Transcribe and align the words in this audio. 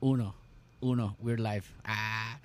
Uno, 0.00 0.34
uno, 0.80 1.16
we're 1.20 1.40
live. 1.42 1.64
Ah, 1.84 2.38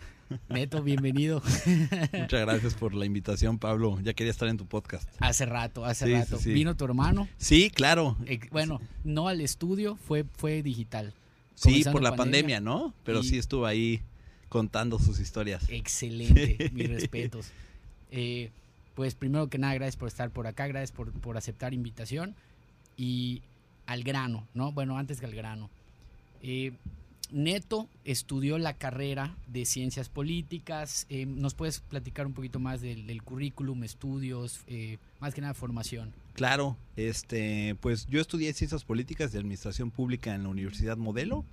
Neto, 0.49 0.81
bienvenido. 0.81 1.41
Muchas 2.13 2.41
gracias 2.41 2.73
por 2.73 2.93
la 2.95 3.05
invitación, 3.05 3.59
Pablo. 3.59 3.99
Ya 4.01 4.13
quería 4.13 4.31
estar 4.31 4.47
en 4.47 4.57
tu 4.57 4.65
podcast. 4.65 5.07
Hace 5.19 5.45
rato, 5.45 5.85
hace 5.85 6.05
Sí, 6.07 6.13
rato. 6.13 6.37
sí, 6.37 6.43
sí. 6.45 6.53
¿Vino 6.53 6.75
tu 6.75 6.85
hermano? 6.85 7.27
Sí, 7.37 7.69
claro. 7.69 8.17
Eh, 8.25 8.39
bueno, 8.51 8.81
no 9.03 9.27
al 9.27 9.41
estudio, 9.41 9.95
fue, 9.95 10.23
fue 10.35 10.63
digital. 10.63 11.13
Sí, 11.55 11.83
por 11.91 12.01
la 12.01 12.15
pandemia, 12.15 12.59
¿no? 12.59 12.93
Pero 13.03 13.19
Y- 13.19 13.23
sí 13.23 13.37
estuvo 13.37 13.65
ahí 13.67 14.01
contando 14.49 14.97
sus 14.97 15.19
historias. 15.19 15.65
Excelente, 15.69 16.71
mis 16.73 16.89
respetos. 16.89 17.51
Eh, 18.11 18.49
pues 18.95 19.13
primero 19.13 19.47
que 19.49 19.59
nada, 19.59 19.75
gracias 19.75 19.95
por 19.97 20.07
estar 20.07 20.31
por 20.31 20.47
acá, 20.47 20.65
gracias 20.67 20.91
por, 20.91 21.11
por 21.11 21.37
aceptar 21.37 21.73
invitación 21.75 22.35
y 22.97 23.43
al 23.85 24.03
grano, 24.03 24.47
¿no? 24.55 24.71
Bueno, 24.71 24.97
antes 24.97 25.19
que 25.19 25.27
al 25.27 25.35
grano. 25.35 25.69
Eh, 26.41 26.73
Neto 27.33 27.89
estudió 28.05 28.57
la 28.57 28.77
carrera 28.77 29.35
de 29.47 29.65
ciencias 29.65 30.07
políticas. 30.07 31.05
eh, 31.09 31.25
¿Nos 31.25 31.55
puedes 31.55 31.79
platicar 31.81 32.27
un 32.27 32.33
poquito 32.33 32.59
más 32.59 32.79
del, 32.81 33.07
del 33.07 33.23
currículum, 33.23 33.83
estudios, 33.83 34.61
eh, 34.67 34.97
más 35.19 35.33
que 35.33 35.41
nada 35.41 35.53
formación? 35.53 36.13
Claro, 36.33 36.77
este, 36.95 37.75
pues 37.81 38.07
yo 38.07 38.21
estudié 38.21 38.53
Ciencias 38.53 38.83
Políticas 38.83 39.31
de 39.31 39.39
Administración 39.39 39.91
Pública 39.91 40.33
en 40.33 40.43
la 40.43 40.49
Universidad 40.49 40.95
Modelo. 40.97 41.43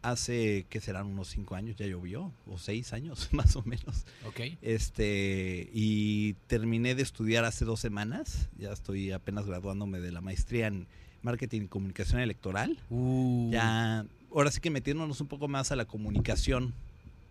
Hace, 0.00 0.64
que 0.70 0.80
serán 0.80 1.06
unos 1.08 1.26
cinco 1.28 1.56
años, 1.56 1.74
ya 1.76 1.84
llovió, 1.84 2.32
o 2.46 2.56
seis 2.56 2.92
años 2.92 3.28
más 3.32 3.56
o 3.56 3.62
menos. 3.64 4.06
Ok. 4.26 4.40
Este, 4.62 5.68
y 5.74 6.34
terminé 6.46 6.94
de 6.94 7.02
estudiar 7.02 7.44
hace 7.44 7.64
dos 7.64 7.80
semanas. 7.80 8.48
Ya 8.58 8.70
estoy 8.72 9.10
apenas 9.10 9.44
graduándome 9.46 9.98
de 9.98 10.12
la 10.12 10.20
maestría 10.20 10.68
en 10.68 10.86
Marketing 11.22 11.62
y 11.62 11.66
Comunicación 11.66 12.20
Electoral. 12.20 12.78
Uh, 12.90 13.50
Ya, 13.50 14.06
ahora 14.34 14.50
sí 14.50 14.60
que 14.60 14.70
metiéndonos 14.70 15.20
un 15.20 15.26
poco 15.26 15.48
más 15.48 15.72
a 15.72 15.76
la 15.76 15.84
comunicación, 15.84 16.74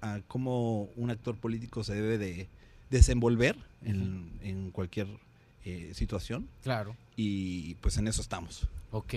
a 0.02 0.22
cómo 0.28 0.90
un 0.96 1.10
actor 1.10 1.36
político 1.38 1.84
se 1.84 1.96
debe 1.96 2.18
de 2.18 2.50
desenvolver 2.90 3.58
en, 3.84 4.32
en 4.42 4.72
cualquier 4.72 5.08
eh, 5.66 5.92
situación. 5.94 6.48
Claro. 6.64 6.96
Y 7.16 7.76
pues 7.76 7.98
en 7.98 8.08
eso 8.08 8.22
estamos. 8.22 8.68
Ok. 8.92 9.14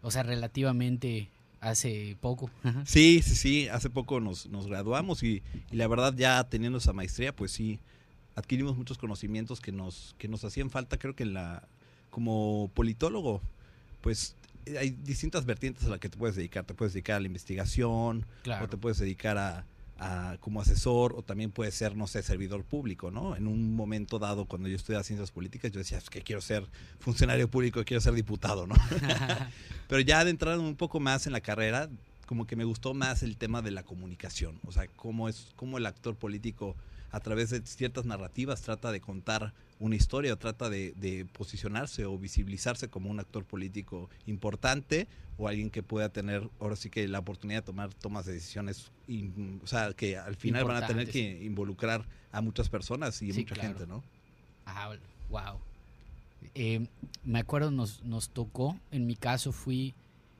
O 0.00 0.10
sea, 0.10 0.22
relativamente 0.22 1.28
hace 1.60 2.16
poco. 2.20 2.50
Ajá. 2.62 2.82
Sí, 2.86 3.20
sí, 3.22 3.34
sí. 3.34 3.68
Hace 3.68 3.90
poco 3.90 4.20
nos, 4.20 4.46
nos 4.46 4.66
graduamos 4.66 5.22
y, 5.22 5.42
y 5.70 5.76
la 5.76 5.86
verdad 5.86 6.14
ya 6.16 6.42
teniendo 6.44 6.78
esa 6.78 6.92
maestría, 6.92 7.34
pues 7.34 7.52
sí, 7.52 7.78
adquirimos 8.34 8.76
muchos 8.76 8.98
conocimientos 8.98 9.60
que 9.60 9.72
nos, 9.72 10.14
que 10.18 10.28
nos 10.28 10.44
hacían 10.44 10.70
falta. 10.70 10.98
Creo 10.98 11.14
que 11.14 11.24
en 11.24 11.34
la, 11.34 11.68
como 12.10 12.70
politólogo, 12.74 13.40
pues 14.00 14.34
hay 14.78 14.90
distintas 14.90 15.44
vertientes 15.44 15.84
a 15.84 15.88
las 15.88 15.98
que 15.98 16.08
te 16.08 16.16
puedes 16.16 16.36
dedicar. 16.36 16.64
Te 16.64 16.74
puedes 16.74 16.92
dedicar 16.94 17.16
a 17.16 17.20
la 17.20 17.26
investigación, 17.26 18.26
Claro. 18.42 18.64
o 18.64 18.68
te 18.68 18.76
puedes 18.76 18.98
dedicar 18.98 19.38
a, 19.38 19.66
a 19.98 20.36
como 20.40 20.60
asesor, 20.60 21.14
o 21.16 21.22
también 21.22 21.50
puedes 21.50 21.74
ser, 21.74 21.96
no 21.96 22.06
sé, 22.06 22.22
servidor 22.22 22.64
público, 22.64 23.10
¿no? 23.10 23.36
En 23.36 23.46
un 23.46 23.74
momento 23.76 24.18
dado, 24.18 24.46
cuando 24.46 24.68
yo 24.68 24.76
estudiaba 24.76 25.04
ciencias 25.04 25.30
políticas, 25.30 25.70
yo 25.72 25.78
decía, 25.78 25.98
es 25.98 26.10
que 26.10 26.22
quiero 26.22 26.40
ser 26.40 26.66
funcionario 26.98 27.48
público, 27.48 27.84
quiero 27.84 28.00
ser 28.00 28.14
diputado, 28.14 28.66
¿no? 28.66 28.74
Pero 29.88 30.00
ya 30.00 30.24
de 30.24 30.30
entrar 30.30 30.58
un 30.58 30.74
poco 30.76 31.00
más 31.00 31.26
en 31.26 31.32
la 31.32 31.40
carrera, 31.40 31.88
como 32.26 32.46
que 32.46 32.56
me 32.56 32.64
gustó 32.64 32.94
más 32.94 33.22
el 33.22 33.36
tema 33.36 33.62
de 33.62 33.70
la 33.72 33.82
comunicación. 33.82 34.58
O 34.66 34.72
sea, 34.72 34.86
cómo 34.96 35.28
es, 35.28 35.48
cómo 35.56 35.76
el 35.78 35.86
actor 35.86 36.16
político 36.16 36.74
a 37.10 37.20
través 37.20 37.50
de 37.50 37.60
ciertas 37.66 38.06
narrativas 38.06 38.62
trata 38.62 38.90
de 38.90 39.00
contar 39.02 39.52
una 39.82 39.96
historia 39.96 40.32
o 40.32 40.36
trata 40.36 40.70
de, 40.70 40.92
de 40.96 41.24
posicionarse 41.26 42.04
o 42.04 42.16
visibilizarse 42.16 42.88
como 42.88 43.10
un 43.10 43.18
actor 43.18 43.44
político 43.44 44.08
importante 44.26 45.08
o 45.38 45.48
alguien 45.48 45.70
que 45.70 45.82
pueda 45.82 46.08
tener 46.08 46.48
ahora 46.60 46.76
sí 46.76 46.88
que 46.88 47.08
la 47.08 47.18
oportunidad 47.18 47.62
de 47.62 47.66
tomar 47.66 47.92
tomas 47.94 48.24
de 48.26 48.32
decisiones, 48.34 48.92
in- 49.08 49.60
o 49.62 49.66
sea, 49.66 49.92
que 49.92 50.16
al 50.16 50.36
final 50.36 50.64
van 50.64 50.82
a 50.84 50.86
tener 50.86 51.10
que 51.10 51.42
involucrar 51.44 52.06
a 52.30 52.40
muchas 52.40 52.68
personas 52.68 53.20
y 53.22 53.32
Sí, 53.32 53.40
mucha 53.40 53.54
claro. 53.56 53.70
gente, 53.70 53.86
¿no? 53.88 54.02
Ah, 54.66 54.94
wow. 55.28 55.58
Eh, 56.54 56.86
me 57.24 57.38
acuerdo, 57.40 57.70
nos, 57.70 58.02
nos 58.04 58.28
tocó, 58.30 58.78
en 58.92 59.06
mi 59.06 59.16
caso 59.16 59.50
fui 59.52 59.94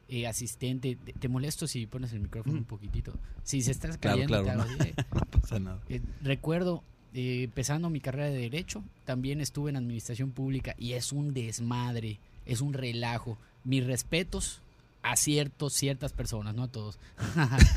eh, 0.09 0.27
asistente. 0.27 0.97
Te, 0.97 1.13
te 1.15 1.29
molesto 1.29 1.67
si 1.67 1.87
pones 1.87 2.13
el 2.13 2.21
micrófono 2.21 2.55
Mm. 2.57 2.59
un 2.59 2.65
poquitito? 2.65 3.13
Si 3.45 3.61
se 3.63 3.71
estás 3.73 3.97
Claro, 3.99 4.19
cayendo, 4.19 4.43
claro, 4.45 4.63
así, 4.63 4.77
eh. 4.89 4.95
No 5.15 5.41
pasa 5.41 5.59
nada. 5.59 5.81
Recuerdo, 6.23 6.85
eh, 7.15 7.43
empezando 7.45 7.91
mi 7.91 8.01
carrera 8.01 8.31
de 8.31 8.39
Derecho, 8.39 8.83
también 9.05 9.41
estuve 9.41 9.71
en 9.71 9.77
Administración 9.77 10.31
Pública 10.31 10.75
y 10.79 10.93
es 10.93 11.13
un 11.13 11.35
desmadre, 11.35 12.19
es 12.47 12.61
un 12.61 12.73
relajo. 12.73 13.37
Mis 13.65 13.87
respetos 13.87 14.61
a 15.03 15.17
ciertos, 15.17 15.75
ciertas 15.75 16.13
personas, 16.13 16.55
no 16.55 16.65
a 16.65 16.69
todos. 16.69 16.99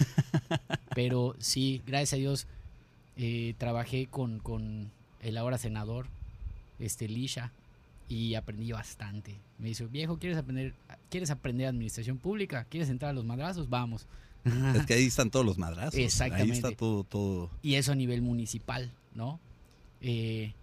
Pero 0.96 1.36
sí, 1.40 1.82
gracias 1.86 2.14
a 2.14 2.18
Dios, 2.18 2.48
eh, 3.18 3.56
trabajé 3.58 4.08
con, 4.08 4.40
con 4.40 4.90
el 5.22 5.38
ahora 5.38 5.58
senador, 5.58 6.08
este 6.80 7.08
Lisha, 7.08 7.52
y 8.08 8.36
aprendí 8.36 8.72
bastante. 8.72 9.36
Me 9.58 9.70
dijo, 9.70 9.88
viejo, 9.88 10.18
¿quieres 10.18 10.38
aprender, 10.38 10.74
¿quieres 11.10 11.32
aprender 11.32 11.68
administración 11.68 12.18
pública? 12.18 12.66
¿Quieres 12.70 12.90
entrar 12.90 13.12
a 13.12 13.14
los 13.14 13.26
madrazos? 13.26 13.70
Vamos. 13.70 14.06
Es 14.76 14.86
que 14.86 14.94
ahí 14.94 15.06
están 15.06 15.32
todos 15.32 15.46
los 15.46 15.58
madrazos. 15.58 15.96
Ahí 15.96 16.04
Exactamente. 16.04 16.54
está 16.56 16.72
todo, 16.72 17.04
todo. 17.04 17.50
y 17.62 17.76
eso 17.76 17.92
a 17.92 17.96
nivel 17.96 18.22
municipal, 18.22 18.92
¿no? 19.16 19.40
Eh, 20.02 20.54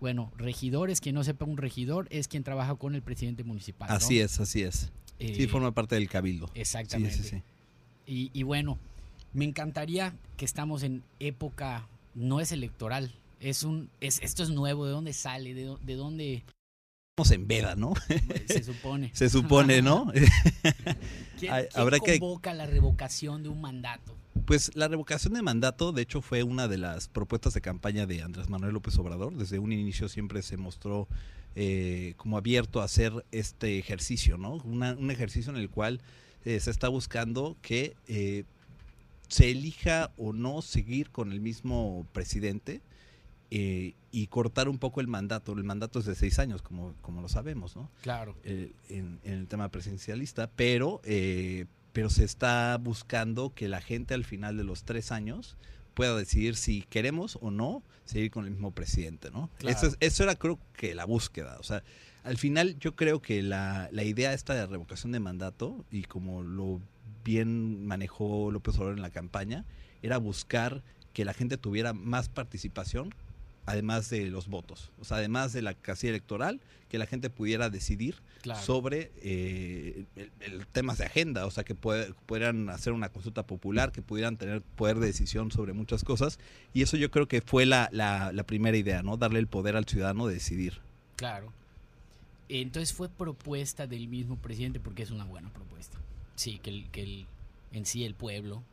bueno, 0.00 0.32
regidores, 0.36 1.00
quien 1.00 1.14
no 1.14 1.22
sepa 1.24 1.44
un 1.44 1.56
regidor 1.56 2.06
es 2.10 2.26
quien 2.26 2.42
trabaja 2.42 2.74
con 2.74 2.94
el 2.94 3.02
presidente 3.02 3.44
municipal. 3.44 3.88
¿no? 3.88 3.94
Así 3.94 4.18
es, 4.20 4.40
así 4.40 4.62
es. 4.62 4.90
Eh, 5.18 5.34
Sí, 5.36 5.46
forma 5.46 5.72
parte 5.72 5.94
del 5.94 6.08
cabildo. 6.08 6.46
Sí, 6.54 6.60
Exactamente. 6.60 7.16
sí, 7.16 7.22
sí. 7.28 7.42
Y, 8.06 8.30
y 8.32 8.42
bueno, 8.42 8.78
me 9.34 9.44
encantaría 9.44 10.14
que 10.36 10.44
estamos 10.46 10.82
en 10.82 11.02
época, 11.20 11.86
no 12.14 12.40
es 12.40 12.50
electoral, 12.50 13.12
es 13.40 13.62
un, 13.62 13.88
es, 14.00 14.20
esto 14.22 14.42
es 14.42 14.48
nuevo, 14.50 14.86
¿de 14.86 14.92
dónde 14.92 15.12
sale? 15.12 15.54
¿De, 15.54 15.64
dó- 15.66 15.78
de 15.84 15.94
dónde 15.94 16.42
En 17.30 17.46
veda, 17.46 17.74
¿no? 17.76 17.92
se 18.46 18.62
supone? 18.62 19.10
Se 19.14 19.28
supone, 19.28 19.82
¿no? 19.82 20.10
¿Quién, 20.12 20.24
quién 21.38 21.52
habrá 21.74 21.98
que- 22.00 22.18
convoca 22.18 22.54
la 22.54 22.66
revocación 22.66 23.42
de 23.42 23.48
un 23.48 23.60
mandato? 23.60 24.16
Pues 24.46 24.70
la 24.74 24.88
revocación 24.88 25.34
de 25.34 25.42
mandato, 25.42 25.92
de 25.92 26.02
hecho, 26.02 26.22
fue 26.22 26.42
una 26.42 26.66
de 26.66 26.78
las 26.78 27.08
propuestas 27.08 27.54
de 27.54 27.60
campaña 27.60 28.06
de 28.06 28.22
Andrés 28.22 28.48
Manuel 28.48 28.72
López 28.72 28.96
Obrador. 28.98 29.34
Desde 29.36 29.58
un 29.58 29.72
inicio 29.72 30.08
siempre 30.08 30.42
se 30.42 30.56
mostró 30.56 31.06
eh, 31.56 32.14
como 32.16 32.36
abierto 32.38 32.80
a 32.80 32.84
hacer 32.84 33.12
este 33.32 33.78
ejercicio, 33.78 34.38
¿no? 34.38 34.54
Una- 34.64 34.94
un 34.94 35.10
ejercicio 35.10 35.50
en 35.52 35.58
el 35.58 35.68
cual 35.68 36.00
eh, 36.44 36.58
se 36.60 36.70
está 36.70 36.88
buscando 36.88 37.56
que 37.60 37.94
eh, 38.08 38.44
se 39.28 39.50
elija 39.50 40.10
o 40.16 40.32
no 40.32 40.62
seguir 40.62 41.10
con 41.10 41.30
el 41.32 41.40
mismo 41.40 42.06
presidente 42.12 42.80
eh, 43.50 43.94
y 44.12 44.26
cortar 44.28 44.68
un 44.68 44.78
poco 44.78 45.00
el 45.00 45.06
mandato. 45.08 45.52
El 45.52 45.64
mandato 45.64 45.98
es 45.98 46.04
de 46.04 46.14
seis 46.14 46.38
años, 46.38 46.62
como, 46.62 46.94
como 47.00 47.20
lo 47.20 47.28
sabemos, 47.28 47.76
¿no? 47.76 47.90
Claro. 48.02 48.36
eh, 48.44 48.72
en, 48.88 49.18
en 49.24 49.32
el 49.34 49.46
tema 49.48 49.68
presidencialista, 49.70 50.48
pero, 50.54 51.00
eh, 51.04 51.66
pero 51.92 52.10
se 52.10 52.24
está 52.24 52.76
buscando 52.80 53.52
que 53.54 53.68
la 53.68 53.80
gente 53.80 54.14
al 54.14 54.24
final 54.24 54.56
de 54.56 54.64
los 54.64 54.84
tres 54.84 55.10
años 55.12 55.56
pueda 55.94 56.16
decidir 56.16 56.54
si 56.56 56.82
queremos 56.82 57.38
o 57.40 57.50
no 57.50 57.82
seguir 58.04 58.30
con 58.30 58.44
el 58.44 58.52
mismo 58.52 58.70
presidente, 58.70 59.30
¿no? 59.30 59.50
Claro. 59.58 59.76
Eso, 59.76 59.86
es- 59.88 59.96
eso 60.00 60.22
era 60.22 60.36
creo 60.36 60.58
que 60.74 60.94
la 60.94 61.04
búsqueda, 61.04 61.56
o 61.58 61.62
sea, 61.64 61.82
al 62.22 62.36
final 62.38 62.78
yo 62.78 62.94
creo 62.94 63.20
que 63.20 63.42
la, 63.42 63.88
la 63.92 64.04
idea 64.04 64.32
esta 64.32 64.54
de 64.54 64.66
revocación 64.66 65.10
de 65.12 65.20
mandato 65.20 65.84
y 65.90 66.02
como 66.04 66.42
lo 66.42 66.80
bien 67.24 67.84
manejó 67.86 68.50
López 68.50 68.76
Obrador 68.76 68.96
en 68.96 69.02
la 69.02 69.10
campaña, 69.10 69.64
era 70.02 70.18
buscar 70.18 70.82
que 71.12 71.24
la 71.24 71.34
gente 71.34 71.56
tuviera 71.58 71.92
más 71.92 72.28
participación 72.28 73.12
además 73.70 74.10
de 74.10 74.26
los 74.30 74.48
votos, 74.48 74.90
o 75.00 75.04
sea, 75.04 75.18
además 75.18 75.52
de 75.52 75.62
la 75.62 75.74
casilla 75.74 76.10
electoral, 76.10 76.60
que 76.88 76.98
la 76.98 77.06
gente 77.06 77.30
pudiera 77.30 77.70
decidir 77.70 78.16
Claro. 78.42 78.60
sobre 78.62 79.12
eh, 79.22 80.04
el, 80.16 80.30
el 80.40 80.66
temas 80.66 80.98
de 80.98 81.04
agenda, 81.04 81.44
o 81.46 81.50
sea, 81.50 81.62
que 81.62 81.74
puede- 81.74 82.12
pudieran 82.26 82.68
hacer 82.70 82.92
una 82.92 83.10
consulta 83.10 83.46
popular, 83.46 83.92
que 83.92 84.02
pudieran 84.02 84.36
tener 84.36 84.62
poder 84.62 84.98
de 84.98 85.06
decisión 85.08 85.50
sobre 85.52 85.72
muchas 85.72 86.04
cosas, 86.04 86.38
y 86.72 86.82
eso 86.82 86.96
yo 86.96 87.10
creo 87.10 87.28
que 87.28 87.42
fue 87.42 87.66
la, 87.66 87.88
la, 87.92 88.32
la 88.32 88.42
primera 88.44 88.76
idea, 88.76 89.02
¿no? 89.02 89.16
Darle 89.16 89.38
el 89.40 89.46
poder 89.46 89.76
al 89.76 89.84
ciudadano 89.86 90.26
de 90.26 90.34
decidir. 90.34 90.80
Claro. 91.16 91.52
Entonces 92.48 92.92
fue 92.92 93.08
propuesta 93.08 93.86
del 93.86 94.08
mismo 94.08 94.36
presidente 94.36 94.80
porque 94.80 95.02
es 95.04 95.10
una 95.10 95.24
buena 95.24 95.50
propuesta. 95.52 95.98
Sí, 96.34 96.58
que, 96.58 96.70
el, 96.70 96.90
que 96.90 97.02
el, 97.02 97.26
en 97.72 97.86
sí 97.86 98.04
el 98.04 98.14
pueblo, 98.14 98.64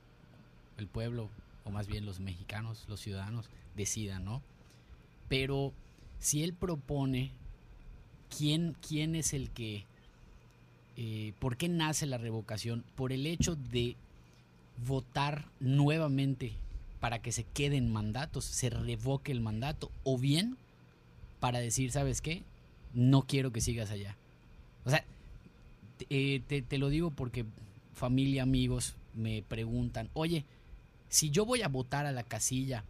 el 0.78 0.88
pueblo, 0.88 1.30
o 1.66 1.70
más 1.72 1.88
bien 1.88 2.06
los 2.06 2.20
mexicanos, 2.20 2.86
los 2.88 3.00
ciudadanos, 3.02 3.50
decidan, 3.76 4.24
¿no? 4.26 4.42
Pero 5.30 5.74
si 6.20 6.44
él 6.44 6.54
propone, 6.54 7.32
¿quién, 8.36 8.76
quién 8.88 9.16
es 9.16 9.34
el 9.34 9.50
que... 9.50 9.86
eh, 10.96 11.34
¿Por 11.40 11.58
qué 11.58 11.70
nace 11.70 12.06
la 12.06 12.18
revocación? 12.18 12.84
Por 12.96 13.12
el 13.12 13.26
hecho 13.28 13.56
de 13.56 13.96
votar 14.86 15.46
nuevamente 15.60 16.54
para 17.00 17.20
que 17.22 17.32
se 17.32 17.44
queden 17.44 17.92
mandatos, 17.92 18.46
se 18.46 18.70
revoque 18.70 19.32
el 19.32 19.40
mandato, 19.42 19.92
o 20.04 20.18
bien 20.18 20.58
para 21.40 21.60
decir, 21.60 21.92
¿sabes 21.92 22.22
qué? 22.22 22.42
No 22.94 23.22
quiero 23.24 23.52
que 23.52 23.62
sigas 23.62 23.92
allá. 23.92 24.16
O 24.86 24.90
sea, 24.90 25.04
te, 25.98 26.08
eh, 26.10 26.42
te- 26.48 26.62
te 26.64 26.78
lo 26.80 26.90
digo 26.90 27.12
porque 27.12 27.46
familia, 27.94 28.44
amigos, 28.44 28.96
me 29.16 29.44
preguntan, 29.48 30.10
oye, 30.14 30.44
si 31.10 31.30
yo 31.30 31.46
voy 31.46 31.62
a 31.62 31.68
votar 31.68 32.06
a 32.06 32.12
la 32.12 32.24
casilla, 32.24 32.84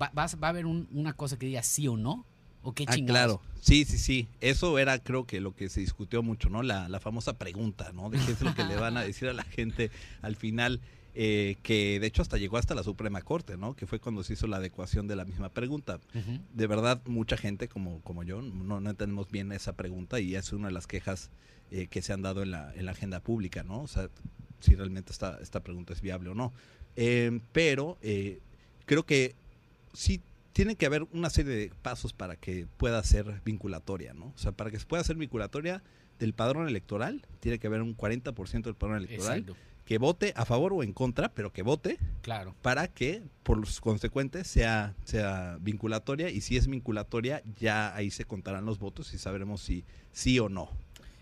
¿va, 0.00 0.10
vas- 0.14 0.36
va 0.42 0.48
a 0.48 0.50
haber 0.50 0.66
un- 0.66 0.88
una 0.92 1.12
cosa 1.14 1.38
que 1.38 1.46
diga 1.46 1.62
sí 1.62 1.88
o 1.88 1.96
no? 1.96 2.24
¿O 2.62 2.72
qué 2.72 2.84
Ah, 2.86 2.94
chingados? 2.94 3.38
claro. 3.40 3.52
Sí, 3.60 3.84
sí, 3.84 3.98
sí. 3.98 4.28
Eso 4.40 4.78
era, 4.78 4.98
creo 5.00 5.26
que 5.26 5.40
lo 5.40 5.54
que 5.54 5.68
se 5.68 5.80
discutió 5.80 6.22
mucho, 6.22 6.48
¿no? 6.48 6.62
La, 6.62 6.88
la 6.88 7.00
famosa 7.00 7.38
pregunta, 7.38 7.92
¿no? 7.92 8.08
De 8.10 8.18
qué 8.24 8.32
es 8.32 8.40
lo 8.40 8.54
que 8.54 8.64
le 8.64 8.76
van 8.76 8.96
a 8.96 9.02
decir 9.02 9.28
a 9.28 9.32
la 9.32 9.42
gente 9.44 9.90
al 10.20 10.36
final, 10.36 10.80
eh, 11.14 11.56
que 11.62 11.98
de 12.00 12.06
hecho 12.06 12.22
hasta 12.22 12.38
llegó 12.38 12.56
hasta 12.56 12.74
la 12.74 12.82
Suprema 12.84 13.20
Corte, 13.22 13.56
¿no? 13.56 13.74
Que 13.74 13.86
fue 13.86 13.98
cuando 14.00 14.22
se 14.24 14.32
hizo 14.34 14.46
la 14.46 14.56
adecuación 14.58 15.06
de 15.08 15.16
la 15.16 15.24
misma 15.24 15.48
pregunta. 15.48 15.98
De 16.54 16.66
verdad, 16.66 17.02
mucha 17.06 17.36
gente 17.36 17.68
como, 17.68 18.00
como 18.02 18.22
yo 18.22 18.42
no, 18.42 18.80
no 18.80 18.90
entendemos 18.90 19.30
bien 19.30 19.52
esa 19.52 19.74
pregunta 19.74 20.20
y 20.20 20.34
es 20.36 20.52
una 20.52 20.68
de 20.68 20.72
las 20.74 20.86
quejas 20.86 21.30
eh, 21.72 21.86
que 21.88 22.00
se 22.02 22.12
han 22.12 22.22
dado 22.22 22.42
en 22.42 22.50
la, 22.52 22.72
en 22.74 22.86
la 22.86 22.92
agenda 22.92 23.20
pública, 23.20 23.62
¿no? 23.64 23.82
O 23.82 23.88
sea, 23.88 24.08
si 24.60 24.74
realmente 24.76 25.10
esta, 25.12 25.38
esta 25.42 25.60
pregunta 25.60 25.92
es 25.92 26.00
viable 26.00 26.30
o 26.30 26.34
no. 26.34 26.52
Eh, 26.96 27.40
pero 27.52 27.98
creo 28.86 29.04
que 29.04 29.34
sí 29.92 30.20
tiene 30.52 30.76
que 30.76 30.86
haber 30.86 31.04
una 31.12 31.30
serie 31.30 31.54
de 31.54 31.72
pasos 31.82 32.12
para 32.12 32.36
que 32.36 32.66
pueda 32.76 33.02
ser 33.02 33.40
vinculatoria, 33.44 34.12
¿no? 34.14 34.26
O 34.34 34.38
sea, 34.38 34.52
para 34.52 34.70
que 34.70 34.78
se 34.78 34.86
pueda 34.86 35.02
ser 35.02 35.16
vinculatoria 35.16 35.82
del 36.18 36.34
padrón 36.34 36.68
electoral, 36.68 37.26
tiene 37.40 37.58
que 37.58 37.66
haber 37.66 37.82
un 37.82 37.96
40% 37.96 38.62
del 38.62 38.74
padrón 38.74 38.98
electoral 38.98 39.40
Exacto, 39.40 39.56
que 39.84 39.98
vote 39.98 40.32
a 40.36 40.44
favor 40.44 40.72
o 40.72 40.82
en 40.82 40.92
contra, 40.92 41.34
pero 41.34 41.52
que 41.52 41.62
vote 41.62 41.98
claro. 42.22 42.54
para 42.62 42.88
que 42.88 43.22
por 43.42 43.58
los 43.58 43.80
consecuentes 43.80 44.46
sea, 44.46 44.94
sea 45.04 45.58
vinculatoria 45.60 46.30
y 46.30 46.40
si 46.40 46.56
es 46.56 46.66
vinculatoria 46.68 47.42
ya 47.58 47.94
ahí 47.94 48.10
se 48.10 48.24
contarán 48.24 48.64
los 48.64 48.78
votos 48.78 49.12
y 49.14 49.18
sabremos 49.18 49.62
si 49.62 49.84
sí 50.12 50.38
o 50.38 50.48
no. 50.48 50.70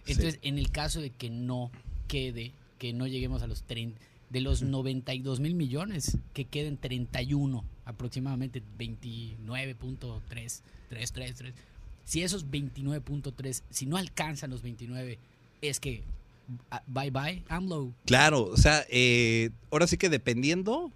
Sí. 0.05 0.13
Entonces, 0.13 0.39
en 0.43 0.59
el 0.59 0.71
caso 0.71 1.01
de 1.01 1.11
que 1.11 1.31
no 1.31 1.71
quede, 2.09 2.53
que 2.79 2.93
no 2.93 3.07
lleguemos 3.07 3.43
a 3.43 3.47
los 3.47 3.63
30, 3.63 3.99
de 4.29 4.41
los 4.41 4.63
92 4.63 5.41
mil 5.41 5.55
millones, 5.55 6.19
que 6.33 6.45
queden 6.45 6.77
31, 6.77 7.65
aproximadamente 7.91 8.63
29.3, 8.79 10.61
3, 10.89 11.13
3, 11.13 11.35
3. 11.37 11.55
Si 12.05 12.23
esos 12.23 12.47
29.3, 12.51 13.63
si 13.71 13.87
no 13.87 13.97
alcanzan 13.97 14.51
los 14.51 14.63
29, 14.63 15.19
es 15.63 15.79
que 15.81 16.03
ah, 16.71 16.83
bye 16.87 17.11
bye, 17.11 17.43
AMLO. 17.49 17.93
Claro, 18.07 18.45
o 18.45 18.57
sea, 18.57 18.85
eh, 18.91 19.51
ahora 19.71 19.87
sí 19.87 19.97
que 19.97 20.09
dependiendo, 20.09 20.91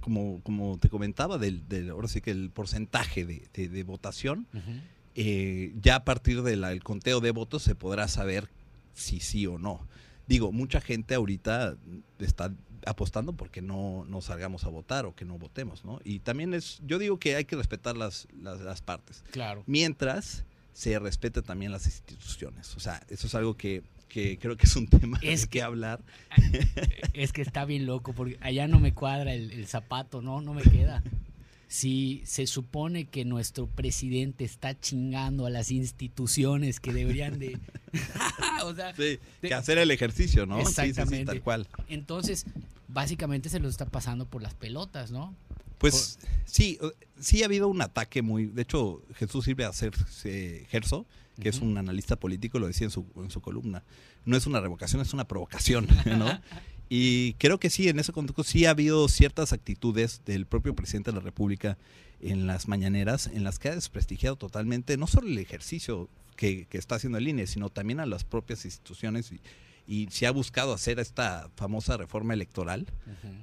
como, 0.00 0.40
como 0.42 0.78
te 0.78 0.88
comentaba, 0.88 1.38
del, 1.38 1.66
del- 1.68 1.90
ahora 1.90 2.08
sí 2.08 2.20
que 2.20 2.30
el 2.30 2.50
porcentaje 2.50 3.24
de, 3.24 3.42
de- 3.54 3.68
de 3.68 3.82
votación, 3.82 4.46
eh, 5.16 5.72
ya 5.82 5.96
a 5.96 6.04
partir 6.04 6.42
del 6.42 6.82
conteo 6.84 7.20
de 7.20 7.32
votos 7.32 7.62
se 7.62 7.74
podrá 7.74 8.06
saber 8.08 8.48
si 8.94 9.20
sí 9.20 9.46
o 9.46 9.58
no. 9.58 9.80
Digo, 10.28 10.52
mucha 10.52 10.80
gente 10.80 11.14
ahorita 11.16 11.76
está 12.20 12.54
apostando 12.86 13.32
porque 13.34 13.62
no, 13.62 14.04
no 14.08 14.20
salgamos 14.20 14.64
a 14.64 14.68
votar 14.68 15.06
o 15.06 15.14
que 15.14 15.24
no 15.24 15.38
votemos, 15.38 15.84
¿no? 15.84 16.00
Y 16.04 16.20
también 16.20 16.54
es, 16.54 16.80
yo 16.86 16.98
digo 16.98 17.18
que 17.18 17.36
hay 17.36 17.44
que 17.44 17.56
respetar 17.56 17.96
las, 17.96 18.26
las, 18.40 18.60
las 18.60 18.80
partes, 18.82 19.22
Claro. 19.32 19.62
mientras 19.66 20.44
se 20.72 20.98
respete 20.98 21.42
también 21.42 21.72
las 21.72 21.86
instituciones. 21.86 22.74
O 22.76 22.80
sea, 22.80 23.02
eso 23.08 23.26
es 23.26 23.34
algo 23.34 23.56
que, 23.56 23.82
que 24.08 24.38
creo 24.38 24.56
que 24.56 24.66
es 24.66 24.76
un 24.76 24.86
tema 24.88 25.18
Es 25.22 25.46
que 25.46 25.62
hablar. 25.62 26.00
Es 27.12 27.32
que 27.32 27.42
está 27.42 27.64
bien 27.64 27.86
loco, 27.86 28.12
porque 28.14 28.38
allá 28.40 28.66
no 28.68 28.78
me 28.80 28.94
cuadra 28.94 29.34
el, 29.34 29.50
el 29.52 29.66
zapato, 29.66 30.22
no, 30.22 30.40
no 30.40 30.54
me 30.54 30.62
queda. 30.62 31.02
Si 31.68 32.22
se 32.24 32.46
supone 32.46 33.04
que 33.04 33.24
nuestro 33.24 33.66
presidente 33.68 34.44
está 34.44 34.78
chingando 34.80 35.46
a 35.46 35.50
las 35.50 35.70
instituciones 35.70 36.80
que 36.80 36.92
deberían 36.92 37.38
de... 37.38 37.58
o 38.64 38.74
sea, 38.74 38.94
Sí, 38.94 39.18
de- 39.42 39.48
que 39.48 39.54
hacer 39.54 39.78
el 39.78 39.90
ejercicio, 39.90 40.46
¿no? 40.46 40.58
Sí, 40.60 40.66
sí, 40.66 40.72
sí, 40.74 40.80
Exactamente. 40.90 41.26
tal 41.26 41.42
cual. 41.42 41.68
entonces, 41.88 42.46
básicamente 42.88 43.48
se 43.48 43.60
lo 43.60 43.68
está 43.68 43.86
pasando 43.86 44.26
por 44.26 44.42
las 44.42 44.54
pelotas, 44.54 45.10
¿no? 45.10 45.34
Pues 45.78 46.18
sí, 46.44 46.78
sí 47.18 47.42
ha 47.42 47.46
habido 47.46 47.66
un 47.68 47.80
ataque 47.80 48.20
muy... 48.20 48.46
De 48.46 48.62
hecho, 48.62 49.02
Jesús 49.14 49.44
sirve 49.46 49.64
a 49.64 49.68
hacer 49.68 49.94
Gerso, 50.68 51.06
que 51.40 51.48
es 51.48 51.60
un 51.60 51.78
analista 51.78 52.16
político, 52.16 52.58
lo 52.58 52.66
decía 52.66 52.84
en 52.86 52.90
su, 52.90 53.06
en 53.16 53.30
su 53.30 53.40
columna. 53.40 53.82
No 54.26 54.36
es 54.36 54.46
una 54.46 54.60
revocación, 54.60 55.00
es 55.00 55.14
una 55.14 55.26
provocación, 55.26 55.88
¿no? 56.18 56.38
Y 56.90 57.32
creo 57.34 57.58
que 57.58 57.70
sí, 57.70 57.88
en 57.88 57.98
ese 57.98 58.12
contexto 58.12 58.44
sí 58.44 58.66
ha 58.66 58.70
habido 58.70 59.08
ciertas 59.08 59.54
actitudes 59.54 60.20
del 60.26 60.44
propio 60.44 60.74
presidente 60.74 61.12
de 61.12 61.16
la 61.16 61.22
República 61.22 61.78
en 62.20 62.46
las 62.46 62.68
mañaneras 62.68 63.28
en 63.32 63.44
las 63.44 63.58
que 63.58 63.70
ha 63.70 63.74
desprestigiado 63.74 64.36
totalmente 64.36 64.98
no 64.98 65.06
solo 65.06 65.28
el 65.28 65.38
ejercicio 65.38 66.10
que, 66.40 66.64
que 66.70 66.78
está 66.78 66.94
haciendo 66.94 67.18
el 67.18 67.28
INE, 67.28 67.46
sino 67.46 67.68
también 67.68 68.00
a 68.00 68.06
las 68.06 68.24
propias 68.24 68.64
instituciones 68.64 69.30
y, 69.30 69.40
y 69.86 70.08
se 70.10 70.26
ha 70.26 70.30
buscado 70.30 70.72
hacer 70.72 70.98
esta 70.98 71.50
famosa 71.54 71.98
reforma 71.98 72.32
electoral 72.32 72.86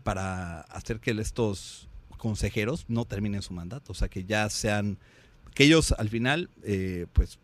para 0.03 0.61
hacer 0.61 0.99
que 0.99 1.11
estos 1.11 1.87
consejeros 2.17 2.85
no 2.87 3.05
terminen 3.05 3.43
su 3.43 3.53
mandato, 3.53 3.91
o 3.91 3.95
sea, 3.95 4.07
que 4.07 4.23
ya 4.25 4.49
sean, 4.49 4.97
que 5.53 5.65
ellos 5.65 5.91
al 5.91 6.09
final, 6.09 6.49
eh, 6.63 7.05
pues, 7.13 7.37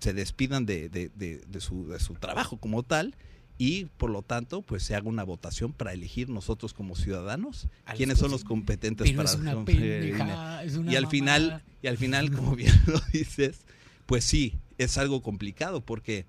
se 0.00 0.12
despidan 0.12 0.66
de, 0.66 0.90
de- 0.90 1.10
de- 1.14 1.38
de 1.46 1.60
su, 1.60 1.88
de 1.88 1.98
su 1.98 2.12
trabajo 2.14 2.58
como 2.58 2.82
tal 2.82 3.14
y 3.56 3.86
por 3.96 4.10
lo 4.10 4.20
tanto, 4.22 4.60
pues 4.62 4.82
se 4.82 4.94
haga 4.94 5.08
una 5.08 5.24
votación 5.24 5.72
para 5.72 5.94
elegir 5.94 6.28
nosotros 6.28 6.74
como 6.74 6.94
ciudadanos 6.94 7.68
A 7.86 7.90
los 7.92 7.96
quiénes 7.96 8.18
son 8.18 8.30
los 8.30 8.44
competentes 8.44 9.06
Pero 9.08 9.16
para 9.22 9.30
es 9.30 9.36
una 9.36 9.64
pendeja, 9.64 10.64
es 10.64 10.76
Y 10.92 10.96
al 10.96 11.06
final, 11.06 11.62
y 11.82 11.86
al 11.86 11.96
final, 11.96 12.30
como 12.32 12.54
bien 12.54 12.72
lo 12.86 13.00
dices, 13.12 13.60
pues 14.06 14.24
sí, 14.24 14.58
es 14.80 14.96
algo 14.96 15.20
complicado 15.20 15.82
porque, 15.82 16.24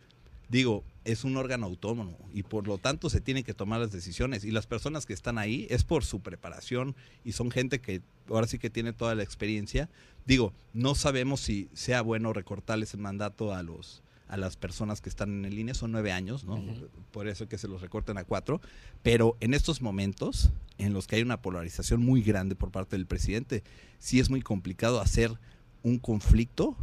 digo, 0.49 0.83
es 1.05 1.23
un 1.23 1.37
órgano 1.37 1.65
autónomo 1.65 2.17
y 2.33 2.43
por 2.43 2.67
lo 2.67 2.77
tanto 2.77 3.09
se 3.09 3.21
tienen 3.21 3.45
que 3.45 3.53
tomar 3.53 3.79
las 3.79 3.93
decisiones 3.93 4.43
y 4.43 4.51
las 4.51 4.67
personas 4.67 5.05
que 5.05 5.13
están 5.13 5.37
ahí 5.37 5.67
es 5.69 5.85
por 5.85 6.03
su 6.03 6.19
preparación 6.19 6.95
y 7.23 7.31
son 7.31 7.49
gente 7.49 7.79
que 7.79 8.01
ahora 8.29 8.47
sí 8.47 8.59
que 8.59 8.69
tiene 8.69 8.91
toda 8.91 9.15
la 9.15 9.23
experiencia. 9.23 9.89
Digo, 10.25 10.53
no 10.73 10.95
sabemos 10.95 11.39
si 11.39 11.69
sea 11.73 12.01
bueno 12.01 12.33
recortarles 12.33 12.93
el 12.93 12.99
mandato 12.99 13.53
a 13.53 13.63
los 13.63 14.03
a 14.27 14.37
las 14.37 14.55
personas 14.55 15.01
que 15.01 15.09
están 15.09 15.29
en 15.29 15.45
el 15.45 15.59
INE, 15.59 15.73
son 15.73 15.91
nueve 15.91 16.13
años, 16.13 16.45
¿no? 16.45 16.63
Por 17.11 17.27
eso 17.27 17.49
que 17.49 17.57
se 17.57 17.67
los 17.67 17.81
recorten 17.81 18.17
a 18.17 18.23
cuatro. 18.23 18.61
Pero 19.03 19.35
en 19.41 19.53
estos 19.53 19.81
momentos, 19.81 20.51
en 20.77 20.93
los 20.93 21.05
que 21.05 21.17
hay 21.17 21.21
una 21.21 21.41
polarización 21.41 22.01
muy 22.01 22.21
grande 22.21 22.55
por 22.55 22.71
parte 22.71 22.95
del 22.95 23.05
presidente, 23.05 23.61
sí 23.99 24.21
es 24.21 24.29
muy 24.29 24.41
complicado 24.41 25.01
hacer 25.01 25.37
un 25.83 25.99
conflicto 25.99 26.77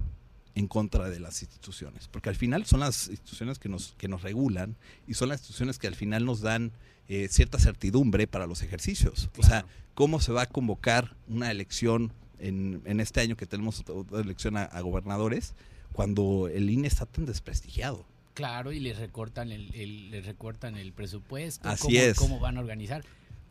en 0.58 0.66
contra 0.68 1.08
de 1.08 1.20
las 1.20 1.40
instituciones, 1.42 2.08
porque 2.08 2.28
al 2.28 2.36
final 2.36 2.66
son 2.66 2.80
las 2.80 3.08
instituciones 3.08 3.58
que 3.58 3.68
nos, 3.68 3.94
que 3.96 4.08
nos 4.08 4.22
regulan 4.22 4.76
y 5.06 5.14
son 5.14 5.28
las 5.28 5.40
instituciones 5.40 5.78
que 5.78 5.86
al 5.86 5.94
final 5.94 6.24
nos 6.24 6.40
dan 6.40 6.72
eh, 7.08 7.28
cierta 7.30 7.58
certidumbre 7.58 8.26
para 8.26 8.46
los 8.46 8.62
ejercicios. 8.62 9.30
O 9.38 9.42
sea, 9.42 9.64
cómo 9.94 10.20
se 10.20 10.32
va 10.32 10.42
a 10.42 10.46
convocar 10.46 11.14
una 11.28 11.50
elección 11.50 12.12
en, 12.40 12.82
en 12.84 13.00
este 13.00 13.20
año 13.20 13.36
que 13.36 13.46
tenemos 13.46 13.82
otra 13.88 14.20
elección 14.20 14.56
a, 14.56 14.64
a 14.64 14.80
gobernadores 14.80 15.54
cuando 15.92 16.48
el 16.48 16.68
INE 16.70 16.86
está 16.88 17.06
tan 17.06 17.24
desprestigiado. 17.24 18.04
Claro, 18.34 18.70
y 18.72 18.78
les 18.80 18.98
recortan 18.98 19.50
el, 19.50 19.74
el- 19.74 20.10
les 20.10 20.24
recortan 20.26 20.76
el 20.76 20.92
presupuesto, 20.92 21.68
Así 21.68 21.82
cómo, 21.88 21.98
es. 21.98 22.16
cómo 22.18 22.38
van 22.40 22.56
a 22.56 22.60
organizar. 22.60 23.04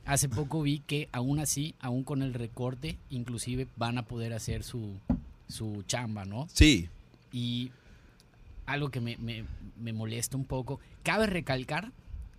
Hace 0.06 0.30
poco 0.30 0.62
vi 0.62 0.80
que 0.80 1.10
aún 1.12 1.40
así, 1.40 1.76
aún 1.80 2.04
con 2.06 2.22
el 2.22 2.34
recorte, 2.34 2.98
inclusive 3.10 3.68
van 3.76 3.98
a 3.98 4.04
poder 4.06 4.32
hacer 4.32 4.64
su, 4.64 4.94
su 5.50 5.84
chamba, 5.88 6.24
¿no? 6.24 6.48
Sí, 6.54 6.88
Y 7.31 7.72
algo 8.65 8.89
que 8.89 9.00
me, 9.01 9.17
me- 9.17 9.46
me 9.79 9.93
molesta 9.93 10.36
un 10.38 10.46
poco, 10.46 10.79
cabe 11.03 11.27
recalcar 11.27 11.91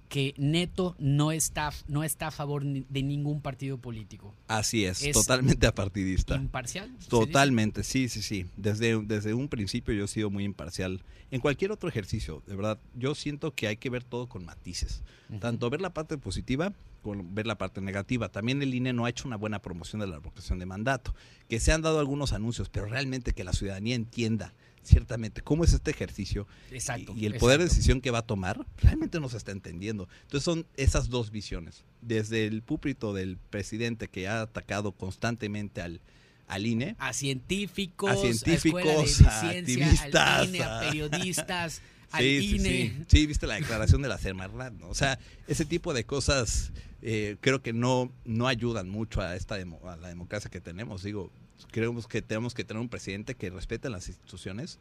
que 0.09 0.33
Neto 0.39 0.97
no 0.99 1.33
está, 1.33 1.71
no 1.87 2.03
está 2.03 2.29
a 2.29 2.31
favor 2.31 2.65
de 2.65 3.03
ningún 3.03 3.43
partido 3.43 3.77
político. 3.77 4.35
así 4.47 4.87
es, 4.87 5.03
Es 5.03 5.13
totalmente 5.13 5.67
apartidista. 5.67 6.35
Imparcial. 6.37 6.91
Totalmente, 7.11 7.83
sí, 7.85 8.09
sí, 8.09 8.23
sí. 8.23 8.47
Desde, 8.57 8.99
desde 9.03 9.35
un 9.35 9.49
principio 9.49 9.93
yo 9.93 10.05
he 10.05 10.09
sido 10.09 10.31
muy 10.31 10.45
imparcial 10.45 11.03
en 11.31 11.41
cualquier 11.43 11.73
otro 11.73 11.91
ejercicio, 11.91 12.43
de 12.47 12.57
verdad. 12.57 12.79
Yo 12.95 13.15
siento 13.15 13.55
que 13.55 13.67
hay 13.69 13.77
que 13.77 13.91
ver 13.91 14.03
todo 14.03 14.29
con 14.31 14.47
matices. 14.47 15.03
Tanto 15.41 15.69
ver 15.69 15.83
la 15.83 15.93
parte 15.93 16.17
positiva 16.17 16.73
como 17.03 17.23
ver 17.35 17.47
la 17.47 17.59
parte 17.59 17.83
negativa. 17.83 18.31
También 18.31 18.63
el 18.63 18.75
INE 18.75 18.95
no 18.95 19.05
ha 19.05 19.11
hecho 19.11 19.29
una 19.29 19.37
buena 19.37 19.61
promoción 19.61 20.01
de 20.01 20.07
la 20.07 20.15
revocación 20.17 20.59
de 20.59 20.65
mandato. 20.65 21.15
Que 21.51 21.61
se 21.61 21.71
han 21.71 21.83
dado 21.83 22.01
algunos 22.01 22.33
anuncios, 22.33 22.71
pero 22.71 22.87
realmente 22.87 23.35
que 23.35 23.45
la 23.45 23.53
ciudadanía 23.53 23.95
entienda 23.95 24.55
ciertamente 24.89 25.43
cómo 25.43 25.63
es 25.65 25.73
este 25.73 25.91
ejercicio 25.91 26.47
Exacto. 26.73 27.13
y, 27.17 27.21
y 27.23 27.27
el 27.27 27.35
poder 27.35 27.59
de 27.59 27.65
decisión 27.67 28.01
que 28.01 28.11
va 28.11 28.19
a 28.19 28.27
tomar, 28.27 28.67
realmente 28.79 29.21
no 29.21 29.29
se 29.29 29.37
está 29.37 29.53
entendiendo. 29.53 30.09
Entonces 30.23 30.45
son 30.45 30.67
esas 30.77 31.09
dos 31.09 31.31
visiones. 31.31 31.85
Desde 32.03 32.47
el 32.47 32.63
púlpito 32.63 33.13
del 33.15 33.37
presidente 33.37 34.09
que 34.09 34.27
ha 34.29 34.43
atacado 34.43 34.93
constantemente 34.93 35.81
al, 35.83 36.01
al 36.47 36.67
INE, 36.67 36.97
a 36.99 37.13
científicos, 37.13 38.11
A 38.11 38.17
científicos, 38.17 38.83
escuelas 38.83 39.19
de, 39.19 39.25
de 39.25 39.85
a 39.85 39.89
activistas, 39.91 40.15
al 40.41 40.49
INE, 40.49 40.63
a 40.63 40.81
periodistas, 40.81 41.83
al 42.13 42.23
Sí, 42.23 42.41
sí, 42.41 42.57
INE. 42.57 42.69
sí. 42.71 43.05
Sí, 43.09 43.27
viste 43.27 43.47
la 43.47 43.55
declaración 43.57 44.01
de 44.03 44.09
la 44.09 44.19
Semarnat, 44.19 44.73
¿no? 44.73 44.89
O 44.89 44.95
sea, 44.95 45.19
ese 45.47 45.65
tipo 45.65 45.93
de 45.93 46.05
cosas 46.05 46.73
eh, 47.03 47.37
creo 47.41 47.63
que 47.63 47.73
no, 47.73 48.11
no 48.25 48.49
ayudan 48.49 48.89
mucho 48.89 49.21
a 49.21 49.37
esta 49.37 49.57
demo- 49.59 49.87
a 49.89 49.97
la 49.97 50.09
democracia 50.09 50.51
que 50.51 50.61
tenemos. 50.61 51.03
Digo, 51.03 51.31
creemos 51.67 52.07
que 52.07 52.23
tenemos 52.23 52.55
que 52.55 52.65
tener 52.65 52.81
un 52.81 52.89
presidente 52.89 53.35
que 53.35 53.51
respete 53.51 53.91
las 53.91 54.09
instituciones 54.09 54.79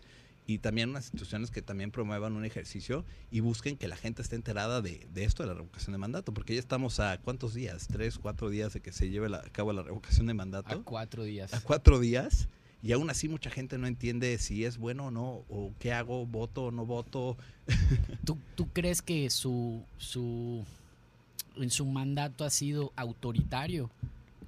y 0.48 0.60
también 0.60 0.89
unas 0.89 1.05
instituciones 1.05 1.51
que 1.51 1.62
también 1.62 1.91
promuevan 1.91 2.34
un 2.34 2.46
ejercicio 2.46 3.03
y 3.29 3.41
busquen 3.41 3.75
que 3.75 3.89
la 3.89 3.98
gente 3.98 4.22
esté 4.22 4.38
enterada 4.38 4.81
de, 4.81 5.05
de 5.13 5.25
esto 5.25 5.43
de 5.43 5.48
la 5.48 5.55
revocación 5.55 5.91
de 5.91 5.98
mandato, 5.98 6.34
porque 6.34 6.53
ya 6.53 6.60
estamos 6.62 7.01
a 7.01 7.17
cuántos 7.17 7.53
días, 7.53 7.88
tres, 7.88 8.17
cuatro 8.17 8.50
días 8.50 8.74
de 8.74 8.79
que 8.79 8.93
se 8.93 9.10
lleve 9.10 9.36
a 9.36 9.41
cabo 9.51 9.74
la 9.74 9.84
revocación 9.84 10.25
de 10.25 10.34
mandato. 10.34 10.74
A 10.74 10.84
cuatro 10.84 11.25
días. 11.25 11.53
A 11.53 11.60
cuatro 11.60 12.00
días. 12.00 12.48
Y 12.81 12.93
aún 12.93 13.10
así 13.10 13.27
mucha 13.27 13.50
gente 13.50 13.77
no 13.77 13.88
entiende 13.88 14.38
si 14.38 14.63
es 14.63 14.77
bueno 14.77 15.07
o 15.07 15.12
no, 15.12 15.43
o 15.50 15.74
qué 15.79 15.91
hago, 15.91 16.25
voto 16.25 16.65
o 16.65 16.72
no 16.72 16.86
voto. 16.86 17.38
¿Tú, 18.24 18.38
¿Tú 18.55 18.69
crees 18.72 19.01
que 19.01 19.29
su, 19.29 19.84
su, 19.98 20.63
en 21.57 21.69
su 21.69 21.86
mandato 21.86 22.46
ha 22.46 22.50
sido 22.50 22.93
autoritario, 22.96 23.89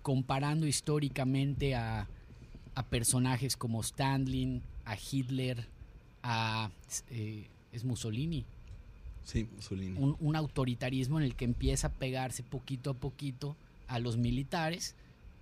comparando 0.02 0.66
históricamente 0.66 1.76
a, 1.76 2.08
a 2.80 2.84
personajes 2.84 3.58
como 3.58 3.82
Stanley, 3.82 4.62
a 4.86 4.96
Hitler, 4.96 5.68
a 6.24 6.72
eh, 7.10 7.46
es 7.74 7.84
Mussolini. 7.84 8.46
Sí, 9.26 9.50
Mussolini. 9.54 10.00
Un, 10.00 10.16
un, 10.22 10.36
autoritarismo 10.38 11.20
en 11.20 11.26
el 11.26 11.36
que 11.36 11.44
empieza 11.44 11.88
a 11.88 11.92
pegarse 11.92 12.42
poquito 12.42 12.92
a 12.92 12.94
poquito 12.94 13.58
a 13.90 14.00
los 14.00 14.16
militares 14.16 14.96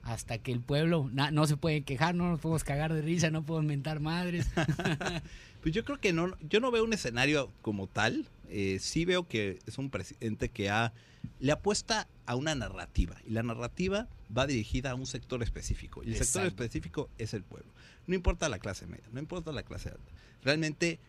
hasta 0.03 0.37
que 0.37 0.51
el 0.51 0.61
pueblo 0.61 1.09
na, 1.11 1.31
no 1.31 1.47
se 1.47 1.57
puede 1.57 1.81
quejar, 1.81 2.15
no 2.15 2.29
nos 2.29 2.39
podemos 2.39 2.63
cagar 2.63 2.93
de 2.93 3.01
risa, 3.01 3.29
no 3.29 3.43
podemos 3.43 3.67
mentar 3.67 3.99
madres. 3.99 4.47
pues 5.61 5.73
yo 5.73 5.83
creo 5.83 5.99
que 5.99 6.13
no, 6.13 6.37
yo 6.41 6.59
no 6.59 6.71
veo 6.71 6.83
un 6.83 6.93
escenario 6.93 7.51
como 7.61 7.87
tal. 7.87 8.27
Eh, 8.49 8.77
sí 8.79 9.03
veo 9.03 9.27
que 9.27 9.59
es 9.65 9.77
un 9.77 9.89
presidente 9.89 10.49
que 10.49 10.69
ha, 10.69 10.93
le 11.39 11.51
apuesta 11.51 12.07
a 12.25 12.35
una 12.35 12.55
narrativa 12.55 13.17
y 13.25 13.31
la 13.31 13.43
narrativa 13.43 14.07
va 14.35 14.47
dirigida 14.47 14.91
a 14.91 14.95
un 14.95 15.05
sector 15.05 15.43
específico 15.43 16.01
y 16.03 16.07
el 16.07 16.13
Exacto. 16.13 16.47
sector 16.47 16.47
específico 16.47 17.09
es 17.17 17.33
el 17.33 17.43
pueblo. 17.43 17.71
No 18.05 18.15
importa 18.15 18.47
la 18.47 18.59
clase 18.59 18.87
media, 18.87 19.05
no 19.11 19.19
importa 19.19 19.51
la 19.51 19.63
clase 19.63 19.89
alta. 19.89 20.11
Realmente 20.43 20.99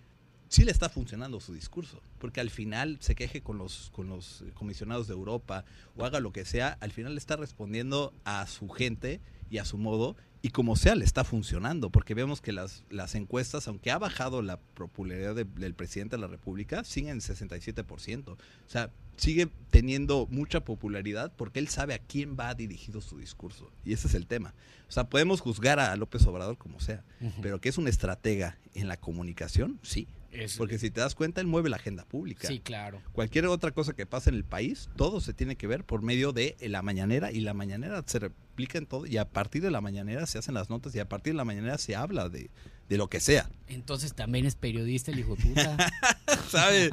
sí 0.48 0.64
le 0.64 0.70
está 0.70 0.88
funcionando 0.88 1.40
su 1.40 1.54
discurso, 1.54 2.02
porque 2.18 2.40
al 2.40 2.50
final 2.50 2.98
se 3.00 3.14
queje 3.14 3.42
con 3.42 3.58
los, 3.58 3.90
con 3.94 4.08
los 4.08 4.44
comisionados 4.54 5.06
de 5.06 5.14
Europa 5.14 5.64
o 5.96 6.04
haga 6.04 6.20
lo 6.20 6.32
que 6.32 6.44
sea, 6.44 6.76
al 6.80 6.92
final 6.92 7.14
le 7.14 7.18
está 7.18 7.36
respondiendo 7.36 8.12
a 8.24 8.46
su 8.46 8.68
gente 8.68 9.20
y 9.50 9.58
a 9.58 9.64
su 9.64 9.78
modo, 9.78 10.16
y 10.40 10.50
como 10.50 10.76
sea 10.76 10.94
le 10.94 11.04
está 11.04 11.24
funcionando, 11.24 11.90
porque 11.90 12.14
vemos 12.14 12.40
que 12.40 12.52
las, 12.52 12.84
las 12.90 13.14
encuestas, 13.14 13.66
aunque 13.66 13.90
ha 13.90 13.98
bajado 13.98 14.42
la 14.42 14.58
popularidad 14.58 15.34
de, 15.34 15.44
del 15.44 15.74
presidente 15.74 16.16
de 16.16 16.22
la 16.22 16.28
República, 16.28 16.84
siguen 16.84 17.12
en 17.14 17.20
67%. 17.20 18.28
O 18.28 18.36
sea, 18.66 18.90
sigue 19.16 19.48
teniendo 19.70 20.28
mucha 20.30 20.64
popularidad 20.64 21.32
porque 21.36 21.58
él 21.58 21.68
sabe 21.68 21.94
a 21.94 21.98
quién 21.98 22.36
va 22.38 22.54
dirigido 22.54 23.00
su 23.00 23.18
discurso. 23.18 23.72
Y 23.84 23.92
ese 23.92 24.06
es 24.06 24.14
el 24.14 24.26
tema. 24.26 24.54
O 24.88 24.92
sea, 24.92 25.08
podemos 25.08 25.40
juzgar 25.40 25.80
a 25.80 25.96
López 25.96 26.24
Obrador 26.26 26.56
como 26.56 26.78
sea, 26.78 27.04
uh 27.20 27.26
-huh. 27.26 27.40
pero 27.42 27.60
que 27.60 27.68
es 27.68 27.78
un 27.78 27.88
estratega 27.88 28.58
en 28.74 28.86
la 28.86 28.96
comunicación, 28.96 29.80
sí. 29.82 30.06
Es, 30.30 30.56
porque 30.56 30.78
si 30.78 30.90
te 30.90 31.00
das 31.00 31.14
cuenta, 31.14 31.40
él 31.40 31.46
mueve 31.46 31.70
la 31.70 31.76
agenda 31.76 32.04
pública. 32.04 32.48
Sí, 32.48 32.60
claro. 32.60 33.00
Cualquier 33.12 33.46
otra 33.46 33.70
cosa 33.70 33.94
que 33.94 34.06
pase 34.06 34.30
en 34.30 34.36
el 34.36 34.44
país, 34.44 34.90
todo 34.96 35.20
se 35.20 35.32
tiene 35.32 35.56
que 35.56 35.66
ver 35.66 35.84
por 35.84 36.02
medio 36.02 36.32
de 36.32 36.56
la 36.60 36.82
mañanera 36.82 37.32
y 37.32 37.40
la 37.40 37.54
mañanera 37.54 38.02
se 38.06 38.18
replica 38.18 38.78
en 38.78 38.86
todo 38.86 39.06
y 39.06 39.16
a 39.16 39.28
partir 39.28 39.62
de 39.62 39.70
la 39.70 39.80
mañanera 39.80 40.26
se 40.26 40.38
hacen 40.38 40.54
las 40.54 40.68
notas 40.68 40.94
y 40.94 40.98
a 40.98 41.08
partir 41.08 41.32
de 41.32 41.38
la 41.38 41.44
mañanera 41.44 41.78
se 41.78 41.96
habla 41.96 42.28
de, 42.28 42.50
de 42.88 42.96
lo 42.98 43.08
que 43.08 43.20
sea. 43.20 43.48
Entonces 43.68 44.14
también 44.14 44.46
es 44.46 44.54
periodista 44.54 45.10
el 45.10 45.20
hijo 45.20 45.36
de 45.36 45.44
puta. 45.44 45.76
sabe, 46.48 46.90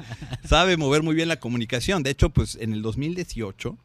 sabe 0.48 0.78
mover 0.78 1.04
muy 1.04 1.16
bien 1.16 1.28
la 1.28 1.40
comunicación. 1.40 2.04
De 2.04 2.12
hecho, 2.12 2.30
pues 2.30 2.56
en 2.56 2.74
el 2.74 2.82
2018 2.82 3.78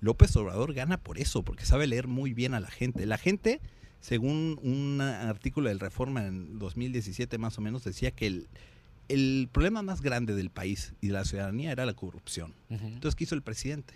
López 0.00 0.34
Obrador 0.36 0.74
gana 0.74 0.98
por 0.98 1.18
eso, 1.18 1.42
porque 1.42 1.64
sabe 1.64 1.86
leer 1.86 2.06
muy 2.06 2.32
bien 2.32 2.54
a 2.54 2.60
la 2.60 2.70
gente. 2.70 3.06
La 3.06 3.18
gente, 3.18 3.60
según 4.00 4.58
un 4.62 5.00
artículo 5.00 5.68
del 5.68 5.80
Reforma 5.80 6.26
en 6.26 6.58
2017 6.58 7.38
más 7.38 7.58
o 7.58 7.60
menos, 7.60 7.84
decía 7.84 8.10
que 8.12 8.26
el, 8.26 8.48
el 9.08 9.48
problema 9.52 9.82
más 9.82 10.02
grande 10.02 10.34
del 10.34 10.50
país 10.50 10.92
y 11.00 11.08
de 11.08 11.14
la 11.14 11.24
ciudadanía 11.24 11.72
era 11.72 11.86
la 11.86 11.94
corrupción. 11.94 12.54
Uh 12.70 12.74
-huh. 12.74 12.86
Entonces, 12.86 13.14
¿qué 13.14 13.24
hizo 13.24 13.34
el 13.34 13.42
presidente? 13.42 13.94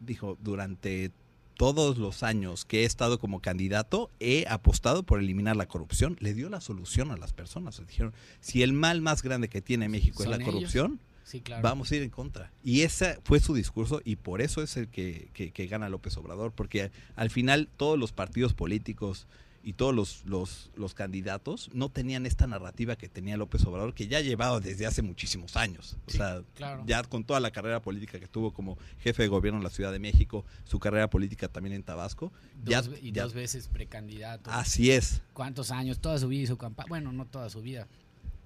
Dijo, 0.00 0.38
durante 0.40 1.12
todos 1.60 1.98
los 1.98 2.22
años 2.22 2.64
que 2.64 2.82
he 2.82 2.84
estado 2.84 3.18
como 3.18 3.40
candidato, 3.40 4.10
he 4.18 4.46
apostado 4.48 5.02
por 5.02 5.20
eliminar 5.20 5.56
la 5.56 5.66
corrupción. 5.66 6.16
Le 6.20 6.32
dio 6.32 6.48
la 6.48 6.62
solución 6.62 7.10
a 7.10 7.18
las 7.18 7.34
personas. 7.34 7.82
Dijeron, 7.86 8.14
si 8.40 8.62
el 8.62 8.72
mal 8.72 9.02
más 9.02 9.22
grande 9.22 9.48
que 9.48 9.60
tiene 9.60 9.88
México 9.90 10.22
es 10.22 10.30
la 10.30 10.42
corrupción, 10.42 11.00
sí, 11.22 11.42
claro. 11.42 11.62
vamos 11.62 11.92
a 11.92 11.96
ir 11.96 12.02
en 12.02 12.08
contra. 12.08 12.50
Y 12.64 12.80
ese 12.80 13.18
fue 13.24 13.40
su 13.40 13.52
discurso 13.52 14.00
y 14.04 14.16
por 14.16 14.40
eso 14.40 14.62
es 14.62 14.78
el 14.78 14.88
que, 14.88 15.28
que, 15.34 15.50
que 15.52 15.66
gana 15.66 15.90
López 15.90 16.16
Obrador, 16.16 16.52
porque 16.52 16.90
al 17.14 17.28
final 17.28 17.68
todos 17.76 17.98
los 17.98 18.12
partidos 18.12 18.54
políticos 18.54 19.26
y 19.62 19.74
todos 19.74 19.94
los, 19.94 20.24
los, 20.24 20.70
los, 20.74 20.94
candidatos 20.94 21.70
no 21.74 21.90
tenían 21.90 22.24
esta 22.24 22.46
narrativa 22.46 22.96
que 22.96 23.08
tenía 23.08 23.36
López 23.36 23.64
Obrador, 23.66 23.94
que 23.94 24.08
ya 24.08 24.20
llevaba 24.20 24.58
desde 24.58 24.86
hace 24.86 25.02
muchísimos 25.02 25.56
años. 25.56 25.96
O 26.06 26.10
sí, 26.10 26.16
sea, 26.16 26.42
claro. 26.54 26.82
ya 26.86 27.02
con 27.02 27.24
toda 27.24 27.40
la 27.40 27.50
carrera 27.50 27.82
política 27.82 28.18
que 28.18 28.26
tuvo 28.26 28.52
como 28.52 28.78
jefe 29.00 29.22
de 29.22 29.28
gobierno 29.28 29.58
en 29.58 29.64
la 29.64 29.70
Ciudad 29.70 29.92
de 29.92 29.98
México, 29.98 30.44
su 30.64 30.78
carrera 30.78 31.10
política 31.10 31.48
también 31.48 31.74
en 31.74 31.82
Tabasco. 31.82 32.32
Dos, 32.62 32.88
ya, 32.88 32.98
y 33.02 33.12
ya, 33.12 33.24
dos 33.24 33.34
veces 33.34 33.68
precandidato. 33.68 34.50
Así 34.50 34.90
es. 34.90 35.20
¿Cuántos 35.34 35.70
años? 35.70 35.98
Toda 35.98 36.18
su 36.18 36.28
vida 36.28 36.44
hizo 36.44 36.56
campaña. 36.56 36.88
Bueno, 36.88 37.12
no 37.12 37.26
toda 37.26 37.50
su 37.50 37.60
vida. 37.60 37.86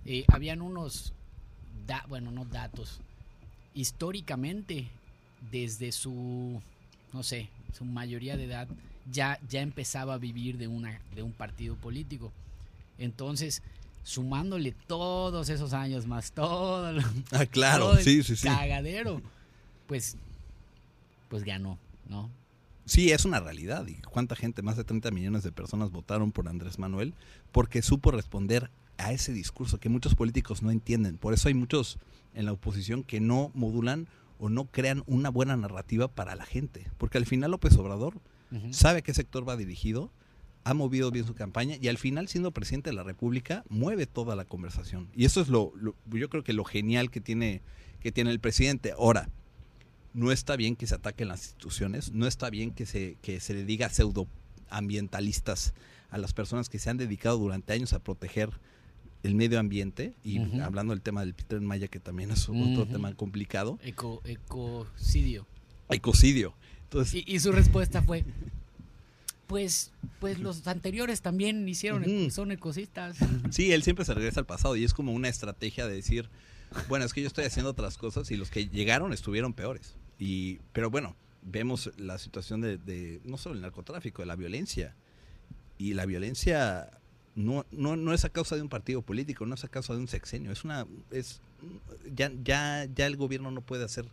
Eh, 0.05 0.25
habían 0.29 0.63
unos, 0.63 1.13
da, 1.87 2.05
bueno, 2.09 2.33
no 2.33 2.45
datos. 2.45 3.01
Históricamente, 3.73 4.89
desde 5.53 5.93
su, 5.93 6.61
no 7.13 7.23
sé, 7.23 7.49
su 7.73 7.85
mayoría 7.85 8.37
de 8.37 8.45
edad, 8.45 8.69
ya, 9.11 9.39
ya 9.49 9.61
empezaba 9.61 10.15
a 10.15 10.19
vivir 10.19 10.59
de, 10.59 10.69
una, 10.69 11.01
de 11.15 11.23
un 11.23 11.33
partido 11.33 11.77
político. 11.77 12.33
Entonces, 12.99 13.63
sumándole 14.03 14.73
todos 14.87 15.49
esos 15.49 15.73
años 15.73 16.07
más 16.07 16.33
todo, 16.33 16.93
lo, 16.93 17.03
ah, 17.33 17.47
claro, 17.47 17.87
todo 17.87 17.99
el 17.99 18.05
sí, 18.05 18.23
sí, 18.23 18.37
sí. 18.37 18.47
cagadero, 18.47 19.21
pues, 19.87 20.17
pues 21.29 21.45
ganó, 21.45 21.79
¿no? 22.09 22.31
Sí, 22.87 23.11
es 23.11 23.25
una 23.25 23.41
realidad. 23.41 23.87
¿Y 23.87 23.95
cuánta 24.03 24.37
gente, 24.37 24.63
más 24.63 24.77
de 24.77 24.85
30 24.85 25.11
millones 25.11 25.43
de 25.43 25.53
personas 25.53 25.91
votaron 25.91 26.33
por 26.33 26.49
Andrés 26.49 26.79
Manuel? 26.79 27.15
Porque 27.51 27.81
supo 27.81 28.11
responder 28.11 28.71
a 28.99 29.13
ese 29.13 29.33
discurso 29.33 29.79
que 29.79 29.89
muchos 29.89 30.15
políticos 30.15 30.63
no 30.63 30.71
entienden. 30.71 31.17
Por 31.17 31.33
eso 31.33 31.49
hay 31.49 31.55
muchos 31.55 31.99
en 32.35 32.45
la 32.45 32.53
oposición 32.53 33.03
que 33.03 33.21
no 33.21 33.51
modulan 33.55 34.07
o 34.39 34.51
no 34.51 34.67
crean 34.67 35.03
una 35.07 35.31
buena 35.31 35.57
narrativa 35.57 36.09
para 36.09 36.37
la 36.37 36.45
gente. 36.45 36.87
Porque 36.99 37.17
al 37.17 37.25
final 37.27 37.53
López 37.53 37.77
Obrador 37.77 38.15
uh 38.55 38.59
-huh. 38.59 38.73
sabe 38.73 38.99
a 38.99 39.03
qué 39.03 39.13
sector 39.15 39.49
va 39.49 39.57
dirigido, 39.57 40.13
ha 40.65 40.75
movido 40.75 41.11
bien 41.11 41.27
su 41.27 41.35
campaña 41.35 41.77
y 41.81 41.89
al 41.89 41.99
final 41.99 42.29
siendo 42.29 42.51
presidente 42.51 42.91
de 42.91 42.97
la 42.97 43.03
República 43.03 43.65
mueve 43.69 44.07
toda 44.07 44.35
la 44.35 44.45
conversación. 44.47 45.09
Y 45.15 45.27
eso 45.27 45.41
es 45.41 45.49
lo, 45.49 45.73
lo 45.77 45.95
yo 46.11 46.29
creo 46.31 46.43
que 46.43 46.55
lo 46.55 46.65
genial 46.65 47.11
que 47.11 47.21
tiene, 47.21 47.61
que 48.01 48.13
tiene 48.13 48.31
el 48.31 48.41
presidente. 48.41 48.93
Ahora, 48.93 49.29
no 50.15 50.33
está 50.33 50.57
bien 50.57 50.77
que 50.77 50.87
se 50.87 50.95
ataquen 50.95 51.29
las 51.29 51.41
instituciones, 51.43 52.13
no 52.13 52.27
está 52.27 52.49
bien 52.49 52.71
que 52.71 52.87
se, 52.87 53.19
que 53.21 53.41
se 53.41 53.53
le 53.53 53.65
diga 53.65 53.91
pseudoambientalistas 53.91 55.75
a 56.11 56.19
las 56.19 56.33
personas 56.33 56.69
que 56.69 56.79
se 56.79 56.89
han 56.89 56.97
dedicado 56.97 57.39
durante 57.39 57.73
años 57.73 57.93
a 57.93 57.99
proteger 57.99 58.51
el 59.25 59.35
medio 59.35 59.59
ambiente 59.59 60.15
y 60.23 60.39
uh 60.39 60.45
-huh. 60.45 60.63
hablando 60.63 60.93
del 60.93 61.03
tema 61.03 61.23
del 61.23 61.35
Peter 61.35 61.61
Maya 61.61 61.89
que 61.89 61.99
también 61.99 62.31
es 62.31 62.49
otro 62.49 62.63
uh 62.63 62.77
-huh. 62.77 62.93
tema 62.93 63.13
complicado. 63.15 63.79
Eco, 63.83 64.23
ecocidio. 64.25 65.47
Ecocidio. 65.91 66.55
Entonces, 66.95 67.15
y, 67.27 67.35
y, 67.35 67.41
su 67.41 67.51
respuesta 67.51 68.03
fue 68.03 68.25
pues 69.47 69.93
pues 70.21 70.39
los 70.39 70.67
anteriores 70.67 71.21
también 71.21 71.69
hicieron 71.69 72.03
uh 72.03 72.07
-huh. 72.07 72.31
son 72.31 72.51
ecosistas. 72.53 73.19
Sí, 73.51 73.73
él 73.73 73.83
siempre 73.83 74.05
se 74.05 74.15
regresa 74.15 74.41
al 74.41 74.47
pasado 74.47 74.77
y 74.77 74.85
es 74.85 74.95
como 74.95 75.13
una 75.13 75.29
estrategia 75.29 75.87
de 75.87 75.95
decir, 75.95 76.31
bueno, 76.89 77.05
es 77.05 77.13
que 77.13 77.21
yo 77.21 77.27
estoy 77.27 77.45
haciendo 77.45 77.71
otras 77.71 77.99
cosas 77.99 78.31
y 78.31 78.37
los 78.37 78.51
que 78.51 78.69
llegaron 78.69 79.13
estuvieron 79.13 79.53
peores. 79.53 79.97
Y 80.19 80.61
pero 80.73 80.91
bueno, 80.91 81.17
vemos 81.43 81.91
la 81.99 82.19
situación 82.19 82.61
de, 82.61 82.79
de 82.79 83.21
no 83.25 83.37
solo 83.37 83.57
el 83.57 83.61
narcotráfico, 83.61 84.23
de 84.23 84.27
la 84.27 84.37
violencia. 84.37 84.95
Y 85.77 85.95
la 85.95 86.07
violencia 86.07 86.89
no, 87.35 87.67
no, 87.73 87.97
no 87.97 88.15
es 88.15 88.25
a 88.25 88.29
causa 88.29 88.57
de 88.57 88.63
un 88.63 88.69
partido 88.69 89.03
político, 89.03 89.45
no 89.45 89.57
es 89.57 89.65
a 89.65 89.69
causa 89.69 89.93
de 89.93 89.99
un 89.99 90.09
sexenio, 90.09 90.53
es 90.53 90.65
una 90.65 90.87
es 91.11 91.41
ya 92.15 92.31
ya 92.43 92.87
ya 92.95 93.07
el 93.07 93.17
gobierno 93.17 93.51
no 93.51 93.61
puede 93.61 93.85
hacer 93.85 94.07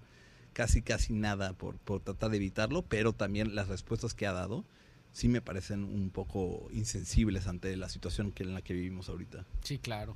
casi 0.54 0.82
casi 0.82 1.14
nada 1.14 1.54
por, 1.54 1.78
por 1.78 2.02
tratar 2.02 2.32
de 2.32 2.38
evitarlo, 2.38 2.82
pero 2.84 3.14
también 3.14 3.56
las 3.56 3.68
respuestas 3.68 4.14
que 4.14 4.28
ha 4.28 4.34
dado 4.34 4.66
sí 5.14 5.28
me 5.28 5.42
parecen 5.42 5.84
un 5.84 6.10
poco 6.10 6.70
insensibles 6.72 7.48
ante 7.48 7.76
la 7.76 7.90
situación 7.90 8.32
que 8.32 8.44
en 8.44 8.54
la 8.54 8.62
que 8.62 8.74
vivimos 8.74 9.10
ahorita. 9.10 9.46
Sí, 9.64 9.78
claro. 9.78 10.16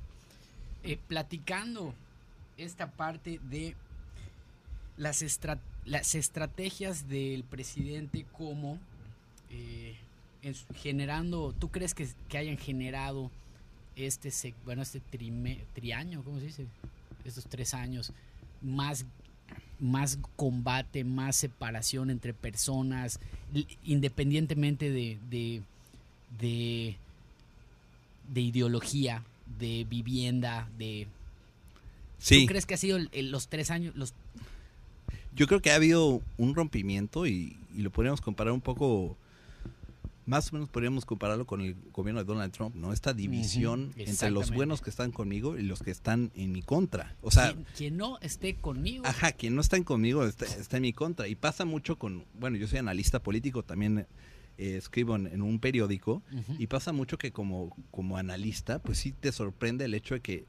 Eh, 0.82 0.98
platicando 1.08 1.94
esta 2.56 2.90
parte 2.90 3.40
de 3.50 3.74
las, 4.96 5.22
estra 5.22 5.58
las 5.84 6.14
estrategias 6.14 7.08
del 7.08 7.44
presidente 7.44 8.26
como 8.32 8.78
eh, 9.50 9.96
generando, 10.76 11.54
¿tú 11.58 11.70
crees 11.70 11.94
que, 11.94 12.08
que 12.28 12.38
hayan 12.38 12.56
generado 12.56 13.30
este, 13.96 14.54
bueno, 14.64 14.82
este 14.82 15.00
triaño, 15.74 16.22
¿cómo 16.22 16.38
se 16.38 16.46
dice? 16.46 16.66
Estos 17.24 17.46
tres 17.46 17.74
años, 17.74 18.12
más, 18.62 19.04
más 19.80 20.18
combate, 20.36 21.04
más 21.04 21.36
separación 21.36 22.10
entre 22.10 22.32
personas, 22.32 23.20
independientemente 23.84 24.90
de, 24.90 25.18
de, 25.30 25.62
de, 26.40 26.96
de 28.32 28.40
ideología, 28.40 29.22
de 29.58 29.86
vivienda, 29.88 30.68
de... 30.78 31.06
Sí. 32.18 32.40
¿Tú 32.42 32.46
crees 32.46 32.64
que 32.66 32.74
ha 32.74 32.78
sido 32.78 32.96
el- 32.96 33.10
el- 33.12 33.30
los 33.30 33.48
tres 33.48 33.70
años, 33.70 33.94
los 33.94 34.14
Yo 35.34 35.46
creo 35.46 35.60
que 35.60 35.70
ha 35.70 35.74
habido 35.74 36.22
un 36.38 36.54
rompimiento 36.54 37.26
y, 37.26 37.56
y 37.76 37.82
lo 37.82 37.90
podríamos 37.90 38.22
comparar 38.22 38.54
un 38.54 38.62
poco, 38.62 39.16
más 40.26 40.52
o 40.52 40.56
menos 40.56 40.68
podríamos 40.68 41.04
compararlo 41.04 41.46
con 41.46 41.60
el 41.60 41.76
gobierno 41.92 42.20
de 42.20 42.26
Donald 42.26 42.52
Trump, 42.52 42.74
¿no? 42.74 42.92
Esta 42.92 43.14
división 43.14 43.92
entre 43.96 44.30
los 44.30 44.50
buenos 44.50 44.82
que 44.82 44.90
están 44.90 45.12
conmigo 45.12 45.56
y 45.56 45.62
los 45.62 45.82
que 45.82 45.92
están 45.92 46.32
en 46.34 46.52
mi 46.52 46.62
contra. 46.62 47.16
O 47.22 47.30
sea, 47.30 47.52
quien, 47.52 47.66
quien 47.76 47.96
no 47.96 48.18
esté 48.20 48.56
conmigo? 48.56 49.06
ajá, 49.06 49.32
quien 49.32 49.54
no 49.54 49.60
está 49.60 49.82
conmigo 49.84 50.24
está, 50.24 50.44
está 50.44 50.78
en 50.78 50.82
mi 50.82 50.92
contra. 50.92 51.28
Y 51.28 51.36
pasa 51.36 51.64
mucho 51.64 51.96
con, 51.96 52.24
bueno, 52.34 52.56
yo 52.56 52.66
soy 52.66 52.80
analista 52.80 53.22
político, 53.22 53.62
también 53.62 54.06
eh, 54.58 54.76
escribo 54.76 55.14
en, 55.14 55.26
en 55.28 55.42
un 55.42 55.60
periódico 55.60 56.22
y 56.58 56.66
pasa 56.66 56.92
mucho 56.92 57.18
que 57.18 57.30
como, 57.30 57.76
como 57.90 58.16
analista, 58.16 58.80
pues 58.80 58.98
sí 58.98 59.12
te 59.12 59.30
sorprende 59.30 59.84
el 59.84 59.94
hecho 59.94 60.14
de 60.14 60.20
que 60.20 60.46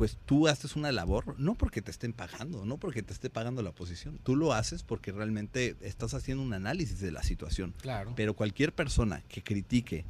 pues 0.00 0.16
tú 0.24 0.48
haces 0.48 0.76
una 0.76 0.92
labor, 0.92 1.38
no 1.38 1.54
porque 1.56 1.82
te 1.82 1.90
estén 1.90 2.14
pagando, 2.14 2.64
no 2.64 2.78
porque 2.78 3.02
te 3.02 3.12
esté 3.12 3.28
pagando 3.28 3.60
la 3.60 3.68
oposición, 3.68 4.18
tú 4.22 4.34
lo 4.34 4.54
haces 4.54 4.82
porque 4.82 5.12
realmente 5.12 5.76
estás 5.82 6.14
haciendo 6.14 6.42
un 6.42 6.54
análisis 6.54 7.00
de 7.00 7.12
la 7.12 7.22
situación. 7.22 7.74
Claro. 7.82 8.14
Pero 8.16 8.32
cualquier 8.32 8.72
persona 8.72 9.22
que 9.28 9.42
critique 9.42 10.06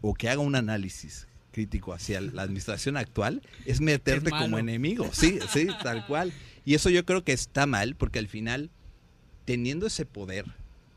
o 0.00 0.14
que 0.14 0.28
haga 0.28 0.40
un 0.40 0.54
análisis 0.54 1.26
crítico 1.50 1.92
hacia 1.92 2.20
la 2.20 2.42
administración 2.42 2.96
actual 2.96 3.42
es 3.66 3.80
meterte 3.80 4.28
Es 4.28 4.40
como 4.40 4.60
enemigo, 4.60 5.10
sí, 5.12 5.40
sí, 5.52 5.66
tal 5.82 6.06
cual. 6.06 6.32
Y 6.64 6.74
eso 6.74 6.88
yo 6.88 7.04
creo 7.04 7.24
que 7.24 7.32
está 7.32 7.66
mal 7.66 7.96
porque 7.96 8.20
al 8.20 8.28
final, 8.28 8.70
teniendo 9.44 9.88
ese 9.88 10.06
poder 10.06 10.46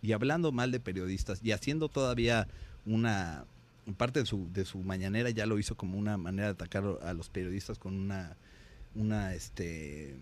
y 0.03 0.11
hablando 0.11 0.51
mal 0.51 0.71
de 0.71 0.79
periodistas 0.79 1.39
y 1.41 1.51
haciendo 1.51 1.89
todavía 1.89 2.47
una 2.85 3.45
parte 3.93 4.19
de 4.19 4.25
su, 4.25 4.51
de 4.51 4.65
su 4.65 4.79
mañanera 4.79 5.29
ya 5.29 5.45
lo 5.45 5.59
hizo 5.59 5.75
como 5.75 5.97
una 5.97 6.17
manera 6.17 6.47
de 6.47 6.53
atacar 6.53 6.83
a 7.01 7.13
los 7.13 7.29
periodistas 7.29 7.77
con 7.77 7.95
una, 7.95 8.35
una 8.95 9.33
este, 9.33 10.15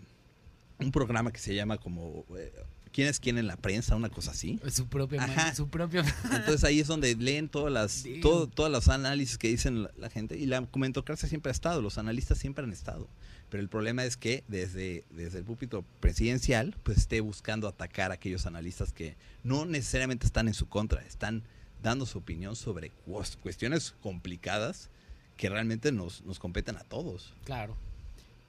un 0.78 0.92
programa 0.92 1.32
que 1.32 1.38
se 1.38 1.54
llama 1.54 1.78
como 1.78 2.24
eh, 2.36 2.52
¿Quién 2.94 3.08
es 3.08 3.18
quién 3.18 3.38
en 3.38 3.48
la 3.48 3.56
prensa? 3.56 3.96
Una 3.96 4.08
cosa 4.08 4.30
así. 4.30 4.60
Su 4.70 4.86
propio... 4.86 5.20
Ajá. 5.20 5.52
Su 5.52 5.68
propio... 5.68 6.04
Entonces 6.32 6.62
ahí 6.62 6.78
es 6.78 6.86
donde 6.86 7.16
leen 7.16 7.48
todas 7.48 7.72
las, 7.72 8.04
todo, 8.22 8.46
todos 8.46 8.70
los 8.70 8.86
análisis 8.86 9.36
que 9.36 9.48
dicen 9.48 9.82
la, 9.82 9.90
la 9.98 10.10
gente 10.10 10.38
y 10.38 10.46
la 10.46 10.64
comentocracia 10.66 11.28
siempre 11.28 11.50
ha 11.50 11.52
estado, 11.52 11.82
los 11.82 11.98
analistas 11.98 12.38
siempre 12.38 12.62
han 12.62 12.72
estado. 12.72 13.08
Pero 13.50 13.62
el 13.64 13.68
problema 13.68 14.04
es 14.04 14.16
que 14.16 14.44
desde, 14.46 15.02
desde 15.10 15.38
el 15.38 15.44
púlpito 15.44 15.84
presidencial 15.98 16.76
pues 16.84 16.98
esté 16.98 17.20
buscando 17.20 17.66
atacar 17.66 18.12
a 18.12 18.14
aquellos 18.14 18.46
analistas 18.46 18.92
que 18.92 19.16
no 19.42 19.64
necesariamente 19.64 20.24
están 20.24 20.46
en 20.46 20.54
su 20.54 20.68
contra, 20.68 21.02
están 21.02 21.42
dando 21.84 22.04
su 22.06 22.18
opinión 22.18 22.56
sobre 22.56 22.90
cues- 23.06 23.36
cuestiones 23.36 23.94
complicadas 24.02 24.90
que 25.36 25.48
realmente 25.48 25.92
nos, 25.92 26.22
nos 26.22 26.40
competen 26.40 26.76
a 26.76 26.82
todos. 26.82 27.32
Claro. 27.44 27.76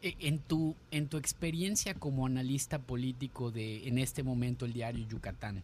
E- 0.01 0.15
En 0.22 0.39
tu, 0.39 0.75
en 0.92 1.08
tu 1.08 1.18
experiencia 1.18 1.94
como 1.94 2.25
analista 2.25 2.80
político 2.80 3.51
de, 3.51 3.88
en 3.88 3.98
este 4.00 4.24
momento, 4.24 4.65
el 4.65 4.74
diario 4.74 5.08
Yucatán, 5.08 5.62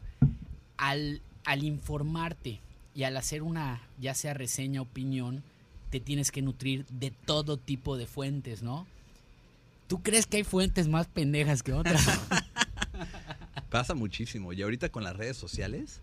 al, 0.77 1.21
al 1.45 1.63
informarte 1.63 2.59
y 2.93 3.03
al 3.03 3.15
hacer 3.17 3.41
una, 3.41 3.81
ya 3.99 4.13
sea 4.15 4.33
reseña, 4.33 4.81
opinión, 4.81 5.43
te 5.91 5.99
tienes 5.99 6.31
que 6.31 6.41
nutrir 6.41 6.85
de 6.87 7.11
todo 7.11 7.57
tipo 7.57 7.97
de 7.97 8.05
fuentes, 8.07 8.63
¿no? 8.63 8.85
¿Tú 9.87 10.01
crees 10.01 10.25
que 10.25 10.37
hay 10.37 10.43
fuentes 10.43 10.87
más 10.87 11.07
pendejas 11.07 11.63
que 11.63 11.73
otras? 11.73 12.01
Pasa 13.69 13.93
muchísimo 13.93 14.51
y 14.53 14.61
ahorita 14.61 14.89
con 14.89 15.03
las 15.03 15.15
redes 15.15 15.37
sociales, 15.37 16.01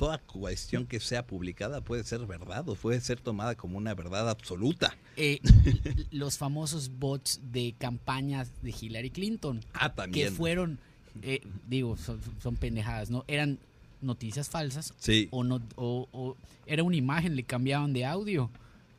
toda 0.00 0.16
cuestión 0.16 0.86
que 0.86 0.98
sea 0.98 1.26
publicada 1.26 1.82
puede 1.82 2.04
ser 2.04 2.24
verdad 2.24 2.66
o 2.70 2.74
puede 2.74 3.02
ser 3.02 3.20
tomada 3.20 3.54
como 3.54 3.76
una 3.76 3.92
verdad 3.94 4.30
absoluta. 4.30 4.96
Eh, 5.18 5.40
los 6.10 6.38
famosos 6.38 6.88
bots 6.98 7.38
de 7.52 7.74
campañas 7.78 8.50
de 8.62 8.70
Hillary 8.80 9.10
Clinton. 9.10 9.60
Ah, 9.74 9.90
que 9.90 9.96
también. 9.96 10.32
fueron, 10.34 10.78
eh, 11.20 11.40
digo, 11.68 11.98
son, 11.98 12.18
son 12.42 12.56
pendejadas, 12.56 13.10
¿no? 13.10 13.26
Eran 13.28 13.58
noticias 14.00 14.48
falsas 14.48 14.94
Sí. 14.98 15.28
o 15.32 15.44
no 15.44 15.60
o, 15.76 16.08
o 16.12 16.34
era 16.64 16.82
una 16.82 16.96
imagen, 16.96 17.36
le 17.36 17.42
cambiaban 17.42 17.92
de 17.92 18.06
audio 18.06 18.50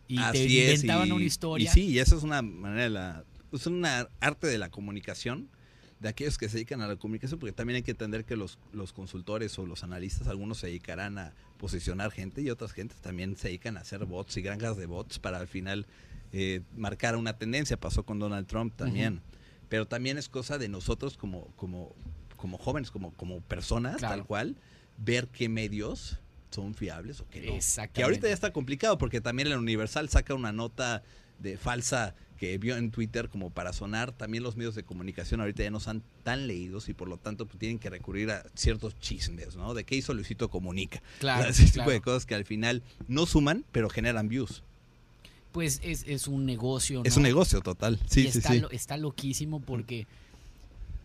y 0.07 0.17
te 0.17 0.21
Así 0.21 0.59
es, 0.59 0.75
inventaban 0.75 1.07
y- 1.07 1.11
una 1.13 1.23
historia. 1.25 1.67
Y 1.71 1.73
sí, 1.73 1.85
y 1.87 1.97
eso 1.97 2.15
es 2.15 2.21
una 2.21 2.43
manera 2.43 2.83
de 2.83 2.89
la, 2.91 3.23
es 3.51 3.65
una 3.65 4.07
arte 4.19 4.45
de 4.45 4.59
la 4.59 4.69
comunicación 4.69 5.49
de 6.01 6.09
aquellos 6.09 6.37
que 6.39 6.49
se 6.49 6.55
dedican 6.55 6.81
a 6.81 6.87
la 6.87 6.95
comunicación, 6.95 7.39
porque 7.39 7.53
también 7.53 7.75
hay 7.77 7.83
que 7.83 7.91
entender 7.91 8.25
que 8.25 8.35
los, 8.35 8.57
los 8.73 8.91
consultores 8.91 9.57
o 9.59 9.67
los 9.67 9.83
analistas, 9.83 10.27
algunos 10.27 10.57
se 10.57 10.67
dedicarán 10.67 11.19
a 11.19 11.33
posicionar 11.59 12.11
gente 12.11 12.41
y 12.41 12.49
otras 12.49 12.71
gentes 12.73 12.99
también 13.01 13.37
se 13.37 13.49
dedican 13.49 13.77
a 13.77 13.81
hacer 13.81 14.03
bots 14.05 14.35
y 14.37 14.41
granjas 14.41 14.77
de 14.77 14.87
bots 14.87 15.19
para 15.19 15.37
al 15.37 15.47
final 15.47 15.85
eh, 16.33 16.61
marcar 16.75 17.15
una 17.15 17.37
tendencia. 17.37 17.79
Pasó 17.79 18.03
con 18.03 18.17
Donald 18.17 18.47
Trump 18.47 18.75
también. 18.75 19.21
Pero 19.69 19.87
también 19.87 20.17
es 20.17 20.27
cosa 20.27 20.57
de 20.57 20.67
nosotros 20.69 21.17
como, 21.17 21.45
como, 21.55 21.95
como 22.35 22.57
jóvenes, 22.57 22.89
como, 22.89 23.13
como 23.13 23.39
personas, 23.41 23.97
Claro. 23.97 24.15
tal 24.15 24.25
cual, 24.25 24.57
ver 24.97 25.27
qué 25.27 25.49
medios 25.49 26.19
son 26.49 26.73
fiables 26.73 27.21
o 27.21 27.29
qué 27.29 27.41
no. 27.41 27.87
Que 27.93 28.03
ahorita 28.03 28.27
ya 28.27 28.33
está 28.33 28.51
complicado 28.51 28.97
porque 28.97 29.21
también 29.21 29.47
el 29.47 29.57
Universal 29.57 30.09
saca 30.09 30.33
una 30.33 30.51
nota 30.51 31.03
de 31.41 31.57
falsa 31.57 32.15
que 32.37 32.57
vio 32.57 32.75
en 32.75 32.89
Twitter 32.91 33.29
como 33.29 33.49
para 33.51 33.71
sonar. 33.73 34.11
También 34.11 34.43
los 34.43 34.55
medios 34.57 34.73
de 34.75 34.83
comunicación 34.83 35.41
ahorita 35.41 35.63
ya 35.63 35.69
no 35.71 35.79
son 35.79 36.01
tan 36.23 36.47
leídos 36.47 36.89
y 36.89 36.93
por 36.93 37.07
lo 37.07 37.17
tanto 37.17 37.45
pues, 37.45 37.59
tienen 37.59 37.77
que 37.77 37.89
recurrir 37.89 38.31
a 38.31 38.43
ciertos 38.55 38.99
chismes, 38.99 39.55
¿no? 39.55 39.73
De 39.73 39.83
qué 39.83 39.95
hizo 39.95 40.13
Luisito 40.13 40.49
Comunica. 40.49 41.01
Claro, 41.19 41.49
Ese 41.49 41.65
tipo 41.69 41.89
de 41.91 42.01
cosas 42.01 42.25
que 42.25 42.33
al 42.35 42.45
final 42.45 42.81
no 43.07 43.25
suman, 43.25 43.63
pero 43.71 43.89
generan 43.89 44.27
views. 44.27 44.63
Pues 45.51 45.81
es, 45.83 46.05
es 46.07 46.27
un 46.27 46.45
negocio, 46.45 47.01
Es 47.03 47.15
¿no? 47.15 47.17
un 47.19 47.23
negocio 47.23 47.61
total. 47.61 47.99
Sí, 48.09 48.21
y 48.21 48.31
sí, 48.31 48.37
está, 48.39 48.53
sí. 48.53 48.59
lo- 48.61 48.71
está 48.71 48.97
loquísimo 48.97 49.59
porque, 49.59 50.07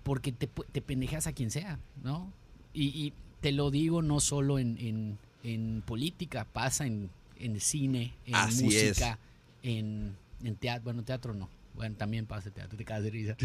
porque 0.05 0.33
te, 0.33 0.47
te 0.47 0.81
pendejas 0.81 1.27
a 1.27 1.33
quien 1.33 1.51
sea, 1.51 1.79
¿no? 2.05 2.33
Y, 2.73 2.85
y 2.89 3.13
te 3.41 3.53
lo 3.53 3.71
digo 3.71 4.03
no 4.03 4.21
solo 4.21 4.59
en, 4.59 4.79
en- 4.79 5.19
en 5.43 5.83
política, 5.85 6.45
pasa 6.53 6.87
en, 6.87 7.11
en 7.39 7.61
cine, 7.61 8.15
en 8.25 8.35
Así 8.37 8.65
música, 8.65 9.19
en, 9.63 10.17
en 10.43 10.57
teatro. 10.57 10.85
Bueno, 10.85 11.03
teatro 11.03 11.35
no. 11.35 11.49
Bueno, 11.75 11.95
también 11.97 12.27
pasa 12.27 12.51
teatro, 12.51 12.77
te 12.79 12.85
cagas 12.85 13.05
de 13.05 13.11
risa. 13.11 13.37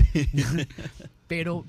Pero, 1.27 1.65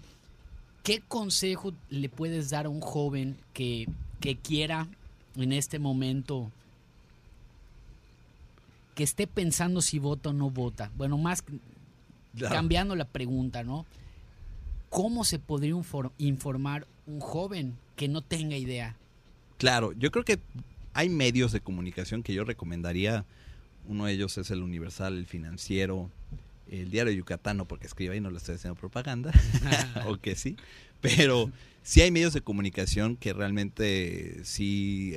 ¿qué 0.85 1.01
consejo 1.01 1.73
le 1.91 2.09
puedes 2.09 2.51
dar 2.51 2.67
a 2.67 2.69
un 2.69 2.81
joven 2.81 3.37
que, 3.53 3.89
que 4.21 4.37
quiera 4.37 4.87
en 5.37 5.53
este 5.53 5.79
momento 5.79 6.51
que 8.95 9.03
esté 9.05 9.27
pensando 9.27 9.81
si 9.81 9.99
vota 9.99 10.31
o 10.31 10.33
no 10.33 10.51
vota? 10.51 10.91
Bueno, 10.97 11.19
más 11.19 11.43
Claro. 12.37 12.55
cambiando 12.55 12.97
la 12.97 13.05
pregunta, 13.05 13.63
¿no? 13.63 13.85
¿Cómo 14.89 15.25
se 15.25 15.39
podría 15.39 15.73
infor- 15.75 16.13
informar 16.19 16.87
un 17.07 17.21
joven 17.21 17.75
que 17.97 18.09
no 18.09 18.23
tenga 18.23 18.57
idea? 18.57 18.97
Claro, 19.59 19.93
yo 19.93 20.11
creo 20.11 20.25
que 20.25 20.39
hay 20.95 21.09
medios 21.11 21.53
de 21.53 21.61
comunicación 21.61 22.23
que 22.23 22.33
yo 22.35 22.45
recomendaría. 22.45 23.25
Uno 23.87 24.07
de 24.07 24.13
ellos 24.13 24.39
es 24.39 24.51
el 24.51 24.63
Universal, 24.63 25.17
el 25.17 25.27
Financiero, 25.27 26.11
el 26.71 26.91
Diario 26.91 27.13
Yucatano, 27.13 27.67
porque 27.67 27.87
escribe 27.87 28.15
ahí 28.15 28.21
no 28.21 28.31
le 28.31 28.39
estoy 28.39 28.55
haciendo 28.55 28.79
propaganda, 28.79 29.33
o 30.07 30.17
que 30.19 30.35
sí. 30.35 30.57
Pero 31.01 31.51
sí 31.83 32.01
hay 32.01 32.11
medios 32.11 32.33
de 32.33 32.41
comunicación 32.41 33.17
que 33.17 33.33
realmente 33.33 34.41
sí 34.45 35.17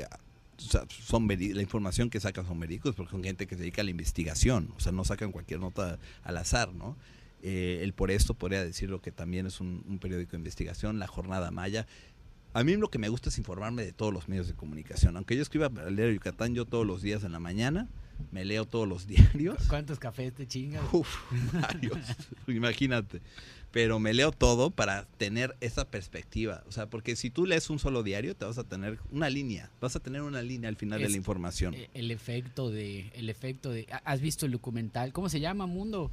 son 0.58 1.28
la 1.28 1.62
información 1.62 2.10
que 2.10 2.19
sacan 2.19 2.45
son 2.45 2.60
verídicos 2.60 2.95
porque 2.95 3.12
son 3.12 3.23
gente 3.23 3.45
que 3.45 3.56
se 3.56 3.62
dedica 3.62 3.82
a 3.82 3.86
la 3.86 3.91
investigación, 3.91 4.73
o 4.78 4.80
sea, 4.80 4.91
no 4.91 5.04
sacan 5.04 5.32
cualquier 5.32 5.60
nota 5.60 5.99
al 6.23 6.38
azar, 6.38 6.73
¿no? 6.73 6.95
Eh, 7.43 7.82
el 7.84 7.93
Por 7.93 8.10
Esto 8.10 8.34
podría 8.34 8.63
decirlo 8.63 9.01
que 9.01 9.12
también 9.12 9.45
es 9.45 9.60
un, 9.60 9.99
periódico 10.01 10.32
de 10.32 10.38
investigación, 10.38 10.97
La 10.97 11.08
Jornada 11.08 11.51
Maya. 11.51 11.86
A 12.54 12.63
mí 12.63 12.75
lo 12.75 12.89
que 12.89 12.97
me 12.97 13.10
gusta 13.10 13.30
es 13.30 13.38
informarme 13.38 13.84
de 13.84 13.91
todos 13.91 14.12
los 14.12 14.28
medios 14.28 14.47
de 14.47 14.56
comunicación. 14.56 15.15
Aunque 15.15 15.36
yo 15.36 15.43
escriba 15.43 15.67
al 15.67 15.95
diario 15.95 16.13
Yucatán, 16.15 16.56
yo 16.56 16.65
todos 16.65 16.88
los 16.88 17.04
días 17.04 17.23
en 17.23 17.34
la 17.34 17.39
mañana 17.39 17.88
me 18.32 18.45
leo 18.45 18.65
todos 18.65 18.88
los 18.88 19.08
diarios. 19.08 19.63
¿Cuántos 19.67 19.99
cafés 19.99 20.34
te 20.34 20.47
chingas? 20.47 20.84
Uf, 20.91 21.08
varios, 21.54 21.97
imagínate. 22.47 23.21
Pero 23.71 23.99
me 23.99 24.13
leo 24.13 24.32
todo 24.32 24.69
para 24.69 25.06
tener 25.17 25.54
esa 25.60 25.84
perspectiva. 25.89 26.63
O 26.67 26.71
sea, 26.71 26.89
porque 26.89 27.17
si 27.17 27.30
tú 27.30 27.45
lees 27.45 27.69
un 27.69 27.78
solo 27.78 28.04
diario, 28.04 28.34
te 28.34 28.45
vas 28.45 28.58
a 28.58 28.63
tener 28.63 28.99
una 29.12 29.30
línea. 29.30 29.69
Vas 29.82 29.97
a 29.97 29.99
tener 29.99 30.21
una 30.21 30.41
línea 30.41 30.69
al 30.69 30.78
final 30.78 31.01
de 31.01 31.10
la 31.10 31.17
información. 31.17 31.73
Eh, 31.73 31.89
El 31.93 32.10
efecto 32.12 32.69
de, 32.71 33.12
el 33.15 33.30
efecto 33.30 33.71
de, 33.71 33.86
¿ha- 33.91 33.97
¿has 34.06 34.21
visto 34.21 34.45
el 34.45 34.54
documental? 34.54 35.12
¿Cómo 35.12 35.28
se 35.28 35.41
llama, 35.41 35.65
Mundo? 35.65 36.10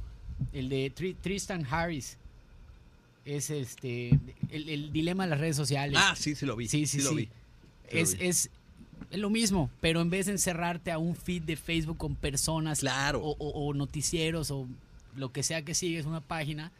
El 0.51 0.67
de 0.67 0.91
Tri- 0.93 1.15
Tristan 1.21 1.65
Harris. 1.69 2.17
Es 3.23 3.49
este, 3.49 4.09
el, 4.49 4.67
el 4.67 4.91
dilema 4.91 5.23
de 5.23 5.29
las 5.29 5.39
redes 5.39 5.55
sociales. 5.55 5.97
ah, 5.97 6.15
sí, 6.17 6.35
sí 6.35 6.45
lo 6.45 6.57
vi. 6.57 6.67
Sí, 6.67 6.85
sí, 6.85 7.01
lo 7.01 7.11
sí. 7.11 7.15
vi. 7.15 7.23
Sí 7.25 7.29
lo 7.93 7.99
es, 8.01 8.17
vi. 8.19 8.25
es, 8.25 8.49
es 9.11 9.19
lo 9.19 9.29
mismo, 9.29 9.69
pero 9.81 10.01
en 10.01 10.09
vez 10.09 10.25
de 10.27 10.33
encerrarte 10.33 10.91
a 10.91 10.97
un 10.97 11.15
feed 11.15 11.43
de 11.43 11.55
Facebook 11.55 11.97
con 11.97 12.15
personas 12.15 12.79
Claro. 12.79 13.19
o, 13.21 13.31
o- 13.37 13.67
o 13.67 13.73
noticieros 13.73 14.51
o 14.51 14.67
lo 15.15 15.31
que 15.31 15.43
sea 15.43 15.61
que 15.63 15.73
sigues 15.75 16.05
una 16.05 16.21
página, 16.21 16.71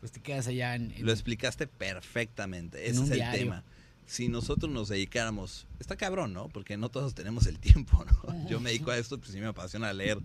pues 0.00 0.12
te 0.12 0.20
quedas 0.20 0.46
allá 0.46 0.74
en, 0.74 0.92
en- 0.92 1.04
Lo 1.06 1.12
explicaste 1.12 1.66
perfectamente. 1.66 2.86
en 2.88 2.92
Ese 2.94 3.04
es 3.04 3.10
el 3.10 3.16
diario. 3.16 3.38
tema. 3.40 3.62
Si 4.06 4.28
nosotros 4.28 4.70
nos 4.70 4.88
dedicáramos, 4.88 5.66
está 5.78 5.96
cabrón, 5.96 6.32
¿no? 6.32 6.48
Porque 6.48 6.76
no 6.76 6.88
todos 6.88 7.14
tenemos 7.14 7.46
el 7.46 7.58
tiempo, 7.58 8.04
¿no? 8.04 8.48
Yo 8.48 8.60
me 8.60 8.70
dedico 8.70 8.90
a 8.90 8.98
esto, 8.98 9.18
pues 9.18 9.30
sí 9.30 9.38
me 9.40 9.46
apasiona 9.46 9.92
leer 9.92 10.18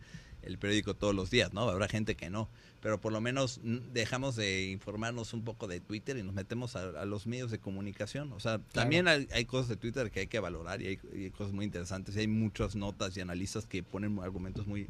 el 0.47 0.57
periódico 0.57 0.93
todos 0.93 1.13
los 1.13 1.29
días, 1.29 1.53
¿no? 1.53 1.69
Habrá 1.69 1.87
gente 1.87 2.15
que 2.15 2.29
no, 2.29 2.49
pero 2.81 2.99
por 2.99 3.11
lo 3.11 3.21
menos 3.21 3.59
dejamos 3.93 4.35
de 4.35 4.69
informarnos 4.69 5.33
un 5.33 5.43
poco 5.43 5.67
de 5.67 5.79
Twitter 5.79 6.17
y 6.17 6.23
nos 6.23 6.33
metemos 6.33 6.75
a, 6.75 7.05
los 7.05 7.27
medios 7.27 7.51
de 7.51 7.59
comunicación. 7.59 8.31
O 8.33 8.39
sea, 8.39 8.59
también 8.71 9.07
hay, 9.07 9.45
cosas 9.45 9.69
de 9.69 9.75
Twitter 9.75 10.09
que 10.09 10.21
hay 10.21 10.27
que 10.27 10.39
valorar 10.39 10.81
y 10.81 10.87
hay, 10.87 11.31
cosas 11.31 11.53
muy 11.53 11.65
interesantes 11.65 12.15
y 12.15 12.21
hay 12.21 12.27
muchas 12.27 12.75
notas 12.75 13.15
y 13.17 13.21
analistas 13.21 13.65
que 13.65 13.83
ponen 13.83 14.19
argumentos 14.19 14.67
muy, 14.67 14.87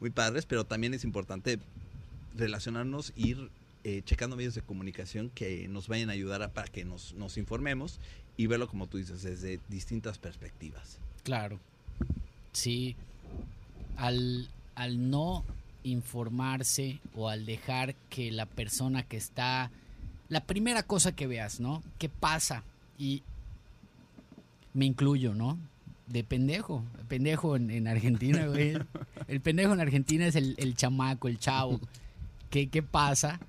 muy 0.00 0.10
padres, 0.10 0.46
pero 0.46 0.64
también 0.64 0.94
es 0.94 1.04
importante 1.04 1.58
relacionarnos, 2.36 3.12
ir 3.16 3.50
eh, 3.82 4.02
checando 4.04 4.36
medios 4.36 4.54
de 4.54 4.62
comunicación 4.62 5.30
que 5.30 5.66
nos 5.68 5.88
vayan 5.88 6.10
a 6.10 6.12
ayudar 6.12 6.52
para 6.52 6.68
que 6.68 6.84
nos, 6.84 7.14
nos 7.14 7.36
informemos 7.36 7.98
y 8.36 8.46
verlo, 8.46 8.68
como 8.68 8.86
tú 8.86 8.98
dices, 8.98 9.22
desde 9.22 9.60
distintas 9.68 10.18
perspectivas. 10.18 10.98
Claro. 11.24 11.58
Sí. 12.52 12.96
Al, 13.96 14.48
al 14.74 15.10
no 15.10 15.44
informarse 15.82 17.00
o 17.14 17.28
al 17.28 17.46
dejar 17.46 17.94
que 18.08 18.30
la 18.30 18.46
persona 18.46 19.02
que 19.02 19.16
está... 19.16 19.70
La 20.28 20.44
primera 20.44 20.82
cosa 20.82 21.12
que 21.12 21.26
veas, 21.26 21.60
¿no? 21.60 21.82
¿Qué 21.98 22.08
pasa? 22.08 22.62
Y 22.98 23.22
me 24.74 24.84
incluyo, 24.84 25.34
¿no? 25.34 25.58
De 26.06 26.22
pendejo. 26.22 26.84
Pendejo 27.08 27.56
en, 27.56 27.88
Argentina, 27.88 28.46
güey. 28.46 28.74
El 29.28 29.40
pendejo 29.40 29.72
en 29.72 29.80
Argentina 29.80 30.26
es 30.26 30.34
el, 30.34 30.54
el 30.58 30.74
chamaco, 30.74 31.28
el 31.28 31.38
chavo. 31.38 31.80
¿Qué, 32.50 32.68
qué 32.68 32.82
pasa? 32.82 33.40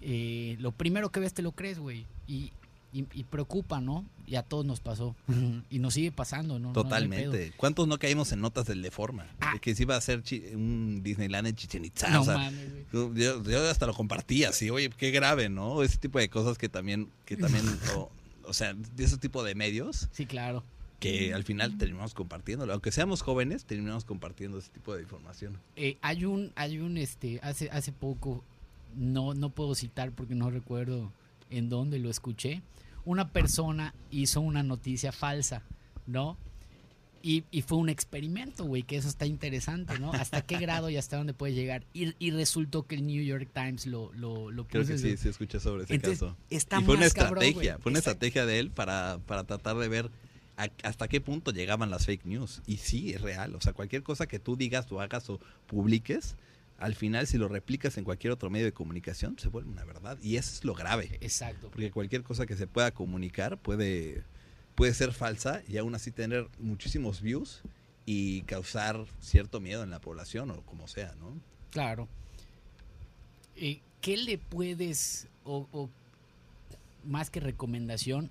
Eh, 0.00 0.56
lo 0.58 0.72
primero 0.72 1.10
que 1.10 1.20
ves 1.20 1.34
te 1.34 1.42
lo 1.42 1.52
crees, 1.52 1.78
güey. 1.78 2.06
Y, 2.26 2.52
y, 2.92 3.24
preocupa, 3.24 3.80
¿no? 3.80 4.04
Y 4.26 4.34
a 4.34 4.42
todos 4.42 4.66
nos 4.66 4.80
pasó. 4.80 5.14
y 5.70 5.78
nos 5.78 5.94
sigue 5.94 6.10
pasando, 6.10 6.58
¿no? 6.58 6.72
Totalmente. 6.72 7.52
¿Cuántos 7.56 7.86
no 7.86 7.98
caímos 7.98 8.32
en 8.32 8.40
notas 8.40 8.66
del 8.66 8.82
Deforma? 8.82 9.26
Ah. 9.40 9.54
De 9.54 9.60
que 9.60 9.74
se 9.74 9.82
iba 9.82 9.94
a 9.94 9.98
hacer 9.98 10.22
un 10.54 11.02
Disneyland 11.02 11.48
en 11.48 11.54
Chichen 11.54 11.84
Itza. 11.84 12.10
No, 12.10 12.24
yo, 13.14 13.70
hasta 13.70 13.86
lo 13.86 13.94
compartía, 13.94 14.50
así, 14.50 14.70
oye, 14.70 14.90
qué 14.90 15.10
grave, 15.10 15.48
¿no? 15.48 15.82
Ese 15.82 15.98
tipo 15.98 16.18
de 16.18 16.28
cosas 16.28 16.58
que 16.58 16.68
también, 16.68 17.08
que 17.24 17.36
también, 17.36 17.64
o, 18.44 18.52
sea, 18.52 18.74
de 18.74 19.04
ese 19.04 19.18
tipo 19.18 19.44
de 19.44 19.54
medios. 19.54 20.08
Sí, 20.12 20.26
claro. 20.26 20.64
Que 20.98 21.34
al 21.34 21.44
final 21.44 21.76
terminamos 21.76 22.14
compartiéndolo. 22.14 22.72
Aunque 22.72 22.90
seamos 22.90 23.20
jóvenes, 23.22 23.64
terminamos 23.64 24.04
compartiendo 24.04 24.58
ese 24.58 24.70
tipo 24.70 24.94
de 24.96 25.02
información. 25.02 25.58
Eh, 25.76 25.98
hay 26.00 26.24
un, 26.24 26.52
hay 26.56 26.78
un, 26.78 26.96
este, 26.96 27.38
hace, 27.42 27.70
hace 27.70 27.92
poco, 27.92 28.42
no, 28.96 29.34
no 29.34 29.50
puedo 29.50 29.74
citar 29.74 30.10
porque 30.12 30.34
no 30.34 30.50
recuerdo 30.50 31.12
en 31.50 31.68
dónde 31.68 31.98
lo 31.98 32.10
escuché, 32.10 32.62
una 33.06 33.32
persona 33.32 33.94
hizo 34.10 34.42
una 34.42 34.62
noticia 34.62 35.12
falsa, 35.12 35.62
¿no? 36.06 36.36
Y, 37.22 37.42
fue 37.62 37.78
un 37.78 37.88
experimento, 37.88 38.64
güey, 38.64 38.84
que 38.84 38.96
eso 38.96 39.08
está 39.08 39.26
interesante, 39.26 39.98
¿no? 39.98 40.12
¿Hasta 40.12 40.42
qué 40.42 40.58
grado 40.58 40.90
y 40.90 40.96
hasta 40.96 41.16
dónde 41.16 41.34
puede 41.34 41.54
llegar? 41.54 41.84
Y, 41.92 42.30
resultó 42.30 42.86
que 42.86 42.94
el 42.94 43.04
New 43.04 43.24
York 43.24 43.48
Times 43.52 43.86
lo, 43.86 44.12
lo, 44.12 44.52
lo 44.52 44.68
Creo 44.68 44.86
que 44.86 44.96
sí, 44.96 45.16
sí 45.16 45.28
escuché 45.28 45.58
sobre 45.58 45.84
ese 45.84 45.98
caso. 45.98 46.36
y 46.50 46.60
fue 46.60 46.94
una 46.94 47.06
estrategia, 47.06 47.78
fue 47.78 47.90
una 47.90 47.98
estrategia 47.98 48.46
de 48.46 48.60
él 48.60 48.70
para, 48.70 49.18
para 49.26 49.42
tratar 49.42 49.76
de 49.76 49.88
ver 49.88 50.10
hasta 50.56 51.08
qué 51.08 51.20
punto 51.20 51.50
llegaban 51.50 51.90
las 51.90 52.06
fake 52.06 52.26
news. 52.26 52.62
Y 52.64 52.76
sí, 52.76 53.12
es 53.12 53.20
real. 53.22 53.56
O 53.56 53.60
sea, 53.60 53.72
cualquier 53.72 54.04
cosa 54.04 54.26
que 54.26 54.38
tú 54.38 54.56
digas 54.56 54.90
o 54.92 55.00
hagas 55.00 55.28
o 55.28 55.40
publiques, 55.66 56.36
al 56.78 56.94
final 56.94 57.26
si 57.26 57.38
lo 57.38 57.48
replicas 57.48 57.96
en 57.96 58.04
cualquier 58.04 58.32
otro 58.32 58.50
medio 58.50 58.66
de 58.66 58.72
comunicación 58.72 59.38
se 59.38 59.48
vuelve 59.48 59.70
una 59.70 59.84
verdad 59.84 60.18
y 60.22 60.36
eso 60.36 60.52
es 60.52 60.64
lo 60.64 60.74
grave. 60.74 61.18
Exacto. 61.20 61.70
Porque 61.70 61.90
cualquier 61.90 62.22
cosa 62.22 62.46
que 62.46 62.56
se 62.56 62.66
pueda 62.66 62.90
comunicar 62.92 63.58
puede, 63.58 64.24
puede 64.74 64.92
ser 64.94 65.12
falsa 65.12 65.62
y 65.68 65.78
aún 65.78 65.94
así 65.94 66.10
tener 66.10 66.48
muchísimos 66.58 67.22
views 67.22 67.62
y 68.04 68.42
causar 68.42 69.04
cierto 69.20 69.60
miedo 69.60 69.82
en 69.82 69.90
la 69.90 70.00
población 70.00 70.50
o 70.50 70.62
como 70.62 70.86
sea, 70.86 71.14
¿no? 71.18 71.32
Claro. 71.70 72.08
Eh, 73.56 73.80
¿Qué 74.00 74.16
le 74.18 74.38
puedes, 74.38 75.28
o, 75.44 75.66
o 75.72 75.88
más 77.04 77.30
que 77.30 77.40
recomendación, 77.40 78.30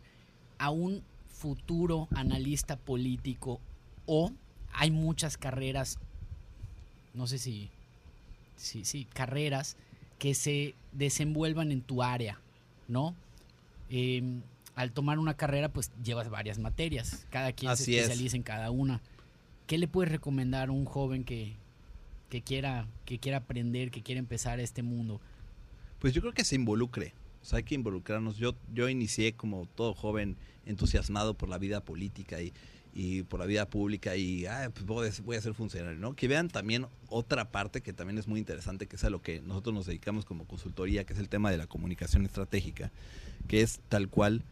a 0.58 0.70
un 0.70 1.04
futuro 1.28 2.08
analista 2.12 2.78
político 2.78 3.60
o 4.06 4.32
hay 4.72 4.92
muchas 4.92 5.38
carreras, 5.38 6.00
no 7.14 7.28
sé 7.28 7.40
si 7.40 7.70
sí, 8.56 8.86
sí, 8.86 9.06
carreras 9.14 9.78
que 10.20 10.34
se 10.34 10.76
desenvuelvan 10.92 11.72
en 11.72 11.82
tu 11.82 12.04
área, 12.04 12.40
¿no? 12.88 13.16
Em, 13.90 14.42
al 14.76 14.92
tomar 14.92 15.20
una 15.20 15.36
carrera, 15.36 15.70
pues 15.70 15.92
llevas 16.04 16.30
varias 16.30 16.60
materias, 16.60 17.26
cada 17.30 17.52
quien 17.54 17.76
se 17.78 17.98
especializa 17.98 18.36
en 18.36 18.44
cada 18.44 18.72
una. 18.72 19.02
¿Qué 19.68 19.78
le 19.78 19.88
puedes 19.88 20.12
recomendar 20.12 20.70
a 20.70 20.72
un 20.72 20.86
joven 20.86 21.24
que, 21.24 21.56
que, 22.30 22.42
quiera, 22.42 22.88
que 23.06 23.20
quiera 23.20 23.38
aprender, 23.40 23.92
que 23.92 24.04
quiera 24.04 24.20
empezar 24.20 24.60
este 24.60 24.84
mundo? 24.84 25.22
Pues 26.00 26.14
yo 26.14 26.22
creo 26.22 26.34
que 26.34 26.44
se 26.44 26.56
involucre, 26.56 27.14
o 27.42 27.46
sea, 27.46 27.58
hay 27.58 27.64
que 27.64 27.76
involucrarnos. 27.76 28.38
Yo, 28.38 28.56
yo 28.74 28.90
inicié 28.90 29.34
como 29.34 29.68
todo 29.76 29.94
joven 29.94 30.36
entusiasmado 30.66 31.36
por 31.36 31.48
la 31.48 31.58
vida 31.58 31.80
política 31.82 32.42
y, 32.42 32.54
y 32.98 33.24
por 33.24 33.42
la 33.42 33.46
vida 33.46 33.68
pública 33.70 34.16
y 34.16 34.46
ah, 34.46 34.72
pues 34.74 35.22
voy 35.22 35.36
a 35.36 35.42
ser 35.42 35.54
funcionario, 35.54 36.00
¿no? 36.00 36.16
Que 36.16 36.30
vean 36.30 36.48
también 36.48 36.88
otra 37.10 37.52
parte 37.52 37.82
que 37.82 37.92
también 37.92 38.18
es 38.18 38.26
muy 38.26 38.40
interesante, 38.40 38.88
que 38.88 38.96
es 38.96 39.04
a 39.04 39.10
lo 39.10 39.22
que 39.22 39.42
nosotros 39.42 39.76
nos 39.76 39.86
dedicamos 39.86 40.24
como 40.24 40.46
consultoría, 40.46 41.04
que 41.04 41.12
es 41.12 41.20
el 41.20 41.28
tema 41.28 41.52
de 41.52 41.58
la 41.58 41.68
comunicación 41.68 42.26
estratégica, 42.26 42.92
que 43.50 43.62
es 43.62 43.82
tal 43.90 44.08
cual 44.08 44.44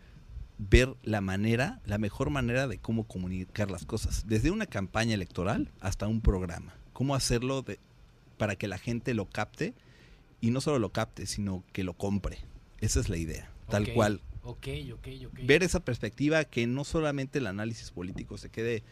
ver 0.58 0.94
la 1.04 1.22
manera, 1.22 1.80
la 1.86 1.98
mejor 1.98 2.32
manera 2.32 2.68
de 2.68 2.78
cómo 2.78 3.06
comunicar 3.06 3.72
las 3.72 3.86
cosas, 3.86 4.26
desde 4.28 4.52
una 4.52 4.66
campaña 4.66 5.14
electoral 5.14 5.72
hasta 5.80 6.08
un 6.08 6.20
programa, 6.20 6.76
cómo 6.92 7.16
hacerlo 7.16 7.62
de, 7.62 7.80
para 8.38 8.58
que 8.58 8.68
la 8.68 8.78
gente 8.78 9.14
lo 9.14 9.26
capte 9.26 9.74
y 10.42 10.52
no 10.52 10.60
solo 10.60 10.80
lo 10.80 10.92
capte, 10.92 11.28
sino 11.28 11.64
que 11.72 11.86
lo 11.86 11.94
compre. 11.94 12.40
Esa 12.82 13.00
es 13.00 13.08
la 13.08 13.16
idea, 13.16 13.50
tal 13.70 13.94
cual 13.94 14.20
Ok, 14.44 14.68
ok, 14.94 15.08
ok. 15.28 15.40
Ver 15.46 15.64
esa 15.64 15.80
perspectiva 15.80 16.44
que 16.44 16.68
no 16.68 16.84
solamente 16.84 17.40
el 17.40 17.48
análisis 17.48 17.92
político 17.92 18.38
se 18.38 18.50
quede 18.50 18.84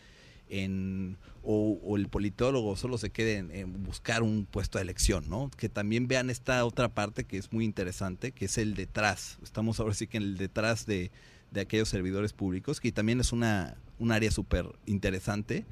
en, 0.51 1.17
o, 1.43 1.97
el 1.97 2.07
politólogo 2.07 2.75
solo 2.75 2.97
se 2.97 3.09
quede 3.09 3.37
en, 3.37 3.83
buscar 3.83 4.21
un 4.21 4.45
puesto 4.45 4.77
de 4.77 4.83
elección, 4.83 5.29
¿no? 5.29 5.49
Que 5.57 5.69
también 5.69 6.07
vean 6.07 6.29
esta 6.29 6.63
otra 6.65 6.89
parte 6.89 7.23
que 7.23 7.37
es 7.37 7.51
muy 7.51 7.65
interesante, 7.65 8.31
que 8.31 8.45
es 8.45 8.57
el 8.57 8.75
detrás. 8.75 9.39
Estamos 9.43 9.79
ahora 9.79 9.93
sí 9.93 10.07
que 10.07 10.17
en 10.17 10.23
el 10.23 10.37
detrás 10.37 10.85
de, 10.85 11.11
aquellos 11.59 11.89
servidores 11.89 12.31
públicos, 12.31 12.79
que 12.79 12.91
también 12.93 13.19
es 13.19 13.33
una, 13.33 13.75
un 13.99 14.11
área 14.11 14.31
súper 14.31 14.67
interesante 14.85 15.65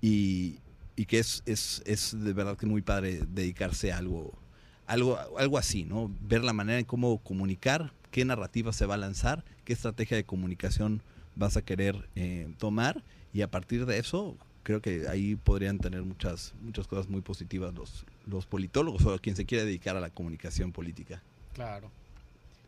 y, 0.00 0.60
que 1.06 1.18
es, 1.18 1.42
es, 1.46 1.82
es 1.86 2.16
de 2.18 2.32
verdad 2.32 2.56
que 2.56 2.66
muy 2.66 2.82
padre 2.82 3.20
dedicarse 3.28 3.92
a 3.92 3.98
algo, 3.98 4.38
algo, 4.86 5.18
algo 5.38 5.58
así, 5.58 5.84
¿no? 5.84 6.10
Ver 6.20 6.44
la 6.44 6.52
manera 6.52 6.78
en 6.78 6.86
cómo 6.86 7.18
comunicar, 7.18 7.92
qué 8.10 8.24
narrativa 8.24 8.72
se 8.72 8.86
va 8.86 8.94
a 8.94 8.98
lanzar, 8.98 9.44
qué 9.64 9.72
estrategia 9.72 10.16
de 10.16 10.24
comunicación 10.24 11.02
vas 11.36 11.56
a 11.56 11.62
querer 11.62 12.08
eh, 12.16 12.48
tomar 12.58 13.02
y 13.32 13.42
a 13.42 13.50
partir 13.50 13.86
de 13.86 13.98
eso 13.98 14.36
creo 14.62 14.82
que 14.82 15.08
ahí 15.08 15.36
podrían 15.36 15.78
tener 15.78 16.02
muchas 16.02 16.54
muchas 16.60 16.86
cosas 16.86 17.08
muy 17.08 17.20
positivas 17.20 17.72
los 17.74 18.04
los 18.26 18.46
politólogos 18.46 19.04
o 19.06 19.18
quien 19.18 19.36
se 19.36 19.44
quiere 19.44 19.64
dedicar 19.64 19.96
a 19.96 20.00
la 20.00 20.10
comunicación 20.10 20.72
política. 20.72 21.22
Claro. 21.54 21.90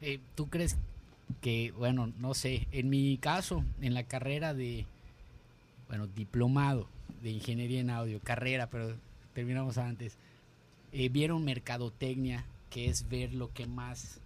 Eh, 0.01 0.19
¿Tú 0.35 0.49
crees 0.49 0.77
que, 1.41 1.73
bueno, 1.77 2.13
no 2.19 2.35
sé, 2.35 2.67
en 2.73 2.89
mi 2.89 3.19
caso, 3.19 3.65
en 3.81 3.95
la 3.95 4.05
carrera 4.05 4.55
de, 4.55 4.87
bueno, 5.89 6.07
diplomado 6.07 6.89
de 7.23 7.31
ingeniería 7.31 7.81
en 7.81 7.91
audio, 7.91 8.21
carrera, 8.21 8.69
pero 8.69 8.97
terminamos 9.35 9.79
antes, 9.79 10.17
eh, 10.93 11.09
vieron 11.09 11.45
mercadotecnia, 11.45 12.45
que 12.71 12.89
es 12.89 13.09
ver 13.09 13.35
lo 13.35 13.53
que 13.53 13.67
más 13.67 14.21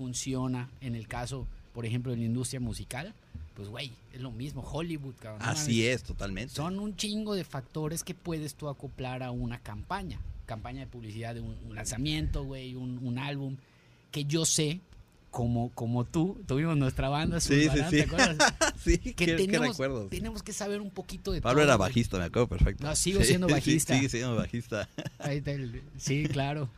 funciona 0.00 0.70
en 0.80 0.94
el 0.94 1.06
caso, 1.06 1.46
por 1.74 1.84
ejemplo, 1.84 2.10
de 2.10 2.16
la 2.16 2.24
industria 2.24 2.58
musical, 2.58 3.12
pues 3.54 3.68
güey, 3.68 3.92
es 4.14 4.22
lo 4.22 4.30
mismo, 4.30 4.62
Hollywood, 4.62 5.12
cabrón. 5.20 5.46
Así 5.46 5.86
es, 5.86 6.02
totalmente. 6.02 6.54
Son 6.54 6.78
un 6.78 6.96
chingo 6.96 7.34
de 7.34 7.44
factores 7.44 8.02
que 8.02 8.14
puedes 8.14 8.54
tú 8.54 8.70
acoplar 8.70 9.22
a 9.22 9.30
una 9.30 9.58
campaña, 9.58 10.18
campaña 10.46 10.80
de 10.80 10.86
publicidad 10.86 11.34
de 11.34 11.42
un, 11.42 11.74
lanzamiento, 11.74 12.44
güey, 12.44 12.74
un, 12.74 13.18
álbum, 13.18 13.58
que 14.10 14.24
yo 14.24 14.46
sé 14.46 14.80
como, 15.30 15.70
como 15.74 16.06
tú, 16.06 16.40
tuvimos 16.46 16.78
nuestra 16.78 17.10
banda, 17.10 17.38
sí, 17.38 17.68
sí, 17.68 17.80
sí. 17.90 18.04
sí, 18.82 19.12
que, 19.12 19.34
tenemos, 19.34 19.76
que 19.76 20.06
tenemos 20.08 20.42
que 20.42 20.54
saber 20.54 20.80
un 20.80 20.90
poquito 20.90 21.30
de 21.30 21.42
Pablo 21.42 21.60
era 21.60 21.76
bajista, 21.76 22.16
me 22.16 22.24
acuerdo 22.24 22.48
perfecto. 22.48 22.86
No, 22.86 22.96
sigo 22.96 23.22
siendo 23.22 23.48
bajista. 23.50 23.94
sigue 23.94 24.08
siendo 24.08 24.34
bajista. 24.34 24.88
sí, 25.98 26.26
claro. 26.28 26.70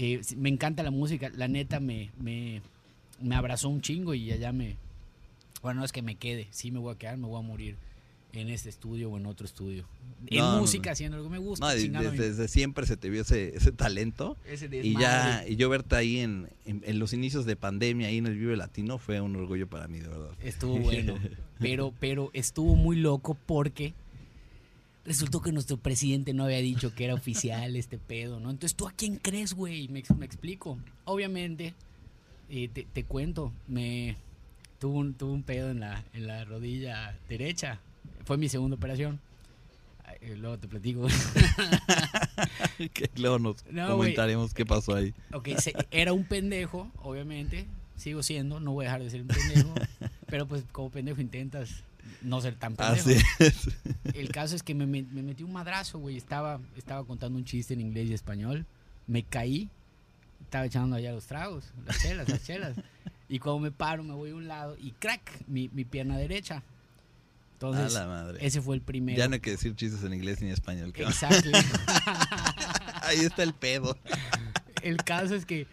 Eh, 0.00 0.20
me 0.36 0.48
encanta 0.48 0.84
la 0.84 0.92
música, 0.92 1.28
la 1.34 1.48
neta 1.48 1.80
me, 1.80 2.12
me, 2.20 2.62
abrazó 3.34 3.68
un 3.68 3.80
chingo 3.80 4.14
y 4.14 4.30
allá 4.30 4.52
me... 4.52 4.76
Bueno, 5.60 5.80
no 5.80 5.84
es 5.84 5.90
que 5.90 6.02
me 6.02 6.14
quede, 6.14 6.46
sí 6.52 6.70
me 6.70 6.78
voy 6.78 6.94
a 6.94 6.98
quedar, 6.98 7.16
me 7.16 7.26
voy 7.26 7.36
a 7.36 7.42
morir 7.42 7.74
en 8.32 8.48
este 8.48 8.68
estudio 8.68 9.10
o 9.10 9.16
en 9.16 9.26
otro 9.26 9.44
estudio. 9.44 9.86
En 10.28 10.44
música, 10.60 10.92
haciendo 10.92 11.20
que 11.20 11.28
me 11.28 11.38
gusta. 11.38 11.74
desde, 11.74 12.46
siempre 12.46 12.86
se 12.86 12.96
te 12.96 13.10
vio 13.10 13.22
ese, 13.22 13.56
ese 13.56 13.72
talento. 13.72 14.36
y 14.70 14.96
ya 14.96 15.44
y 15.48 15.56
yo 15.56 15.68
verte 15.68 15.96
ahí 15.96 16.18
en, 16.18 16.48
en, 16.64 16.98
los 17.00 17.12
inicios 17.12 17.44
de 17.44 17.56
pandemia, 17.56 18.06
ahí 18.06 18.18
en 18.18 18.28
el 18.28 18.38
Vive 18.38 18.56
Latino, 18.56 18.98
fue 18.98 19.20
un 19.20 19.34
orgullo 19.34 19.66
para 19.66 19.88
mí, 19.88 19.98
de 19.98 20.06
verdad. 20.06 20.30
Estuvo 20.44 20.78
bueno. 20.78 21.18
pero, 21.58 21.92
pero 21.98 22.30
estuvo 22.34 22.76
muy 22.76 22.94
loco 22.94 23.36
porque 23.46 23.94
resultó 25.08 25.40
que 25.40 25.50
nuestro 25.52 25.76
presidente 25.78 26.32
no 26.34 26.44
había 26.44 26.58
dicho 26.58 26.94
que 26.94 27.04
era 27.04 27.14
oficial 27.14 27.74
este 27.76 27.98
pedo, 27.98 28.38
¿no? 28.40 28.50
Entonces, 28.50 28.76
¿tú 28.76 28.86
a 28.86 28.92
quién 28.92 29.16
crees, 29.16 29.54
güey? 29.54 29.88
Me, 29.88 30.02
me 30.16 30.26
explico. 30.26 30.78
Obviamente, 31.04 31.74
eh, 32.50 32.68
te, 32.68 32.84
te 32.92 33.04
cuento, 33.04 33.52
me 33.66 34.16
tuve 34.78 34.98
un, 34.98 35.14
tuve 35.14 35.32
un 35.32 35.42
pedo 35.42 35.70
en 35.70 35.80
la, 35.80 36.04
en 36.12 36.26
la 36.26 36.44
rodilla 36.44 37.18
derecha. 37.28 37.80
Fue 38.24 38.36
mi 38.38 38.48
segunda 38.48 38.76
operación. 38.76 39.18
Eh, 40.20 40.36
Luego 40.36 40.58
te 40.58 40.68
platico. 40.68 41.06
Que 42.92 43.10
luego 43.16 43.38
nos 43.38 43.64
No, 43.70 43.88
comentaremos 43.88 44.54
qué 44.54 44.64
pasó 44.64 44.94
ahí. 44.94 45.12
ok, 45.32 45.48
se- 45.58 45.74
era 45.90 46.12
un 46.12 46.24
pendejo, 46.24 46.90
obviamente. 47.02 47.66
Sigo 47.96 48.22
siendo, 48.22 48.60
no 48.60 48.72
voy 48.72 48.84
a 48.84 48.88
dejar 48.88 49.02
de 49.02 49.10
ser 49.10 49.22
un 49.22 49.26
pendejo. 49.28 49.74
pero 50.26 50.46
pues 50.46 50.62
como 50.70 50.90
pendejo 50.90 51.20
intentas 51.20 51.82
no 52.22 52.40
ser 52.40 52.54
tan 52.56 52.74
pendejo. 52.76 53.08
Así 53.10 53.24
es. 53.38 53.68
El 54.14 54.30
caso 54.30 54.54
es 54.56 54.62
que 54.62 54.74
me, 54.74 54.86
me- 54.86 55.02
me 55.02 55.22
metí 55.22 55.42
un 55.42 55.52
madrazo, 55.52 55.98
güey. 55.98 56.16
Estaba, 56.16 56.60
estaba 56.76 57.04
contando 57.04 57.38
un 57.38 57.44
chiste 57.44 57.74
en 57.74 57.80
inglés 57.80 58.08
y 58.08 58.14
español. 58.14 58.66
Me 59.06 59.22
caí. 59.22 59.68
Estaba 60.42 60.66
echando 60.66 60.96
allá 60.96 61.12
los 61.12 61.26
tragos, 61.26 61.64
las 61.86 62.00
chelas, 62.00 62.28
las 62.28 62.42
chelas. 62.44 62.76
Y 63.28 63.38
cuando 63.40 63.60
me 63.60 63.70
paro, 63.70 64.02
me 64.04 64.14
voy 64.14 64.30
a 64.30 64.34
un 64.34 64.48
lado 64.48 64.76
y 64.80 64.92
crack, 64.92 65.42
mi, 65.46 65.68
mi 65.70 65.84
pierna 65.84 66.16
derecha. 66.16 66.62
Entonces, 67.54 67.94
a 67.96 68.00
la 68.00 68.06
madre. 68.06 68.38
ese 68.46 68.62
fue 68.62 68.76
el 68.76 68.80
primero. 68.80 69.18
Ya 69.18 69.26
no 69.28 69.34
hay 69.34 69.40
que 69.40 69.50
decir 69.50 69.74
chistes 69.74 70.04
en 70.04 70.14
inglés 70.14 70.40
ni 70.40 70.46
en 70.46 70.52
español. 70.54 70.92
Exacto. 70.94 71.50
Ahí 73.02 73.18
está 73.20 73.42
el 73.42 73.52
pedo. 73.52 73.96
el 74.82 74.96
caso 74.98 75.34
es 75.34 75.44
que 75.44 75.66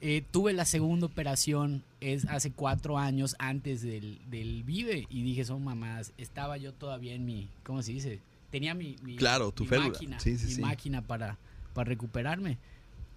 eh, 0.00 0.22
tuve 0.30 0.52
la 0.52 0.64
segunda 0.64 1.06
operación 1.06 1.82
es 2.00 2.24
hace 2.26 2.50
cuatro 2.52 2.96
años 2.98 3.36
antes 3.38 3.82
del, 3.82 4.18
del 4.30 4.62
Vive 4.64 5.06
y 5.10 5.22
dije, 5.22 5.44
son 5.44 5.62
mamás. 5.64 6.12
Estaba 6.18 6.56
yo 6.56 6.72
todavía 6.72 7.14
en 7.14 7.24
mi, 7.26 7.48
¿cómo 7.64 7.82
se 7.82 7.92
dice? 7.92 8.20
Tenía 8.50 8.74
mi, 8.74 8.96
mi- 9.02 9.16
Claro, 9.16 9.52
tu 9.52 9.64
mi 9.64 9.70
máquina, 9.76 10.18
Sí, 10.18 10.36
sí, 10.38 10.46
mi 10.46 10.52
sí. 10.54 10.60
máquina 10.60 11.02
para, 11.02 11.36
para 11.74 11.88
recuperarme. 11.88 12.58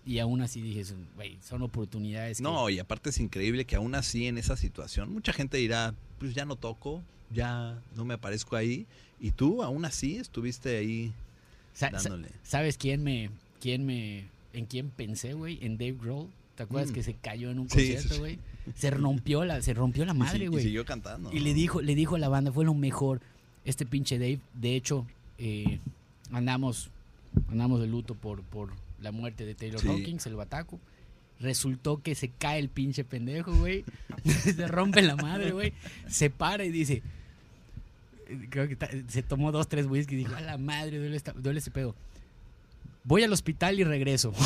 Y 0.06 0.20
aún 0.20 0.42
así 0.42 0.62
dije, 0.62 0.84
son, 0.84 1.08
son 1.42 1.62
oportunidades. 1.62 2.38
que- 2.38 2.44
No, 2.44 2.70
y 2.70 2.78
aparte 2.80 3.10
es 3.12 3.20
increíble 3.20 3.64
que 3.66 3.76
aún 3.78 3.96
así 3.96 4.28
en 4.28 4.38
esa 4.38 4.58
situación, 4.58 5.14
mucha 5.14 5.32
gente 5.32 5.58
dirá, 5.58 5.96
pues 6.20 6.34
ya 6.36 6.44
no 6.46 6.58
toco, 6.58 7.02
ya 7.32 7.80
no 7.96 8.04
me 8.04 8.16
aparezco 8.16 8.58
ahí. 8.58 8.86
Y 9.22 9.32
tú 9.32 9.64
aún 9.64 9.86
así 9.86 10.18
estuviste 10.18 10.78
ahí 10.78 11.14
sa- 11.74 11.90
dándole. 11.90 12.28
¿Sabes 12.44 12.78
quién 12.78 13.02
me, 13.02 13.30
quién 13.62 13.86
me, 13.86 14.26
en 14.52 14.66
quién 14.66 14.90
pensé, 14.90 15.34
güey? 15.34 15.58
En 15.66 15.78
Dave 15.78 15.94
Grohl. 16.00 16.28
¿Te 16.56 16.64
acuerdas 16.64 16.92
Mm. 16.92 16.94
que 16.94 17.04
se 17.04 17.14
cayó 17.16 17.50
en 17.52 17.60
un 17.60 17.70
Sí, 17.70 17.80
sí, 17.80 17.94
concierto, 17.94 18.14
sí. 18.16 18.20
güey? 18.20 18.40
Se 18.76 18.90
rompió 18.92 19.44
la, 19.44 19.62
se 19.62 19.74
rompió 19.74 20.06
la 20.06 20.14
Y 20.14 20.18
madre, 20.18 20.44
y, 20.46 20.48
güey. 20.48 20.64
siguió 20.64 20.86
cantando. 20.86 21.32
Y 21.34 21.40
le 21.40 21.54
dijo, 21.54 21.82
le 21.82 21.96
dijo 21.96 22.16
a 22.16 22.20
la 22.20 22.30
banda, 22.30 22.52
fue 22.52 22.64
lo 22.66 22.74
mejor. 22.74 23.22
Este 23.66 23.86
pinche 23.86 24.18
Dave, 24.20 24.40
de 24.54 24.76
hecho, 24.76 25.06
eh, 25.38 25.80
andamos, 26.32 26.90
andamos 27.50 27.82
de 27.82 27.88
luto 27.88 28.14
por, 28.16 28.42
por 28.44 28.70
la 29.02 29.12
muerte 29.12 29.46
de 29.46 29.56
Taylor. 29.56 29.82
Hawkins, 29.86 30.26
el 30.28 30.36
bataco. 30.36 30.80
Resultó 31.40 32.02
que 32.02 32.14
se 32.16 32.30
cae 32.30 32.60
el 32.60 32.70
pinche 32.70 33.04
pendejo, 33.04 33.52
güey. 33.54 33.84
se 34.44 34.68
rompe 34.68 35.02
la 35.02 35.16
madre, 35.16 35.52
güey. 35.52 35.74
Se 36.08 36.30
para 36.30 36.64
y 36.66 36.72
dice. 36.72 37.02
Creo 38.50 38.68
que 38.68 38.78
se 39.10 39.22
tomó 39.24 39.52
dos, 39.52 39.68
tres 39.68 39.86
whisky 39.88 40.16
y 40.16 40.18
dijo, 40.20 40.36
a 40.36 40.42
la 40.42 40.58
madre, 40.58 40.98
duele, 40.98 41.16
esta- 41.18 41.34
duele 41.34 41.60
ese 41.60 41.72
pedo. 41.72 41.96
Voy 43.04 43.24
al 43.24 43.34
hospital 43.34 43.80
y 43.80 43.84
regreso. 43.84 44.34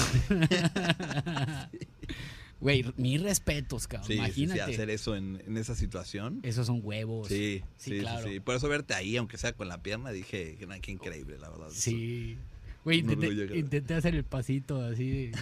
Güey, 2.60 2.84
mis 2.98 3.22
respetos, 3.22 3.88
cabrón. 3.88 4.08
Sí, 4.08 4.14
sí, 4.14 4.32
sí, 4.34 4.44
Imagínate. 4.46 4.74
hacer 4.74 4.90
eso 4.90 5.16
en, 5.16 5.40
en 5.46 5.58
esa 5.58 5.76
situación. 5.76 6.40
Esos 6.42 6.66
son 6.66 6.82
huevos. 6.84 7.28
Sí, 7.28 7.62
Sí, 7.78 7.92
sí, 7.92 8.00
claro. 8.00 8.28
sí. 8.28 8.40
Por 8.40 8.56
eso 8.56 8.68
verte 8.68 8.96
ahí, 8.96 9.16
aunque 9.16 9.38
sea 9.38 9.54
con 9.54 9.68
la 9.68 9.84
pierna, 9.84 10.10
dije, 10.10 10.58
qué 10.82 10.92
increíble, 10.92 11.38
la 11.38 11.50
verdad. 11.50 11.68
Sí. 11.72 12.36
Güey, 12.84 13.00
intenté, 13.00 13.94
hacer 13.94 14.16
el 14.16 14.24
pasito 14.24 14.82
así. 14.82 15.32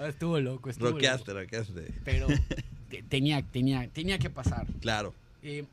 Ah, 0.00 0.06
estuvo 0.08 0.38
loco, 0.38 0.70
estuvo 0.70 0.90
Roqueaste, 0.90 1.32
loco. 1.32 1.40
roqueaste. 1.42 1.92
Pero 2.04 2.28
te- 2.88 3.02
tenía, 3.02 3.42
tenía, 3.42 3.88
tenía 3.88 4.16
que 4.20 4.30
pasar. 4.30 4.64
Claro. 4.80 5.12
Eh, 5.42 5.64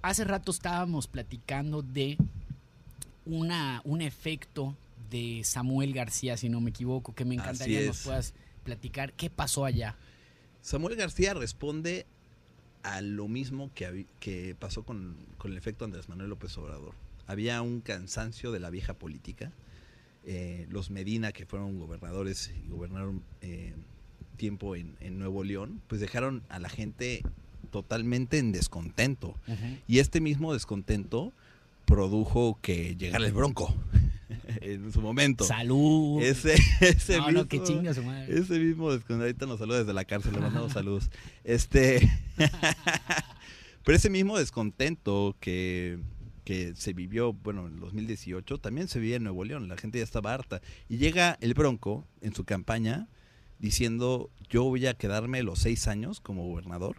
hace 0.00 0.22
rato 0.22 0.52
estábamos 0.52 1.08
platicando 1.08 1.82
de 1.82 2.16
una, 3.26 3.80
un 3.84 4.00
efecto 4.02 4.76
de 5.10 5.42
Samuel 5.44 5.92
García, 5.92 6.36
si 6.36 6.48
no 6.48 6.60
me 6.60 6.70
equivoco, 6.70 7.14
que 7.14 7.24
me 7.24 7.34
encantaría 7.34 7.86
nos 7.86 7.98
es. 7.98 8.04
puedas 8.04 8.34
platicar. 8.64 9.12
¿Qué 9.12 9.30
pasó 9.30 9.64
allá? 9.64 9.96
Samuel 10.60 10.96
García 10.96 11.34
responde 11.34 12.06
a 12.82 13.00
lo 13.00 13.28
mismo 13.28 13.70
que, 13.74 14.06
que 14.20 14.54
pasó 14.58 14.82
con, 14.84 15.16
con 15.38 15.52
el 15.52 15.58
efecto 15.58 15.84
Andrés 15.84 16.08
Manuel 16.08 16.30
López 16.30 16.56
Obrador. 16.58 16.94
Había 17.26 17.62
un 17.62 17.80
cansancio 17.80 18.52
de 18.52 18.60
la 18.60 18.70
vieja 18.70 18.94
política. 18.94 19.52
Eh, 20.26 20.66
los 20.70 20.90
Medina, 20.90 21.32
que 21.32 21.46
fueron 21.46 21.78
gobernadores 21.78 22.52
y 22.64 22.68
gobernaron 22.68 23.22
eh, 23.42 23.74
tiempo 24.36 24.74
en, 24.74 24.96
en 25.00 25.18
Nuevo 25.18 25.44
León, 25.44 25.82
pues 25.86 26.00
dejaron 26.00 26.42
a 26.48 26.58
la 26.58 26.68
gente 26.68 27.22
totalmente 27.70 28.38
en 28.38 28.52
descontento. 28.52 29.34
Y 29.88 29.98
este 29.98 30.20
mismo 30.20 30.52
descontento 30.52 31.32
produjo 31.84 32.58
que 32.60 32.96
llegara 32.96 33.26
el 33.26 33.32
Bronco 33.32 33.74
en 34.60 34.92
su 34.92 35.00
momento. 35.00 35.44
Salud. 35.44 36.22
Ese, 36.22 36.54
ese 36.80 37.18
no, 37.18 37.26
mismo, 37.26 37.42
no, 37.42 37.48
que 37.48 37.56
ese 38.28 38.58
mismo 38.58 38.90
nos 38.90 39.58
saluda 39.58 39.78
desde 39.78 39.92
la 39.92 40.04
cárcel, 40.04 40.32
le 40.32 40.40
mandamos 40.40 40.72
saludos. 40.72 41.10
Este, 41.44 42.08
pero 43.84 43.96
ese 43.96 44.10
mismo 44.10 44.38
descontento 44.38 45.36
que, 45.40 45.98
que 46.44 46.74
se 46.76 46.92
vivió, 46.92 47.32
bueno, 47.32 47.66
en 47.66 47.80
2018, 47.80 48.58
también 48.58 48.88
se 48.88 48.98
vivía 48.98 49.16
en 49.16 49.24
Nuevo 49.24 49.44
León, 49.44 49.68
la 49.68 49.76
gente 49.76 49.98
ya 49.98 50.04
estaba 50.04 50.34
harta. 50.34 50.60
Y 50.88 50.98
llega 50.98 51.38
el 51.40 51.54
Bronco 51.54 52.06
en 52.20 52.34
su 52.34 52.44
campaña 52.44 53.08
diciendo, 53.58 54.30
yo 54.48 54.64
voy 54.64 54.86
a 54.86 54.94
quedarme 54.94 55.42
los 55.42 55.60
seis 55.60 55.88
años 55.88 56.20
como 56.20 56.46
gobernador 56.46 56.96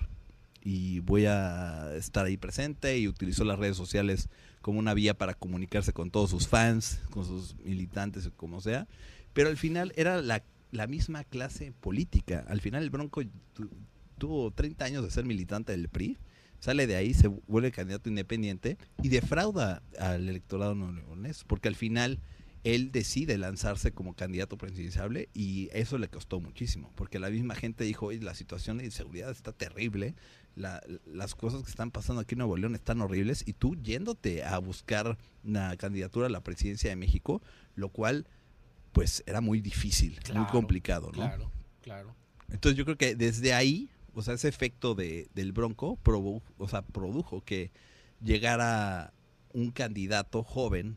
y 0.66 1.00
voy 1.02 1.28
a 1.28 1.94
estar 1.96 2.26
ahí 2.26 2.38
presente 2.38 2.98
y 2.98 3.08
utilizó 3.08 3.44
las 3.44 3.60
redes 3.60 3.78
sociales 3.78 4.30
como 4.66 4.80
una 4.80 4.96
vía 4.96 5.16
para 5.16 5.36
comunicarse 5.36 5.94
con 5.94 6.10
todos 6.10 6.32
sus 6.32 6.48
fans, 6.48 7.00
con 7.12 7.24
sus 7.24 7.56
militantes, 7.60 8.28
como 8.36 8.62
sea. 8.62 8.88
Pero 9.32 9.50
al 9.50 9.58
final 9.58 9.94
era 9.96 10.24
la, 10.24 10.44
la 10.72 10.88
misma 10.88 11.24
clase 11.24 11.72
política. 11.72 12.44
Al 12.48 12.62
final 12.62 12.82
el 12.82 12.90
Bronco 12.90 13.22
tu- 13.54 13.70
tuvo 14.18 14.50
30 14.50 14.84
años 14.86 15.04
de 15.04 15.12
ser 15.12 15.24
militante 15.24 15.72
del 15.72 15.88
PRI, 15.88 16.18
sale 16.60 16.88
de 16.88 16.96
ahí, 16.96 17.14
se 17.14 17.28
vuelve 17.28 17.72
candidato 17.72 18.10
independiente 18.10 18.80
y 19.04 19.10
defrauda 19.10 19.84
al 20.00 20.28
electorado 20.28 20.74
neoleonés, 20.74 21.44
porque 21.44 21.68
al 21.68 21.76
final 21.76 22.18
él 22.64 22.92
decide 22.92 23.38
lanzarse 23.38 23.92
como 23.92 24.16
candidato 24.16 24.58
presidenciable 24.58 25.30
y 25.36 25.70
eso 25.74 26.00
le 26.00 26.08
costó 26.08 26.40
muchísimo, 26.40 26.92
porque 26.96 27.20
la 27.20 27.30
misma 27.30 27.54
gente 27.54 27.84
dijo, 27.84 28.12
la 28.12 28.34
situación 28.34 28.80
de 28.80 28.86
inseguridad 28.86 29.30
está 29.30 29.52
terrible, 29.52 30.16
la- 30.56 30.82
las 31.06 31.36
cosas 31.36 31.64
que 31.64 31.70
están 31.70 31.92
pasando 31.92 32.22
aquí 32.22 32.36
en 32.36 32.40
Nuevo 32.40 32.58
León 32.58 32.76
están 32.76 33.02
horribles 33.02 33.44
y 33.46 33.54
tú 33.54 33.76
yéndote 33.76 34.44
a 34.44 34.58
buscar 34.60 35.18
una 35.44 35.76
candidatura 35.78 36.28
a 36.28 36.30
la 36.30 36.42
presidencia 36.42 36.90
de 36.90 36.96
México, 36.96 37.42
lo 37.76 37.90
cual 37.90 38.28
pues 38.94 39.24
era 39.26 39.42
muy 39.42 39.60
difícil, 39.60 40.20
muy 40.34 40.46
complicado, 40.48 41.08
¿no? 41.08 41.14
Claro, 41.14 41.52
claro. 41.82 42.16
Entonces 42.50 42.78
yo 42.78 42.86
creo 42.86 42.98
que 42.98 43.16
desde 43.16 43.54
ahí, 43.54 43.90
o 44.14 44.22
sea, 44.22 44.36
ese 44.36 44.48
efecto 44.48 44.96
de, 44.96 45.28
del 45.36 45.52
Bronco 45.52 46.00
produ- 46.04 46.42
o 46.58 46.68
sea, 46.70 46.82
produjo 46.82 47.42
que 47.44 47.72
llegara 48.24 49.14
un 49.54 49.72
candidato 49.72 50.44
joven, 50.44 50.96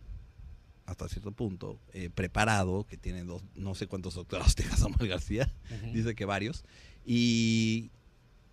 hasta 0.87 1.09
cierto 1.09 1.33
punto, 1.33 1.81
eh, 1.92 2.09
preparado, 2.09 2.85
que 2.87 2.97
tiene 2.97 3.25
dos, 3.25 3.42
no 3.55 3.75
sé 3.75 3.87
cuántos 3.88 4.14
doctorados 4.14 4.55
tenga 4.55 4.77
Samuel 4.77 5.09
García, 5.09 5.53
dice 5.92 6.14
que 6.14 6.25
varios, 6.25 6.64
y, 7.05 7.90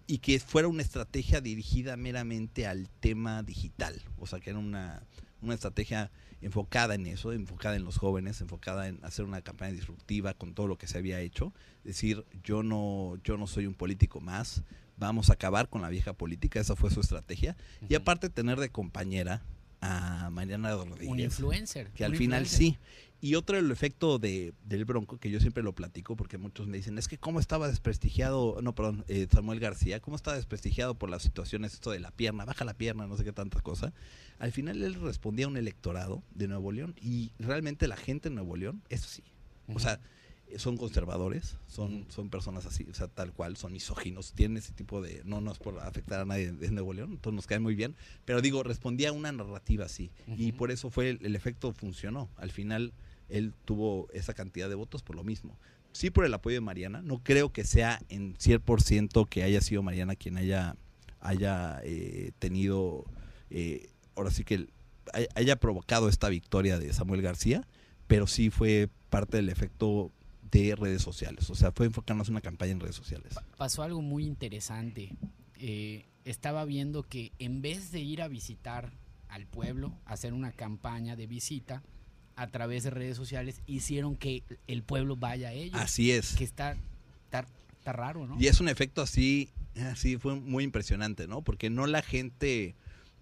y 0.07 0.19
que 0.19 0.39
fuera 0.39 0.67
una 0.67 0.81
estrategia 0.81 1.41
dirigida 1.41 1.97
meramente 1.97 2.67
al 2.67 2.89
tema 2.99 3.43
digital, 3.43 4.01
o 4.17 4.27
sea, 4.27 4.39
que 4.39 4.51
era 4.51 4.59
una, 4.59 5.03
una 5.41 5.53
estrategia 5.55 6.11
enfocada 6.41 6.95
en 6.95 7.07
eso, 7.07 7.33
enfocada 7.33 7.75
en 7.75 7.85
los 7.85 7.97
jóvenes, 7.97 8.39
enfocada 8.41 8.87
en 8.87 8.99
hacer 9.03 9.25
una 9.25 9.41
campaña 9.41 9.71
disruptiva 9.71 10.33
con 10.33 10.53
todo 10.53 10.67
lo 10.67 10.77
que 10.77 10.87
se 10.87 10.97
había 10.97 11.19
hecho, 11.19 11.53
decir, 11.83 12.25
yo 12.43 12.61
no, 12.61 13.17
yo 13.23 13.37
no 13.37 13.47
soy 13.47 13.65
un 13.65 13.73
político 13.73 14.19
más, 14.19 14.63
vamos 14.97 15.29
a 15.29 15.33
acabar 15.33 15.69
con 15.69 15.81
la 15.81 15.89
vieja 15.89 16.13
política, 16.13 16.59
esa 16.59 16.75
fue 16.75 16.91
su 16.91 16.99
estrategia, 16.99 17.57
y 17.89 17.95
aparte 17.95 18.29
tener 18.29 18.59
de 18.59 18.69
compañera 18.69 19.43
a 19.81 20.29
Mariana 20.31 20.71
Rodríguez 20.71 21.09
Un 21.09 21.19
influencer. 21.19 21.89
que 21.91 22.05
al 22.05 22.11
un 22.11 22.17
final 22.17 22.43
influencer. 22.43 22.73
sí. 22.73 22.77
Y 23.21 23.35
otro 23.35 23.57
el 23.57 23.71
efecto 23.71 24.19
de, 24.19 24.53
del 24.65 24.85
Bronco, 24.85 25.17
que 25.17 25.31
yo 25.31 25.39
siempre 25.39 25.63
lo 25.63 25.73
platico, 25.73 26.15
porque 26.15 26.37
muchos 26.37 26.67
me 26.67 26.77
dicen, 26.77 26.97
es 26.97 27.07
que 27.07 27.17
cómo 27.17 27.39
estaba 27.39 27.67
desprestigiado, 27.67 28.59
no, 28.61 28.75
perdón, 28.75 29.03
eh, 29.07 29.27
Samuel 29.31 29.59
García, 29.59 29.99
cómo 29.99 30.15
estaba 30.15 30.35
desprestigiado 30.35 30.95
por 30.95 31.09
las 31.09 31.23
situaciones, 31.23 31.73
esto 31.73 31.91
de 31.91 31.99
la 31.99 32.11
pierna, 32.11 32.45
baja 32.45 32.65
la 32.65 32.73
pierna, 32.73 33.07
no 33.07 33.17
sé 33.17 33.23
qué 33.23 33.33
tanta 33.33 33.61
cosa. 33.61 33.93
Al 34.37 34.51
final 34.51 34.83
él 34.83 34.95
respondía 34.95 35.45
a 35.45 35.49
un 35.49 35.57
electorado 35.57 36.23
de 36.33 36.47
Nuevo 36.47 36.71
León 36.71 36.93
y 37.01 37.31
realmente 37.39 37.87
la 37.87 37.97
gente 37.97 38.27
en 38.27 38.35
Nuevo 38.35 38.57
León, 38.57 38.83
eso 38.89 39.07
sí. 39.07 39.23
O 39.73 39.79
sea, 39.79 39.99
son 40.57 40.77
conservadores, 40.77 41.57
son, 41.67 42.05
son 42.09 42.29
personas 42.29 42.65
así, 42.65 42.85
o 42.89 42.93
sea, 42.93 43.07
tal 43.07 43.33
cual, 43.33 43.57
son 43.57 43.73
misóginos, 43.73 44.33
tienen 44.33 44.57
ese 44.57 44.73
tipo 44.73 45.01
de, 45.01 45.21
no, 45.25 45.41
no 45.41 45.51
es 45.51 45.57
por 45.57 45.79
afectar 45.79 46.21
a 46.21 46.25
nadie 46.25 46.51
de 46.51 46.71
Nuevo 46.71 46.93
León, 46.93 47.11
entonces 47.11 47.35
nos 47.35 47.47
cae 47.47 47.59
muy 47.59 47.75
bien, 47.75 47.95
pero 48.25 48.41
digo, 48.41 48.63
respondía 48.63 49.09
a 49.09 49.11
una 49.11 49.31
narrativa 49.31 49.85
así, 49.85 50.11
y 50.27 50.53
por 50.53 50.71
eso 50.71 50.89
fue, 50.89 51.11
el, 51.11 51.19
el, 51.25 51.35
efecto 51.35 51.73
funcionó, 51.73 52.29
al 52.37 52.51
final 52.51 52.93
él 53.29 53.53
tuvo 53.65 54.07
esa 54.13 54.33
cantidad 54.33 54.69
de 54.69 54.75
votos 54.75 55.01
por 55.01 55.15
lo 55.15 55.23
mismo. 55.23 55.57
Sí 55.91 56.09
por 56.09 56.25
el 56.25 56.33
apoyo 56.33 56.55
de 56.55 56.61
Mariana, 56.61 57.01
no 57.01 57.19
creo 57.23 57.51
que 57.51 57.63
sea 57.63 58.01
en 58.09 58.35
100% 58.35 59.27
que 59.29 59.43
haya 59.43 59.61
sido 59.61 59.81
Mariana 59.81 60.15
quien 60.15 60.37
haya, 60.37 60.75
haya 61.21 61.79
eh, 61.83 62.31
tenido, 62.37 63.05
eh, 63.49 63.87
ahora 64.15 64.29
sí 64.29 64.43
que 64.43 64.67
haya 65.35 65.55
provocado 65.55 66.09
esta 66.09 66.29
victoria 66.29 66.77
de 66.79 66.91
Samuel 66.91 67.21
García, 67.21 67.65
pero 68.07 68.27
sí 68.27 68.49
fue 68.49 68.89
parte 69.09 69.37
del 69.37 69.49
efecto 69.49 70.11
de 70.63 70.75
redes 70.75 71.01
sociales. 71.01 71.49
O 71.49 71.55
sea, 71.55 71.71
fue 71.71 71.85
enfocarnos 71.87 72.27
en 72.27 72.33
una 72.33 72.41
campaña 72.41 72.71
en 72.71 72.79
redes 72.79 72.95
sociales. 72.95 73.33
Pasó 73.57 73.83
algo 73.83 74.01
muy 74.01 74.25
interesante. 74.25 75.15
Eh, 75.57 76.05
estaba 76.23 76.65
viendo 76.65 77.03
que 77.03 77.31
en 77.39 77.61
vez 77.61 77.91
de 77.91 77.99
ir 77.99 78.21
a 78.21 78.27
visitar 78.27 78.91
al 79.29 79.45
pueblo, 79.45 79.93
hacer 80.05 80.33
una 80.33 80.51
campaña 80.51 81.15
de 81.15 81.27
visita 81.27 81.83
a 82.35 82.47
través 82.47 82.83
de 82.83 82.89
redes 82.89 83.15
sociales, 83.15 83.61
hicieron 83.65 84.15
que 84.15 84.43
el 84.67 84.83
pueblo 84.83 85.15
vaya 85.15 85.49
a 85.49 85.53
ellos. 85.53 85.79
Así 85.79 86.11
es. 86.11 86.35
Que 86.35 86.43
está, 86.43 86.75
está, 87.25 87.45
está 87.77 87.93
raro, 87.93 88.27
¿no? 88.27 88.37
Y 88.39 88.47
es 88.47 88.59
un 88.59 88.67
efecto 88.67 89.01
así, 89.01 89.49
así 89.75 90.17
fue 90.17 90.35
muy 90.35 90.63
impresionante, 90.63 91.27
¿no? 91.27 91.41
Porque 91.41 91.69
no 91.69 91.87
la 91.87 92.01
gente 92.01 92.75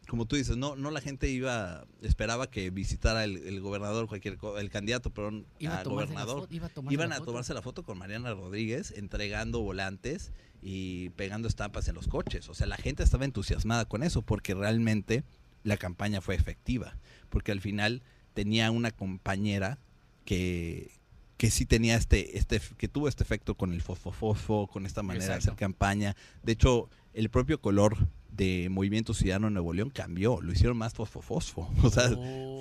como 0.07 0.25
tú 0.25 0.35
dices, 0.35 0.57
no, 0.57 0.75
no 0.75 0.91
la 0.91 1.01
gente 1.01 1.29
iba, 1.29 1.85
esperaba 2.01 2.49
que 2.49 2.69
visitara 2.69 3.23
el, 3.23 3.61
gobernador, 3.61 4.07
cualquier 4.07 4.37
el 4.57 4.69
candidato, 4.69 5.09
perdón, 5.11 5.45
iba 5.59 5.79
a 5.79 5.83
gobernador. 5.83 6.47
Iba 6.49 6.67
a 6.67 6.91
Iban 6.91 7.13
a 7.13 7.19
tomarse 7.19 7.53
la 7.53 7.61
foto 7.61 7.83
con 7.83 7.97
Mariana 7.97 8.33
Rodríguez, 8.33 8.93
entregando 8.95 9.61
volantes 9.61 10.31
y 10.61 11.09
pegando 11.11 11.47
estampas 11.47 11.87
en 11.87 11.95
los 11.95 12.07
coches. 12.07 12.49
O 12.49 12.53
sea, 12.53 12.67
la 12.67 12.77
gente 12.77 13.03
estaba 13.03 13.25
entusiasmada 13.25 13.85
con 13.85 14.03
eso 14.03 14.21
porque 14.21 14.53
realmente 14.53 15.23
la 15.63 15.77
campaña 15.77 16.21
fue 16.21 16.35
efectiva. 16.35 16.97
Porque 17.29 17.51
al 17.51 17.61
final 17.61 18.01
tenía 18.33 18.71
una 18.71 18.91
compañera 18.91 19.79
que, 20.25 20.91
que 21.37 21.49
sí 21.49 21.65
tenía 21.65 21.95
este, 21.95 22.37
este, 22.37 22.61
que 22.77 22.87
tuvo 22.87 23.07
este 23.07 23.23
efecto 23.23 23.55
con 23.55 23.73
el 23.73 23.81
fosfo, 23.81 24.67
con 24.67 24.85
esta 24.85 25.03
manera 25.03 25.27
de 25.27 25.33
hacer 25.35 25.55
campaña. 25.55 26.15
De 26.43 26.53
hecho, 26.53 26.89
el 27.13 27.29
propio 27.29 27.59
color 27.59 27.97
de 28.35 28.67
Movimiento 28.69 29.13
Ciudadano 29.13 29.49
Nuevo 29.49 29.73
León 29.73 29.89
cambió, 29.89 30.41
lo 30.41 30.51
hicieron 30.51 30.77
más 30.77 30.93
fosfo-fosfo. 30.95 31.69
O 31.83 31.89
sea, 31.89 32.09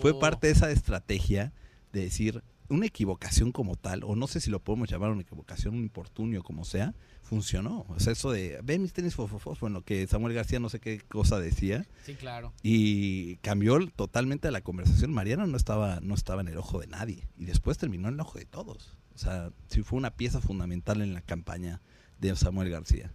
fue 0.01 0.13
oh. 0.13 0.19
parte 0.19 0.49
de 0.49 0.53
esa 0.53 0.71
estrategia 0.71 1.53
de 1.93 2.03
decir 2.03 2.43
una 2.69 2.87
equivocación 2.87 3.53
como 3.53 3.77
tal, 3.77 4.03
o 4.05 4.17
no 4.17 4.27
sé 4.27 4.41
si 4.41 4.51
lo 4.51 4.61
podemos 4.61 4.91
llamar 4.91 5.11
una 5.11 5.23
equivocación, 5.23 5.75
un 5.75 5.83
importunio, 5.83 6.43
como 6.43 6.65
sea, 6.65 6.95
funcionó. 7.23 7.85
O 7.89 8.01
sea, 8.01 8.13
eso 8.13 8.31
de, 8.31 8.61
ven 8.63 8.83
mis 8.83 8.93
tenis 8.93 9.15
fosfo-fosfo, 9.15 9.67
en 9.67 9.75
lo 9.75 9.83
que 9.83 10.07
Samuel 10.07 10.35
García 10.35 10.59
no 10.59 10.69
sé 10.69 10.81
qué 10.81 11.01
cosa 11.01 11.39
decía. 11.39 11.87
Sí, 12.05 12.15
claro. 12.15 12.53
Y 12.63 13.37
cambió 13.37 13.79
totalmente 13.91 14.51
la 14.51 14.63
conversación. 14.63 15.13
Mariana 15.13 15.47
no 15.47 15.57
estaba, 15.57 16.01
no 16.01 16.15
estaba 16.15 16.41
en 16.41 16.49
el 16.49 16.57
ojo 16.57 16.81
de 16.81 16.87
nadie. 16.87 17.29
Y 17.37 17.45
después 17.45 17.79
terminó 17.79 18.09
en 18.09 18.15
el 18.15 18.21
ojo 18.21 18.39
de 18.39 18.47
todos. 18.47 18.97
O 19.15 19.19
sea, 19.19 19.51
sí 19.69 19.83
fue 19.83 19.99
una 19.99 20.11
pieza 20.11 20.41
fundamental 20.41 21.03
en 21.03 21.13
la 21.13 21.21
campaña 21.21 21.83
de 22.19 22.35
Samuel 22.37 22.71
García. 22.71 23.11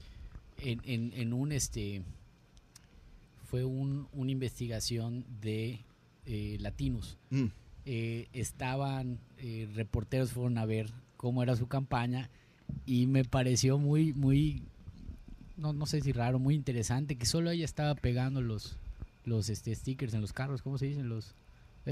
En, 0.60 0.82
en, 0.86 1.14
en 1.14 1.34
un 1.34 1.52
este 1.52 2.04
fue 3.48 3.64
un, 3.64 4.08
una 4.12 4.32
investigación 4.32 5.26
de 5.42 5.80
eh, 6.26 6.58
latinos. 6.60 7.18
Mm. 7.30 7.46
Eh, 7.86 8.28
estaban, 8.34 9.20
eh, 9.38 9.70
reporteros 9.74 10.34
fueron 10.34 10.58
a 10.58 10.66
ver 10.66 10.92
cómo 11.16 11.42
era 11.42 11.56
su 11.56 11.68
campaña 11.68 12.30
y 12.86 13.08
me 13.08 13.24
pareció 13.24 13.78
muy, 13.78 14.12
muy, 14.14 14.64
no, 15.56 15.72
no 15.72 15.86
sé 15.86 16.02
si 16.02 16.12
raro, 16.12 16.38
muy 16.38 16.56
interesante 16.56 17.16
que 17.16 17.26
solo 17.26 17.50
ella 17.50 17.64
estaba 17.64 17.96
pegando 17.96 18.42
los, 18.42 18.78
los 19.24 19.50
este, 19.50 19.74
stickers 19.74 20.14
en 20.14 20.22
los 20.22 20.34
carros, 20.34 20.62
¿cómo 20.62 20.78
se 20.78 20.88
dicen? 20.88 21.08
Los, 21.08 21.34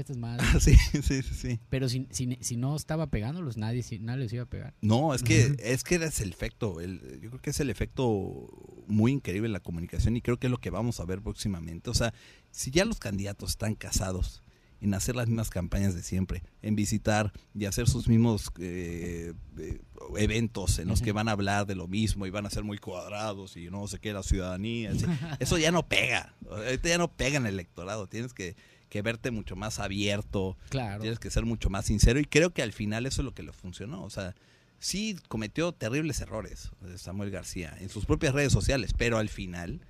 estas 0.00 0.16
madres. 0.16 0.46
Ah, 0.54 0.58
sí, 0.60 0.76
sí, 1.02 1.22
sí, 1.22 1.60
Pero 1.68 1.88
si, 1.88 2.06
si, 2.10 2.56
no 2.56 2.76
estaba 2.76 3.08
pegándolos, 3.08 3.56
nadie, 3.56 3.84
nadie 4.00 4.24
les 4.24 4.32
iba 4.32 4.44
a 4.44 4.46
pegar. 4.46 4.74
No, 4.80 5.14
es 5.14 5.22
que, 5.22 5.56
es 5.58 5.84
que 5.84 5.96
es 5.96 6.20
el 6.20 6.30
efecto. 6.30 6.80
El, 6.80 7.20
yo 7.20 7.30
creo 7.30 7.42
que 7.42 7.50
es 7.50 7.60
el 7.60 7.70
efecto 7.70 8.84
muy 8.86 9.12
increíble 9.12 9.46
en 9.46 9.52
la 9.52 9.60
comunicación 9.60 10.16
y 10.16 10.22
creo 10.22 10.38
que 10.38 10.46
es 10.46 10.50
lo 10.50 10.58
que 10.58 10.70
vamos 10.70 11.00
a 11.00 11.04
ver 11.04 11.20
próximamente. 11.20 11.90
O 11.90 11.94
sea, 11.94 12.12
si 12.50 12.70
ya 12.70 12.84
los 12.84 12.98
candidatos 12.98 13.50
están 13.50 13.74
casados 13.74 14.42
en 14.80 14.94
hacer 14.94 15.16
las 15.16 15.26
mismas 15.26 15.50
campañas 15.50 15.94
de 15.94 16.02
siempre, 16.02 16.42
en 16.62 16.76
visitar 16.76 17.32
y 17.54 17.64
hacer 17.64 17.88
sus 17.88 18.08
mismos 18.08 18.50
eh, 18.58 19.32
eh, 19.58 19.80
eventos 20.18 20.78
en 20.78 20.88
los 20.88 21.00
que 21.00 21.12
van 21.12 21.28
a 21.28 21.32
hablar 21.32 21.66
de 21.66 21.74
lo 21.74 21.88
mismo 21.88 22.26
y 22.26 22.30
van 22.30 22.46
a 22.46 22.50
ser 22.50 22.62
muy 22.62 22.78
cuadrados 22.78 23.56
y 23.56 23.70
no 23.70 23.86
sé 23.88 23.98
qué, 23.98 24.12
la 24.12 24.22
ciudadanía. 24.22 24.92
Eso 25.40 25.58
ya 25.58 25.70
no 25.70 25.88
pega. 25.88 26.34
ya 26.82 26.98
no 26.98 27.10
pega 27.10 27.38
en 27.38 27.46
el 27.46 27.54
electorado. 27.54 28.06
Tienes 28.06 28.34
que 28.34 28.56
que 28.88 29.02
verte 29.02 29.30
mucho 29.30 29.56
más 29.56 29.78
abierto. 29.78 30.56
Claro. 30.68 31.00
Tienes 31.00 31.18
que 31.18 31.30
ser 31.30 31.44
mucho 31.44 31.70
más 31.70 31.86
sincero. 31.86 32.20
Y 32.20 32.24
creo 32.24 32.50
que 32.50 32.62
al 32.62 32.72
final 32.72 33.06
eso 33.06 33.22
es 33.22 33.24
lo 33.24 33.34
que 33.34 33.42
le 33.42 33.52
funcionó. 33.52 34.02
O 34.02 34.10
sea, 34.10 34.34
sí 34.78 35.16
cometió 35.28 35.72
terribles 35.72 36.20
errores 36.20 36.70
eh, 36.84 36.98
Samuel 36.98 37.30
García 37.30 37.76
en 37.80 37.88
sus 37.88 38.06
propias 38.06 38.34
redes 38.34 38.52
sociales, 38.52 38.92
pero 38.96 39.18
al 39.18 39.28
final 39.28 39.80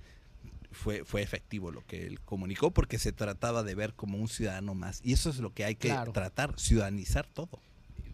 fue, 0.71 1.03
fue 1.03 1.21
efectivo 1.21 1.71
lo 1.71 1.85
que 1.85 2.07
él 2.07 2.19
comunicó 2.21 2.71
porque 2.71 2.99
se 2.99 3.11
trataba 3.11 3.63
de 3.63 3.75
ver 3.75 3.93
como 3.93 4.17
un 4.17 4.27
ciudadano 4.27 4.75
más. 4.75 5.01
Y 5.03 5.13
eso 5.13 5.29
es 5.29 5.37
lo 5.37 5.53
que 5.53 5.65
hay 5.65 5.75
que 5.75 5.93
tratar, 6.13 6.59
ciudadanizar 6.59 7.27
todo. 7.27 7.59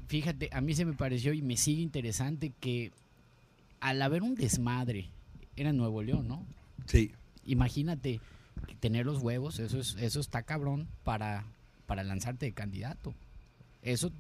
Fíjate, 0.08 0.50
a 0.52 0.62
mí 0.62 0.76
se 0.76 0.86
me 0.86 0.94
pareció 0.94 1.34
y 1.34 1.42
me 1.42 1.58
sigue 1.58 1.82
interesante 1.82 2.52
que 2.60 2.92
al 3.80 4.02
haber 4.02 4.24
un 4.24 4.36
desmadre, 4.36 5.10
era 5.56 5.74
Nuevo 5.74 6.02
León, 6.02 6.28
¿no? 6.28 6.46
Sí. 6.86 7.12
Imagínate 7.46 8.22
tener 8.80 9.06
los 9.06 9.22
huevos, 9.22 9.60
eso 9.60 9.80
es, 9.80 9.96
eso 10.00 10.20
está 10.20 10.44
cabrón 10.44 10.88
para, 11.04 11.46
para 11.86 12.04
lanzarte 12.04 12.46
de 12.46 12.54
candidato. 12.54 13.14
Eso 13.82 14.12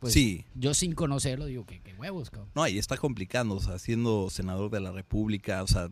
pues 0.00 0.12
sí. 0.12 0.44
yo 0.54 0.74
sin 0.74 0.92
conocerlo 0.94 1.46
digo 1.46 1.66
que, 1.66 1.80
huevos, 1.98 2.30
cabrón. 2.30 2.50
No, 2.54 2.66
y 2.68 2.78
está 2.78 2.96
complicando, 2.96 3.56
o 3.56 3.60
sea, 3.60 3.78
siendo 3.78 4.30
senador 4.30 4.70
de 4.70 4.80
la 4.80 4.92
República, 4.92 5.62
o 5.62 5.66
sea, 5.66 5.90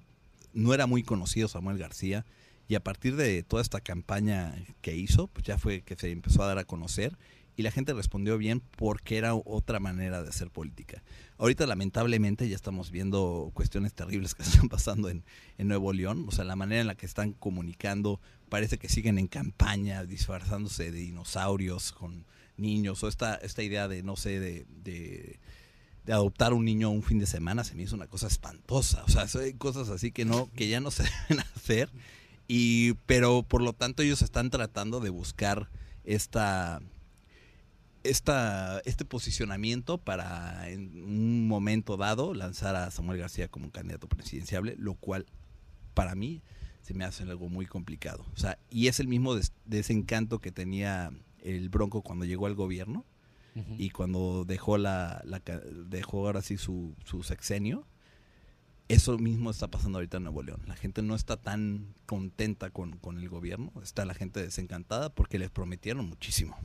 no 0.52 0.72
era 0.72 0.86
muy 0.86 1.02
conocido 1.02 1.48
Samuel 1.48 1.78
García 1.78 2.24
y 2.68 2.74
a 2.74 2.80
partir 2.80 3.16
de 3.16 3.42
toda 3.42 3.62
esta 3.62 3.80
campaña 3.80 4.54
que 4.80 4.96
hizo, 4.96 5.28
pues 5.28 5.44
ya 5.44 5.58
fue 5.58 5.82
que 5.82 5.96
se 5.96 6.10
empezó 6.10 6.42
a 6.42 6.46
dar 6.46 6.58
a 6.58 6.64
conocer 6.64 7.16
y 7.56 7.62
la 7.62 7.70
gente 7.70 7.94
respondió 7.94 8.36
bien 8.36 8.60
porque 8.60 9.16
era 9.16 9.34
otra 9.34 9.80
manera 9.80 10.22
de 10.22 10.28
hacer 10.28 10.50
política. 10.50 11.02
Ahorita 11.38 11.66
lamentablemente 11.66 12.48
ya 12.48 12.54
estamos 12.54 12.90
viendo 12.90 13.50
cuestiones 13.54 13.94
terribles 13.94 14.34
que 14.34 14.42
están 14.44 14.68
pasando 14.68 15.08
en, 15.08 15.24
Nuevo 15.58 15.92
León, 15.92 16.26
o 16.28 16.32
sea, 16.32 16.44
la 16.44 16.54
manera 16.54 16.82
en 16.82 16.86
la 16.86 16.94
que 16.94 17.06
están 17.06 17.32
comunicando, 17.32 18.20
parece 18.50 18.78
que 18.78 18.88
siguen 18.88 19.18
en 19.18 19.26
campaña, 19.26 20.04
disfrazándose 20.04 20.92
de 20.92 20.98
dinosaurios 20.98 21.92
con 21.92 22.26
niños, 22.58 23.02
o 23.02 23.08
esta, 23.08 23.36
esta 23.36 23.62
idea 23.62 23.88
de, 23.88 24.02
no 24.02 24.16
sé, 24.16 24.38
de, 24.38 24.66
de, 24.84 25.40
adoptar 26.12 26.52
un 26.52 26.64
niño 26.64 26.90
un 26.90 27.02
fin 27.02 27.18
de 27.18 27.26
semana, 27.26 27.64
se 27.64 27.74
me 27.74 27.82
hizo 27.82 27.96
una 27.96 28.06
cosa 28.06 28.28
espantosa, 28.28 29.02
o 29.04 29.08
sea, 29.08 29.26
hay 29.40 29.54
cosas 29.54 29.88
así 29.88 30.12
que, 30.12 30.24
no, 30.24 30.50
que 30.54 30.68
ya 30.68 30.80
no 30.80 30.90
se 30.90 31.02
deben 31.28 31.44
hacer, 31.56 31.90
y, 32.46 32.92
pero 33.06 33.42
por 33.42 33.62
lo 33.62 33.72
tanto 33.72 34.02
ellos 34.02 34.22
están 34.22 34.50
tratando 34.50 35.00
de 35.00 35.10
buscar 35.10 35.68
esta 36.04 36.80
esta, 38.10 38.80
este 38.84 39.04
posicionamiento 39.04 39.98
para 39.98 40.68
en 40.68 41.02
un 41.02 41.48
momento 41.48 41.96
dado 41.96 42.34
lanzar 42.34 42.76
a 42.76 42.90
Samuel 42.90 43.18
García 43.18 43.48
como 43.48 43.70
candidato 43.70 44.08
presidenciable, 44.08 44.76
lo 44.78 44.94
cual 44.94 45.26
para 45.94 46.14
mí 46.14 46.42
se 46.82 46.94
me 46.94 47.04
hace 47.04 47.24
algo 47.24 47.48
muy 47.48 47.66
complicado. 47.66 48.24
O 48.34 48.36
sea, 48.36 48.58
y 48.70 48.86
es 48.86 49.00
el 49.00 49.08
mismo 49.08 49.36
desencanto 49.64 50.38
que 50.38 50.52
tenía 50.52 51.10
el 51.42 51.68
Bronco 51.68 52.02
cuando 52.02 52.24
llegó 52.24 52.46
al 52.46 52.54
gobierno 52.54 53.04
y 53.78 53.88
cuando 53.88 54.44
dejó 54.44 54.76
la, 54.76 55.24
dejó 55.88 56.26
ahora 56.26 56.42
sí 56.42 56.58
su, 56.58 56.94
su 57.04 57.22
sexenio. 57.22 57.86
Eso 58.88 59.18
mismo 59.18 59.50
está 59.50 59.68
pasando 59.68 59.98
ahorita 59.98 60.18
en 60.18 60.24
Nuevo 60.24 60.42
León. 60.42 60.60
La 60.66 60.76
gente 60.76 61.02
no 61.02 61.14
está 61.14 61.36
tan 61.38 61.94
contenta 62.04 62.70
con, 62.70 62.98
con 62.98 63.18
el 63.18 63.28
gobierno, 63.28 63.72
está 63.82 64.04
la 64.04 64.14
gente 64.14 64.40
desencantada 64.40 65.08
porque 65.08 65.38
les 65.38 65.50
prometieron 65.50 66.06
muchísimo. 66.06 66.56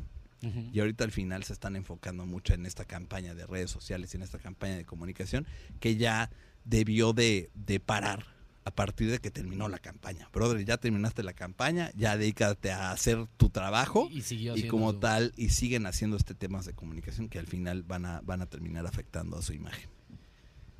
Y 0.41 0.79
ahorita 0.79 1.03
al 1.03 1.11
final 1.11 1.43
se 1.43 1.53
están 1.53 1.75
enfocando 1.75 2.25
mucho 2.25 2.53
en 2.53 2.65
esta 2.65 2.85
campaña 2.85 3.35
de 3.35 3.45
redes 3.45 3.69
sociales 3.69 4.13
y 4.13 4.17
en 4.17 4.23
esta 4.23 4.39
campaña 4.39 4.75
de 4.75 4.85
comunicación 4.85 5.45
que 5.79 5.97
ya 5.97 6.31
debió 6.65 7.13
de, 7.13 7.51
parar 7.85 8.25
a 8.63 8.71
partir 8.71 9.09
de 9.09 9.19
que 9.19 9.31
terminó 9.31 9.69
la 9.69 9.79
campaña. 9.79 10.29
Brother, 10.31 10.63
ya 10.65 10.77
terminaste 10.77 11.23
la 11.23 11.33
campaña, 11.33 11.91
ya 11.95 12.17
dedícate 12.17 12.71
a 12.71 12.91
hacer 12.91 13.27
tu 13.37 13.49
trabajo 13.49 14.09
y, 14.11 14.67
como 14.67 14.95
tal, 14.95 15.33
y 15.35 15.49
siguen 15.49 15.85
haciendo 15.85 16.17
este 16.17 16.33
temas 16.33 16.65
de 16.65 16.73
comunicación 16.73 17.29
que 17.29 17.39
al 17.39 17.47
final 17.47 17.83
van 17.83 18.05
a, 18.05 18.21
van 18.21 18.41
a 18.41 18.45
terminar 18.45 18.85
afectando 18.85 19.37
a 19.37 19.41
su 19.41 19.53
imagen. 19.53 19.89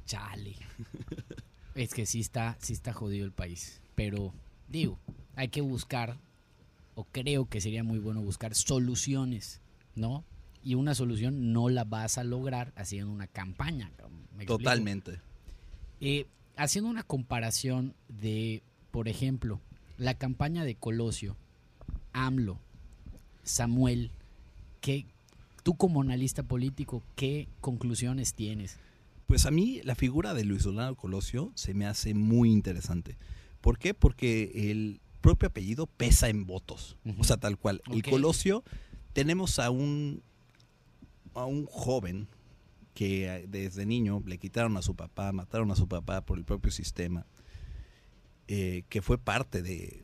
Chale. 0.06 0.56
es 1.76 1.94
que 1.94 2.06
sí 2.06 2.20
está, 2.20 2.58
sí 2.60 2.74
está 2.74 2.94
jodido 2.94 3.26
el 3.26 3.32
país. 3.32 3.82
Pero, 3.96 4.34
digo, 4.68 5.00
hay 5.36 5.50
que 5.50 5.62
buscar 5.62 6.20
o 7.02 7.08
creo 7.12 7.46
que 7.46 7.62
sería 7.62 7.84
muy 7.84 8.00
bueno 8.00 8.22
buscar 8.22 8.56
soluciones, 8.56 9.62
¿no? 9.96 10.24
y 10.64 10.76
una 10.76 10.96
solución 10.96 11.54
no 11.54 11.70
la 11.70 11.84
vas 11.84 12.18
a 12.18 12.24
lograr 12.24 12.72
haciendo 12.76 13.12
una 13.12 13.28
campaña. 13.28 13.92
Totalmente. 14.46 15.20
Eh, 16.00 16.28
haciendo 16.56 16.90
una 16.90 17.04
comparación 17.04 17.96
de, 18.08 18.64
por 18.92 19.08
ejemplo, 19.08 19.60
la 19.98 20.14
campaña 20.16 20.64
de 20.64 20.76
Colosio, 20.76 21.36
AMLO, 22.14 22.60
Samuel, 23.44 24.12
que 24.82 25.06
tú 25.64 25.76
como 25.76 26.02
analista 26.02 26.44
político, 26.44 27.04
¿qué 27.16 27.48
conclusiones 27.60 28.34
tienes? 28.34 28.78
Pues 29.28 29.46
a 29.46 29.52
mí 29.52 29.82
la 29.84 29.96
figura 29.96 30.34
de 30.34 30.44
Luis 30.44 30.64
Donaldo 30.64 30.96
Colosio 30.96 31.52
se 31.56 31.74
me 31.74 31.86
hace 31.86 32.14
muy 32.14 32.52
interesante. 32.52 33.18
¿Por 33.62 33.78
qué? 33.78 33.94
Porque 33.94 34.72
el 34.72 35.00
propio 35.22 35.50
apellido 35.50 35.88
pesa 35.88 36.30
en 36.30 36.46
votos. 36.46 36.98
O 37.18 37.24
sea, 37.24 37.38
tal 37.38 37.58
cual. 37.58 37.82
El 37.92 38.04
Colosio, 38.04 38.64
tenemos 39.14 39.60
a 39.60 39.70
un, 39.70 40.22
a 41.34 41.46
un 41.46 41.66
joven 41.66 42.28
que 42.94 43.46
desde 43.48 43.86
niño 43.86 44.22
le 44.26 44.38
quitaron 44.38 44.76
a 44.78 44.82
su 44.82 44.96
papá, 44.96 45.32
mataron 45.32 45.72
a 45.72 45.76
su 45.76 45.88
papá 45.88 46.22
por 46.22 46.38
el 46.38 46.44
propio 46.44 46.72
sistema, 46.72 47.26
eh, 48.48 48.84
que 48.90 49.02
fue 49.02 49.18
parte 49.18 49.62
de, 49.62 50.04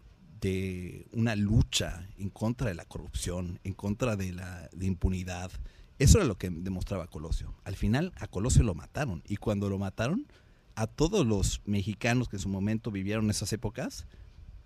una 1.12 1.36
lucha 1.36 2.08
en 2.18 2.30
contra 2.30 2.70
de 2.70 2.76
la 2.76 2.86
corrupción, 2.86 3.60
en 3.66 3.74
contra 3.74 4.16
de 4.16 4.32
la 4.32 4.70
impunidad. 4.80 5.52
Eso 6.00 6.20
era 6.20 6.28
lo 6.28 6.38
que 6.38 6.50
demostraba 6.50 7.08
Colosio. 7.08 7.54
Al 7.66 7.76
final 7.76 8.14
a 8.18 8.28
Colosio 8.28 8.64
lo 8.64 8.74
mataron 8.74 9.24
y 9.28 9.38
cuando 9.38 9.70
lo 9.70 9.78
mataron, 9.78 10.28
a 10.76 10.86
todos 10.86 11.26
los 11.26 11.62
mexicanos 11.66 12.30
que 12.30 12.36
en 12.36 12.42
su 12.42 12.50
momento 12.50 12.92
vivieron 12.92 13.32
esas 13.32 13.52
épocas, 13.52 14.06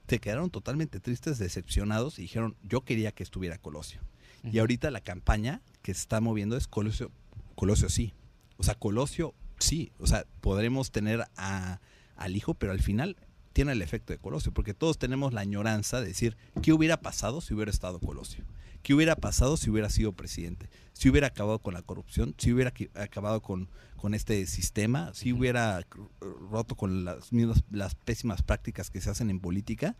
se 0.08 0.20
quedaron 0.20 0.50
totalmente 0.50 1.00
tristes, 1.00 1.38
decepcionados 1.38 2.20
y 2.20 2.24
dijeron, 2.24 2.56
yo 2.64 2.82
quería 2.82 3.12
que 3.12 3.24
estuviera 3.24 3.58
Colosio. 3.58 4.02
Y 4.44 4.60
ahorita 4.60 4.90
la 4.92 5.02
campaña 5.02 5.62
que 5.82 5.94
se 5.94 6.02
está 6.02 6.20
moviendo 6.20 6.58
es 6.58 6.68
Colosio, 6.68 7.12
Colosio 7.56 7.90
sí. 7.90 8.14
O 8.58 8.64
sea, 8.64 8.76
Colosio 8.76 9.36
sí. 9.60 9.92
O 10.00 10.08
sea, 10.08 10.26
podremos 10.42 10.92
tener 10.92 11.26
a, 11.38 11.80
al 12.16 12.36
hijo, 12.36 12.56
pero 12.56 12.72
al 12.72 12.82
final 12.82 13.18
tiene 13.54 13.74
el 13.74 13.82
efecto 13.82 14.14
de 14.14 14.20
Colosio, 14.20 14.52
porque 14.54 14.74
todos 14.74 14.98
tenemos 14.98 15.34
la 15.34 15.42
añoranza 15.42 16.02
de 16.02 16.08
decir, 16.08 16.38
¿qué 16.62 16.74
hubiera 16.74 17.02
pasado 17.02 17.42
si 17.42 17.54
hubiera 17.54 17.72
estado 17.72 18.00
Colosio? 18.00 18.46
¿Qué 18.84 18.94
hubiera 18.94 19.16
pasado 19.16 19.58
si 19.58 19.70
hubiera 19.70 19.90
sido 19.90 20.14
presidente? 20.14 20.70
Si 20.94 21.10
hubiera 21.10 21.28
acabado 21.28 21.60
con 21.60 21.74
la 21.74 21.82
corrupción, 21.82 22.36
si 22.38 22.52
hubiera 22.52 22.74
acabado 22.96 23.42
con, 23.42 23.70
con 23.96 24.14
este 24.14 24.46
sistema, 24.48 25.14
si 25.14 25.34
hubiera 25.34 25.86
roto 26.50 26.76
con 26.76 27.06
las 27.06 27.32
mismas, 27.32 27.64
las 27.72 27.96
pésimas 27.96 28.42
prácticas 28.42 28.90
que 28.90 29.02
se 29.02 29.10
hacen 29.10 29.30
en 29.30 29.40
política. 29.40 29.96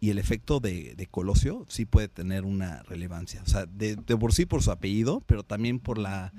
Y 0.00 0.10
el 0.10 0.18
efecto 0.18 0.60
de, 0.60 1.08
Colosio 1.10 1.64
sí 1.68 1.86
puede 1.86 2.08
tener 2.08 2.44
una 2.44 2.82
relevancia. 2.82 3.42
O 3.42 3.46
sea, 3.46 3.64
de, 3.64 3.96
por 3.96 4.34
sí 4.34 4.44
por 4.44 4.62
su 4.62 4.70
apellido, 4.70 5.22
pero 5.26 5.44
también 5.44 5.78
por 5.78 5.96
la, 5.96 6.32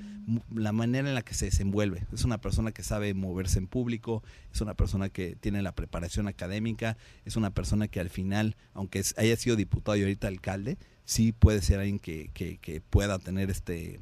la 0.53 0.71
manera 0.71 1.07
en 1.07 1.15
la 1.15 1.23
que 1.23 1.33
se 1.33 1.45
desenvuelve. 1.45 2.05
Es 2.13 2.25
una 2.25 2.39
persona 2.39 2.71
que 2.73 2.83
sabe 2.83 3.15
moverse 3.15 3.57
en 3.57 3.65
público, 3.65 4.21
es 4.53 4.61
una 4.61 4.75
persona 4.75 5.09
que 5.09 5.35
tiene 5.35 5.63
la 5.63 5.73
preparación 5.73 6.27
académica, 6.27 6.95
es 7.23 7.37
una 7.37 7.51
persona 7.55 7.87
que 7.87 7.99
al 7.99 8.11
final, 8.11 8.55
aunque 8.75 9.03
haya 9.17 9.35
sido 9.35 9.55
diputado 9.55 9.97
y 9.97 10.01
ahorita 10.01 10.27
alcalde, 10.27 10.77
sí 11.05 11.31
puede 11.31 11.61
ser 11.61 11.79
alguien 11.79 11.99
que, 11.99 12.29
que, 12.33 12.81
pueda 12.89 13.19
tener 13.19 13.49
este 13.49 13.99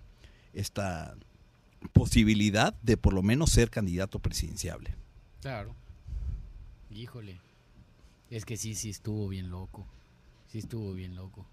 esta 0.54 1.16
posibilidad 1.92 2.74
de 2.82 2.98
por 2.98 3.14
lo 3.14 3.22
menos 3.22 3.52
ser 3.52 3.70
candidato 3.70 4.20
presidenciable. 4.20 4.96
Claro. 5.42 5.76
Híjole. 6.90 7.40
Es 8.30 8.46
que 8.46 8.56
sí, 8.58 8.74
sí 8.76 8.90
estuvo 8.90 9.28
bien 9.28 9.50
loco. 9.50 9.86
Sí 10.48 10.60
estuvo 10.60 10.94
bien 10.94 11.16
loco. 11.16 11.46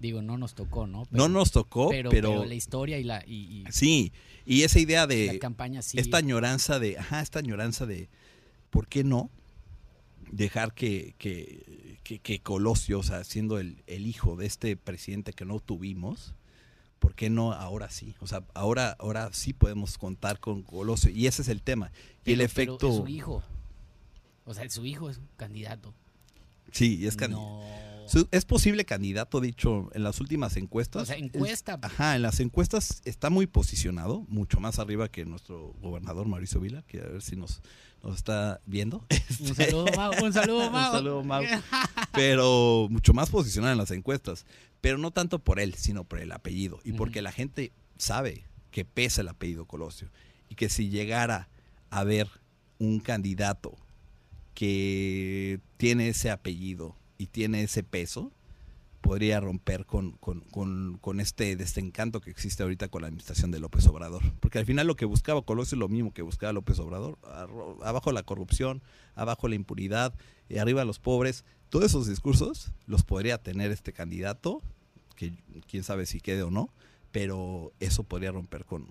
Digo, 0.00 0.22
no 0.22 0.36
nos 0.36 0.54
tocó, 0.54 0.86
¿no? 0.86 1.06
no 1.10 1.28
nos 1.28 1.52
tocó, 1.52 1.90
pero, 1.90 2.44
la 2.44 2.54
historia 2.54 2.98
y 2.98 3.04
la... 3.04 3.22
Y, 3.26 3.64
sí, 3.70 4.12
y 4.44 4.62
esa 4.62 4.80
idea 4.80 5.06
de... 5.06 5.26
La 5.34 5.38
campaña 5.38 5.82
sí. 5.82 5.98
Esta 5.98 6.16
añoranza 6.16 6.78
de... 6.78 6.98
Ajá, 6.98 7.20
esta 7.20 7.38
añoranza 7.38 7.86
de... 7.86 8.08
¿Por 8.70 8.88
qué 8.88 9.04
no 9.04 9.30
dejar 10.36 10.74
que, 10.74 11.14
que, 11.18 11.98
que, 12.02 12.40
Colosio, 12.40 12.98
o 12.98 13.02
sea, 13.02 13.24
siendo 13.24 13.58
el, 13.58 13.82
el, 13.86 14.06
hijo 14.06 14.36
de 14.36 14.46
este 14.46 14.76
presidente 14.76 15.32
que 15.32 15.44
no 15.44 15.60
tuvimos, 15.60 16.34
¿por 16.98 17.14
qué 17.14 17.30
no 17.30 17.52
ahora 17.52 17.90
sí? 17.90 18.14
O 18.20 18.26
sea, 18.26 18.44
ahora, 18.54 18.96
ahora 18.98 19.30
sí 19.32 19.52
podemos 19.52 19.98
contar 19.98 20.40
con 20.40 20.62
Colosio. 20.62 21.10
Y 21.10 21.26
ese 21.26 21.42
es 21.42 21.48
el 21.48 21.62
tema. 21.62 21.92
y 22.24 22.32
el 22.32 22.40
efecto... 22.40 22.78
Pero 22.78 22.92
es 22.92 22.98
su 22.98 23.08
hijo. 23.08 23.42
O 24.44 24.54
sea, 24.54 24.68
su 24.68 24.84
hijo 24.84 25.08
es 25.08 25.18
un 25.18 25.28
candidato. 25.36 25.94
Sí, 26.72 27.06
es 27.06 27.16
candidato. 27.16 27.62
Es 28.30 28.44
posible 28.44 28.84
candidato, 28.84 29.40
dicho, 29.40 29.88
en 29.94 30.02
las 30.02 30.20
últimas 30.20 30.56
encuestas. 30.56 31.02
O 31.02 31.06
sea, 31.06 31.16
encuesta. 31.16 31.78
ajá, 31.80 32.16
en 32.16 32.22
las 32.22 32.40
encuestas 32.40 33.00
está 33.04 33.30
muy 33.30 33.46
posicionado, 33.46 34.26
mucho 34.28 34.60
más 34.60 34.78
arriba 34.78 35.08
que 35.08 35.24
nuestro 35.24 35.74
gobernador 35.80 36.26
Mauricio 36.26 36.60
Vila, 36.60 36.82
que 36.82 37.00
a 37.00 37.06
ver 37.06 37.22
si 37.22 37.36
nos, 37.36 37.62
nos 38.04 38.16
está 38.16 38.60
viendo. 38.66 39.04
Un 39.40 39.54
saludo, 39.54 39.86
Mau. 39.96 40.12
Un 40.22 40.32
saludo, 40.32 40.70
Mau. 40.70 40.90
un 40.90 40.98
saludo, 40.98 41.24
Mau. 41.24 41.42
Pero 42.12 42.86
mucho 42.90 43.12
más 43.12 43.30
posicionado 43.30 43.72
en 43.72 43.78
las 43.78 43.90
encuestas 43.90 44.46
pero 44.84 44.98
no 44.98 45.12
tanto 45.12 45.38
por 45.38 45.60
él, 45.60 45.72
sino 45.76 46.04
por 46.04 46.18
el 46.18 46.30
apellido 46.30 46.78
y 46.84 46.92
porque 46.92 47.22
la 47.22 47.32
gente 47.32 47.72
sabe 47.96 48.44
que 48.70 48.84
pesa 48.84 49.22
el 49.22 49.28
apellido 49.28 49.64
Colosio 49.64 50.10
y 50.50 50.56
que 50.56 50.68
si 50.68 50.90
llegara 50.90 51.48
a 51.88 52.00
haber 52.00 52.28
un 52.78 53.00
candidato 53.00 53.78
que 54.52 55.58
tiene 55.78 56.10
ese 56.10 56.30
apellido 56.30 56.94
y 57.16 57.28
tiene 57.28 57.62
ese 57.62 57.82
peso, 57.82 58.30
podría 59.04 59.38
romper 59.38 59.84
con, 59.84 60.12
con, 60.12 61.20
este 61.20 61.56
desencanto 61.56 62.22
que 62.22 62.30
existe 62.30 62.62
ahorita 62.62 62.88
con 62.88 63.02
la 63.02 63.08
administración 63.08 63.50
de 63.50 63.60
López 63.60 63.86
Obrador. 63.86 64.22
Porque 64.40 64.58
al 64.58 64.64
final 64.64 64.86
lo 64.86 64.96
que 64.96 65.04
buscaba 65.04 65.42
Colosio 65.42 65.76
es 65.76 65.80
lo 65.80 65.88
mismo 65.88 66.14
que 66.14 66.22
buscaba 66.22 66.54
López 66.54 66.78
Obrador. 66.78 67.18
Abajo 67.84 68.12
la 68.12 68.22
corrupción, 68.22 68.82
abajo 69.14 69.46
la 69.46 69.56
impunidad, 69.56 70.14
y 70.48 70.56
arriba 70.56 70.86
los 70.86 71.00
pobres. 71.00 71.44
Todos 71.68 71.84
esos 71.84 72.06
discursos 72.06 72.72
los 72.86 73.02
podría 73.02 73.36
tener 73.36 73.70
este 73.72 73.92
candidato 73.92 74.62
que 75.16 75.34
quién 75.68 75.84
sabe 75.84 76.06
si 76.06 76.22
quede 76.22 76.42
o 76.42 76.50
no, 76.50 76.70
pero 77.12 77.74
eso 77.80 78.04
podría 78.04 78.32
romper 78.32 78.64
con, 78.64 78.86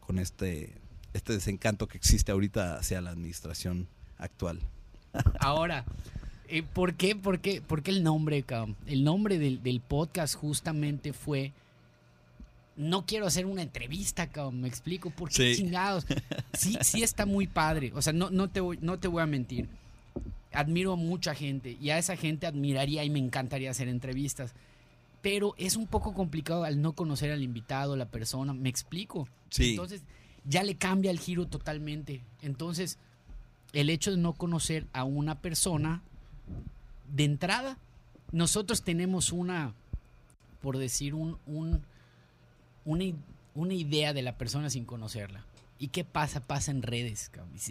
con 0.00 0.18
este, 0.18 0.80
este 1.12 1.34
desencanto 1.34 1.88
que 1.88 1.98
existe 1.98 2.32
ahorita 2.32 2.78
hacia 2.78 3.02
la 3.02 3.10
administración 3.10 3.86
actual. 4.16 4.60
Ahora, 5.40 5.84
eh, 6.48 6.62
¿por, 6.62 6.94
qué, 6.94 7.14
por, 7.14 7.40
qué, 7.40 7.60
¿por 7.60 7.82
qué 7.82 7.90
el 7.90 8.02
nombre, 8.02 8.44
El 8.86 9.04
nombre 9.04 9.38
del, 9.38 9.80
podcast 9.80 10.34
justamente 10.34 11.12
fue 11.12 11.52
no 12.76 13.06
quiero 13.06 13.26
hacer 13.26 13.44
una 13.44 13.62
entrevista, 13.62 14.28
cabrón, 14.28 14.60
me 14.60 14.68
explico, 14.68 15.10
por 15.10 15.30
qué 15.30 15.54
chingados. 15.54 16.06
Sí, 16.52 16.76
sí 16.80 17.02
está 17.02 17.26
muy 17.26 17.46
padre, 17.46 17.92
o 17.94 18.02
sea, 18.02 18.12
no, 18.12 18.30
no, 18.30 18.48
te 18.48 18.60
voy, 18.60 18.78
no 18.80 18.98
te 18.98 19.08
voy 19.08 19.22
a 19.22 19.26
mentir. 19.26 19.68
Admiro 20.52 20.92
a 20.92 20.96
mucha 20.96 21.34
gente 21.34 21.76
y 21.80 21.90
a 21.90 21.98
esa 21.98 22.16
gente 22.16 22.46
admiraría 22.46 23.04
y 23.04 23.10
me 23.10 23.18
encantaría 23.18 23.70
hacer 23.70 23.88
entrevistas 23.88 24.54
pero 25.20 25.54
es 25.58 25.76
un 25.76 25.86
poco 25.86 26.14
complicado 26.14 26.64
al 26.64 26.80
no 26.80 26.92
conocer 26.92 27.30
al 27.32 27.42
invitado, 27.42 27.96
la 27.96 28.06
persona, 28.06 28.54
me 28.54 28.68
explico. 28.68 29.28
Entonces, 29.58 30.02
ya 30.44 30.62
le 30.62 30.76
cambia 30.76 31.10
el 31.10 31.18
giro 31.18 31.46
totalmente. 31.46 32.22
Entonces, 32.42 32.98
el 33.72 33.90
hecho 33.90 34.10
de 34.10 34.16
no 34.16 34.32
conocer 34.34 34.86
a 34.92 35.04
una 35.04 35.40
persona, 35.40 36.02
de 37.12 37.24
entrada, 37.24 37.78
nosotros 38.32 38.82
tenemos 38.82 39.32
una, 39.32 39.74
por 40.60 40.78
decir, 40.78 41.14
un, 41.14 41.38
un 41.46 41.82
una, 42.84 43.04
una, 43.54 43.74
idea 43.74 44.12
de 44.12 44.22
la 44.22 44.38
persona 44.38 44.70
sin 44.70 44.84
conocerla. 44.84 45.44
¿Y 45.78 45.88
qué 45.88 46.04
pasa? 46.04 46.40
Pasa 46.40 46.70
en 46.70 46.82
redes, 46.82 47.30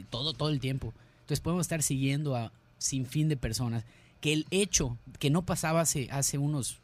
todo, 0.10 0.34
todo 0.34 0.50
el 0.50 0.60
tiempo. 0.60 0.94
Entonces 1.22 1.42
podemos 1.42 1.66
estar 1.66 1.82
siguiendo 1.84 2.36
a 2.36 2.52
sin 2.78 3.06
fin 3.06 3.28
de 3.28 3.38
personas. 3.38 3.84
Que 4.22 4.34
el 4.34 4.46
hecho 4.52 4.98
que 5.20 5.30
no 5.30 5.46
pasaba 5.46 5.82
hace, 5.82 6.08
hace 6.12 6.38
unos 6.38 6.80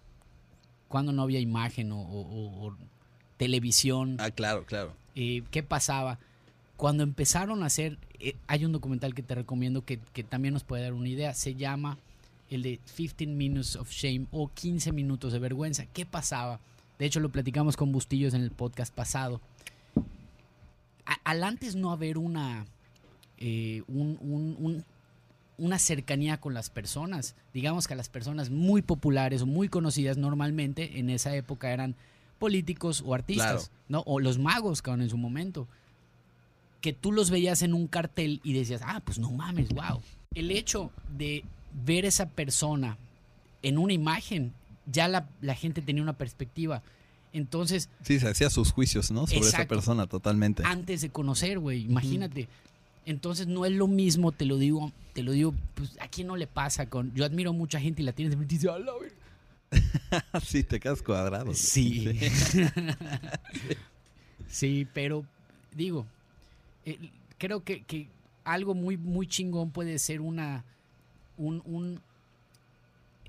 cuando 0.87 1.11
no 1.11 1.23
había 1.23 1.39
imagen 1.39 1.91
o, 1.91 2.75
televisión. 3.37 4.17
Ah, 4.19 4.31
claro, 4.31 4.65
claro. 4.65 4.93
Eh, 5.15 5.43
¿Qué 5.49 5.63
pasaba? 5.63 6.19
Cuando 6.83 7.03
empezaron 7.03 7.63
a 7.63 7.67
hacer, 7.67 7.97
eh, 8.19 8.35
hay 8.45 8.65
un 8.65 8.73
documental 8.73 9.13
que 9.13 9.23
te 9.23 9.35
recomiendo 9.35 9.85
que, 9.85 9.99
también 10.27 10.53
nos 10.53 10.65
puede 10.65 10.83
dar 10.83 10.91
una 10.91 11.07
idea, 11.07 11.33
se 11.33 11.55
llama 11.55 11.97
el 12.49 12.61
de 12.61 12.77
15 12.97 13.25
Minutes 13.27 13.77
of 13.77 13.89
Shame 13.89 14.27
o 14.33 14.51
15 14.53 14.91
minutos 14.91 15.31
de 15.31 15.39
vergüenza. 15.39 15.85
¿Qué 15.85 16.05
pasaba? 16.05 16.59
De 16.99 17.05
hecho, 17.05 17.21
lo 17.21 17.29
platicamos 17.29 17.77
con 17.77 17.93
Bustillos 17.93 18.33
en 18.33 18.41
el 18.41 18.51
podcast 18.51 18.93
pasado. 18.93 19.39
al 21.23 21.45
antes 21.45 21.77
no 21.77 21.89
haber 21.93 22.17
una, 22.17 22.65
eh, 23.37 23.83
un, 23.87 24.83
una 25.57 25.79
cercanía 25.79 26.41
con 26.41 26.53
las 26.53 26.69
personas. 26.69 27.33
Digamos 27.53 27.87
que 27.87 27.93
a 27.93 27.95
las 27.95 28.09
personas 28.09 28.49
muy 28.49 28.81
populares 28.81 29.43
o 29.43 29.45
muy 29.45 29.69
conocidas 29.69 30.17
normalmente 30.17 30.99
en 30.99 31.09
esa 31.09 31.33
época 31.33 31.71
eran 31.71 31.95
políticos 32.39 33.01
o 33.05 33.13
artistas, 33.13 33.71
¿no? 33.87 34.03
O 34.05 34.19
los 34.19 34.37
magos, 34.37 34.81
cabrón, 34.81 35.03
en 35.03 35.09
su 35.09 35.17
momento. 35.17 35.65
Que 36.83 36.91
tú 36.91 37.13
los 37.13 37.29
veías 37.29 37.61
en 37.61 37.73
un 37.73 37.87
cartel 37.87 38.41
y 38.43 38.51
decías, 38.51 38.81
ah, 38.83 39.01
pues 39.05 39.17
no 39.17 39.31
mames, 39.31 39.69
wow. 39.69 40.01
El 40.35 40.51
hecho 40.51 40.91
de 41.17 41.45
ver 41.85 42.03
esa 42.03 42.27
persona 42.27 42.97
en 43.61 43.77
una 43.77 43.93
imagen, 43.93 44.51
ya 44.85 45.07
la, 45.07 45.29
la 45.39 45.55
gente 45.55 45.81
tenía 45.81 46.03
una 46.03 46.17
perspectiva. 46.17 46.83
Entonces, 47.31 47.87
Sí, 48.03 48.19
se 48.19 48.27
hacía 48.27 48.49
sus 48.49 48.73
juicios, 48.73 49.11
¿no? 49.11 49.27
Sobre 49.27 49.47
esa 49.47 49.65
persona 49.65 50.07
totalmente. 50.07 50.63
antes 50.65 50.99
de 51.01 51.09
conocer, 51.09 51.57
güey, 51.59 51.85
imagínate. 51.85 52.49
Entonces 53.05 53.47
no 53.47 53.65
es 53.65 53.71
lo 53.71 53.87
mismo, 53.87 54.33
te 54.33 54.45
lo 54.45 54.57
digo, 54.57 54.91
te 55.13 55.23
lo 55.23 55.31
digo, 55.31 55.55
pues 55.75 55.97
a 56.01 56.09
quién 56.09 56.27
no 56.27 56.35
le 56.35 56.47
pasa 56.47 56.89
con. 56.89 57.13
Yo 57.13 57.23
admiro 57.23 57.51
a 57.51 57.53
mucha 57.53 57.79
gente 57.79 58.01
y 58.01 58.05
la 58.05 58.11
tienes 58.11 58.35
y 58.35 58.45
dice, 58.45 58.69
sí, 60.45 60.63
te 60.63 60.79
quedas 60.81 61.01
cuadrado. 61.01 61.53
Sí. 61.53 62.19
sí, 64.47 64.85
pero 64.93 65.25
digo, 65.73 66.05
eh, 66.85 66.99
creo 67.37 67.63
que, 67.63 67.83
que 67.83 68.07
algo 68.43 68.73
muy, 68.73 68.97
muy 68.97 69.27
chingón 69.27 69.71
puede 69.71 69.99
ser 69.99 70.21
una. 70.21 70.63
un. 71.37 71.61
un- 71.65 72.01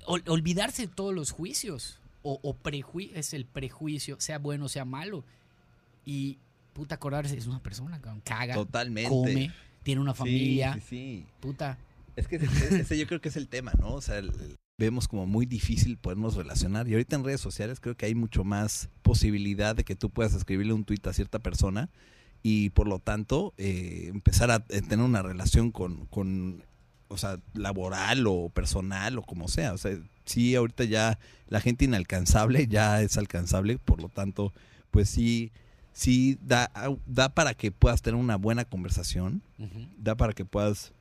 ol- 0.05 0.23
olvidarse 0.27 0.87
de 0.87 0.93
todos 0.93 1.13
los 1.13 1.31
juicios. 1.31 1.99
O, 2.27 2.39
o 2.41 2.55
es 3.13 3.33
el 3.35 3.45
prejuicio, 3.45 4.15
sea 4.19 4.39
bueno, 4.39 4.67
sea 4.67 4.83
malo. 4.83 5.23
Y 6.05 6.39
puta 6.73 6.95
acordarse, 6.95 7.37
es 7.37 7.45
una 7.45 7.59
persona, 7.61 8.01
caga, 8.23 8.55
Totalmente. 8.55 9.09
come, 9.09 9.51
tiene 9.83 10.01
una 10.01 10.13
Sí, 10.13 10.17
familia, 10.17 10.73
Sí, 10.73 10.81
sí. 10.89 11.25
puta. 11.39 11.77
Es 12.15 12.27
que 12.27 12.37
ese, 12.37 12.79
ese 12.81 12.97
yo 12.97 13.05
creo 13.05 13.21
que 13.21 13.29
es 13.29 13.35
el 13.35 13.47
tema, 13.47 13.73
¿no? 13.79 13.93
O 13.93 14.01
sea, 14.01 14.17
el- 14.17 14.29
el- 14.29 14.55
vemos 14.79 15.07
como 15.07 15.27
muy 15.27 15.45
difícil 15.45 15.97
podernos 15.97 16.33
relacionar. 16.35 16.87
Y 16.87 16.93
ahorita 16.93 17.15
en 17.15 17.23
redes 17.23 17.41
sociales 17.41 17.79
creo 17.79 17.95
que 17.95 18.07
hay 18.07 18.15
mucho 18.15 18.43
más 18.43 18.89
posibilidad 19.03 19.75
de 19.75 19.83
que 19.83 19.95
tú 19.95 20.09
puedas 20.09 20.33
escribirle 20.33 20.73
un 20.73 20.83
tuit 20.83 21.05
a 21.05 21.13
cierta 21.13 21.37
persona 21.39 21.89
y 22.47 22.69
por 22.69 22.87
lo 22.87 22.99
tanto 22.99 23.55
eh, 23.57 24.05
empezar 24.13 24.51
a 24.51 24.63
eh, 24.69 24.81
tener 24.83 25.03
una 25.03 25.23
relación 25.23 25.71
con, 25.71 26.05
con, 26.05 26.61
o 27.07 27.17
sea, 27.17 27.39
laboral 27.55 28.27
o 28.27 28.49
personal 28.49 29.17
o 29.17 29.23
como 29.23 29.47
sea. 29.47 29.73
O 29.73 29.79
sea, 29.79 29.97
sí, 30.25 30.53
ahorita 30.53 30.83
ya 30.83 31.17
la 31.47 31.59
gente 31.59 31.85
inalcanzable 31.85 32.67
ya 32.69 33.01
es 33.01 33.17
alcanzable, 33.17 33.79
por 33.79 33.99
lo 33.99 34.09
tanto, 34.09 34.53
pues 34.91 35.09
sí, 35.09 35.51
sí 35.91 36.37
da, 36.39 36.69
da 37.07 37.29
para 37.29 37.55
que 37.55 37.71
puedas 37.71 38.03
tener 38.03 38.19
una 38.19 38.35
buena 38.35 38.63
conversación 38.65 39.41
da 39.97 40.13
para 40.13 40.33
que 40.33 40.45
puedas 40.45 40.91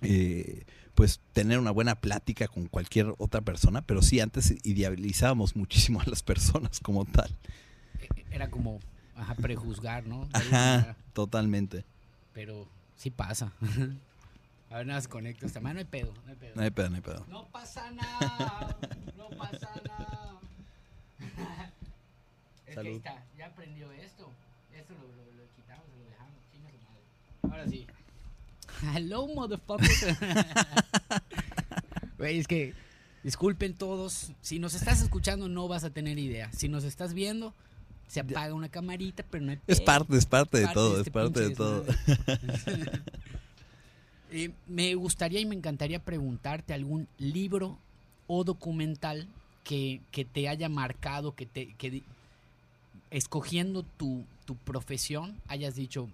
eh, 0.00 0.64
pues 0.94 1.20
tener 1.34 1.58
una 1.58 1.70
buena 1.70 1.96
plática 1.96 2.48
con 2.48 2.66
cualquier 2.68 3.12
otra 3.18 3.42
persona, 3.42 3.82
pero 3.82 4.00
sí 4.00 4.20
antes 4.20 4.54
idealizábamos 4.64 5.54
muchísimo 5.62 6.00
a 6.00 6.06
las 6.08 6.22
personas 6.22 6.80
como 6.80 7.04
tal. 7.04 7.36
E- 8.00 8.24
Era 8.30 8.48
como 8.48 8.80
ajá, 9.16 9.34
prejuzgar, 9.34 10.06
¿no? 10.06 10.28
Ajá, 10.32 10.96
totalmente. 11.12 11.84
Pero 12.32 12.68
sí 12.96 13.10
pasa. 13.10 13.52
A 14.70 14.76
ver, 14.78 14.86
nada, 14.86 14.98
más 14.98 15.08
conecto 15.08 15.44
esta 15.44 15.60
mano, 15.60 15.74
no 15.74 15.80
hay 15.80 15.84
pedo, 15.84 16.14
no 16.24 16.30
hay 16.30 16.36
pedo. 16.36 16.52
No 16.54 16.62
hay 16.62 16.70
pedo, 16.70 16.88
no 16.88 16.96
hay 16.96 17.02
pedo. 17.02 17.26
No 17.28 17.46
pasa 17.48 17.90
nada, 17.90 18.78
no 19.18 19.28
pasa 19.36 19.68
nada. 19.86 20.40
es 22.66 22.74
que 22.74 22.80
ahí 22.80 22.96
está, 22.96 23.22
ya 23.36 23.46
aprendió 23.48 23.92
esto. 23.92 24.30
Esto 24.74 24.94
lo, 24.94 25.00
lo, 25.00 25.32
lo 25.32 25.42
quitamos, 25.54 25.84
lo 25.98 26.04
dejamos. 26.08 26.32
Chinga 26.50 26.70
su 26.70 26.78
madre. 26.78 27.02
Ahora 27.42 27.68
sí. 27.68 27.86
Hello, 28.94 29.28
motherfucker. 29.28 30.16
Güey, 32.18 32.38
es 32.38 32.46
que 32.46 32.74
disculpen 33.24 33.74
todos. 33.74 34.32
Si 34.40 34.58
nos 34.58 34.74
estás 34.74 35.02
escuchando, 35.02 35.48
no 35.48 35.66
vas 35.66 35.84
a 35.84 35.90
tener 35.90 36.18
idea. 36.18 36.52
Si 36.52 36.68
nos 36.68 36.84
estás 36.84 37.14
viendo, 37.14 37.54
se 38.12 38.20
apaga 38.20 38.52
una 38.52 38.68
camarita, 38.68 39.24
pero 39.30 39.42
no 39.42 39.52
hay 39.52 39.58
Es 39.66 39.80
parte, 39.80 40.14
es 40.18 40.26
parte 40.26 40.58
de 40.58 40.64
parte 40.64 40.74
todo, 40.74 40.88
de 40.90 41.00
es 41.00 41.06
este 41.06 41.10
parte 41.10 41.40
de 41.40 41.54
todo. 41.54 41.84
Eh, 44.34 44.50
me 44.66 44.94
gustaría 44.94 45.40
y 45.40 45.44
me 45.44 45.54
encantaría 45.54 45.98
preguntarte 45.98 46.72
algún 46.72 47.06
libro 47.18 47.76
o 48.26 48.44
documental 48.44 49.28
que, 49.62 50.00
que 50.10 50.24
te 50.24 50.48
haya 50.48 50.70
marcado, 50.70 51.34
que 51.34 51.44
te 51.44 51.74
que 51.74 52.02
escogiendo 53.10 53.82
tu, 53.98 54.24
tu 54.46 54.56
profesión 54.56 55.36
hayas 55.48 55.74
dicho, 55.74 56.08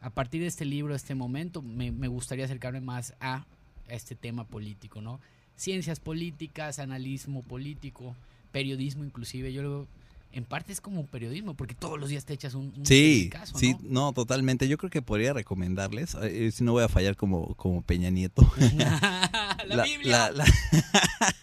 a 0.00 0.10
partir 0.10 0.42
de 0.42 0.46
este 0.46 0.64
libro, 0.64 0.94
este 0.94 1.16
momento, 1.16 1.60
me, 1.60 1.90
me 1.90 2.06
gustaría 2.06 2.44
acercarme 2.44 2.80
más 2.80 3.14
a 3.18 3.44
este 3.88 4.14
tema 4.14 4.44
político, 4.44 5.00
¿no? 5.00 5.18
Ciencias 5.56 5.98
políticas, 5.98 6.78
analismo 6.78 7.42
político, 7.42 8.14
periodismo 8.52 9.02
inclusive, 9.02 9.52
yo 9.52 9.62
lo 9.64 9.88
en 10.34 10.44
parte 10.44 10.72
es 10.72 10.80
como 10.80 11.00
un 11.00 11.06
periodismo, 11.06 11.54
porque 11.54 11.74
todos 11.74 11.98
los 11.98 12.08
días 12.08 12.24
te 12.24 12.34
echas 12.34 12.54
un, 12.54 12.72
un 12.76 12.86
Sí, 12.86 13.28
periodicazo, 13.30 13.58
sí, 13.58 13.76
¿no? 13.82 14.12
totalmente. 14.12 14.68
Yo 14.68 14.76
creo 14.78 14.90
que 14.90 15.02
podría 15.02 15.32
recomendarles, 15.32 16.16
eh, 16.22 16.50
si 16.52 16.64
no 16.64 16.72
voy 16.72 16.82
a 16.84 16.88
fallar 16.88 17.16
como, 17.16 17.54
como 17.54 17.82
Peña 17.82 18.10
Nieto. 18.10 18.42
la, 19.66 19.84
Biblia. 19.84 20.30
La, 20.30 20.44
la, 20.44 20.44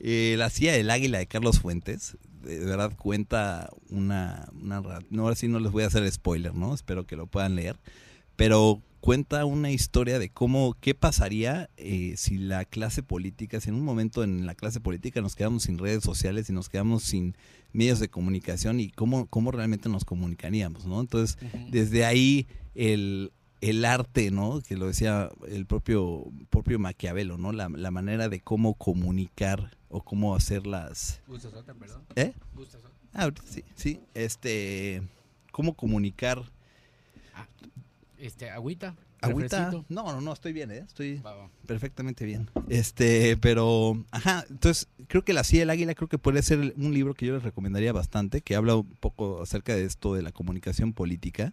eh, 0.00 0.34
la 0.38 0.50
silla 0.50 0.72
del 0.72 0.90
águila 0.90 1.18
de 1.18 1.26
Carlos 1.26 1.60
Fuentes, 1.60 2.16
de 2.42 2.64
verdad 2.64 2.92
cuenta 2.96 3.68
una, 3.90 4.48
una 4.60 4.80
no 5.10 5.22
ahora 5.22 5.34
sí 5.36 5.48
no 5.48 5.60
les 5.60 5.70
voy 5.70 5.82
a 5.82 5.88
hacer 5.88 6.10
spoiler, 6.10 6.54
¿no? 6.54 6.74
Espero 6.74 7.06
que 7.06 7.16
lo 7.16 7.26
puedan 7.26 7.56
leer, 7.56 7.76
pero 8.36 8.80
cuenta 9.00 9.44
una 9.44 9.70
historia 9.70 10.18
de 10.18 10.30
cómo, 10.30 10.76
qué 10.80 10.94
pasaría 10.94 11.70
eh, 11.76 12.14
si 12.16 12.38
la 12.38 12.64
clase 12.64 13.02
política, 13.02 13.60
si 13.60 13.70
en 13.70 13.76
un 13.76 13.84
momento 13.84 14.24
en 14.24 14.46
la 14.46 14.54
clase 14.54 14.80
política 14.80 15.20
nos 15.20 15.36
quedamos 15.36 15.64
sin 15.64 15.78
redes 15.78 16.02
sociales 16.02 16.48
y 16.50 16.52
nos 16.52 16.68
quedamos 16.68 17.04
sin 17.04 17.36
medios 17.72 18.00
de 18.00 18.08
comunicación 18.08 18.80
y 18.80 18.90
cómo, 18.90 19.26
cómo 19.26 19.50
realmente 19.50 19.88
nos 19.88 20.04
comunicaríamos, 20.04 20.86
¿no? 20.86 21.00
Entonces, 21.00 21.38
desde 21.70 22.04
ahí 22.04 22.46
el, 22.74 23.32
el 23.60 23.84
arte, 23.84 24.30
¿no? 24.30 24.60
Que 24.60 24.76
lo 24.76 24.86
decía 24.86 25.30
el 25.48 25.66
propio, 25.66 26.24
propio 26.50 26.78
Maquiavelo, 26.78 27.38
¿no? 27.38 27.52
La, 27.52 27.68
la 27.68 27.90
manera 27.90 28.28
de 28.28 28.40
cómo 28.40 28.74
comunicar 28.74 29.76
o 29.88 30.02
cómo 30.02 30.34
hacer 30.34 30.66
las... 30.66 31.20
¿Gustas 31.26 31.54
otra, 31.54 31.74
perdón? 31.74 32.02
¿Eh? 32.16 32.32
¿Gustas 32.54 32.82
otra? 32.84 32.90
Ah, 33.14 33.30
sí, 33.44 33.64
sí. 33.74 34.00
Este... 34.14 35.02
Cómo 35.52 35.74
comunicar... 35.74 36.42
Este, 38.18 38.50
agüita. 38.50 38.96
Agüita. 39.20 39.70
No, 39.88 40.04
no, 40.04 40.20
no, 40.20 40.32
estoy 40.32 40.52
bien, 40.52 40.70
¿eh? 40.70 40.84
Estoy 40.86 41.16
Va, 41.18 41.34
va. 41.34 41.50
perfectamente 41.66 42.24
bien. 42.24 42.48
Este, 42.68 43.36
pero... 43.36 44.04
Ajá, 44.10 44.44
entonces 44.48 44.88
creo 45.08 45.24
que 45.24 45.32
La 45.32 45.42
Silla 45.44 45.62
del 45.62 45.70
Águila 45.70 45.94
creo 45.94 46.08
que 46.08 46.18
puede 46.18 46.42
ser 46.42 46.74
un 46.76 46.94
libro 46.94 47.14
que 47.14 47.26
yo 47.26 47.34
les 47.34 47.42
recomendaría 47.42 47.92
bastante, 47.92 48.40
que 48.42 48.54
habla 48.54 48.76
un 48.76 48.86
poco 49.00 49.42
acerca 49.42 49.74
de 49.74 49.84
esto 49.84 50.14
de 50.14 50.22
la 50.22 50.32
comunicación 50.32 50.92
política. 50.92 51.52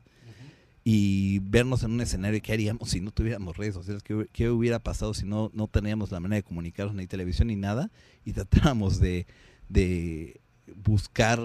Y 0.88 1.40
vernos 1.40 1.82
en 1.82 1.94
un 1.94 2.02
escenario 2.02 2.40
qué 2.44 2.54
haríamos 2.54 2.92
si 2.92 3.02
no 3.02 3.10
tuviéramos 3.10 3.58
redes 3.58 3.74
sociales, 3.74 4.04
qué, 4.04 4.14
hu- 4.16 4.30
qué 4.32 4.52
hubiera 4.52 4.78
pasado 4.78 5.16
si 5.16 5.26
no, 5.26 5.50
no 5.56 5.68
teníamos 5.68 6.12
la 6.12 6.20
manera 6.20 6.36
de 6.36 6.44
comunicarnos 6.44 6.94
ni 6.96 7.08
televisión 7.08 7.48
ni 7.48 7.56
nada 7.56 7.90
y 8.24 8.34
tratáramos 8.34 9.00
de, 9.00 9.26
de 9.68 10.40
buscar 10.84 11.40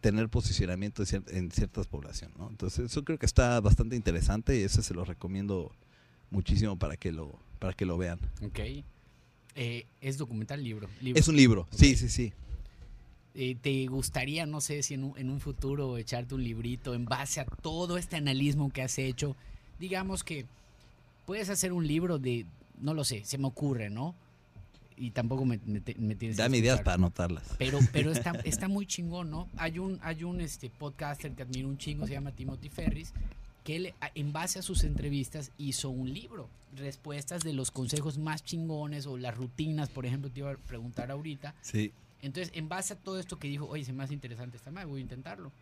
tener 0.00 0.28
posicionamiento 0.28 1.02
en, 1.02 1.06
cier- 1.06 1.34
en 1.36 1.50
ciertas 1.50 1.86
poblaciones. 1.86 2.36
¿no? 2.38 2.48
Entonces 2.48 2.90
eso 2.90 3.04
creo 3.04 3.18
que 3.18 3.26
está 3.26 3.60
bastante 3.60 3.96
interesante 3.96 4.58
y 4.58 4.62
ese 4.62 4.82
se 4.82 4.94
lo 4.94 5.04
recomiendo 5.04 5.72
muchísimo 6.30 6.76
para 6.78 6.96
que 6.96 7.12
lo, 7.12 7.38
para 7.58 7.72
que 7.72 7.86
lo 7.86 7.96
vean. 7.98 8.18
Ok. 8.42 8.60
Eh, 9.54 9.86
es 10.00 10.18
documental 10.18 10.62
libro. 10.62 10.88
libro. 11.00 11.18
Es 11.18 11.26
un 11.28 11.36
libro, 11.36 11.66
sí, 11.70 11.96
sí, 11.96 12.08
sí. 12.08 12.32
Eh, 13.34 13.56
¿Te 13.60 13.86
gustaría, 13.86 14.46
no 14.46 14.60
sé, 14.60 14.82
si 14.82 14.94
en 14.94 15.04
un, 15.04 15.18
en 15.18 15.30
un 15.30 15.40
futuro 15.40 15.96
echarte 15.96 16.34
un 16.34 16.42
librito 16.42 16.94
en 16.94 17.04
base 17.04 17.40
a 17.40 17.44
todo 17.44 17.98
este 17.98 18.16
analismo 18.16 18.70
que 18.70 18.82
has 18.82 18.98
hecho? 18.98 19.36
Digamos 19.78 20.24
que 20.24 20.44
puedes 21.26 21.48
hacer 21.48 21.72
un 21.72 21.86
libro 21.86 22.18
de, 22.18 22.46
no 22.80 22.94
lo 22.94 23.04
sé, 23.04 23.24
se 23.24 23.38
me 23.38 23.46
ocurre, 23.46 23.90
¿no? 23.90 24.14
Y 24.98 25.10
tampoco 25.10 25.44
me, 25.44 25.60
me, 25.64 25.80
me 25.98 26.14
tienes 26.16 26.36
que 26.36 26.42
Dame 26.42 26.58
ideas 26.58 26.74
escuchar. 26.76 26.84
para 26.84 26.94
anotarlas. 26.94 27.44
Pero, 27.58 27.78
pero 27.92 28.10
está, 28.10 28.32
está 28.44 28.68
muy 28.68 28.84
chingón, 28.86 29.30
¿no? 29.30 29.48
Hay 29.56 29.78
un, 29.78 29.98
hay 30.02 30.24
un 30.24 30.40
este, 30.40 30.70
podcaster 30.70 31.32
que 31.32 31.42
admiro 31.42 31.68
un 31.68 31.78
chingo, 31.78 32.06
se 32.06 32.14
llama 32.14 32.32
Timothy 32.32 32.68
Ferris, 32.68 33.12
que 33.64 33.76
él, 33.76 33.94
en 34.14 34.32
base 34.32 34.58
a 34.58 34.62
sus 34.62 34.82
entrevistas, 34.84 35.52
hizo 35.58 35.90
un 35.90 36.12
libro. 36.12 36.48
Respuestas 36.76 37.42
de 37.44 37.52
los 37.52 37.70
consejos 37.70 38.18
más 38.18 38.44
chingones 38.44 39.06
o 39.06 39.16
las 39.16 39.36
rutinas, 39.36 39.88
por 39.88 40.04
ejemplo, 40.04 40.30
te 40.30 40.40
iba 40.40 40.50
a 40.52 40.56
preguntar 40.56 41.10
ahorita. 41.10 41.54
Sí. 41.62 41.92
Entonces, 42.20 42.52
en 42.56 42.68
base 42.68 42.94
a 42.94 42.96
todo 42.96 43.18
esto 43.20 43.38
que 43.38 43.48
dijo, 43.48 43.66
oye, 43.66 43.84
se 43.84 43.92
me 43.92 44.02
hace 44.02 44.14
interesante 44.14 44.56
esta 44.56 44.70
madre, 44.70 44.86
voy 44.88 44.98
a 45.00 45.02
intentarlo. 45.02 45.52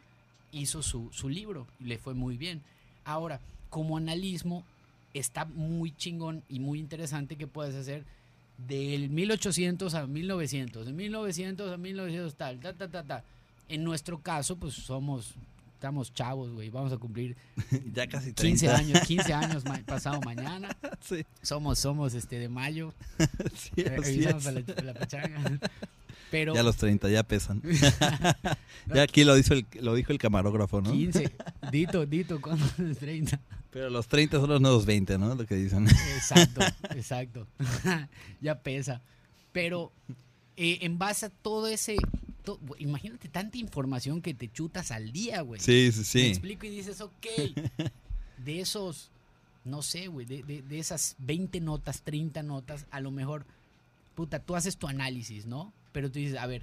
Hizo 0.52 0.82
su, 0.82 1.10
su 1.12 1.28
libro 1.28 1.66
y 1.78 1.84
le 1.84 1.98
fue 1.98 2.14
muy 2.14 2.36
bien. 2.38 2.62
Ahora, 3.04 3.40
como 3.68 3.96
analismo, 3.98 4.64
está 5.12 5.44
muy 5.44 5.94
chingón 5.94 6.42
y 6.48 6.60
muy 6.60 6.78
interesante 6.80 7.36
que 7.36 7.46
puedes 7.46 7.74
hacer 7.74 8.04
del 8.58 9.10
1800 9.10 9.94
a 9.94 10.06
1900, 10.06 10.86
de 10.86 10.92
1900 10.92 11.72
a 11.72 11.76
1900 11.76 12.34
tal, 12.36 12.60
ta, 12.60 12.72
ta, 12.72 12.88
ta, 12.88 13.02
ta. 13.02 13.24
En 13.68 13.84
nuestro 13.84 14.20
caso, 14.20 14.56
pues 14.56 14.74
somos, 14.74 15.34
estamos 15.74 16.12
chavos, 16.14 16.50
güey, 16.52 16.70
vamos 16.70 16.92
a 16.92 16.96
cumplir 16.98 17.36
ya 17.92 18.06
casi 18.06 18.32
15 18.32 18.66
30. 18.66 18.76
años, 18.76 19.00
15 19.06 19.32
años 19.34 19.64
ma- 19.64 19.80
pasado 19.84 20.20
mañana. 20.22 20.68
Sí, 21.00 21.24
Somos, 21.42 21.78
somos 21.78 22.14
este 22.14 22.38
de 22.38 22.48
mayo. 22.48 22.94
sí, 23.54 23.72
Eh, 23.76 23.84
revisamos 23.90 24.44
la, 24.44 24.62
la 24.84 24.94
pachanga. 24.94 25.58
Pero 26.30 26.54
Ya 26.54 26.62
los 26.62 26.76
30 26.76 27.08
ya 27.08 27.22
pesan. 27.22 27.62
ya 28.94 29.02
aquí 29.02 29.24
lo 29.24 29.34
dijo 29.34 29.54
el, 29.54 29.66
lo 29.80 29.94
dijo 29.94 30.12
el 30.12 30.18
camarógrafo, 30.18 30.80
¿no? 30.80 30.90
15. 30.92 31.32
Dito, 31.70 32.04
Dito, 32.06 32.40
¿cuándo 32.40 32.64
es 32.90 32.98
30? 32.98 33.40
Pero 33.70 33.90
los 33.90 34.08
30 34.08 34.40
son 34.40 34.48
los 34.50 34.60
nuevos 34.60 34.86
20, 34.86 35.18
¿no? 35.18 35.34
Lo 35.34 35.46
que 35.46 35.54
dicen. 35.54 35.86
Exacto, 35.88 36.60
exacto. 36.96 37.46
ya 38.40 38.58
pesa. 38.60 39.02
Pero 39.52 39.92
eh, 40.56 40.78
en 40.82 40.98
base 40.98 41.26
a 41.26 41.30
todo 41.30 41.68
ese 41.68 41.96
to- 42.42 42.58
imagínate 42.78 43.28
tanta 43.28 43.58
información 43.58 44.20
que 44.22 44.34
te 44.34 44.50
chutas 44.50 44.90
al 44.90 45.12
día, 45.12 45.42
güey. 45.42 45.60
Sí, 45.60 45.92
sí, 45.92 46.04
sí. 46.04 46.26
explico 46.28 46.66
y 46.66 46.70
dices, 46.70 47.00
ok, 47.00 47.26
de 48.44 48.60
esos, 48.60 49.10
no 49.64 49.82
sé, 49.82 50.08
güey, 50.08 50.26
de, 50.26 50.42
de- 50.42 50.62
de 50.62 50.78
esas 50.78 51.16
20 51.18 51.60
notas, 51.60 52.02
30 52.02 52.42
notas, 52.42 52.86
a 52.90 53.00
lo 53.00 53.10
mejor, 53.10 53.44
puta, 54.14 54.38
tú 54.38 54.56
haces 54.56 54.76
tu 54.76 54.86
análisis, 54.88 55.46
¿no? 55.46 55.72
Pero 55.96 56.10
tú 56.10 56.18
dices, 56.18 56.36
a 56.38 56.46
ver, 56.46 56.62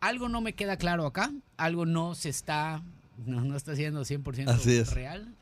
algo 0.00 0.30
no 0.30 0.40
me 0.40 0.54
queda 0.54 0.78
claro 0.78 1.04
acá, 1.04 1.30
algo 1.58 1.84
no 1.84 2.14
se 2.14 2.30
está, 2.30 2.82
no, 3.26 3.42
no 3.42 3.54
está 3.54 3.76
siendo 3.76 4.00
100% 4.00 4.48
Así 4.48 4.76
es. 4.78 4.94
real 4.94 5.34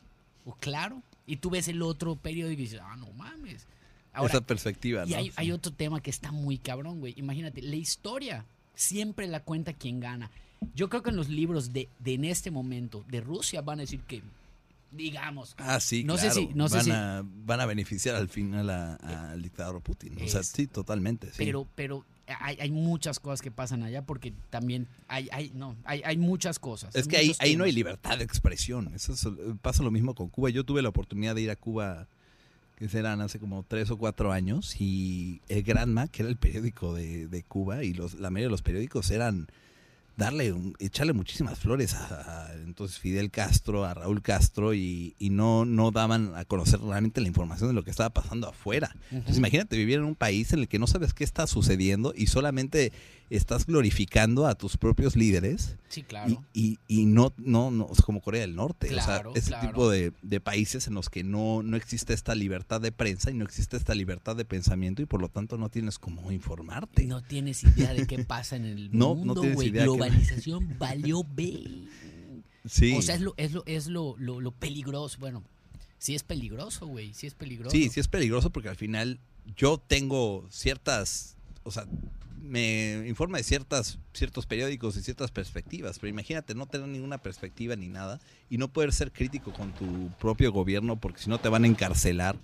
o 0.45 0.57
claro, 0.57 1.01
y 1.29 1.37
tú 1.37 1.49
ves 1.51 1.69
el 1.69 1.81
otro 1.83 2.17
periódico 2.17 2.61
y 2.61 2.65
dices, 2.65 2.81
ah, 2.83 2.97
no 2.97 3.09
mames. 3.13 3.69
Ahora, 4.13 4.33
Esa 4.33 4.41
perspectiva, 4.41 5.05
y 5.07 5.11
¿no? 5.11 5.17
hay, 5.19 5.27
Sí. 5.27 5.33
hay 5.37 5.53
otro 5.53 5.73
tema 5.73 6.01
que 6.01 6.11
está 6.11 6.33
muy 6.33 6.59
cabrón, 6.59 6.99
güey. 6.99 7.15
Imagínate, 7.17 7.63
la 7.63 7.77
historia 7.77 8.45
siempre 8.75 9.29
la 9.29 9.45
cuenta 9.45 9.75
quien 9.75 10.01
gana. 10.01 10.29
Yo 10.75 10.89
creo 10.89 11.05
que 11.05 11.11
en 11.11 11.17
los 11.17 11.29
libros 11.29 11.73
de, 11.73 11.89
de 12.01 12.15
en 12.15 12.25
este 12.25 12.51
momento 12.51 13.05
de 13.09 13.21
Rusia 13.21 13.63
van 13.63 13.79
a 13.79 13.83
decir 13.83 14.01
que, 14.01 14.23
digamos, 14.91 15.55
Ah, 15.59 15.79
sí, 15.79 16.03
No 16.03 16.17
sé 16.17 16.27
claro. 16.31 16.41
si- 16.41 16.49
no 16.55 16.69
sé 16.69 16.77
van, 16.79 16.85
si- 16.85 16.91
a, 16.91 17.23
van 17.25 17.61
a 17.61 17.67
beneficiar 17.67 18.17
al 18.17 18.29
final 18.29 18.69
al 18.71 19.41
dictador 19.41 19.81
Putin. 19.83 20.17
O 20.21 20.27
sea, 20.29 20.43
sí, 20.43 20.67
totalmente. 20.67 21.29
Sí. 21.29 21.35
pero, 21.39 21.67
pero 21.77 22.05
hay, 22.41 22.57
hay 22.61 22.71
muchas 22.71 23.19
cosas 23.19 23.43
que 23.43 23.51
pasan 23.51 23.83
allá 23.83 24.03
porque 24.03 24.33
también 24.51 24.87
hay, 25.09 25.29
hay, 25.33 25.51
no, 25.55 25.77
hay, 25.85 26.03
hay 26.05 26.17
muchas 26.17 26.59
cosas. 26.59 26.95
es 26.95 27.09
que 27.09 27.17
ahí, 27.17 27.33
ahí 27.41 27.57
no 27.57 27.65
hay 27.65 27.73
libertad 27.73 28.19
de 28.19 28.25
expresión. 28.25 28.93
Eso 28.95 29.13
es- 29.13 29.27
pasa 29.63 29.83
lo 29.83 29.91
mismo 29.91 30.15
con 30.15 30.29
Cuba. 30.29 30.51
Yo 30.51 30.65
tuve 30.65 30.83
la 30.83 30.89
oportunidad 30.91 31.35
de 31.35 31.43
ir 31.43 31.51
a 31.51 31.57
Cuba, 31.57 32.07
que 32.77 32.89
serán 32.89 33.21
hace 33.21 33.39
como 33.39 33.63
tres 33.63 33.91
o 33.91 33.99
cuatro 33.99 34.33
años, 34.33 34.81
y 34.81 35.41
el 35.49 35.63
Granma, 35.63 36.09
que 36.09 36.23
era 36.23 36.31
el 36.31 36.37
periódico 36.37 36.95
de, 36.95 37.27
de 37.29 37.43
Cuba, 37.43 37.85
y 37.85 37.93
los, 37.93 38.15
la 38.15 38.31
mayoría 38.31 38.47
de 38.47 38.53
los 38.53 38.63
periódicos 38.63 39.11
eran 39.11 39.49
darle, 40.17 40.53
un- 40.53 40.75
echarle 40.79 41.13
muchísimas 41.13 41.59
flores 41.59 41.95
a, 41.95 42.49
a 42.49 42.53
entonces 42.55 42.99
Fidel 42.99 43.31
Castro, 43.31 43.85
a 43.85 43.95
Raúl 43.95 44.21
Castro, 44.23 44.75
y, 44.75 45.15
y 45.19 45.31
no, 45.31 45.65
no 45.65 45.91
daban 45.91 46.33
a 46.37 46.45
conocer 46.45 46.81
realmente 46.81 47.21
la 47.21 47.29
información 47.29 47.69
de 47.71 47.75
lo 47.75 47.83
que 47.85 47.91
estaba 47.91 48.11
pasando 48.11 48.49
afuera. 48.49 48.95
Entonces 49.11 49.39
imagínate 49.39 49.77
vivir 49.77 49.99
en 49.99 50.05
un 50.05 50.15
país 50.17 50.53
en 50.53 50.61
el 50.61 50.69
que 50.69 50.79
no 50.79 50.87
sabes 50.87 51.15
qué 51.15 51.25
está 51.25 51.47
sucediendo 51.47 52.13
y 52.17 52.27
solamente 52.27 52.93
estás 53.31 53.65
glorificando 53.65 54.47
a 54.47 54.57
tus 54.57 54.77
propios 54.77 55.15
líderes 55.15 55.77
Sí, 55.89 56.03
claro. 56.03 56.45
y, 56.53 56.79
y, 56.89 57.01
y 57.03 57.07
no, 57.07 57.33
no, 57.39 57.71
no, 57.71 57.89
sea, 57.95 58.05
como 58.05 58.21
Corea 58.21 58.41
del 58.41 58.57
Norte, 58.57 58.89
Claro, 58.89 59.31
o 59.31 59.33
sea, 59.35 59.41
ese 59.41 59.51
claro. 59.51 59.69
tipo 59.69 59.89
de, 59.89 60.13
de 60.23 60.41
países 60.41 60.89
en 60.89 60.95
los 60.95 61.09
que 61.09 61.23
no, 61.23 61.63
no 61.63 61.77
existe 61.77 62.13
esta 62.13 62.35
libertad 62.35 62.81
de 62.81 62.91
prensa 62.93 63.31
y 63.31 63.35
no 63.35 63.45
existe 63.45 63.77
esta 63.77 63.95
libertad 63.95 64.35
de 64.37 64.45
pensamiento 64.45 65.01
y 65.01 65.07
por 65.07 65.21
lo 65.21 65.29
tanto 65.29 65.57
no 65.59 65.69
tienes 65.69 65.99
cómo 65.99 66.33
informarte. 66.33 67.05
No 67.07 67.23
tienes 67.23 67.63
idea 67.63 67.95
de 67.95 68.07
qué 68.07 68.25
pasa 68.25 68.57
en 68.57 68.65
el 68.65 68.91
No, 68.93 69.11
no 69.11 69.15
mundo, 69.35 69.43
güey. 69.55 69.71
qué- 69.71 69.83
Globalización 69.83 70.75
valió 70.79 71.23
B. 71.25 71.85
sí, 72.67 72.95
O 72.97 73.03
sea, 73.03 73.15
es 73.15 73.21
lo, 73.21 73.35
es 73.37 73.53
lo, 73.53 73.63
es 73.67 73.87
lo, 73.87 74.17
lo, 74.19 74.41
lo 74.41 74.51
peligroso. 74.51 75.19
Bueno, 75.21 75.45
sí 75.99 76.15
es 76.17 76.23
peligroso, 76.25 76.87
güey. 76.87 77.15
Sí 77.15 77.27
es 77.29 77.35
peligroso. 77.35 77.71
sí, 77.71 77.89
sí 77.91 78.01
es 78.01 78.09
peligroso 78.09 78.51
porque 78.51 78.69
al 78.69 78.77
final 78.77 79.19
yo 79.57 79.79
tengo 79.79 80.47
ciertas, 80.51 81.37
o 81.63 81.71
sea, 81.71 81.87
me 82.43 83.07
informa 83.07 83.39
de 83.39 83.45
ciertas, 83.45 83.99
ciertos 84.13 84.47
periódicos 84.47 84.97
y 84.97 85.03
ciertas 85.03 85.31
perspectivas, 85.31 85.99
pero 85.99 86.11
imagínate 86.11 86.55
no 86.55 86.67
tener 86.67 86.89
ninguna 86.89 87.19
perspectiva 87.19 87.77
ni 87.77 87.89
nada 87.89 88.21
y 88.49 88.59
no 88.59 88.69
poder 88.69 88.93
ser 88.93 89.13
crítico 89.13 89.53
con 89.53 89.73
tu 89.73 90.11
propio 90.19 90.53
gobierno 90.53 91.01
porque 91.01 91.21
si 91.21 91.31
no 91.31 91.39
te 91.39 91.49
van 91.49 91.65
a 91.65 91.67
encarcelar. 91.67 92.37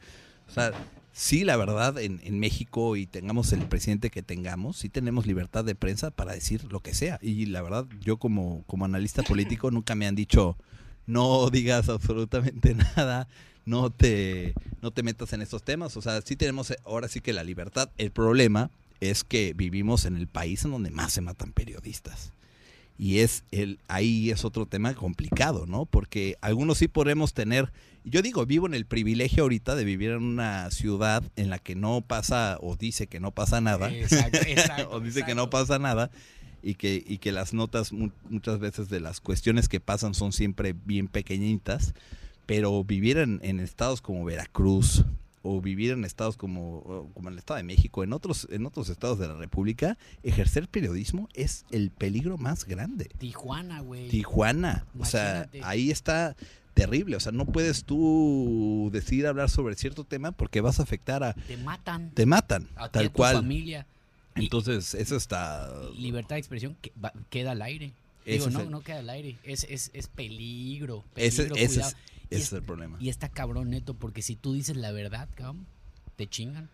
O 0.49 0.53
sea, 0.53 0.73
sí, 1.13 1.45
la 1.45 1.57
verdad, 1.57 1.99
en, 1.99 2.39
México 2.39 2.97
y 2.97 3.07
tengamos 3.07 3.53
el 3.53 3.63
presidente 3.67 4.11
que 4.11 4.23
tengamos, 4.23 4.77
sí 4.77 4.89
tenemos 4.89 5.27
libertad 5.27 5.65
de 5.65 5.75
prensa 5.75 6.11
para 6.11 6.33
decir 6.33 6.65
lo 6.71 6.81
que 6.81 6.95
sea. 6.95 7.19
Y 7.23 7.47
la 7.47 7.63
verdad, 7.63 7.87
yo 8.01 8.19
como, 8.19 8.63
como 8.67 8.85
analista 8.85 9.23
político 9.23 9.71
nunca 9.71 9.95
me 9.95 10.07
han 10.07 10.15
dicho, 10.15 10.57
no 11.07 11.51
digas 11.51 11.89
absolutamente 11.89 12.75
nada, 12.97 13.29
no 13.65 13.91
te, 13.91 14.55
no 14.83 14.93
te 14.93 15.03
metas 15.03 15.33
en 15.33 15.43
estos 15.43 15.65
temas. 15.65 15.97
O 15.97 16.03
sea, 16.03 16.21
sí 16.23 16.37
tenemos 16.37 16.71
eh, 16.71 16.77
ahora 16.85 17.09
sí 17.09 17.21
que 17.21 17.33
la 17.33 17.45
libertad. 17.45 17.91
El 17.99 18.13
problema 18.13 18.71
es 19.01 19.25
que 19.25 19.53
vivimos 19.55 20.05
en 20.05 20.17
el 20.17 20.27
país 20.27 20.65
en 20.65 20.71
donde 20.73 20.91
más 20.91 21.13
se 21.13 21.21
matan 21.21 21.53
periodistas. 21.53 22.33
Y 22.99 23.19
es 23.19 23.45
el, 23.51 23.79
ahí 23.89 24.31
es 24.31 24.45
otro 24.47 24.65
tema 24.65 24.95
complicado, 24.95 25.67
¿no? 25.67 25.85
Porque 25.85 26.37
algunos 26.41 26.79
sí 26.79 26.89
podemos 26.89 27.35
tener, 27.35 27.71
yo 28.05 28.23
digo, 28.23 28.47
vivo 28.47 28.67
en 28.67 28.73
el 28.73 28.87
privilegio 28.87 29.43
ahorita 29.43 29.75
de 29.75 29.85
vivir 29.85 30.13
en 30.13 30.23
una 30.23 30.71
ciudad 30.71 31.23
en 31.37 31.51
la 31.51 31.59
que 31.59 31.75
no 31.75 32.01
pasa 32.01 32.57
o 32.63 32.75
dice 32.77 33.07
que 33.07 33.21
no 33.21 33.33
pasa 33.33 33.61
nada, 33.61 33.93
Exacto, 33.95 34.39
exacto, 34.47 34.91
o 34.93 35.01
dice 35.01 35.25
que 35.27 35.35
no 35.35 35.51
pasa 35.51 35.79
nada 35.79 36.11
y 36.63 36.75
que, 36.77 37.05
y 37.07 37.19
que 37.19 37.33
las 37.33 37.53
notas 37.53 37.93
mu- 37.93 38.13
muchas 38.31 38.61
veces 38.61 38.89
de 38.89 39.01
las 39.01 39.21
cuestiones 39.21 39.69
que 39.69 39.79
pasan 39.79 40.15
son 40.15 40.33
siempre 40.33 40.75
bien 40.87 41.07
pequeñitas, 41.09 41.93
pero 42.47 42.83
vivir 42.83 43.19
en, 43.19 43.41
en 43.43 43.61
estados 43.61 44.01
como 44.01 44.25
Veracruz 44.25 45.05
o 45.47 45.61
vivir 45.61 45.93
en 45.93 46.05
estados 46.05 46.37
como, 46.37 47.11
como 47.15 47.29
el 47.29 47.39
Estado 47.39 47.59
de 47.59 47.63
México, 47.65 48.03
en 48.05 48.13
otros, 48.13 48.49
en 48.51 48.67
otros 48.67 48.89
estados 48.89 49.19
de 49.19 49.29
la 49.29 49.35
República, 49.37 49.97
ejercer 50.23 50.69
periodismo 50.69 51.29
es 51.35 51.65
el 51.71 51.91
peligro 51.91 52.37
más 52.39 52.65
grande. 52.65 53.11
Tijuana, 53.19 53.81
güey. 53.81 54.09
Tijuana, 54.09 54.85
o 54.99 55.05
sea, 55.05 55.49
ahí 55.63 55.91
está 55.91 56.37
terrible, 56.75 57.17
o 57.17 57.21
sea, 57.21 57.33
no 57.33 57.47
puedes 57.47 57.85
tú 57.85 58.91
decidir 58.93 59.27
hablar 59.27 59.49
sobre 59.49 59.75
cierto 59.77 60.05
tema 60.05 60.33
porque 60.33 60.61
vas 60.61 60.79
a 60.81 60.83
afectar 60.83 61.23
a, 61.25 61.33
Te 61.33 61.57
matan. 61.57 62.11
te 62.11 62.27
matan, 62.27 62.69
a 62.77 62.89
tal 62.91 63.07
a 63.07 63.09
tu 63.09 63.15
cual. 63.15 63.37
familia. 63.37 63.87
Y- 64.35 64.45
Entonces, 64.45 64.95
eso 64.95 65.17
está 65.17 65.73
libertad 65.97 66.37
de 66.37 66.41
expresión 66.41 66.77
que 66.83 66.93
va- 67.03 67.15
queda 67.31 67.53
al 67.53 67.63
aire. 67.63 67.93
Digo, 68.27 68.51
no, 68.51 68.61
el- 68.61 68.71
no 68.71 68.81
queda 68.83 68.99
al 68.99 69.09
aire. 69.09 69.37
Es, 69.45 69.65
es, 69.71 69.91
es 69.95 70.09
peligro. 70.09 71.05
peligro, 71.15 71.17
ese 71.17 71.49
cuidado. 71.49 71.65
es, 71.65 71.77
Y 71.77 72.16
ese 72.31 72.43
es- 72.43 72.47
es 72.49 72.53
el 72.53 72.62
problema. 72.62 72.97
Y 73.01 73.09
está 73.09 73.29
cabrón 73.29 73.70
neto, 73.70 73.95
porque 73.95 74.22
si 74.22 74.37
tú 74.37 74.53
dices 74.55 74.77
la 74.77 74.93
verdad, 74.93 75.29
cabrón, 75.35 75.66
te 76.16 76.27
chingan. 76.27 76.68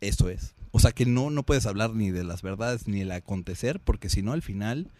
Eso 0.00 0.28
es. 0.28 0.54
O 0.72 0.78
sea 0.78 0.92
que 0.92 1.06
no, 1.06 1.30
no 1.30 1.42
puedes 1.42 1.64
hablar 1.64 1.94
ni 1.94 2.10
de 2.10 2.22
las 2.22 2.42
verdades 2.42 2.86
ni 2.86 3.00
el 3.00 3.10
acontecer, 3.12 3.80
porque 3.80 4.10
si 4.10 4.20
no, 4.22 4.32
al 4.32 4.42
final 4.42 4.90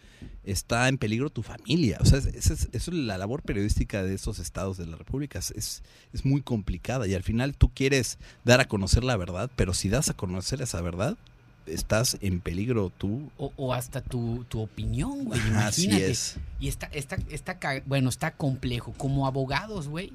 está 0.45 0.89
en 0.89 0.97
peligro 0.97 1.29
tu 1.29 1.43
familia. 1.43 1.99
O 2.01 2.07
sea, 2.07 2.19
es- 2.19 2.27
esa 2.27 2.55
es, 2.55 2.69
eso 2.73 2.91
es 2.91 2.97
la 2.97 3.19
labor 3.19 3.43
periodística 3.43 4.03
de 4.03 4.15
esos 4.15 4.39
estados 4.39 4.79
de 4.79 4.87
la 4.87 4.97
República. 4.97 5.39
Es, 5.39 5.51
es, 5.51 5.83
es 6.15 6.25
muy 6.25 6.41
complicada 6.41 7.07
y 7.07 7.15
al 7.15 7.23
final 7.23 7.57
tú 7.57 7.71
quieres 7.75 8.19
dar 8.45 8.61
a 8.61 8.69
conocer 8.69 9.05
la 9.05 9.17
verdad, 9.19 9.51
pero 9.57 9.75
si 9.75 9.91
das 9.91 10.09
a 10.09 10.15
conocer 10.15 10.63
esa 10.63 10.81
verdad, 10.81 11.19
estás 11.67 12.17
en 12.21 12.41
peligro 12.41 12.91
tú. 12.97 13.31
O, 13.39 13.53
o 13.57 13.75
hasta 13.75 14.01
tu, 14.01 14.45
tu 14.49 14.61
opinión, 14.61 15.25
güey. 15.25 15.41
Así 15.55 15.85
Imagínate. 15.85 16.11
es. 16.11 16.37
Y 16.61 16.69
está, 16.69 16.87
está, 16.87 17.17
está, 17.31 17.59
bueno, 17.87 18.09
está 18.09 18.33
complejo. 18.33 18.93
Como 18.97 19.27
abogados, 19.27 19.89
güey, 19.89 20.13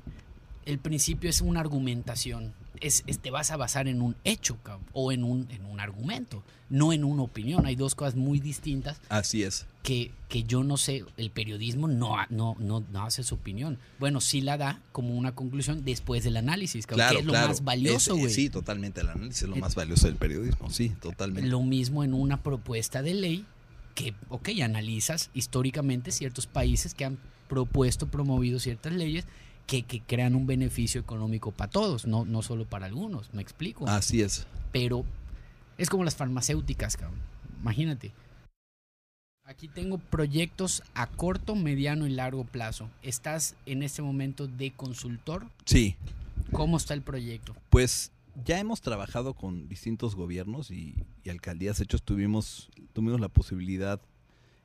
el 0.65 0.79
principio 0.79 1.29
es 1.29 1.41
una 1.41 1.59
argumentación. 1.59 2.53
Es, 2.81 3.03
es- 3.07 3.19
te 3.19 3.31
vas 3.31 3.51
a 3.51 3.57
basar 3.57 3.87
en 3.87 4.01
un 4.01 4.15
hecho, 4.23 4.57
cabrón, 4.63 4.85
o 4.93 5.11
en 5.11 5.23
un, 5.23 5.47
en 5.51 5.65
un 5.65 5.79
argumento, 5.79 6.43
no 6.69 6.91
en 6.93 7.03
una 7.03 7.21
opinión. 7.23 7.65
Hay 7.65 7.75
dos 7.75 7.95
cosas 7.95 8.15
muy 8.15 8.39
distintas 8.39 8.99
Así 9.07 9.43
es. 9.43 9.67
que, 9.83 10.11
que 10.29 10.43
yo 10.43 10.63
no 10.63 10.77
sé, 10.77 11.05
el 11.17 11.29
periodismo 11.31 11.87
no, 11.87 12.15
no, 12.29 12.55
no, 12.59 12.83
no 12.91 13.03
hace 13.03 13.23
su 13.23 13.35
opinión. 13.35 13.77
Bueno, 13.99 14.19
sí 14.19 14.41
la 14.41 14.57
da 14.57 14.81
como 14.91 15.13
una 15.15 15.33
conclusión 15.33 15.85
después 15.85 16.23
del 16.23 16.37
análisis, 16.37 16.85
cabrón, 16.87 16.97
Claro, 17.05 17.15
que 17.15 17.19
es 17.21 17.25
lo 17.27 17.31
claro. 17.33 17.47
más 17.49 17.63
valioso, 17.63 18.15
güey. 18.17 18.33
Sí, 18.33 18.49
totalmente. 18.49 19.01
El 19.01 19.09
análisis 19.09 19.43
es 19.43 19.49
lo 19.49 19.55
Eh, 19.57 19.59
más 19.61 19.75
valioso 19.75 20.07
del 20.07 20.15
periodismo. 20.15 20.69
Sí, 20.71 20.89
totalmente. 20.89 21.49
Lo 21.49 21.61
mismo 21.61 22.03
en 22.03 22.13
una 22.13 22.41
propuesta 22.41 23.01
de 23.03 23.13
ley 23.13 23.45
que, 23.93 24.15
ok, 24.29 24.49
analizas 24.63 25.29
históricamente 25.33 26.11
ciertos 26.11 26.47
países 26.47 26.93
que 26.95 27.05
han 27.05 27.19
propuesto, 27.49 28.07
promovido 28.07 28.59
ciertas 28.59 28.93
leyes 28.93 29.25
que, 29.67 29.83
que 29.83 30.01
crean 30.01 30.35
un 30.35 30.45
beneficio 30.47 30.99
económico 31.01 31.51
para 31.51 31.69
todos, 31.71 32.05
no, 32.05 32.25
no 32.25 32.41
solo 32.41 32.65
para 32.65 32.85
algunos, 32.87 33.33
me 33.33 33.41
explico. 33.41 33.87
Así 33.87 34.21
es. 34.21 34.45
Pero 34.71 35.05
es 35.77 35.89
como 35.89 36.03
las 36.03 36.15
farmacéuticas, 36.15 36.97
cabrón. 36.97 37.19
Imagínate. 37.61 38.11
Aquí 39.45 39.67
tengo 39.67 39.97
proyectos 39.97 40.83
a 40.93 41.07
corto, 41.07 41.55
mediano 41.55 42.05
y 42.07 42.11
largo 42.11 42.43
plazo. 42.45 42.89
¿Estás 43.01 43.55
en 43.65 43.83
este 43.83 44.01
momento 44.01 44.47
de 44.47 44.71
consultor? 44.71 45.47
Sí. 45.65 45.95
¿Cómo 46.51 46.77
está 46.77 46.93
el 46.93 47.01
proyecto? 47.01 47.55
Pues 47.69 48.11
ya 48.45 48.59
hemos 48.59 48.81
trabajado 48.81 49.33
con 49.33 49.67
distintos 49.67 50.15
gobiernos 50.15 50.71
y, 50.71 50.95
y 51.23 51.29
alcaldías. 51.29 51.77
De 51.79 51.83
hecho, 51.85 51.99
tuvimos, 51.99 52.69
tuvimos 52.93 53.19
la 53.19 53.29
posibilidad 53.29 53.99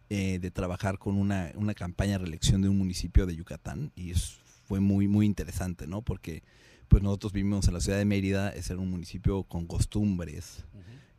eh, 0.09 0.39
de 0.39 0.51
trabajar 0.51 0.99
con 0.99 1.17
una, 1.17 1.51
una 1.57 1.75
campaña 1.75 2.13
de 2.13 2.19
reelección 2.19 2.63
de 2.63 2.69
un 2.69 2.79
municipio 2.79 3.27
de 3.27 3.35
Yucatán 3.35 3.91
y 3.97 4.11
es- 4.13 4.39
fue 4.67 4.81
muy, 4.81 5.09
muy 5.09 5.27
interesante, 5.27 5.87
¿no? 5.87 6.03
Porque 6.03 6.43
pues 6.89 7.03
nosotros 7.03 7.33
vivimos 7.33 7.67
en 7.69 7.75
la 7.75 7.81
ciudad 7.81 7.99
de 7.99 8.05
Mérida, 8.05 8.51
es 8.51 8.71
un 8.71 8.91
municipio 8.91 9.45
con 9.45 9.67
costumbres 9.67 10.65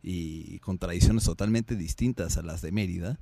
y 0.02 0.58
con 0.60 0.78
tradiciones 0.78 1.24
totalmente 1.24 1.76
distintas 1.76 2.36
a 2.36 2.42
las 2.42 2.62
de 2.62 2.72
Mérida. 2.72 3.20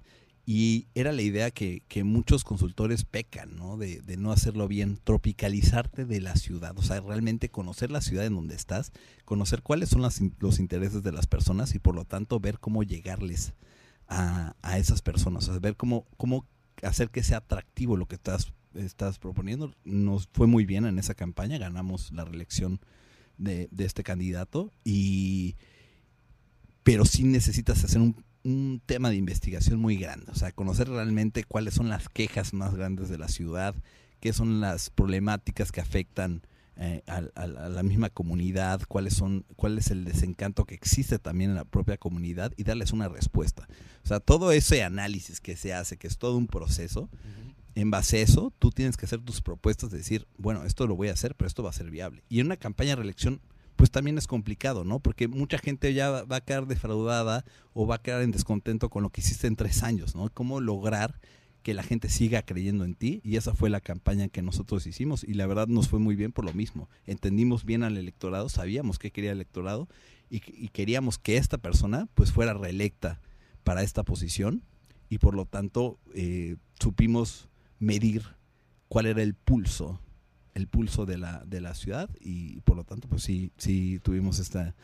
Y 0.49 0.87
era 0.95 1.11
la 1.11 1.22
idea 1.22 1.51
que, 1.51 1.83
que 1.89 2.05
muchos 2.05 2.45
consultores 2.45 3.05
pecan, 3.05 3.57
¿no? 3.57 3.77
De, 3.77 4.01
de 4.01 4.16
no 4.16 4.31
hacerlo 4.31 4.68
bien, 4.68 4.97
tropicalizarte 5.03 6.05
de 6.05 6.20
la 6.20 6.37
ciudad, 6.37 6.79
o 6.79 6.83
sea, 6.83 7.01
realmente 7.01 7.49
conocer 7.49 7.91
la 7.91 8.01
ciudad 8.01 8.27
en 8.27 8.37
donde 8.37 8.55
estás, 8.55 8.93
conocer 9.24 9.62
cuáles 9.62 9.89
son 9.89 10.03
las 10.03 10.20
los 10.39 10.61
intereses 10.61 11.03
de 11.03 11.11
las 11.11 11.27
personas 11.27 11.74
y 11.74 11.81
por 11.81 11.97
lo 11.97 12.05
tanto 12.05 12.39
ver 12.39 12.61
cómo 12.61 12.85
llegarles 12.85 13.55
a, 14.07 14.55
a 14.62 14.79
esas 14.79 15.03
personas, 15.03 15.49
a 15.49 15.59
ver 15.59 15.74
cómo, 15.74 16.07
cómo 16.16 16.47
hacer 16.85 17.11
que 17.11 17.24
sea 17.24 17.39
atractivo 17.39 17.97
lo 17.97 18.07
que 18.07 18.14
estás, 18.14 18.53
estás 18.77 19.18
proponiendo. 19.18 19.74
Nos 19.85 20.29
fue 20.33 20.47
muy 20.47 20.66
bien 20.66 20.87
en 20.87 20.99
esa 20.99 21.14
campaña, 21.14 21.59
ganamos 21.59 22.12
la 22.12 22.24
reelección 22.24 22.81
de, 23.39 23.68
de 23.70 23.85
este 23.85 24.03
candidato 24.03 24.72
y 24.85 25.57
pero 26.83 27.05
sí 27.05 27.24
necesitas 27.24 27.83
hacer 27.83 28.01
un, 28.01 28.24
un 28.45 28.81
tema 28.87 29.11
de 29.11 29.16
investigación 29.16 29.81
muy 29.81 29.97
grande, 29.97 30.31
o 30.31 30.37
sea, 30.37 30.53
conocer 30.53 30.89
realmente 30.89 31.43
cuáles 31.43 31.74
son 31.74 31.89
las 31.89 32.09
quejas 32.09 32.53
más 32.53 32.77
grandes 32.77 33.09
de 33.09 33.18
la 33.18 33.27
ciudad, 33.27 33.74
qué 34.20 34.33
son 34.33 34.61
las 34.61 34.91
problemáticas 34.91 35.72
que 35.72 35.81
afectan 35.81 36.43
eh, 36.77 37.03
a, 37.07 37.47
la 37.47 37.83
misma 37.83 38.11
comunidad, 38.11 38.83
cuáles 38.87 39.14
son, 39.14 39.47
cuál 39.57 39.79
es 39.79 39.91
el 39.91 40.05
desencanto 40.05 40.64
que 40.64 40.74
existe 40.74 41.18
también 41.18 41.51
en 41.51 41.57
la 41.57 41.64
propia 41.64 41.97
comunidad 41.97 42.53
y 42.57 42.64
darles 42.64 42.93
una 42.93 43.09
respuesta. 43.09 43.66
O 44.05 44.07
sea, 44.07 44.20
todo 44.20 44.53
ese 44.53 44.85
análisis 44.85 45.41
que 45.41 45.57
se 45.57 45.72
hace, 45.72 45.97
que 45.97 46.07
es 46.07 46.18
todo 46.18 46.37
un 46.37 46.47
proceso, 46.47 47.09
en 47.77 47.91
base 47.93 48.16
a 48.18 48.22
eso, 48.22 48.53
tú 48.59 48.70
tienes 48.70 48.97
que 48.97 49.07
hacer 49.07 49.20
tus 49.20 49.41
propuestas, 49.43 49.91
de 49.93 49.99
decir, 49.99 50.27
bueno, 50.39 50.64
esto 50.64 50.87
lo 50.89 50.97
voy 50.97 51.09
a 51.09 51.12
hacer, 51.12 51.37
pero 51.37 51.47
esto 51.47 51.62
va 51.62 51.70
a 51.70 51.74
ser 51.74 51.91
viable. 51.91 52.24
Y 52.29 52.41
en 52.41 52.47
una 52.47 52.57
campaña 52.57 52.91
de 52.91 52.97
reelección, 52.97 53.41
pues 53.77 53.91
también 53.91 54.16
es 54.18 54.27
complicado, 54.27 54.83
¿no? 54.85 54.99
Porque 55.01 55.29
mucha 55.29 55.59
gente 55.59 55.93
ya 55.95 56.11
va- 56.24 56.37
a 56.37 56.41
quedar 56.41 56.66
defraudada 56.66 57.45
o 57.74 57.87
va 57.87 57.97
a 57.97 58.03
quedar 58.03 58.22
en 58.22 58.33
descontento 58.33 58.89
con 58.89 59.03
lo 59.03 59.11
que 59.11 59.20
hiciste 59.20 59.47
en 59.47 59.55
tres 59.57 59.83
años, 59.83 60.16
¿no? 60.16 60.31
¿Cómo 60.33 60.61
lograr 60.61 61.20
que 61.62 61.74
la 61.74 61.83
gente 61.83 62.09
siga 62.09 62.41
creyendo 62.43 62.85
en 62.87 62.95
ti? 62.95 63.20
Y 63.22 63.37
esa 63.37 63.53
fue 63.55 63.68
la 63.68 63.83
campaña 63.83 64.29
que 64.29 64.41
nosotros 64.41 64.87
hicimos 64.87 65.22
y 65.24 65.35
la 65.35 65.47
verdad 65.47 65.66
nos 65.68 65.89
fue 65.89 65.99
muy 65.99 66.16
bien 66.16 66.33
por 66.33 66.47
lo 66.47 66.55
mismo. 66.55 66.89
Entendimos 67.07 67.66
bien 67.66 67.83
al 67.83 67.99
electorado, 67.99 68.49
sabíamos 68.49 68.99
qué 68.99 69.11
quería 69.11 69.33
el 69.33 69.37
electorado 69.39 69.87
y, 70.31 70.37
y 70.47 70.68
queríamos 70.68 71.18
que 71.18 71.37
esta 71.37 71.59
persona 71.59 72.09
pues 72.14 72.33
fuera 72.33 72.55
reelecta 72.55 73.20
para 73.64 73.83
esta 73.83 74.03
posición 74.05 74.62
y 75.11 75.18
por 75.18 75.35
lo 75.35 75.45
tanto 75.45 75.99
eh, 76.14 76.57
supimos 76.81 77.49
medir 77.79 78.22
cuál 78.89 79.07
era 79.07 79.22
el 79.22 79.35
pulso 79.35 80.01
el 80.55 80.68
pulso 80.68 81.05
de 81.05 81.18
la, 81.18 81.45
de 81.45 81.61
la 81.61 81.74
ciudad 81.74 82.09
y 82.18 82.61
por 82.62 82.77
lo 82.77 82.85
tanto 82.85 83.09
pues 83.09 83.22
sí, 83.22 83.53
sí 83.59 84.01
tuvimos 84.03 84.39
esta 84.39 84.74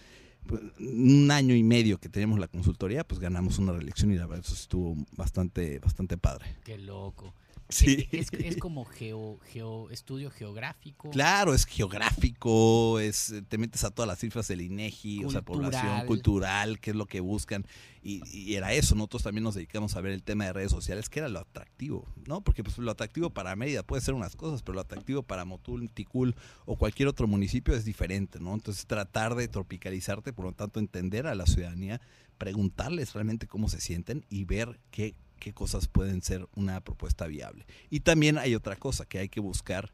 pues, 0.46 0.60
un 0.78 1.30
año 1.30 1.54
y 1.54 1.62
medio 1.62 1.98
que 1.98 2.10
teníamos 2.10 2.38
la 2.38 2.48
consultoría 2.48 3.04
pues 3.04 3.20
ganamos 3.20 3.58
una 3.58 3.72
reelección 3.72 4.12
y 4.12 4.16
la 4.16 4.26
verdad 4.26 4.44
eso 4.44 4.54
estuvo 4.54 4.96
bastante 5.16 5.78
bastante 5.78 6.18
padre 6.18 6.56
Qué 6.64 6.76
loco. 6.76 7.34
Sí 7.72 8.08
Es, 8.12 8.32
es 8.32 8.56
como 8.56 8.84
geo, 8.84 9.38
geo, 9.52 9.90
estudio 9.90 10.30
geográfico. 10.30 11.10
Claro, 11.10 11.54
es 11.54 11.64
geográfico, 11.64 13.00
es 13.00 13.34
te 13.48 13.58
metes 13.58 13.84
a 13.84 13.90
todas 13.90 14.08
las 14.08 14.18
cifras 14.18 14.48
del 14.48 14.60
INEGI, 14.60 15.24
o 15.24 15.30
sea, 15.30 15.42
población 15.42 15.82
Cultural. 15.82 16.06
cultural, 16.06 16.80
qué 16.80 16.90
es 16.90 16.96
lo 16.96 17.06
que 17.06 17.20
buscan. 17.20 17.66
Y, 18.04 18.20
y 18.36 18.56
era 18.56 18.72
eso, 18.72 18.94
nosotros 18.96 19.22
también 19.22 19.44
nos 19.44 19.54
dedicamos 19.54 19.94
a 19.94 20.00
ver 20.00 20.12
el 20.12 20.22
tema 20.22 20.44
de 20.44 20.52
redes 20.52 20.72
sociales, 20.72 21.08
que 21.08 21.20
era 21.20 21.28
lo 21.28 21.38
atractivo, 21.38 22.06
¿no? 22.26 22.40
Porque 22.40 22.64
pues, 22.64 22.76
lo 22.78 22.90
atractivo 22.90 23.30
para 23.30 23.54
Mérida 23.54 23.82
puede 23.84 24.02
ser 24.02 24.14
unas 24.14 24.34
cosas, 24.34 24.62
pero 24.62 24.74
lo 24.74 24.80
atractivo 24.80 25.22
para 25.22 25.44
Motul, 25.44 25.88
Ticul 25.90 26.34
o 26.64 26.76
cualquier 26.76 27.08
otro 27.08 27.26
municipio 27.28 27.74
es 27.74 27.84
diferente, 27.84 28.40
¿no? 28.40 28.54
Entonces 28.54 28.86
tratar 28.86 29.36
de 29.36 29.46
tropicalizarte, 29.48 30.32
por 30.32 30.46
lo 30.46 30.52
tanto 30.52 30.80
entender 30.80 31.26
a 31.26 31.34
la 31.34 31.46
ciudadanía, 31.46 32.00
preguntarles 32.38 33.12
realmente 33.12 33.46
cómo 33.46 33.68
se 33.68 33.80
sienten 33.80 34.26
y 34.28 34.44
ver 34.44 34.80
qué, 34.90 35.14
qué 35.42 35.52
cosas 35.52 35.88
pueden 35.88 36.22
ser 36.22 36.48
una 36.54 36.80
propuesta 36.80 37.26
viable. 37.26 37.66
Y 37.90 38.00
también 38.00 38.38
hay 38.38 38.54
otra 38.54 38.76
cosa 38.76 39.06
que 39.06 39.18
hay 39.18 39.28
que 39.28 39.40
buscar 39.40 39.92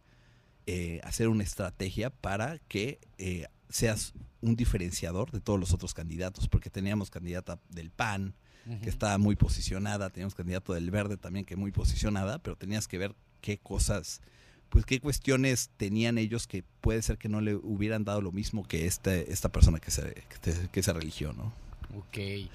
eh, 0.66 1.01
hacer 1.05 1.28
una 1.28 1.42
estrategia 1.42 2.11
para 2.11 2.59
que 2.68 2.99
eh, 3.16 3.46
seas 3.70 4.12
un 4.42 4.57
diferenciador 4.57 5.30
de 5.30 5.40
todos 5.40 5.59
los 5.59 5.72
otros 5.72 5.94
candidatos, 5.94 6.49
porque 6.49 6.68
teníamos 6.68 7.09
candidata 7.09 7.59
del 7.70 7.90
PAN, 7.90 8.34
que 8.82 8.90
estaba 8.90 9.16
muy 9.16 9.34
posicionada, 9.34 10.11
teníamos 10.11 10.34
candidato 10.34 10.74
del 10.74 10.90
Verde 10.90 11.16
también 11.16 11.46
que 11.46 11.57
muy 11.57 11.72
posicionada, 11.72 12.38
pero 12.38 12.55
tenías 12.55 12.86
que 12.86 12.99
ver 12.99 13.14
qué 13.40 13.57
cosas, 13.57 14.20
pues 14.68 14.84
qué 14.84 15.01
cuestiones 15.01 15.70
tenían 15.78 16.18
ellos 16.18 16.46
que 16.46 16.62
puede 16.82 17.01
ser 17.01 17.16
que 17.16 17.30
no 17.30 17.40
le 17.40 17.55
hubieran 17.55 18.05
dado 18.05 18.20
lo 18.20 18.30
mismo 18.30 18.68
que 18.68 18.84
este, 18.84 19.32
esta 19.32 19.49
persona 19.49 19.80
que 19.80 19.90
se, 19.90 20.12
que, 20.42 20.68
que 20.70 20.82
se 20.82 20.92
religió, 20.92 21.32
¿no? 21.32 21.55
Ok. 21.96 22.51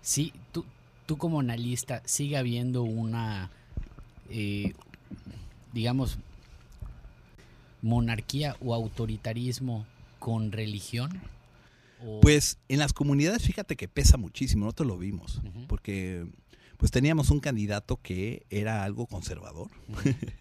Sí, 0.00 0.32
tú, 0.50 0.66
tú 1.12 1.18
como 1.18 1.40
analista, 1.40 2.00
¿sigue 2.06 2.38
habiendo 2.38 2.84
una, 2.84 3.50
eh, 4.30 4.72
digamos, 5.74 6.16
monarquía 7.82 8.56
o 8.64 8.72
autoritarismo 8.74 9.84
con 10.18 10.52
religión? 10.52 11.20
O- 12.02 12.20
Pues 12.22 12.56
en 12.70 12.78
las 12.78 12.94
comunidades, 12.94 13.42
fíjate 13.42 13.76
que 13.76 13.88
pesa 13.88 14.16
muchísimo, 14.16 14.64
nosotros 14.64 14.86
lo 14.88 14.96
vimos, 14.96 15.42
porque 15.68 16.26
pues 16.78 16.90
teníamos 16.90 17.28
un 17.28 17.40
candidato 17.40 18.00
que 18.02 18.46
era 18.48 18.82
algo 18.84 19.06
conservador. 19.06 19.68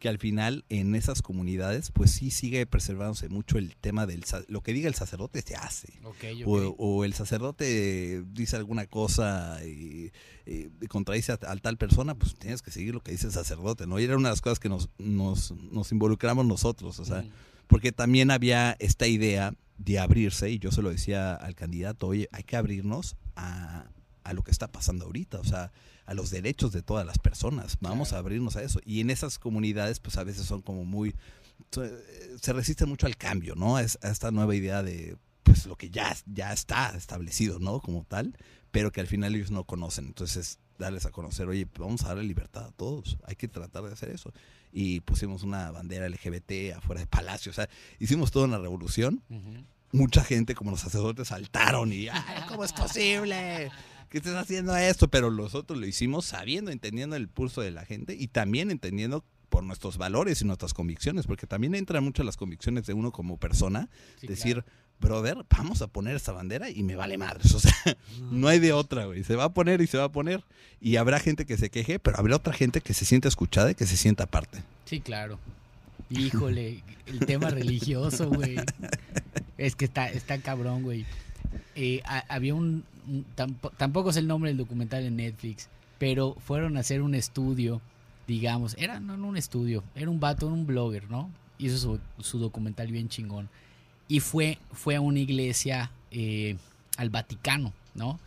que 0.00 0.08
al 0.08 0.18
final 0.18 0.64
en 0.68 0.96
esas 0.96 1.22
comunidades 1.22 1.92
pues 1.92 2.10
sí 2.10 2.32
sigue 2.32 2.66
preservándose 2.66 3.28
mucho 3.28 3.58
el 3.58 3.76
tema 3.76 4.06
del 4.06 4.24
lo 4.48 4.62
que 4.62 4.72
diga 4.72 4.88
el 4.88 4.94
sacerdote 4.94 5.42
se 5.42 5.54
hace. 5.54 5.92
Ok, 6.02 6.24
O, 6.44 6.56
ok. 6.56 6.74
o 6.78 7.04
el 7.04 7.14
sacerdote 7.14 8.24
dice 8.32 8.56
alguna 8.56 8.86
cosa 8.86 9.60
y, 9.64 10.10
y 10.46 10.86
contradice 10.88 11.32
a, 11.32 11.38
a 11.46 11.56
tal 11.58 11.76
persona, 11.76 12.14
pues 12.16 12.34
tienes 12.34 12.62
que 12.62 12.72
seguir 12.72 12.94
lo 12.94 13.00
que 13.02 13.12
dice 13.12 13.26
el 13.26 13.32
sacerdote, 13.32 13.86
¿no? 13.86 14.00
Y 14.00 14.04
era 14.04 14.16
una 14.16 14.30
de 14.30 14.32
las 14.32 14.40
cosas 14.40 14.58
que 14.58 14.68
nos, 14.68 14.88
nos, 14.98 15.52
nos 15.52 15.92
involucramos 15.92 16.44
nosotros, 16.46 16.98
o 16.98 17.04
sea, 17.04 17.24
porque 17.68 17.92
también 17.92 18.30
había 18.32 18.76
esta 18.80 19.06
idea 19.06 19.54
de 19.78 19.98
abrirse, 19.98 20.50
y 20.50 20.58
yo 20.58 20.72
se 20.72 20.82
lo 20.82 20.90
decía 20.90 21.34
al 21.34 21.54
candidato, 21.54 22.08
oye, 22.08 22.28
hay 22.32 22.42
que 22.42 22.56
abrirnos 22.56 23.16
a, 23.36 23.84
a 24.24 24.32
lo 24.32 24.42
que 24.42 24.50
está 24.50 24.68
pasando 24.72 25.04
ahorita, 25.06 25.38
o 25.40 25.44
sea, 25.44 25.70
a 26.10 26.14
los 26.14 26.30
derechos 26.30 26.72
de 26.72 26.82
todas 26.82 27.06
las 27.06 27.18
personas, 27.18 27.78
vamos 27.80 28.08
Claro. 28.08 28.16
a 28.16 28.20
abrirnos 28.26 28.56
a 28.56 28.62
eso. 28.62 28.80
Y 28.84 29.00
en 29.00 29.10
esas 29.10 29.38
comunidades, 29.38 30.00
pues 30.00 30.16
a 30.18 30.24
veces 30.24 30.44
son 30.46 30.60
como 30.60 30.84
muy, 30.84 31.14
se 31.70 32.38
se 32.38 32.52
resisten 32.52 32.88
mucho 32.88 33.06
al 33.06 33.16
cambio, 33.16 33.54
¿no? 33.54 33.76
A, 33.76 33.82
es- 33.82 33.98
a 34.02 34.08
esta 34.10 34.30
nueva 34.32 34.54
idea 34.56 34.82
de, 34.82 35.16
pues 35.44 35.66
lo 35.66 35.76
que 35.76 35.88
ya, 35.90 36.16
ya 36.26 36.52
está 36.52 36.88
establecido, 36.96 37.58
¿no? 37.60 37.80
Como 37.80 38.04
tal, 38.04 38.36
pero 38.72 38.90
que 38.90 39.00
al 39.00 39.06
final 39.06 39.34
ellos 39.36 39.50
no 39.52 39.64
conocen. 39.64 40.06
Entonces, 40.06 40.58
darles 40.78 41.06
a 41.06 41.10
conocer, 41.10 41.46
oye, 41.48 41.66
vamos 41.78 42.02
a 42.04 42.08
darle 42.08 42.24
libertad 42.24 42.64
a 42.66 42.72
todos, 42.72 43.18
hay 43.26 43.36
que 43.36 43.46
tratar 43.48 43.82
de 43.84 43.92
hacer 43.92 44.08
eso. 44.10 44.32
Y 44.72 45.00
pusimos 45.00 45.42
una 45.44 45.70
bandera 45.70 46.06
LGBT 46.08 46.74
afuera 46.76 47.00
del 47.00 47.08
palacio, 47.08 47.50
o 47.50 47.54
sea, 47.54 47.68
hicimos 48.00 48.30
toda 48.30 48.46
una 48.46 48.58
revolución. 48.58 49.22
Mucha 49.92 50.22
gente, 50.24 50.54
como 50.54 50.70
los 50.70 50.80
sacerdotes, 50.80 51.28
saltaron 51.28 51.92
y, 51.92 52.08
¡ay, 52.08 52.42
cómo 52.48 52.64
es 52.64 52.72
posible! 52.72 53.70
Que 54.10 54.18
estés 54.18 54.34
haciendo 54.34 54.76
esto? 54.76 55.08
Pero 55.08 55.30
nosotros 55.30 55.78
lo 55.78 55.86
hicimos 55.86 56.26
sabiendo, 56.26 56.70
entendiendo 56.70 57.16
el 57.16 57.28
pulso 57.28 57.62
de 57.62 57.70
la 57.70 57.84
gente 57.84 58.14
y 58.14 58.28
también 58.28 58.70
entendiendo 58.70 59.24
por 59.48 59.64
nuestros 59.64 59.96
valores 59.98 60.42
y 60.42 60.44
nuestras 60.44 60.74
convicciones, 60.74 61.26
porque 61.26 61.46
también 61.46 61.74
entran 61.74 62.04
mucho 62.04 62.22
las 62.22 62.36
convicciones 62.36 62.86
de 62.86 62.92
uno 62.94 63.10
como 63.10 63.36
persona, 63.36 63.88
Sí, 64.20 64.28
decir, 64.28 64.62
claro. 64.62 64.68
brother, 65.00 65.46
vamos 65.50 65.82
a 65.82 65.88
poner 65.88 66.14
esta 66.14 66.30
bandera 66.30 66.70
y 66.70 66.82
me 66.84 66.94
vale 66.94 67.18
madres. 67.18 67.52
O 67.54 67.58
sea, 67.58 67.74
no 68.30 68.46
hay 68.46 68.58
de 68.60 68.72
otra, 68.72 69.06
güey. 69.06 69.24
Se 69.24 69.34
va 69.34 69.44
a 69.44 69.52
poner 69.54 69.80
y 69.80 69.86
se 69.88 69.98
va 69.98 70.04
a 70.04 70.12
poner. 70.12 70.44
Y 70.80 70.96
habrá 70.96 71.18
gente 71.18 71.46
que 71.46 71.56
se 71.56 71.68
queje, 71.70 71.98
pero 71.98 72.18
habrá 72.18 72.36
otra 72.36 72.52
gente 72.52 72.80
que 72.80 72.94
se 72.94 73.04
siente 73.04 73.26
escuchada 73.28 73.72
y 73.72 73.74
que 73.74 73.86
se 73.86 73.96
sienta 73.96 74.24
aparte. 74.24 74.62
Sí, 74.84 75.00
claro. 75.00 75.38
Híjole, 76.10 76.82
el 77.06 77.20
tema 77.20 77.50
religioso, 77.50 78.28
güey. 78.30 78.56
Es 79.58 79.76
que 79.76 79.84
está, 79.84 80.08
está 80.08 80.38
cabrón, 80.38 80.82
güey. 80.82 81.04
Eh, 81.82 82.02
ha- 82.04 82.24
había 82.28 82.54
un... 82.54 82.84
un- 83.08 83.24
tampo- 83.36 83.72
tampoco 83.76 84.10
es 84.10 84.16
el 84.16 84.26
nombre 84.26 84.50
del 84.50 84.58
documental 84.58 85.02
en 85.04 85.16
Netflix, 85.16 85.68
pero 85.98 86.36
fueron 86.46 86.76
a 86.76 86.80
hacer 86.80 87.00
un 87.00 87.14
estudio, 87.14 87.80
digamos. 88.26 88.74
Era 88.78 89.00
no, 89.00 89.16
no 89.16 89.28
un 89.28 89.36
estudio, 89.38 89.82
era 89.94 90.10
un 90.10 90.20
vato, 90.20 90.46
un 90.46 90.66
blogger, 90.66 91.10
¿no? 91.10 91.30
Hizo 91.58 91.78
su, 91.78 92.00
su 92.22 92.38
documental 92.38 92.92
bien 92.92 93.08
chingón. 93.08 93.48
Y 94.08 94.20
fue, 94.20 94.58
fue 94.72 94.96
a 94.96 95.00
una 95.00 95.20
iglesia, 95.20 95.90
eh, 96.10 96.56
al 96.98 97.08
Vaticano, 97.08 97.72
¿no? 97.94 98.18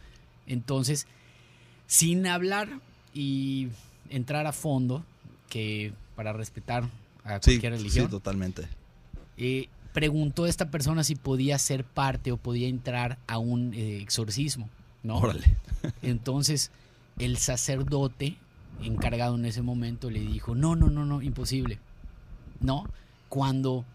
Entonces, 0.48 1.06
sin 1.86 2.26
hablar 2.26 2.70
y 3.14 3.68
entrar 4.10 4.48
a 4.48 4.52
fondo, 4.54 5.04
que 5.50 5.94
para 6.16 6.34
respetar 6.34 6.86
a 7.24 7.36
Sí, 7.42 7.52
cualquier 7.52 7.74
religión, 7.74 8.06
sí, 8.06 8.12
totalmente. 8.12 8.64
eh, 9.38 9.68
preguntó 9.94 10.46
a 10.46 10.50
esta 10.50 10.70
persona 10.70 11.04
si 11.04 11.16
podía 11.16 11.58
ser 11.60 11.84
parte 11.84 12.32
o 12.32 12.38
podía 12.38 12.68
entrar 12.68 13.20
a 13.28 13.38
un 13.38 13.74
eh, 13.74 14.00
exorcismo, 14.02 14.70
¿no? 15.04 15.18
Órale. 15.18 15.56
Entonces, 16.02 16.72
el 17.20 17.38
sacerdote 17.38 18.38
encargado 18.82 19.36
en 19.36 19.46
ese 19.46 19.62
momento 19.62 20.10
le 20.10 20.20
dijo, 20.20 20.56
no, 20.56 20.76
no, 20.76 20.90
no, 20.90 21.06
no, 21.06 21.22
imposible. 21.22 21.80
¿No? 22.60 22.86
Cuando, 23.30 23.86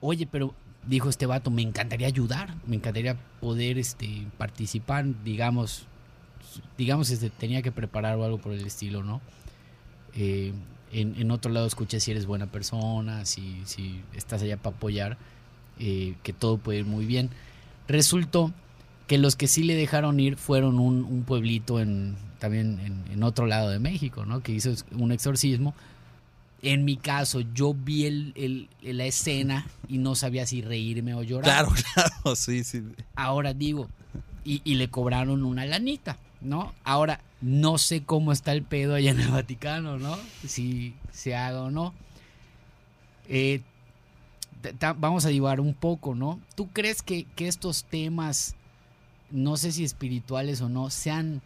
oye, 0.00 0.26
pero 0.30 0.54
dijo 0.86 1.08
este 1.08 1.26
vato, 1.26 1.50
me 1.50 1.62
encantaría 1.62 2.06
ayudar, 2.06 2.54
me 2.66 2.76
encantaría 2.76 3.16
poder 3.40 3.78
este, 3.78 4.26
participar, 4.38 5.04
digamos, 5.24 5.86
digamos, 6.76 7.10
este, 7.10 7.30
tenía 7.30 7.62
que 7.62 7.72
preparar 7.72 8.16
o 8.16 8.24
algo 8.24 8.38
por 8.38 8.52
el 8.52 8.66
estilo, 8.66 9.02
¿no? 9.02 9.20
Eh, 10.14 10.52
en, 10.92 11.20
en 11.20 11.30
otro 11.30 11.52
lado 11.52 11.66
escuché 11.66 12.00
si 12.00 12.10
eres 12.10 12.26
buena 12.26 12.46
persona, 12.46 13.24
si, 13.26 13.62
si 13.66 14.02
estás 14.14 14.42
allá 14.42 14.56
para 14.56 14.76
apoyar, 14.76 15.18
eh, 15.78 16.14
que 16.22 16.32
todo 16.32 16.58
puede 16.58 16.80
ir 16.80 16.84
muy 16.84 17.06
bien. 17.06 17.30
Resultó 17.86 18.52
que 19.06 19.18
los 19.18 19.36
que 19.36 19.48
sí 19.48 19.62
le 19.62 19.74
dejaron 19.74 20.20
ir 20.20 20.36
fueron 20.36 20.78
un, 20.78 21.24
pueblito 21.24 21.80
en 21.80 22.16
también 22.38 23.04
en, 23.10 23.22
otro 23.22 23.46
lado 23.46 23.70
de 23.70 23.78
México, 23.78 24.24
¿no? 24.24 24.42
Que 24.42 24.52
hizo 24.52 24.72
un 24.92 25.12
exorcismo. 25.12 25.74
En 26.60 26.84
mi 26.84 26.96
caso, 26.96 27.40
yo 27.40 27.74
vi 27.74 28.06
el, 28.06 28.68
la 28.82 29.06
escena 29.06 29.66
y 29.88 29.98
no 29.98 30.14
sabía 30.14 30.46
si 30.46 30.60
reírme 30.60 31.14
o 31.14 31.22
llorar. 31.22 31.66
Claro, 31.66 31.72
claro, 31.94 32.36
sí, 32.36 32.64
sí. 32.64 32.82
Ahora 33.16 33.54
digo, 33.54 33.88
y, 34.44 34.60
y 34.64 34.74
le 34.74 34.88
cobraron 34.88 35.44
una 35.44 35.64
lanita, 35.64 36.18
¿no? 36.40 36.74
Ahora, 36.84 37.20
no 37.40 37.78
sé 37.78 38.02
cómo 38.02 38.32
está 38.32 38.52
el 38.52 38.62
pedo 38.62 38.94
allá 38.94 39.12
en 39.12 39.20
el 39.20 39.28
Vaticano, 39.28 39.98
¿no? 39.98 40.18
Si 40.46 40.94
se 41.12 41.36
haga 41.36 41.62
o 41.62 41.70
no. 41.70 41.94
Eh, 43.28 43.60
vamos 44.96 45.26
a 45.26 45.30
llevar 45.30 45.60
un 45.60 45.74
poco, 45.74 46.14
¿no? 46.14 46.40
¿Tú 46.54 46.68
crees 46.72 47.02
que, 47.02 47.26
estos 47.36 47.84
temas, 47.84 48.54
no 49.30 49.56
sé 49.56 49.72
si 49.72 49.84
espirituales 49.84 50.60
o 50.60 50.68
no, 50.68 50.90
sean, 50.90 51.42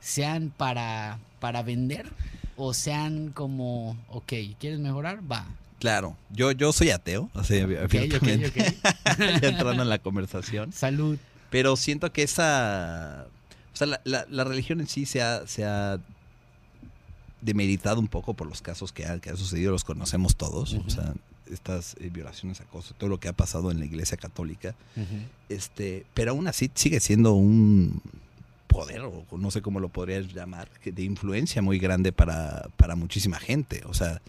sean 0.00 0.52
para, 0.56 1.18
para 1.40 1.62
vender? 1.62 2.10
¿O 2.56 2.72
sean 2.72 3.30
como, 3.32 3.96
ok, 4.08 4.32
¿quieres 4.58 4.78
mejorar? 4.78 5.20
Va. 5.30 5.46
Claro, 5.78 6.16
yo, 6.30 6.52
yo 6.52 6.72
soy 6.72 6.90
ateo, 6.90 7.30
así, 7.34 7.62
okay, 7.62 8.10
entrando 9.42 9.82
en 9.82 9.88
la 9.88 9.98
conversación. 9.98 10.72
Salud. 10.72 11.18
Pero 11.50 11.76
siento 11.76 12.12
que 12.12 12.22
esa... 12.22 13.26
O 13.74 13.76
sea, 13.76 14.00
la, 14.04 14.44
religión 14.44 14.80
en 14.80 14.86
sí 14.86 15.04
se 15.04 15.20
ha, 15.20 15.46
se 15.46 15.64
ha 15.66 15.98
demeritado 17.42 18.00
un 18.00 18.08
poco 18.08 18.32
por 18.32 18.46
los 18.46 18.62
casos 18.62 18.90
que 18.90 19.04
han, 19.04 19.20
que 19.20 19.36
sucedido, 19.36 19.70
los 19.70 19.84
conocemos 19.84 20.36
todos. 20.36 20.72
O 20.72 20.88
sea, 20.88 21.12
estas 21.50 21.96
eh, 22.00 22.10
violaciones, 22.12 22.60
acoso, 22.60 22.94
todo 22.94 23.08
lo 23.08 23.20
que 23.20 23.28
ha 23.28 23.32
pasado 23.32 23.70
en 23.70 23.78
la 23.78 23.86
Iglesia 23.86 24.16
Católica. 24.16 24.74
este, 25.48 26.04
pero 26.14 26.32
aún 26.32 26.48
así 26.48 26.70
sigue 26.74 27.00
siendo 27.00 27.34
un 27.34 28.00
poder, 28.66 29.00
o 29.00 29.24
no 29.38 29.50
sé 29.50 29.62
cómo 29.62 29.80
lo 29.80 29.88
podrías 29.88 30.32
llamar, 30.32 30.68
de 30.84 31.02
influencia 31.02 31.62
muy 31.62 31.78
grande 31.78 32.12
para, 32.12 32.68
para 32.76 32.96
muchísima 32.96 33.38
gente. 33.38 33.82
O 33.86 33.94
sea, 33.94 34.20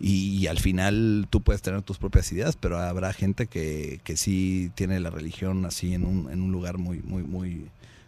y, 0.00 0.46
al 0.48 0.58
final 0.58 1.26
tú 1.30 1.40
puedes 1.40 1.62
tener 1.62 1.82
tus 1.82 1.98
propias 1.98 2.30
ideas, 2.32 2.56
pero 2.56 2.78
habrá 2.78 3.12
gente 3.12 3.46
que, 3.46 4.00
que 4.04 4.16
sí 4.16 4.70
tiene 4.74 5.00
la 5.00 5.10
religión 5.10 5.64
así 5.66 5.94
en 5.94 6.04
un, 6.04 6.30
en 6.30 6.42
un 6.42 6.52
lugar 6.52 6.78
muy, 6.78 7.00
muy, 7.02 7.22
muy 7.22 7.66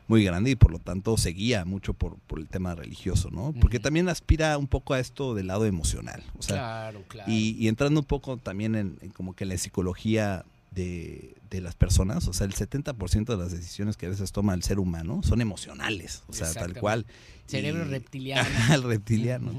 muy 0.09 0.25
grande 0.25 0.51
y 0.51 0.57
por 0.57 0.71
lo 0.71 0.79
tanto 0.79 1.17
se 1.17 1.31
guía 1.31 1.65
mucho 1.65 1.95
por, 1.95 2.19
por 2.21 2.39
el 2.39 2.49
tema 2.49 2.75
religioso, 2.75 3.31
¿no? 3.31 3.53
Porque 3.61 3.81
también 3.81 4.09
aspira 4.09 4.57
un 4.59 4.69
poco 4.69 4.95
a 4.95 5.01
esto 5.01 5.35
del 5.35 5.49
lado 5.49 5.67
emocional. 5.67 6.23
O 6.39 6.43
sea, 6.43 6.57
claro, 6.57 7.05
claro. 7.09 7.31
Y, 7.31 7.69
entrando 7.69 8.01
un 8.01 8.07
poco 8.07 8.37
también 8.37 8.75
en, 8.75 8.97
como 9.15 9.35
que 9.35 9.45
en 9.45 9.51
la 9.51 9.59
psicología 9.59 10.45
de, 10.71 11.35
las 11.51 11.75
personas, 11.75 12.29
o 12.29 12.35
sea, 12.35 12.47
el 12.47 12.55
70% 12.55 13.25
de 13.25 13.37
las 13.39 13.51
decisiones 13.51 13.97
que 13.97 14.05
a 14.05 14.09
veces 14.11 14.31
toma 14.31 14.53
el 14.53 14.63
ser 14.63 14.79
humano 14.79 15.23
son 15.23 15.41
emocionales, 15.41 16.23
o 16.29 16.35
sea, 16.35 16.53
tal 16.53 16.75
cual. 16.75 17.07
Cerebro 17.47 17.85
reptiliano. 17.85 18.49
el 18.75 18.83
reptiliano. 18.83 19.53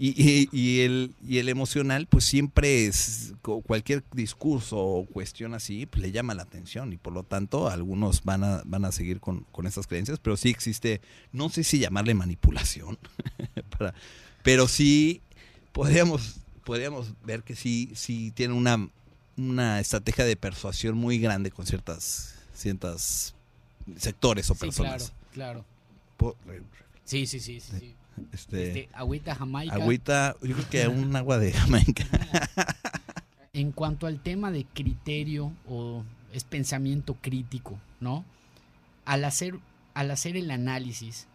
Y, 0.00 0.48
y, 0.52 0.80
el, 0.80 1.12
y 1.26 1.38
el 1.38 1.48
emocional, 1.48 2.06
pues 2.06 2.24
siempre 2.24 2.86
es, 2.86 3.34
cualquier 3.42 4.04
discurso 4.12 4.78
o 4.78 5.06
cuestión 5.06 5.54
así, 5.54 5.86
pues 5.86 6.02
le 6.02 6.12
llama 6.12 6.34
la 6.34 6.44
atención 6.44 6.92
y 6.92 6.98
por 6.98 7.12
lo 7.12 7.24
tanto 7.24 7.68
algunos 7.68 8.22
van 8.22 8.44
a, 8.44 8.62
van 8.64 8.84
a 8.84 8.92
seguir 8.92 9.18
con, 9.18 9.44
con 9.50 9.66
estas 9.66 9.88
creencias, 9.88 10.20
pero 10.20 10.36
sí 10.36 10.50
existe, 10.50 11.00
no 11.32 11.48
sé 11.48 11.64
si 11.64 11.80
llamarle 11.80 12.14
manipulación, 12.14 12.96
para, 13.76 13.92
pero 14.44 14.68
sí 14.68 15.20
podríamos, 15.72 16.36
podríamos 16.64 17.12
ver 17.24 17.42
que 17.42 17.56
sí, 17.56 17.90
sí 17.94 18.30
tiene 18.30 18.54
una 18.54 18.88
una 19.38 19.80
estrategia 19.80 20.24
de 20.24 20.36
persuasión 20.36 20.96
muy 20.96 21.18
grande 21.18 21.50
con 21.50 21.64
ciertas, 21.64 22.34
ciertas 22.54 23.34
sectores 23.96 24.50
o 24.50 24.54
personas. 24.54 25.12
Claro, 25.32 25.64
claro. 26.16 26.64
sí, 27.04 27.26
sí, 27.26 27.40
sí, 27.40 27.60
sí. 27.60 27.94
Este, 28.32 28.68
este, 28.68 28.88
agüita 28.92 29.34
jamaica. 29.34 29.74
Agüita, 29.74 30.36
yo 30.42 30.54
creo 30.54 30.68
que 30.68 30.88
un 30.88 31.14
agua 31.16 31.38
de 31.38 31.52
jamaica. 31.54 32.04
en 33.52 33.72
cuanto 33.72 34.06
al 34.06 34.20
tema 34.20 34.50
de 34.50 34.64
criterio 34.64 35.52
o 35.68 36.04
es 36.32 36.44
pensamiento 36.44 37.16
crítico, 37.20 37.78
¿no? 38.00 38.24
Al 39.04 39.24
hacer, 39.24 39.58
al 39.94 40.10
hacer 40.10 40.36
el 40.36 40.50
análisis, 40.50 41.26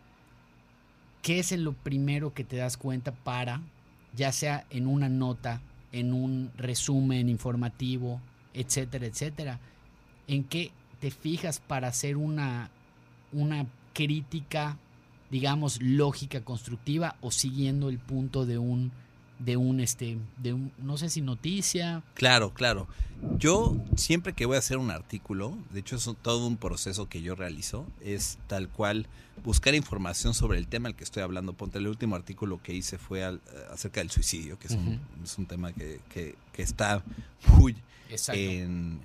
¿qué 1.21 1.39
es 1.39 1.51
lo 1.53 1.73
primero 1.73 2.33
que 2.33 2.43
te 2.43 2.57
das 2.57 2.77
cuenta 2.77 3.11
para, 3.11 3.61
ya 4.15 4.31
sea 4.31 4.65
en 4.69 4.87
una 4.87 5.09
nota 5.09 5.61
en 5.93 6.11
un 6.11 6.51
resumen 6.57 7.29
informativo, 7.29 8.19
etcétera, 8.53 9.05
etcétera. 9.05 9.59
¿En 10.27 10.43
qué 10.43 10.71
te 10.99 11.11
fijas 11.11 11.59
para 11.59 11.87
hacer 11.87 12.17
una, 12.17 12.71
una 13.31 13.67
crítica, 13.93 14.77
digamos, 15.33 15.81
lógica, 15.81 16.41
constructiva 16.41 17.15
o 17.19 17.31
siguiendo 17.31 17.89
el 17.89 17.97
punto 17.97 18.45
de 18.45 18.59
un 18.59 18.91
de 19.39 19.57
un 19.57 19.79
este 19.79 20.19
de 20.37 20.53
un 20.53 20.71
no 20.77 20.95
sé 20.95 21.09
si 21.09 21.21
noticia. 21.21 22.03
Claro 22.13 22.53
claro. 22.53 22.87
Yo 23.39 23.75
siempre 23.95 24.33
que 24.33 24.45
voy 24.45 24.57
a 24.57 24.59
hacer 24.59 24.77
un 24.77 24.91
artículo 24.91 25.57
de 25.71 25.79
hecho 25.79 25.95
es 25.95 26.07
todo 26.21 26.45
un 26.45 26.57
proceso 26.57 27.09
que 27.09 27.23
yo 27.23 27.33
realizo 27.33 27.87
es 27.99 28.37
tal 28.45 28.69
cual 28.69 29.07
buscar 29.43 29.73
información 29.73 30.35
sobre 30.35 30.59
el 30.59 30.67
tema 30.67 30.87
al 30.87 30.95
que 30.95 31.03
estoy 31.03 31.23
hablando. 31.23 31.53
Ponte 31.53 31.79
el 31.79 31.87
último 31.87 32.15
artículo 32.15 32.61
que 32.61 32.75
hice 32.75 32.99
fue 32.99 33.23
acerca 33.71 34.01
del 34.01 34.11
suicidio 34.11 34.59
que 34.59 34.67
es, 34.67 34.73
un, 34.73 34.99
es 35.23 35.35
un, 35.39 35.47
tema 35.47 35.73
que, 35.73 35.99
que, 36.13 36.61
está 36.61 37.03
muy 37.57 37.75
en 38.27 38.99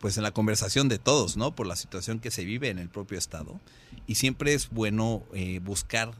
pues 0.00 0.16
en 0.16 0.22
la 0.22 0.32
conversación 0.32 0.88
de 0.88 0.98
todos 0.98 1.36
no 1.36 1.54
por 1.54 1.66
la 1.66 1.76
situación 1.76 2.20
que 2.20 2.30
se 2.30 2.44
vive 2.44 2.68
en 2.68 2.78
el 2.78 2.88
propio 2.88 3.18
estado 3.18 3.60
y 4.06 4.16
siempre 4.16 4.54
es 4.54 4.70
bueno 4.70 5.22
eh, 5.34 5.60
buscar 5.60 6.12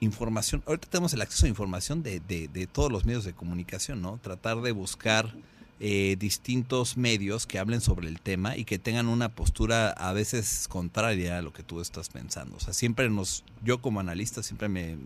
información. 0.00 0.62
Ahorita 0.66 0.88
tenemos 0.88 1.12
el 1.14 1.22
acceso 1.22 1.46
a 1.46 1.48
información 1.48 2.02
de, 2.02 2.20
de, 2.20 2.66
todos 2.66 2.92
los 2.92 3.04
medios 3.04 3.24
de 3.24 3.32
comunicación, 3.32 4.02
¿no? 4.02 4.18
Tratar 4.22 4.60
de 4.60 4.72
buscar 4.72 5.34
eh, 5.80 6.16
distintos 6.18 6.96
medios 6.96 7.46
que 7.46 7.58
hablen 7.58 7.80
sobre 7.80 8.08
el 8.08 8.20
tema 8.20 8.56
y 8.56 8.64
que 8.64 8.78
tengan 8.78 9.08
una 9.08 9.30
postura 9.30 9.90
a 9.90 10.12
veces 10.12 10.68
contraria 10.68 11.38
a 11.38 11.42
lo 11.42 11.52
que 11.52 11.62
tú 11.62 11.80
estás 11.80 12.08
pensando. 12.08 12.56
O 12.56 12.60
sea, 12.60 12.72
siempre 12.72 13.08
nos, 13.10 13.44
yo 13.64 13.80
como 13.80 14.00
analista 14.00 14.42
siempre 14.42 14.68
me, 14.68 14.96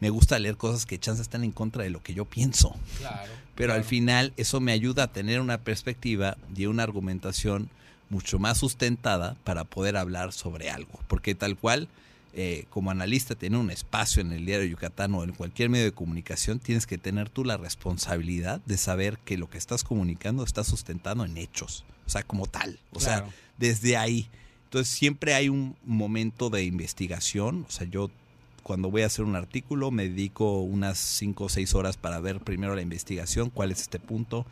me, 0.00 0.10
gusta 0.10 0.38
leer 0.38 0.56
cosas 0.56 0.86
que 0.86 0.98
chances 0.98 1.22
están 1.22 1.44
en 1.44 1.52
contra 1.52 1.82
de 1.82 1.90
lo 1.90 2.02
que 2.02 2.14
yo 2.14 2.24
pienso. 2.24 2.74
Claro. 2.98 3.30
Pero 3.58 3.72
al 3.72 3.82
final 3.82 4.32
eso 4.36 4.60
me 4.60 4.70
ayuda 4.70 5.02
a 5.02 5.12
tener 5.12 5.40
una 5.40 5.58
perspectiva 5.58 6.36
y 6.54 6.66
una 6.66 6.84
argumentación 6.84 7.68
mucho 8.08 8.38
más 8.38 8.58
sustentada 8.58 9.36
para 9.42 9.64
poder 9.64 9.96
hablar 9.96 10.32
sobre 10.32 10.70
algo. 10.70 11.00
Porque 11.08 11.34
tal 11.34 11.56
cual 11.56 11.88
eh, 12.34 12.66
como 12.70 12.92
analista 12.92 13.34
tener 13.34 13.58
un 13.58 13.72
espacio 13.72 14.22
en 14.22 14.30
el 14.30 14.46
diario 14.46 14.68
Yucatán 14.68 15.12
o 15.14 15.24
en 15.24 15.32
cualquier 15.32 15.70
medio 15.70 15.86
de 15.86 15.92
comunicación, 15.92 16.60
tienes 16.60 16.86
que 16.86 16.98
tener 16.98 17.30
tú 17.30 17.44
la 17.44 17.56
responsabilidad 17.56 18.60
de 18.64 18.76
saber 18.76 19.18
que 19.24 19.36
lo 19.36 19.50
que 19.50 19.58
estás 19.58 19.82
comunicando 19.82 20.44
está 20.44 20.62
sustentado 20.62 21.24
en 21.24 21.36
hechos, 21.36 21.84
o 22.06 22.10
sea, 22.10 22.22
como 22.22 22.46
tal, 22.46 22.78
o 22.92 23.00
sea, 23.00 23.24
desde 23.56 23.96
ahí. 23.96 24.28
Entonces 24.66 24.94
siempre 24.94 25.34
hay 25.34 25.48
un 25.48 25.74
momento 25.84 26.48
de 26.48 26.62
investigación, 26.62 27.66
o 27.66 27.72
sea, 27.72 27.88
yo 27.88 28.08
cuando 28.68 28.88
voy 28.90 29.02
a 29.02 29.06
hacer 29.06 29.24
un 29.24 29.34
artículo 29.34 29.90
me 29.90 30.08
dedico 30.08 30.60
unas 30.60 30.98
5 30.98 31.44
o 31.44 31.48
6 31.48 31.74
horas 31.74 31.96
para 31.96 32.20
ver 32.20 32.38
primero 32.38 32.76
la 32.76 32.82
investigación, 32.82 33.50
cuál 33.50 33.72
es 33.72 33.80
este 33.80 33.98
punto, 33.98 34.46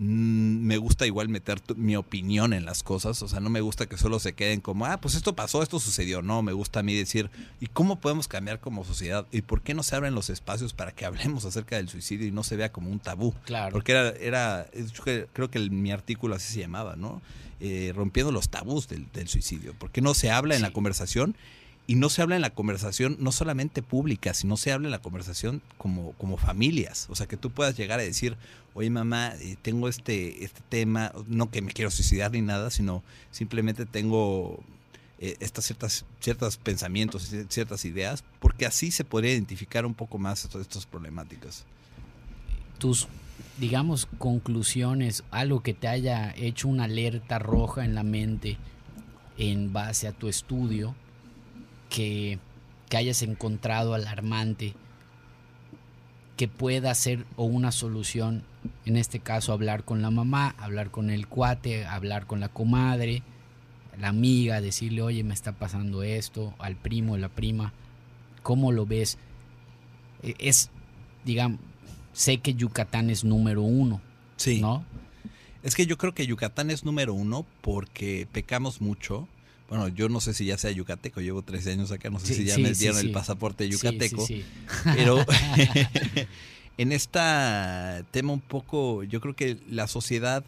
Mm, 0.00 0.64
me 0.64 0.76
gusta 0.76 1.06
igual 1.06 1.28
meter 1.28 1.60
mi 1.74 1.96
opinión 1.96 2.52
en 2.52 2.64
las 2.64 2.84
cosas, 2.84 3.20
o 3.20 3.26
sea, 3.26 3.40
no 3.40 3.50
me 3.50 3.60
gusta 3.60 3.86
que 3.86 3.96
solo 3.96 4.20
se 4.20 4.32
queden 4.32 4.60
como, 4.60 4.86
ah, 4.86 5.00
pues 5.00 5.16
esto 5.16 5.34
pasó, 5.34 5.60
esto 5.60 5.80
sucedió, 5.80 6.22
no, 6.22 6.40
me 6.40 6.52
gusta 6.52 6.80
a 6.80 6.82
mí 6.84 6.94
decir, 6.94 7.30
¿y 7.58 7.66
cómo 7.66 7.98
podemos 7.98 8.28
cambiar 8.28 8.60
como 8.60 8.84
sociedad? 8.84 9.26
¿Y 9.32 9.42
por 9.42 9.60
qué 9.60 9.74
no 9.74 9.82
se 9.82 9.96
abren 9.96 10.14
los 10.14 10.30
espacios 10.30 10.72
para 10.72 10.92
que 10.92 11.04
hablemos 11.04 11.44
acerca 11.44 11.76
del 11.76 11.88
suicidio 11.88 12.28
y 12.28 12.30
no 12.30 12.44
se 12.44 12.54
vea 12.54 12.70
como 12.70 12.90
un 12.90 13.00
tabú? 13.00 13.34
Claro. 13.44 13.72
Porque 13.72 13.90
era, 13.90 14.10
era 14.10 14.66
creo 15.32 15.50
que 15.50 15.58
mi 15.68 15.90
artículo 15.90 16.36
así 16.36 16.52
se 16.52 16.60
llamaba, 16.60 16.94
¿no? 16.94 17.20
Eh, 17.58 17.92
rompiendo 17.92 18.30
los 18.30 18.50
tabús 18.50 18.86
del, 18.86 19.28
suicidio. 19.28 19.74
¿Por 19.74 19.90
qué 19.90 20.00
no 20.00 20.14
se 20.14 20.30
habla 20.30 20.54
en 20.54 20.62
la 20.62 20.72
conversación? 20.72 21.34
Y 21.88 21.94
no 21.94 22.10
se 22.10 22.20
habla 22.20 22.36
en 22.36 22.42
la 22.42 22.50
conversación 22.50 23.16
no 23.18 23.32
solamente 23.32 23.82
pública, 23.82 24.34
sino 24.34 24.58
se 24.58 24.72
habla 24.72 24.88
en 24.88 24.92
la 24.92 25.00
conversación 25.00 25.62
como, 25.78 26.12
como 26.12 26.36
familias. 26.36 27.06
O 27.08 27.16
sea, 27.16 27.26
que 27.26 27.38
tú 27.38 27.50
puedas 27.50 27.78
llegar 27.78 27.98
a 27.98 28.02
decir, 28.02 28.36
oye 28.74 28.90
mamá, 28.90 29.32
eh, 29.40 29.56
tengo 29.62 29.88
este, 29.88 30.44
este 30.44 30.60
tema, 30.68 31.12
no 31.28 31.50
que 31.50 31.62
me 31.62 31.72
quiero 31.72 31.90
suicidar 31.90 32.30
ni 32.32 32.42
nada, 32.42 32.68
sino 32.68 33.02
simplemente 33.30 33.86
tengo 33.86 34.62
eh, 35.18 35.36
estas 35.40 35.64
ciertas, 35.64 36.04
ciertos 36.20 36.58
pensamientos, 36.58 37.34
ciertas 37.48 37.86
ideas, 37.86 38.22
porque 38.38 38.66
así 38.66 38.90
se 38.90 39.04
podría 39.04 39.32
identificar 39.32 39.86
un 39.86 39.94
poco 39.94 40.18
más 40.18 40.44
estas, 40.44 40.60
estas 40.60 40.84
problemáticas. 40.84 41.64
Tus, 42.76 43.08
digamos, 43.56 44.04
conclusiones, 44.18 45.24
algo 45.30 45.62
que 45.62 45.72
te 45.72 45.88
haya 45.88 46.34
hecho 46.36 46.68
una 46.68 46.84
alerta 46.84 47.38
roja 47.38 47.86
en 47.86 47.94
la 47.94 48.02
mente 48.02 48.58
en 49.38 49.72
base 49.72 50.06
a 50.06 50.12
tu 50.12 50.28
estudio, 50.28 50.94
que, 51.88 52.38
hayas 52.94 53.20
encontrado 53.22 53.92
alarmante 53.92 54.74
que 56.36 56.48
pueda 56.48 56.94
ser 56.94 57.26
o 57.36 57.44
una 57.44 57.70
solución, 57.70 58.44
en 58.86 58.96
este 58.96 59.20
caso 59.20 59.52
hablar 59.52 59.84
con 59.84 60.00
la 60.00 60.10
mamá, 60.10 60.54
hablar 60.58 60.90
con 60.90 61.10
el 61.10 61.26
cuate, 61.26 61.84
hablar 61.84 62.26
con 62.26 62.40
la 62.40 62.48
comadre, 62.48 63.22
la 64.00 64.08
amiga, 64.08 64.60
decirle, 64.60 65.02
oye, 65.02 65.24
me 65.24 65.34
está 65.34 65.52
pasando 65.52 66.02
esto, 66.02 66.54
al 66.58 66.76
primo, 66.76 67.16
la 67.18 67.28
prima, 67.28 67.72
¿cómo 68.42 68.72
lo 68.72 68.86
ves? 68.86 69.18
E, 70.22 70.34
es, 70.38 70.70
digamos, 71.24 71.60
sé 72.12 72.38
que 72.38 72.54
Yucatán 72.54 73.10
es 73.10 73.24
número 73.24 73.62
uno, 73.62 74.00
Sí. 74.36 74.60
¿no? 74.60 74.84
Es 75.62 75.74
que 75.74 75.86
yo 75.86 75.98
creo 75.98 76.14
que 76.14 76.26
Yucatán 76.26 76.70
es 76.70 76.84
número 76.84 77.12
uno 77.14 77.44
porque 77.60 78.28
pecamos 78.30 78.80
mucho. 78.80 79.28
Bueno, 79.68 79.88
yo 79.88 80.08
no 80.08 80.20
sé 80.20 80.32
si 80.32 80.46
ya 80.46 80.56
sea 80.56 80.70
yucateco, 80.70 81.20
llevo 81.20 81.42
13 81.42 81.72
años 81.72 81.90
acá, 81.92 82.08
no 82.10 82.18
sé 82.18 82.28
Sí, 82.28 82.34
si 82.36 82.44
ya 82.44 82.54
sí, 82.54 82.62
me 82.62 82.72
dieron 82.72 83.00
sí. 83.00 83.06
el 83.06 83.12
pasaporte 83.12 83.68
yucateco. 83.68 84.24
sí. 84.26 84.44
Pero 84.96 85.24
en 86.78 86.92
este 86.92 87.20
tema 88.10 88.32
un 88.32 88.40
poco, 88.40 89.02
yo 89.04 89.20
creo 89.20 89.34
que 89.36 89.58
la 89.68 89.86
sociedad, 89.88 90.42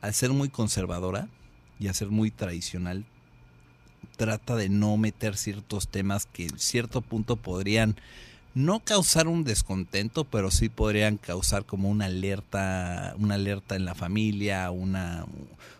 al 0.00 0.14
ser 0.14 0.30
muy 0.30 0.48
conservadora 0.48 1.28
y 1.80 1.88
al 1.88 1.94
ser 1.94 2.08
muy 2.08 2.30
tradicional, 2.30 3.04
trata 4.16 4.56
de 4.56 4.68
no 4.68 4.96
meter 4.96 5.36
ciertos 5.36 5.88
temas 5.88 6.26
que 6.26 6.44
en 6.46 6.58
cierto 6.58 7.00
punto 7.00 7.36
podrían 7.36 7.96
no 8.54 8.80
causar 8.80 9.28
un 9.28 9.44
descontento, 9.44 10.24
pero 10.24 10.50
sí 10.50 10.68
podrían 10.68 11.16
causar 11.18 11.64
como 11.64 11.88
una 11.88 12.06
alerta, 12.06 13.14
una 13.18 13.34
alerta 13.36 13.76
en 13.76 13.84
la 13.84 13.94
familia, 13.94 14.70
una 14.72 15.24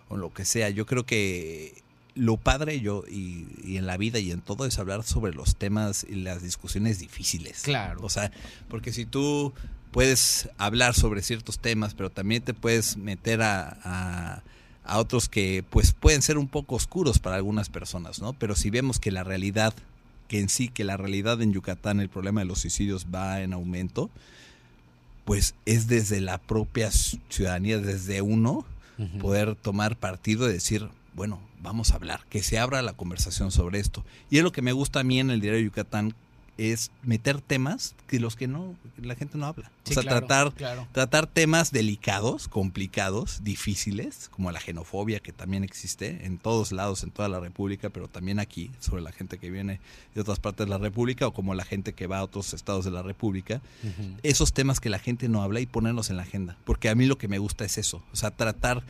o 0.08 0.16
lo 0.16 0.32
que 0.32 0.44
sea. 0.44 0.70
Yo 0.70 0.86
creo 0.86 1.04
que 1.04 1.82
lo 2.18 2.36
padre 2.36 2.80
yo 2.80 3.04
y, 3.08 3.46
y 3.64 3.76
en 3.76 3.86
la 3.86 3.96
vida 3.96 4.18
y 4.18 4.30
en 4.30 4.40
todo 4.40 4.66
es 4.66 4.78
hablar 4.78 5.04
sobre 5.04 5.32
los 5.32 5.56
temas 5.56 6.04
y 6.08 6.16
las 6.16 6.42
discusiones 6.42 6.98
difíciles. 6.98 7.62
Claro. 7.62 8.00
O 8.02 8.10
sea, 8.10 8.32
porque 8.68 8.92
si 8.92 9.06
tú 9.06 9.52
puedes 9.90 10.48
hablar 10.58 10.94
sobre 10.94 11.22
ciertos 11.22 11.58
temas, 11.58 11.94
pero 11.94 12.10
también 12.10 12.42
te 12.42 12.54
puedes 12.54 12.96
meter 12.96 13.42
a, 13.42 13.78
a, 13.82 14.42
a 14.84 14.98
otros 14.98 15.28
que 15.28 15.64
pues 15.70 15.92
pueden 15.92 16.22
ser 16.22 16.38
un 16.38 16.48
poco 16.48 16.74
oscuros 16.74 17.18
para 17.18 17.36
algunas 17.36 17.68
personas, 17.68 18.20
¿no? 18.20 18.32
Pero 18.32 18.56
si 18.56 18.70
vemos 18.70 18.98
que 18.98 19.10
la 19.10 19.24
realidad, 19.24 19.74
que 20.26 20.40
en 20.40 20.48
sí, 20.48 20.68
que 20.68 20.84
la 20.84 20.96
realidad 20.96 21.40
en 21.42 21.52
Yucatán, 21.52 22.00
el 22.00 22.08
problema 22.08 22.40
de 22.40 22.46
los 22.46 22.60
suicidios 22.60 23.06
va 23.14 23.40
en 23.42 23.52
aumento, 23.52 24.10
pues 25.24 25.54
es 25.66 25.88
desde 25.88 26.20
la 26.20 26.38
propia 26.38 26.90
ciudadanía, 26.90 27.78
desde 27.78 28.22
uno, 28.22 28.64
poder 29.20 29.54
tomar 29.54 29.96
partido 29.96 30.48
y 30.48 30.54
decir, 30.54 30.88
bueno, 31.18 31.40
vamos 31.60 31.90
a 31.90 31.96
hablar, 31.96 32.20
que 32.30 32.42
se 32.44 32.58
abra 32.58 32.80
la 32.80 32.92
conversación 32.92 33.50
sobre 33.50 33.80
esto. 33.80 34.04
Y 34.30 34.38
es 34.38 34.44
lo 34.44 34.52
que 34.52 34.62
me 34.62 34.72
gusta 34.72 35.00
a 35.00 35.04
mí 35.04 35.18
en 35.18 35.30
el 35.30 35.40
diario 35.40 35.60
Yucatán, 35.60 36.14
es 36.58 36.90
meter 37.02 37.40
temas 37.40 37.94
que 38.06 38.18
los 38.18 38.34
que 38.34 38.48
no, 38.48 38.74
la 39.00 39.14
gente 39.14 39.36
no 39.36 39.46
habla. 39.46 39.70
Sí, 39.84 39.92
o 39.92 39.94
sea, 39.94 40.02
claro, 40.02 40.26
tratar, 40.26 40.54
claro. 40.54 40.88
tratar 40.92 41.26
temas 41.26 41.70
delicados, 41.70 42.48
complicados, 42.48 43.44
difíciles, 43.44 44.28
como 44.28 44.50
la 44.50 44.60
xenofobia 44.60 45.20
que 45.20 45.32
también 45.32 45.62
existe 45.62 46.24
en 46.24 46.38
todos 46.38 46.72
lados, 46.72 47.04
en 47.04 47.10
toda 47.10 47.28
la 47.28 47.38
República, 47.38 47.90
pero 47.90 48.08
también 48.08 48.40
aquí, 48.40 48.70
sobre 48.80 49.02
la 49.02 49.12
gente 49.12 49.38
que 49.38 49.50
viene 49.50 49.80
de 50.14 50.20
otras 50.20 50.40
partes 50.40 50.66
de 50.66 50.70
la 50.70 50.78
República 50.78 51.26
o 51.26 51.32
como 51.32 51.54
la 51.54 51.64
gente 51.64 51.94
que 51.94 52.06
va 52.06 52.18
a 52.18 52.24
otros 52.24 52.52
estados 52.54 52.84
de 52.84 52.90
la 52.90 53.02
República 53.02 53.60
esos 54.22 54.52
temas 54.52 54.80
que 54.80 54.88
la 54.88 54.98
gente 54.98 55.28
no 55.28 55.42
habla 55.42 55.60
y 55.60 55.66
ponerlos 55.66 56.10
en 56.10 56.16
la 56.16 56.22
agenda. 56.22 56.56
Porque 56.64 56.88
a 56.88 56.94
mí 56.94 57.06
lo 57.06 57.18
que 57.18 57.28
me 57.28 57.38
gusta 57.38 57.64
es 57.64 57.78
eso. 57.78 58.02
O 58.12 58.16
sea, 58.16 58.30
tratar. 58.30 58.82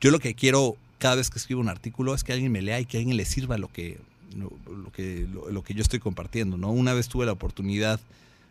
Yo 0.00 0.10
lo 0.10 0.18
que 0.18 0.34
quiero 0.34 0.76
cada 1.00 1.16
vez 1.16 1.30
que 1.30 1.38
escribo 1.38 1.60
un 1.60 1.68
artículo 1.68 2.14
es 2.14 2.22
que 2.22 2.32
alguien 2.32 2.52
me 2.52 2.62
lea 2.62 2.78
y 2.78 2.84
que 2.86 2.98
alguien 2.98 3.16
le 3.16 3.24
sirva 3.24 3.58
lo 3.58 3.66
que, 3.72 3.98
lo, 4.36 4.52
que, 4.92 5.26
lo, 5.32 5.50
lo 5.50 5.64
que 5.64 5.74
yo 5.74 5.82
estoy 5.82 5.98
compartiendo. 5.98 6.56
¿no? 6.56 6.70
Una 6.70 6.94
vez 6.94 7.08
tuve 7.08 7.26
la 7.26 7.32
oportunidad 7.32 7.98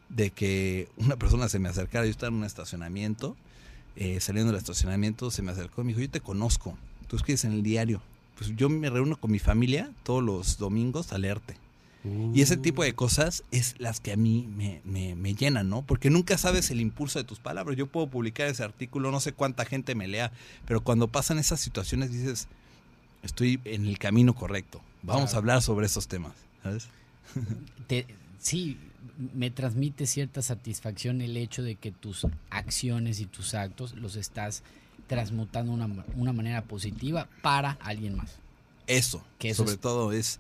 de 0.10 0.32
que 0.32 0.90
una 0.98 1.16
persona 1.16 1.48
se 1.48 1.60
me 1.60 1.70
acercara. 1.70 2.06
Yo 2.06 2.12
estaba 2.12 2.30
en 2.32 2.40
un 2.40 2.44
estacionamiento. 2.44 3.38
eh, 3.96 4.20
saliendo 4.20 4.52
del 4.52 4.60
estacionamiento, 4.60 5.30
se 5.32 5.42
me 5.42 5.52
acercó 5.52 5.82
y 5.82 5.86
me 5.86 5.90
dijo: 5.90 6.02
Yo 6.02 6.10
te 6.10 6.22
conozco. 6.22 6.78
Tú 7.08 7.16
escribes 7.16 7.46
en 7.46 7.54
el 7.54 7.64
diario. 7.64 8.02
Pues 8.38 8.56
yo 8.56 8.70
me 8.70 8.90
reúno 8.90 9.18
con 9.18 9.32
mi 9.32 9.40
familia 9.40 9.92
todos 10.04 10.24
los 10.24 10.58
domingos 10.58 11.12
a 11.14 11.18
leerte. 11.18 11.56
Y 12.34 12.42
ese 12.42 12.56
tipo 12.56 12.82
de 12.84 12.94
cosas 12.94 13.44
es 13.52 13.76
las 13.78 14.00
que 14.00 14.14
a 14.14 14.18
mí 14.18 14.48
me, 14.56 14.82
me, 14.86 15.16
me 15.16 15.36
llenan, 15.36 15.68
¿no? 15.70 15.82
Porque 15.82 16.10
nunca 16.10 16.38
sabes 16.38 16.72
el 16.72 16.80
impulso 16.80 17.20
de 17.20 17.26
tus 17.26 17.40
palabras. 17.40 17.76
Yo 17.78 17.88
puedo 17.88 18.08
publicar 18.08 18.48
ese 18.48 18.64
artículo, 18.64 19.12
no 19.12 19.20
sé 19.20 19.34
cuánta 19.34 19.66
gente 19.66 19.96
me 19.96 20.08
lea, 20.08 20.32
pero 20.66 20.80
cuando 20.82 21.10
pasan 21.10 21.40
esas 21.40 21.60
situaciones 21.60 22.12
dices, 22.14 22.48
estoy 23.22 23.60
en 23.66 23.86
el 23.86 23.98
camino 24.00 24.34
correcto. 24.34 24.82
Vamos 25.04 25.24
Claro. 25.32 25.36
a 25.36 25.38
hablar 25.40 25.62
sobre 25.62 25.88
esos 25.88 26.08
temas, 26.08 26.34
¿sabes? 26.64 26.88
te- 27.88 28.08
sí, 28.40 28.78
me 29.34 29.52
transmite 29.52 30.08
cierta 30.08 30.42
satisfacción 30.42 31.20
el 31.22 31.36
hecho 31.36 31.64
de 31.64 31.76
que 31.76 31.92
tus 31.92 32.26
acciones 32.50 33.20
y 33.20 33.26
tus 33.26 33.54
actos 33.54 33.94
los 33.96 34.16
estás 34.16 34.64
transmutando 35.08 35.76
de 35.76 35.84
una, 35.84 36.06
una 36.16 36.32
manera 36.34 36.62
positiva 36.64 37.28
para 37.42 37.72
alguien 37.82 38.16
más. 38.16 38.38
Eso, 38.88 39.24
Que 39.38 39.50
eso 39.50 39.64
sobre 39.64 39.74
es- 39.76 39.82
todo 39.82 40.14
es, 40.14 40.40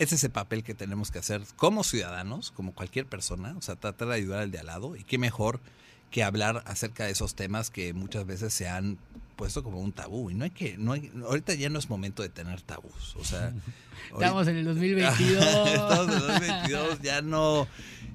es 0.00 0.12
ese 0.12 0.28
papel 0.30 0.62
que 0.64 0.74
tenemos 0.74 1.10
que 1.10 1.18
hacer 1.20 1.42
como 1.56 1.84
ciudadanos, 1.84 2.50
como 2.50 2.72
cualquier 2.74 3.06
persona, 3.06 3.54
o 3.56 3.62
sea, 3.62 3.76
tratar 3.76 4.08
de 4.08 4.14
ayudar 4.14 4.40
al 4.40 4.50
de 4.50 4.58
al 4.58 4.66
lado 4.66 4.96
y 4.96 5.04
qué 5.04 5.18
mejor 5.18 5.60
que 6.10 6.24
hablar 6.24 6.64
acerca 6.66 7.04
de 7.04 7.12
esos 7.12 7.36
temas 7.36 7.70
que 7.70 7.92
muchas 7.94 8.26
veces 8.26 8.52
se 8.52 8.68
han 8.68 8.98
puesto 9.36 9.62
como 9.62 9.78
un 9.80 9.92
tabú 9.92 10.28
y 10.30 10.34
no 10.34 10.42
hay 10.44 10.50
que 10.50 10.76
no 10.76 10.92
hay, 10.92 11.10
ahorita 11.24 11.54
ya 11.54 11.68
no 11.70 11.78
es 11.78 11.88
momento 11.88 12.22
de 12.22 12.28
tener 12.30 12.60
tabús, 12.62 13.14
o 13.16 13.24
sea, 13.24 13.52
Estamos 14.12 14.48
en 14.48 14.56
el 14.56 14.64
2022. 14.64 15.44
Estamos 15.66 16.06
en 16.08 16.12
el 16.14 16.20
2022, 16.26 17.02
ya 17.02 17.20
no. 17.22 17.68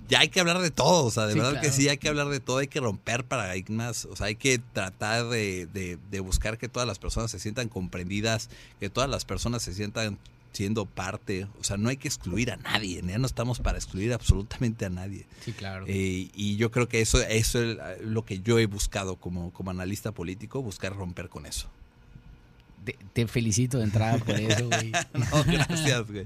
Ya 0.10 0.20
hay 0.20 0.28
que 0.30 0.40
hablar 0.40 0.60
de 0.60 0.70
todo, 0.72 1.06
o 1.06 1.12
sea, 1.12 1.26
de 1.26 1.34
Sí, 1.34 1.40
verdad 1.40 1.62
que 1.62 1.72
sí, 1.72 1.88
hay 1.90 1.98
que 1.98 2.10
hablar 2.10 2.28
de 2.30 2.40
todo, 2.40 2.58
hay 2.58 2.68
que 2.68 2.80
romper 2.80 3.24
paradigmas, 3.24 4.06
o 4.06 4.16
sea, 4.16 4.28
hay 4.28 4.36
que 4.36 4.60
tratar 4.74 5.26
de, 5.30 5.66
de- 5.68 5.98
de 6.12 6.20
buscar 6.20 6.58
que 6.58 6.68
todas 6.68 6.88
las 6.88 7.00
personas 7.00 7.32
se 7.32 7.40
sientan 7.40 7.70
comprendidas, 7.70 8.50
que 8.80 8.90
todas 8.90 9.10
las 9.10 9.26
personas 9.26 9.64
se 9.64 9.74
sientan 9.74 10.18
siendo 10.56 10.86
parte, 10.86 11.47
o 11.60 11.64
sea, 11.66 11.76
no 11.76 11.89
hay 11.89 11.97
que 11.97 12.08
excluir 12.08 12.49
a 12.49 12.56
nadie, 12.56 13.03
ya 13.06 13.18
no 13.18 13.28
estamos 13.28 13.60
para 13.60 13.78
excluir 13.78 14.14
absolutamente 14.14 14.86
a 14.86 14.89
nadie. 14.89 15.26
Sí, 15.43 15.51
claro. 15.51 15.86
Eh, 15.88 16.30
y 16.34 16.56
yo 16.56 16.72
creo 16.72 16.88
que 16.88 17.01
eso, 17.01 17.22
eso 17.22 17.62
es 17.62 17.78
lo 18.01 18.24
que 18.24 18.39
yo 18.39 18.58
he 18.58 18.66
buscado 18.66 19.18
como, 19.18 19.51
como 19.51 19.72
analista 19.72 20.14
político, 20.14 20.62
buscar 20.62 20.95
romper 20.95 21.28
con 21.28 21.45
eso. 21.45 21.70
te, 22.86 22.97
te 23.12 23.28
felicito 23.28 23.80
de 23.80 23.84
entrada 23.84 24.18
por 24.18 24.39
eso, 24.39 24.66
güey. 24.70 24.93
No, 25.14 25.43
gracias, 25.43 26.10
güey. 26.10 26.26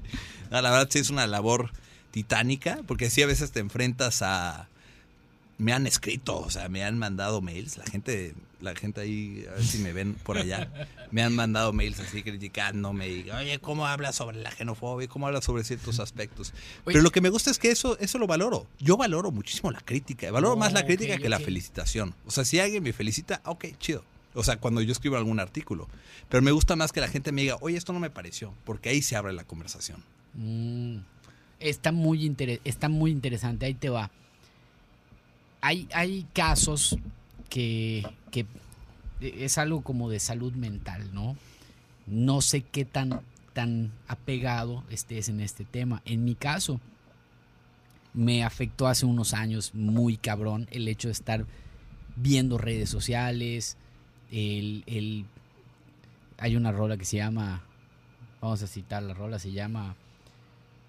No, 0.50 0.62
la 0.62 0.70
verdad 0.70 0.88
sí 0.90 1.00
es 1.00 1.10
una 1.10 1.26
labor 1.26 1.72
titánica, 2.12 2.80
porque 2.86 3.10
sí 3.10 3.22
a 3.22 3.26
veces 3.26 3.50
te 3.50 3.58
enfrentas 3.58 4.22
a... 4.22 4.68
Me 5.58 5.72
han 5.72 5.86
escrito, 5.86 6.38
o 6.38 6.50
sea, 6.50 6.68
me 6.68 6.84
han 6.84 6.98
mandado 6.98 7.42
mails, 7.42 7.76
la 7.76 7.84
gente, 7.84 8.34
la 8.60 8.74
gente 8.74 9.00
ahí, 9.00 9.44
a 9.50 9.54
ver 9.54 9.64
si 9.64 9.78
me 9.78 9.92
ven 9.92 10.14
por 10.14 10.38
allá, 10.38 10.70
me 11.10 11.22
han 11.22 11.34
mandado 11.34 11.72
mails 11.72 12.00
así 12.00 12.22
criticándome, 12.22 13.08
y, 13.08 13.30
oye, 13.30 13.58
¿cómo 13.58 13.86
hablas 13.86 14.16
sobre 14.16 14.42
la 14.42 14.50
xenofobia? 14.50 15.08
¿Cómo 15.08 15.26
hablas 15.26 15.44
sobre 15.44 15.64
ciertos 15.64 15.98
aspectos? 16.00 16.52
Oye. 16.84 16.92
Pero 16.94 17.02
lo 17.02 17.10
que 17.10 17.20
me 17.20 17.28
gusta 17.30 17.50
es 17.50 17.58
que 17.58 17.70
eso, 17.70 17.98
eso 17.98 18.18
lo 18.18 18.26
valoro. 18.26 18.66
Yo 18.78 18.96
valoro 18.96 19.30
muchísimo 19.30 19.70
la 19.70 19.80
crítica, 19.80 20.30
valoro 20.30 20.54
Oh, 20.54 20.56
más 20.56 20.72
la 20.72 20.80
ok, 20.80 20.86
crítica 20.86 21.18
que 21.18 21.28
la 21.28 21.38
felicitación. 21.40 22.14
O 22.26 22.30
sea, 22.30 22.44
si 22.44 22.58
alguien 22.60 22.82
me 22.82 22.92
felicita, 22.92 23.40
ok, 23.44 23.66
chido. 23.78 24.04
O 24.34 24.44
sea, 24.44 24.58
cuando 24.58 24.80
yo 24.80 24.92
escribo 24.92 25.16
algún 25.16 25.40
artículo. 25.40 25.88
Pero 26.28 26.40
me 26.42 26.52
gusta 26.52 26.76
más 26.76 26.92
que 26.92 27.00
la 27.00 27.08
gente 27.08 27.32
me 27.32 27.42
diga, 27.42 27.56
oye, 27.60 27.76
esto 27.76 27.92
no 27.92 27.98
me 27.98 28.10
pareció, 28.10 28.54
porque 28.64 28.88
ahí 28.90 29.02
se 29.02 29.16
abre 29.16 29.32
la 29.32 29.42
conversación. 29.44 30.04
Mm, 30.34 30.98
está, 31.58 31.90
muy 31.90 32.24
inter- 32.24 32.60
está 32.64 32.88
muy 32.88 33.10
interesante, 33.10 33.66
ahí 33.66 33.74
te 33.74 33.88
va. 33.88 34.10
Hay, 35.60 35.88
hay 35.92 36.26
casos 36.32 36.96
que, 37.48 38.06
que 38.30 38.46
es 39.20 39.58
algo 39.58 39.82
como 39.82 40.08
de 40.10 40.20
salud 40.20 40.52
mental, 40.54 41.12
¿no? 41.12 41.36
No 42.06 42.40
sé 42.40 42.62
qué 42.62 42.84
tan, 42.84 43.20
tan 43.52 43.92
apegado 44.08 44.84
estés 44.90 45.28
en 45.28 45.40
este 45.40 45.64
tema. 45.64 46.02
En 46.04 46.24
mi 46.24 46.34
caso, 46.34 46.80
me 48.14 48.42
afectó 48.44 48.88
hace 48.88 49.06
unos 49.06 49.34
años 49.34 49.74
muy 49.74 50.16
cabrón 50.16 50.66
el 50.72 50.88
hecho 50.88 51.08
de 51.08 51.12
estar 51.12 51.44
viendo 52.16 52.58
redes 52.58 52.90
sociales, 52.90 53.76
el, 54.32 54.82
el- 54.86 55.24
hay 56.38 56.56
una 56.56 56.72
rola 56.72 56.96
que 56.96 57.04
se 57.04 57.18
llama, 57.18 57.62
vamos 58.40 58.62
a 58.62 58.66
citar 58.66 59.02
la 59.02 59.12
rola, 59.14 59.38
se 59.38 59.52
llama, 59.52 59.94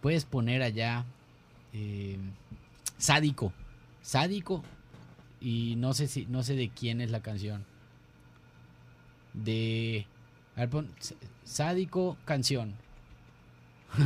puedes 0.01 0.25
poner 0.25 0.61
allá, 0.63 1.05
eh, 1.73 2.17
sádico, 2.97 3.51
sádico, 4.01 4.63
y 5.41 5.75
no 5.77 5.93
sé 5.93 6.07
si, 6.07 6.25
no 6.27 6.43
sé 6.43 6.55
de 6.55 6.69
quién 6.69 7.01
es 7.01 7.11
la 7.11 7.21
canción, 7.21 7.65
de, 9.33 10.05
a 10.55 10.61
ver, 10.61 10.69
pon, 10.69 10.89
sádico 11.43 12.17
canción, 12.25 12.75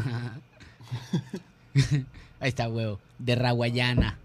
ahí 2.40 2.50
está 2.50 2.70
huevo, 2.70 3.00
de 3.20 3.36
Raguayana, 3.36 4.18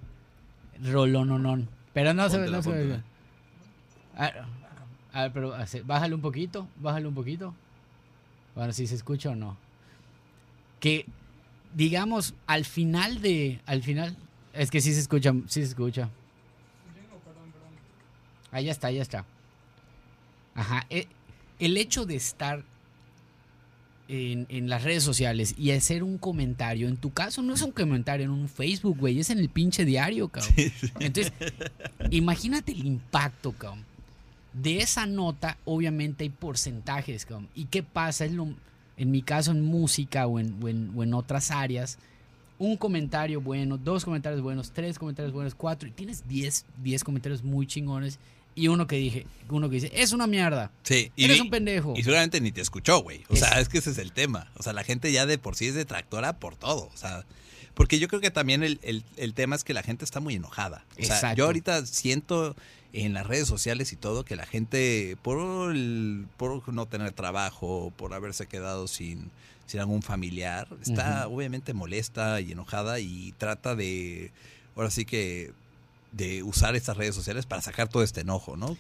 Rolononón, 0.83 1.69
pero 1.93 2.15
no 2.15 2.29
se 2.31 2.37
Póntela, 2.37 2.57
no 2.57 2.63
se 2.63 2.71
ve. 2.71 3.01
A 4.17 4.23
ver, 4.23 4.43
a 5.13 5.23
ver, 5.23 5.33
pero 5.33 5.55
bájale 5.85 6.15
un 6.15 6.21
poquito, 6.21 6.69
bájale 6.77 7.09
un 7.09 7.15
poquito. 7.15 7.55
Bueno, 8.55 8.73
si 8.73 8.87
se 8.87 8.95
escucha 8.95 9.31
o 9.31 9.35
no. 9.35 9.57
Que, 10.79 11.07
digamos, 11.75 12.35
al 12.47 12.65
final 12.65 13.21
de. 13.21 13.61
Al 13.67 13.83
final. 13.83 14.17
Es 14.53 14.71
que 14.71 14.81
sí 14.81 14.93
se 14.93 15.01
escucha, 15.01 15.33
sí 15.47 15.63
se 15.63 15.69
escucha. 15.69 16.11
Ahí 18.53 18.69
está, 18.69 18.91
ya 18.91 19.03
está. 19.03 19.25
Ajá. 20.55 20.87
e- 20.91 21.07
El 21.59 21.77
hecho 21.77 22.07
de 22.07 22.17
estar 22.17 22.65
en, 24.09 24.47
en 24.49 24.69
las 24.69 24.83
redes 24.83 25.05
sociales 25.05 25.55
y 25.57 25.71
hacer 25.71 26.03
un 26.03 26.19
comentario, 26.19 26.89
en 26.89 26.97
tu 26.97 27.13
caso 27.13 27.43
no 27.43 27.55
es 27.55 27.63
un 27.63 27.71
comentario 27.71 28.25
en 28.25 28.31
un 28.33 28.49
Facebook, 28.49 28.99
güey, 28.99 29.21
es 29.21 29.31
en 29.31 29.39
el 29.39 29.49
pinche 29.49 29.85
diario, 29.85 30.29
cabrón. 30.29 30.53
Entonces, 30.99 31.33
imagínate 32.11 32.73
el 32.73 32.87
impacto, 32.87 33.53
cabrón. 33.53 33.85
De 34.53 34.79
esa 34.79 35.07
nota, 35.07 35.59
obviamente 35.65 36.25
hay 36.25 36.31
porcentajes, 36.31 37.25
cabrón. 37.25 37.49
¿Y 37.55 37.67
qué 37.67 37.85
pasa? 37.85 38.25
Es 38.25 38.33
lo, 38.33 38.49
en 38.97 39.11
mi 39.13 39.23
caso, 39.23 39.53
en 39.53 39.61
música 39.63 40.27
o 40.27 40.41
en, 40.41 40.57
o 40.61 40.69
en, 40.69 40.93
o 40.97 41.05
en 41.05 41.15
otras 41.15 41.53
áreas, 41.53 41.99
un 42.59 42.77
comentario 42.77 43.41
bueno, 43.41 43.79
dos 43.79 44.05
comentarios 44.05 44.43
buenos, 44.43 44.73
tres 44.73 44.99
comentarios 44.99 45.33
buenos, 45.33 45.55
cuatro, 45.55 45.89
y 45.89 45.93
tienes 45.93 46.27
10, 46.29 46.67
10 46.83 47.05
comentarios 47.05 47.45
muy 47.45 47.67
chingones 47.67 48.19
y 48.55 48.69
uno 48.69 48.87
que 48.87 48.97
dije, 48.97 49.27
uno 49.49 49.69
que 49.69 49.77
dice, 49.77 49.91
es 49.95 50.13
una 50.13 50.27
mierda. 50.27 50.71
Sí, 50.83 51.11
y, 51.17 51.25
Eres 51.25 51.41
un 51.41 51.51
pendejo. 51.51 51.95
Y 51.97 52.03
seguramente 52.03 52.41
ni 52.41 52.53
te 52.53 52.61
escuchó, 52.61 53.01
güey. 53.03 53.25
O 53.29 53.35
Es- 53.35 53.41
sea, 53.41 53.61
es 53.61 53.69
que 53.69 53.79
ese 53.79 53.91
es 53.91 53.99
el 53.99 54.13
tema. 54.13 54.51
O 54.57 54.63
sea, 54.63 54.73
la 54.73 54.85
gente 54.85 55.11
ya 55.13 55.27
de 55.27 55.39
por 55.39 55.57
sí 55.57 55.67
es 55.67 55.75
detractora 55.75 56.39
por 56.39 56.57
todo. 56.57 56.91
O 56.93 56.97
sea, 56.97 57.25
porque 57.75 57.99
yo 57.99 58.09
creo 58.09 58.21
que 58.21 58.31
también 58.31 58.63
el, 58.63 58.79
el- 58.83 59.05
el 59.17 59.35
tema 59.35 59.57
es 59.57 59.65
que 59.65 59.75
la 59.75 59.83
gente 59.83 60.05
está 60.05 60.21
muy 60.21 60.35
enojada. 60.35 60.85
O 60.93 61.05
sea, 61.05 61.15
Exacto. 61.17 61.37
yo 61.39 61.47
ahorita 61.47 61.87
siento 61.87 62.55
en 62.93 63.15
las 63.15 63.27
redes 63.27 63.47
sociales 63.47 63.93
y 63.93 63.97
todo 63.97 64.25
que 64.25 64.35
la 64.37 64.47
gente, 64.47 65.17
por, 65.23 65.71
el- 65.73 66.27
por 66.37 66.69
no 66.73 66.87
tener 66.87 67.13
trabajo, 67.13 67.93
por 67.97 68.13
haberse 68.15 68.47
quedado 68.47 68.89
sin, 68.89 69.31
sin 69.67 69.79
algún 69.81 70.03
familiar, 70.03 70.67
está 70.83 71.29
obviamente 71.29 71.73
molesta 71.73 72.41
y 72.41 72.53
enojada 72.53 72.99
y 72.99 73.33
trata 73.39 73.77
de, 73.77 74.33
ahora 74.77 74.91
sí 74.91 75.05
que, 75.05 75.53
de 76.13 76.43
usar 76.43 76.75
estas 76.77 76.97
redes 76.97 77.15
sociales 77.15 77.47
para 77.47 77.63
sacar 77.63 77.89
todo 77.89 78.03
este 78.03 78.21
enojo, 78.23 78.57
¿no? 78.57 78.77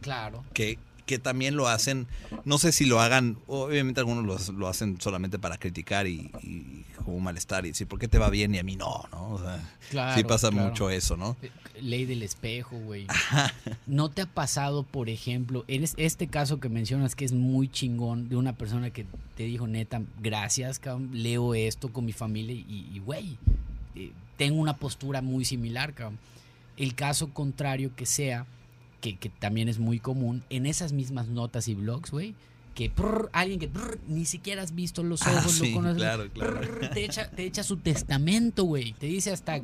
Claro. 0.00 0.44
que, 0.52 0.78
que 1.06 1.18
también 1.18 1.54
lo 1.56 1.68
hacen, 1.68 2.06
no 2.44 2.58
sé 2.58 2.72
si 2.72 2.86
lo 2.86 3.00
hagan, 3.00 3.36
obviamente 3.46 4.00
algunos 4.00 4.24
lo, 4.48 4.52
lo 4.58 4.68
hacen 4.68 5.00
solamente 5.00 5.38
para 5.38 5.58
criticar 5.58 6.06
y, 6.06 6.30
y 6.42 6.84
como 6.96 7.16
un 7.18 7.22
malestar 7.24 7.64
y 7.66 7.68
decir, 7.68 7.86
¿por 7.86 7.98
qué 7.98 8.08
te 8.08 8.18
va 8.18 8.30
bien 8.30 8.54
y 8.54 8.58
a 8.58 8.62
mí 8.62 8.76
no? 8.76 9.04
¿no? 9.12 9.30
O 9.34 9.38
sea, 9.38 9.60
Claro, 9.90 10.16
sí 10.16 10.24
pasa 10.24 10.50
claro. 10.50 10.68
mucho 10.70 10.90
eso, 10.90 11.16
¿no? 11.16 11.36
Eh, 11.42 11.50
Ley 11.80 12.04
del 12.04 12.22
espejo, 12.22 12.76
güey. 12.78 13.06
¿No 13.86 14.10
te 14.10 14.22
ha 14.22 14.26
pasado, 14.26 14.82
por 14.84 15.08
ejemplo, 15.08 15.64
en 15.68 15.82
es- 15.84 15.94
este 15.96 16.26
caso 16.28 16.60
que 16.60 16.68
mencionas 16.68 17.14
que 17.16 17.24
es 17.24 17.32
muy 17.32 17.68
chingón 17.68 18.28
de 18.28 18.36
una 18.36 18.52
persona 18.54 18.90
que 18.90 19.06
te 19.36 19.44
dijo, 19.44 19.66
neta, 19.66 20.02
gracias, 20.20 20.78
cabrón, 20.78 21.10
leo 21.12 21.54
esto 21.54 21.92
con 21.92 22.04
mi 22.04 22.12
familia 22.12 22.54
y, 22.54 22.88
y, 22.92 22.98
güey, 23.00 23.36
eh, 23.96 24.12
tengo 24.36 24.60
una 24.60 24.76
postura 24.76 25.20
muy 25.22 25.44
similar, 25.44 25.92
cabrón. 25.94 26.18
El 26.76 26.94
caso 26.94 27.30
contrario 27.32 27.94
que 27.94 28.06
sea, 28.06 28.46
que, 29.00 29.16
que 29.16 29.28
también 29.28 29.68
es 29.68 29.78
muy 29.78 29.98
común, 30.00 30.42
en 30.50 30.66
esas 30.66 30.92
mismas 30.92 31.28
notas 31.28 31.68
y 31.68 31.74
blogs, 31.74 32.10
güey, 32.10 32.34
que 32.74 32.88
prr, 32.88 33.28
alguien 33.34 33.60
que 33.60 33.68
prr, 33.68 33.98
ni 34.08 34.24
siquiera 34.24 34.62
has 34.62 34.74
visto 34.74 35.02
los 35.02 35.22
Ah, 35.22 35.34
ojos, 35.38 35.52
sí, 35.52 35.68
lo 35.68 35.74
conoces, 35.76 35.98
claro, 35.98 36.30
claro. 36.32 36.60
prr, 36.60 36.90
te, 36.90 37.04
echa, 37.04 37.30
te 37.30 37.44
echa 37.44 37.62
su 37.62 37.76
testamento, 37.76 38.64
güey, 38.64 38.92
te 38.94 39.06
dice 39.06 39.30
hasta... 39.32 39.60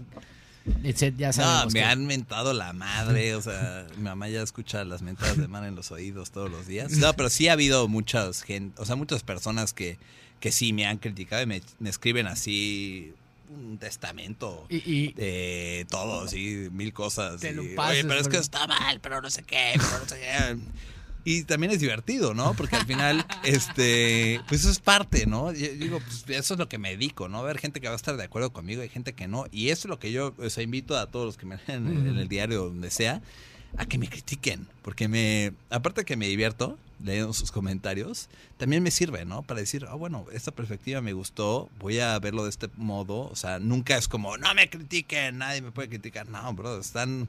Ya 1.16 1.30
No, 1.32 1.66
me 1.66 1.72
que- 1.72 1.82
han 1.82 2.04
mentado 2.06 2.52
la 2.52 2.74
madre, 2.74 3.34
o 3.34 3.40
sea, 3.40 3.86
mi 3.96 4.02
mamá 4.02 4.28
ya 4.28 4.42
escucha 4.42 4.84
las 4.84 5.00
mentadas 5.00 5.38
de 5.38 5.48
madre 5.48 5.68
en 5.68 5.74
los 5.74 5.90
oídos 5.92 6.30
todos 6.30 6.50
los 6.50 6.66
días. 6.66 6.92
No, 6.92 7.14
pero 7.14 7.30
sí 7.30 7.48
ha 7.48 7.54
habido 7.54 7.88
muchas 7.88 8.42
gente, 8.42 8.78
o 8.80 8.84
sea, 8.84 8.94
muchas 8.94 9.22
personas 9.22 9.72
que, 9.72 9.96
que 10.40 10.52
sí 10.52 10.74
me 10.74 10.84
han 10.86 10.98
criticado 10.98 11.42
y 11.42 11.46
me, 11.46 11.62
me 11.78 11.88
escriben 11.88 12.26
así 12.26 13.14
un 13.50 13.78
testamento 13.78 14.66
Y, 14.68 14.76
y- 14.76 15.12
de 15.12 15.86
todo, 15.90 16.28
sí, 16.28 16.68
mil 16.72 16.92
cosas. 16.92 17.40
Te 17.40 17.52
lo 17.52 17.62
y, 17.62 17.76
Oye, 17.76 18.04
pero 18.04 18.20
es 18.20 18.28
que 18.28 18.36
está 18.38 18.66
mal, 18.66 19.00
pero 19.00 19.20
no 19.20 19.30
sé 19.30 19.42
qué, 19.42 19.72
pero 19.76 19.98
no 20.00 20.04
sé 20.08 20.18
qué. 20.20 20.56
Y 21.24 21.42
también 21.44 21.72
es 21.72 21.80
divertido, 21.80 22.32
¿no? 22.32 22.54
Porque 22.54 22.76
al 22.76 22.86
final, 22.86 23.26
este, 23.44 24.40
pues 24.48 24.60
eso 24.62 24.70
es 24.70 24.78
parte, 24.80 25.26
¿no? 25.26 25.52
Yo 25.52 25.68
digo, 25.74 26.00
pues 26.00 26.24
eso 26.28 26.54
es 26.54 26.58
lo 26.58 26.68
que 26.68 26.78
me 26.78 26.90
dedico, 26.90 27.28
¿no? 27.28 27.42
Ver 27.42 27.58
gente 27.58 27.80
que 27.80 27.88
va 27.88 27.92
a 27.92 27.96
estar 27.96 28.16
de 28.16 28.24
acuerdo 28.24 28.50
conmigo 28.52 28.82
y 28.82 28.88
gente 28.88 29.12
que 29.14 29.28
no. 29.28 29.44
Y 29.50 29.68
eso 29.68 29.88
es 29.88 29.90
lo 29.90 29.98
que 29.98 30.10
yo, 30.12 30.34
o 30.38 30.48
sea, 30.48 30.62
invito 30.62 30.96
a 30.96 31.06
todos 31.06 31.26
los 31.26 31.36
que 31.36 31.44
me 31.44 31.58
leen 31.66 31.86
en, 31.88 32.06
en 32.06 32.16
el 32.18 32.28
diario, 32.28 32.64
donde 32.64 32.90
sea, 32.90 33.20
a 33.76 33.84
que 33.86 33.98
me 33.98 34.08
critiquen. 34.08 34.66
Porque 34.80 35.08
me, 35.08 35.52
aparte 35.68 36.04
que 36.06 36.16
me 36.16 36.26
divierto 36.28 36.78
leyendo 37.02 37.32
sus 37.32 37.52
comentarios, 37.52 38.28
también 38.56 38.82
me 38.82 38.90
sirve, 38.90 39.24
¿no? 39.24 39.42
Para 39.42 39.60
decir, 39.60 39.86
ah, 39.88 39.94
bueno, 39.94 40.26
esta 40.32 40.50
perspectiva 40.50 41.00
me 41.00 41.12
gustó, 41.12 41.68
voy 41.78 42.00
a 42.00 42.18
verlo 42.18 42.44
de 42.44 42.50
este 42.50 42.68
modo. 42.76 43.28
O 43.30 43.36
sea, 43.36 43.58
nunca 43.58 43.96
es 43.96 44.08
como, 44.08 44.36
no 44.36 44.54
me 44.54 44.68
critiquen, 44.68 45.38
nadie 45.38 45.62
me 45.62 45.70
puede 45.70 45.88
criticar. 45.88 46.28
No, 46.28 46.52
bro, 46.54 46.80
están 46.80 47.28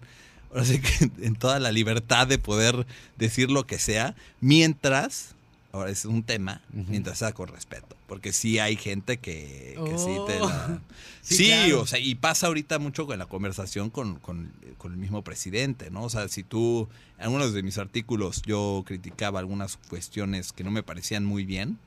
ahora 0.53 0.65
que 0.65 1.11
en 1.26 1.36
toda 1.36 1.59
la 1.59 1.72
libertad 1.72 2.28
de 2.28 2.38
poder 2.38 2.86
decir 3.17 3.51
lo 3.51 3.65
que 3.67 3.80
sea, 3.80 4.15
mientras, 4.41 5.36
ahora 5.72 5.91
es 5.91 6.05
un 6.05 6.24
tema, 6.24 6.61
mientras 6.72 7.20
sea 7.20 7.32
con 7.34 7.47
respeto. 7.49 7.95
Porque 8.07 8.34
sí 8.34 8.57
hay 8.59 8.76
gente 8.76 9.17
que, 9.17 9.78
que 9.86 9.97
sí 9.97 10.15
te 10.28 10.41
Oh. 10.41 10.47
la... 10.49 10.82
Sí, 11.22 11.36
Sí, 11.36 11.45
claro. 11.47 11.82
o 11.82 11.86
sea, 11.86 11.99
y 11.99 12.15
pasa 12.15 12.47
ahorita 12.47 12.80
mucho 12.80 13.05
con 13.05 13.20
la 13.20 13.26
conversación 13.28 13.89
con, 13.91 14.15
con- 14.20 14.51
con 14.78 14.91
el 14.93 14.97
mismo 14.97 15.24
presidente, 15.24 15.91
¿no? 15.91 16.03
O 16.03 16.09
sea, 16.09 16.28
si 16.30 16.43
tú, 16.43 16.88
en 17.17 17.26
algunos 17.26 17.53
de 17.53 17.61
mis 17.61 17.78
artículos 17.78 18.41
yo 18.43 18.84
criticaba 18.88 19.39
algunas 19.39 19.78
cuestiones 19.89 20.53
que 20.53 20.63
no 20.63 20.72
me 20.72 20.82
parecían 20.82 21.26
muy 21.26 21.45
bien, 21.45 21.78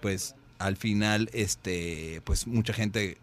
pues 0.00 0.34
al 0.58 0.76
final, 0.76 1.28
este, 1.32 2.22
pues 2.24 2.46
mucha 2.46 2.72
gente 2.72 3.18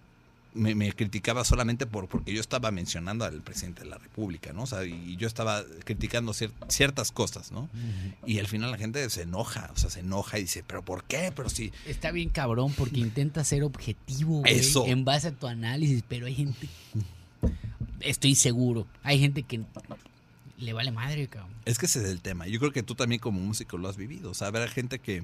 me, 0.54 0.74
me 0.76 0.91
criticaba 0.93 1.43
solamente 1.45 1.86
por 1.86 2.08
porque 2.08 2.34
yo 2.34 2.41
estaba 2.41 2.72
mencionando 2.72 3.24
al 3.26 3.41
presidente 3.41 3.84
de 3.84 3.89
la 3.89 3.97
República, 3.97 4.52
¿no? 4.52 4.64
O 4.64 4.66
sea, 4.68 4.84
y 4.86 5.16
yo 5.18 5.28
estaba 5.28 5.64
criticando 5.86 6.32
cier- 6.34 6.52
ciertas 6.68 7.12
cosas, 7.12 7.52
¿no? 7.52 7.70
Y 8.26 8.39
al 8.39 8.47
final 8.47 8.72
la 8.72 8.78
gente 8.78 9.08
se 9.10 9.22
enoja, 9.24 9.70
o 9.76 9.78
sea, 9.78 9.89
se 9.89 10.00
enoja 10.00 10.39
y 10.39 10.43
dice, 10.43 10.64
¿pero 10.66 10.84
por 10.84 11.04
qué? 11.04 11.32
Pero 11.36 11.50
si... 11.50 11.72
Está 11.86 12.12
bien 12.12 12.30
cabrón 12.30 12.74
porque 12.76 13.00
intenta 13.00 13.43
ser 13.43 13.64
objetivo, 13.64 14.39
güey, 14.39 14.56
Eso. 14.60 14.86
en 14.88 15.06
base 15.06 15.28
a 15.28 15.32
tu 15.32 15.47
análisis, 15.47 16.04
pero 16.08 16.26
hay 16.26 16.36
gente, 16.36 16.68
estoy 18.02 18.36
seguro, 18.36 18.88
hay 19.04 19.20
gente 19.20 19.43
que 19.43 19.62
le 20.58 20.74
vale 20.74 20.91
madre, 20.91 21.28
cabrón. 21.28 21.52
Es 21.66 21.78
que 21.78 21.86
ese 21.86 22.02
es 22.04 22.10
el 22.10 22.22
tema. 22.22 22.47
Yo 22.47 22.60
creo 22.60 22.72
que 22.72 22.84
tú 22.84 22.95
también 22.95 23.20
como 23.22 23.39
músico 23.39 23.78
lo 23.78 23.88
has 23.88 23.95
vivido. 23.97 24.32
O 24.32 24.34
sea, 24.34 24.47
habrá 24.47 24.68
gente 24.68 25.00
que, 25.00 25.24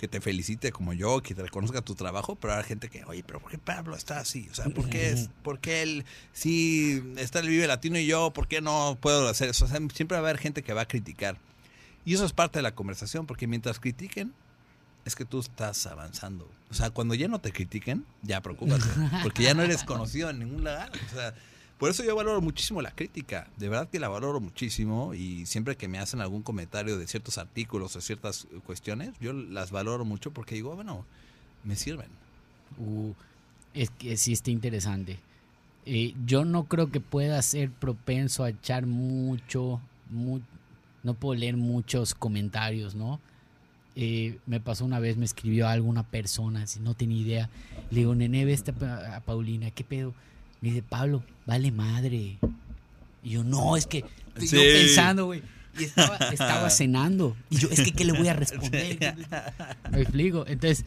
que 0.00 0.08
te 0.08 0.20
felicite 0.20 0.72
como 0.72 0.94
yo, 0.94 1.22
que 1.22 1.34
te 1.34 1.42
reconozca 1.42 1.82
tu 1.82 1.94
trabajo, 1.94 2.34
pero 2.34 2.54
habrá 2.54 2.64
gente 2.64 2.88
que, 2.88 3.04
oye, 3.04 3.22
pero 3.24 3.38
¿por 3.38 3.50
qué 3.50 3.58
Pablo 3.58 3.94
está 3.94 4.18
así? 4.18 4.48
O 4.50 4.54
sea, 4.54 4.64
¿por 4.70 4.88
qué, 4.88 5.10
es, 5.10 5.28
¿por 5.42 5.60
qué 5.60 5.82
él 5.82 6.06
sí 6.32 7.02
está 7.18 7.40
el 7.40 7.48
Vive 7.48 7.66
Latino 7.66 7.98
y 7.98 8.06
yo, 8.06 8.30
¿por 8.30 8.48
qué 8.48 8.62
no 8.62 8.96
puedo 9.00 9.28
hacer 9.28 9.50
eso? 9.50 9.66
O 9.66 9.68
sea, 9.68 9.78
siempre 9.94 10.16
va 10.16 10.26
a 10.26 10.30
haber 10.30 10.38
gente 10.38 10.62
que 10.62 10.72
va 10.72 10.82
a 10.82 10.88
criticar. 10.88 11.36
Y 12.06 12.14
eso 12.14 12.24
es 12.24 12.32
parte 12.32 12.58
de 12.58 12.62
la 12.62 12.74
conversación, 12.74 13.26
porque 13.26 13.46
mientras 13.46 13.78
critiquen, 13.78 14.32
es 15.04 15.14
que 15.14 15.26
tú 15.26 15.38
estás 15.40 15.86
avanzando. 15.86 16.50
O 16.70 16.74
sea, 16.74 16.90
cuando 16.90 17.14
ya 17.14 17.28
no 17.28 17.38
te 17.38 17.52
critiquen, 17.52 18.06
ya 18.22 18.40
preocúpate, 18.40 18.86
porque 19.22 19.42
ya 19.42 19.52
no 19.52 19.62
eres 19.62 19.84
conocido 19.84 20.30
en 20.30 20.38
ningún 20.38 20.64
lugar. 20.64 20.90
O 21.10 21.14
sea, 21.14 21.34
por 21.80 21.90
eso 21.90 22.04
yo 22.04 22.14
valoro 22.14 22.40
muchísimo 22.40 22.80
la 22.82 22.92
crítica, 22.92 23.48
de 23.56 23.68
verdad 23.68 23.88
que 23.88 23.98
la 23.98 24.08
valoro 24.08 24.38
muchísimo 24.38 25.14
y 25.14 25.46
siempre 25.46 25.76
que 25.76 25.88
me 25.88 25.98
hacen 25.98 26.20
algún 26.20 26.42
comentario 26.42 26.96
de 26.98 27.06
ciertos 27.08 27.38
artículos 27.38 27.96
o 27.96 28.00
ciertas 28.00 28.46
cuestiones, 28.66 29.14
yo 29.18 29.32
las 29.32 29.70
valoro 29.72 30.04
mucho 30.04 30.30
porque 30.30 30.54
digo, 30.54 30.76
bueno, 30.76 31.04
me 31.64 31.74
sirven. 31.76 32.06
Uh, 32.78 33.12
es 33.74 33.90
que 33.90 34.16
sí 34.16 34.32
está 34.32 34.50
interesante. 34.50 35.18
Eh, 35.86 36.14
yo 36.26 36.44
no 36.44 36.64
creo 36.64 36.90
que 36.90 37.00
pueda 37.00 37.40
ser 37.40 37.70
propenso 37.70 38.44
a 38.44 38.50
echar 38.50 38.84
mucho, 38.86 39.80
mu- 40.10 40.40
no 41.02 41.14
puedo 41.14 41.34
leer 41.38 41.56
muchos 41.56 42.14
comentarios, 42.14 42.94
¿no? 42.94 43.18
Eh, 43.96 44.38
me 44.46 44.60
pasó 44.60 44.84
una 44.84 45.00
vez, 45.00 45.16
me 45.16 45.24
escribió 45.24 45.66
algo 45.66 45.88
una 45.88 46.02
persona, 46.04 46.66
si 46.66 46.78
no 46.80 46.94
tenía 46.94 47.22
idea. 47.22 47.50
Le 47.90 48.00
digo, 48.00 48.14
nene, 48.14 48.44
ve 48.44 48.52
esta 48.52 49.16
a 49.16 49.20
Paulina, 49.20 49.70
¿qué 49.70 49.82
pedo? 49.82 50.12
Me 50.60 50.68
dice, 50.70 50.82
Pablo, 50.82 51.22
vale 51.46 51.70
madre. 51.72 52.38
Y 53.22 53.30
yo, 53.30 53.44
no, 53.44 53.76
es 53.76 53.86
que 53.86 54.04
estoy 54.36 54.48
yo 54.48 54.60
Sí. 54.60 54.66
pensando, 54.86 55.26
güey. 55.26 55.42
Y 55.78 55.84
estaba, 55.84 56.16
estaba 56.16 56.70
cenando. 56.70 57.36
Y 57.48 57.56
yo, 57.58 57.68
es 57.70 57.80
que, 57.80 57.92
¿qué 57.92 58.04
le 58.04 58.12
voy 58.12 58.28
a 58.28 58.34
responder? 58.34 58.98
Me 59.90 60.00
explico. 60.02 60.44
Entonces, 60.46 60.84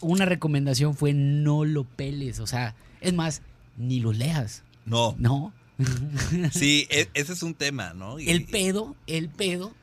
una 0.00 0.24
recomendación 0.24 0.94
fue 0.96 1.12
no 1.12 1.64
lo 1.64 1.84
peles. 1.84 2.40
O 2.40 2.46
sea, 2.46 2.74
es 3.00 3.12
más, 3.12 3.42
ni 3.76 4.00
lo 4.00 4.12
leas. 4.12 4.62
No, 4.84 5.14
No. 5.18 5.52
sí, 6.52 6.86
e- 6.90 7.08
ese 7.12 7.34
es 7.34 7.42
un 7.42 7.52
tema, 7.54 7.92
¿no? 7.92 8.18
Y- 8.18 8.30
El 8.30 8.44
pedo, 8.44 8.96
el 9.06 9.28
pedo, 9.28 9.74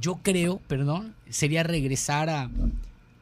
yo 0.00 0.16
creo, 0.22 0.58
perdón, 0.66 1.14
sería 1.30 1.62
regresar 1.62 2.28
a, 2.30 2.50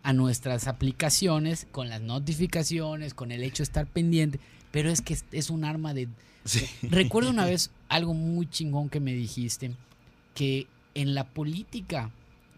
a 0.02 0.12
nuestras 0.14 0.66
aplicaciones 0.66 1.66
con 1.70 1.90
las 1.90 2.00
notificaciones, 2.00 3.12
con 3.12 3.30
el 3.30 3.42
hecho 3.42 3.58
de 3.58 3.64
estar 3.64 3.86
pendiente. 3.86 4.40
Pero 4.74 4.90
es 4.90 5.02
que 5.02 5.16
es, 5.30 5.50
un 5.50 5.64
arma 5.64 5.94
de... 5.94 6.08
Sí. 6.44 6.66
Recuerdo 6.82 7.30
una 7.30 7.44
vez 7.46 7.70
algo 7.88 8.12
muy 8.12 8.50
chingón 8.50 8.88
que 8.88 8.98
me 8.98 9.14
dijiste, 9.14 9.70
que 10.34 10.66
en 10.94 11.14
la 11.14 11.22
política 11.28 12.10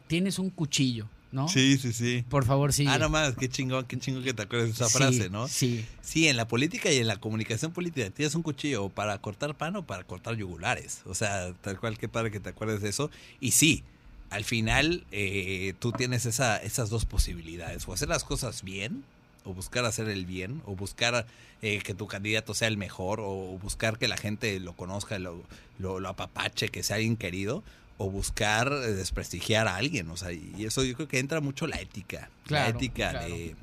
tienes 0.06 0.38
un 0.38 0.48
cuchillo, 0.48 1.10
¿no? 1.30 1.46
Sí, 1.46 1.76
sí, 1.76 1.92
sí. 1.92 2.24
Por 2.26 2.46
favor, 2.46 2.72
sí. 2.72 2.86
Ah, 2.88 2.96
nomás, 2.96 3.34
qué 3.36 3.50
chingón, 3.50 3.84
qué 3.84 3.98
chingón 3.98 4.24
que 4.24 4.32
te 4.32 4.44
acuerdes 4.44 4.68
de 4.68 4.72
esa 4.72 4.88
Sí, 4.88 4.96
frase, 4.96 5.28
¿no? 5.28 5.46
Sí. 5.46 5.84
Sí, 6.00 6.26
en 6.26 6.38
la 6.38 6.48
política 6.48 6.90
y 6.90 6.96
en 6.96 7.06
la 7.06 7.18
comunicación 7.18 7.72
política 7.72 8.08
tienes 8.08 8.34
un 8.34 8.42
cuchillo 8.42 8.88
para 8.88 9.20
cortar 9.20 9.54
pan 9.54 9.76
o 9.76 9.86
para 9.86 10.02
cortar 10.04 10.36
yugulares. 10.36 11.02
O 11.04 11.14
sea, 11.14 11.52
tal 11.60 11.78
cual, 11.78 11.98
qué 11.98 12.08
padre 12.08 12.30
que 12.30 12.40
te 12.40 12.48
acuerdes 12.48 12.80
de 12.80 12.88
eso. 12.88 13.10
Y 13.40 13.50
sí, 13.50 13.84
al 14.30 14.44
final 14.44 15.04
eh, 15.12 15.74
tú 15.80 15.92
tienes 15.92 16.24
esa, 16.24 16.56
esas 16.56 16.88
dos 16.88 17.04
posibilidades, 17.04 17.86
o 17.86 17.92
hacer 17.92 18.08
las 18.08 18.24
cosas 18.24 18.62
bien, 18.62 19.04
o 19.46 19.54
buscar 19.54 19.84
hacer 19.84 20.08
el 20.08 20.26
bien, 20.26 20.60
o 20.66 20.74
buscar 20.74 21.26
eh, 21.62 21.78
que 21.78 21.94
tu 21.94 22.06
candidato 22.06 22.52
sea 22.52 22.68
el 22.68 22.76
mejor, 22.76 23.20
o 23.20 23.58
buscar 23.62 23.98
que 23.98 24.08
la 24.08 24.16
gente 24.16 24.58
lo 24.60 24.74
conozca, 24.74 25.18
lo, 25.18 25.42
lo, 25.78 26.08
apapache, 26.08 26.68
que 26.68 26.82
sea 26.82 26.96
alguien 26.96 27.16
querido, 27.16 27.62
o 27.96 28.10
buscar 28.10 28.70
eh, 28.72 28.92
desprestigiar 28.92 29.68
a 29.68 29.76
alguien, 29.76 30.10
o 30.10 30.16
sea, 30.16 30.32
y 30.32 30.64
eso 30.64 30.84
yo 30.84 30.94
creo 30.94 31.08
que 31.08 31.18
entra 31.18 31.40
mucho 31.40 31.66
la 31.66 31.80
ética, 31.80 32.28
la 32.48 32.68
ética 32.68 33.24
de... 33.24 33.54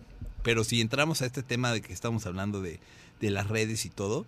Pero 0.41 0.65
si 0.65 0.81
entramos 0.81 1.21
a 1.21 1.25
este 1.25 1.41
tema 1.41 1.71
de 1.71 1.81
que 1.81 1.93
estamos 1.93 2.25
hablando 2.25 2.61
de, 2.61 2.79
de 3.21 3.29
las 3.29 3.47
redes 3.47 3.85
y 3.85 3.89
todo, 3.89 4.25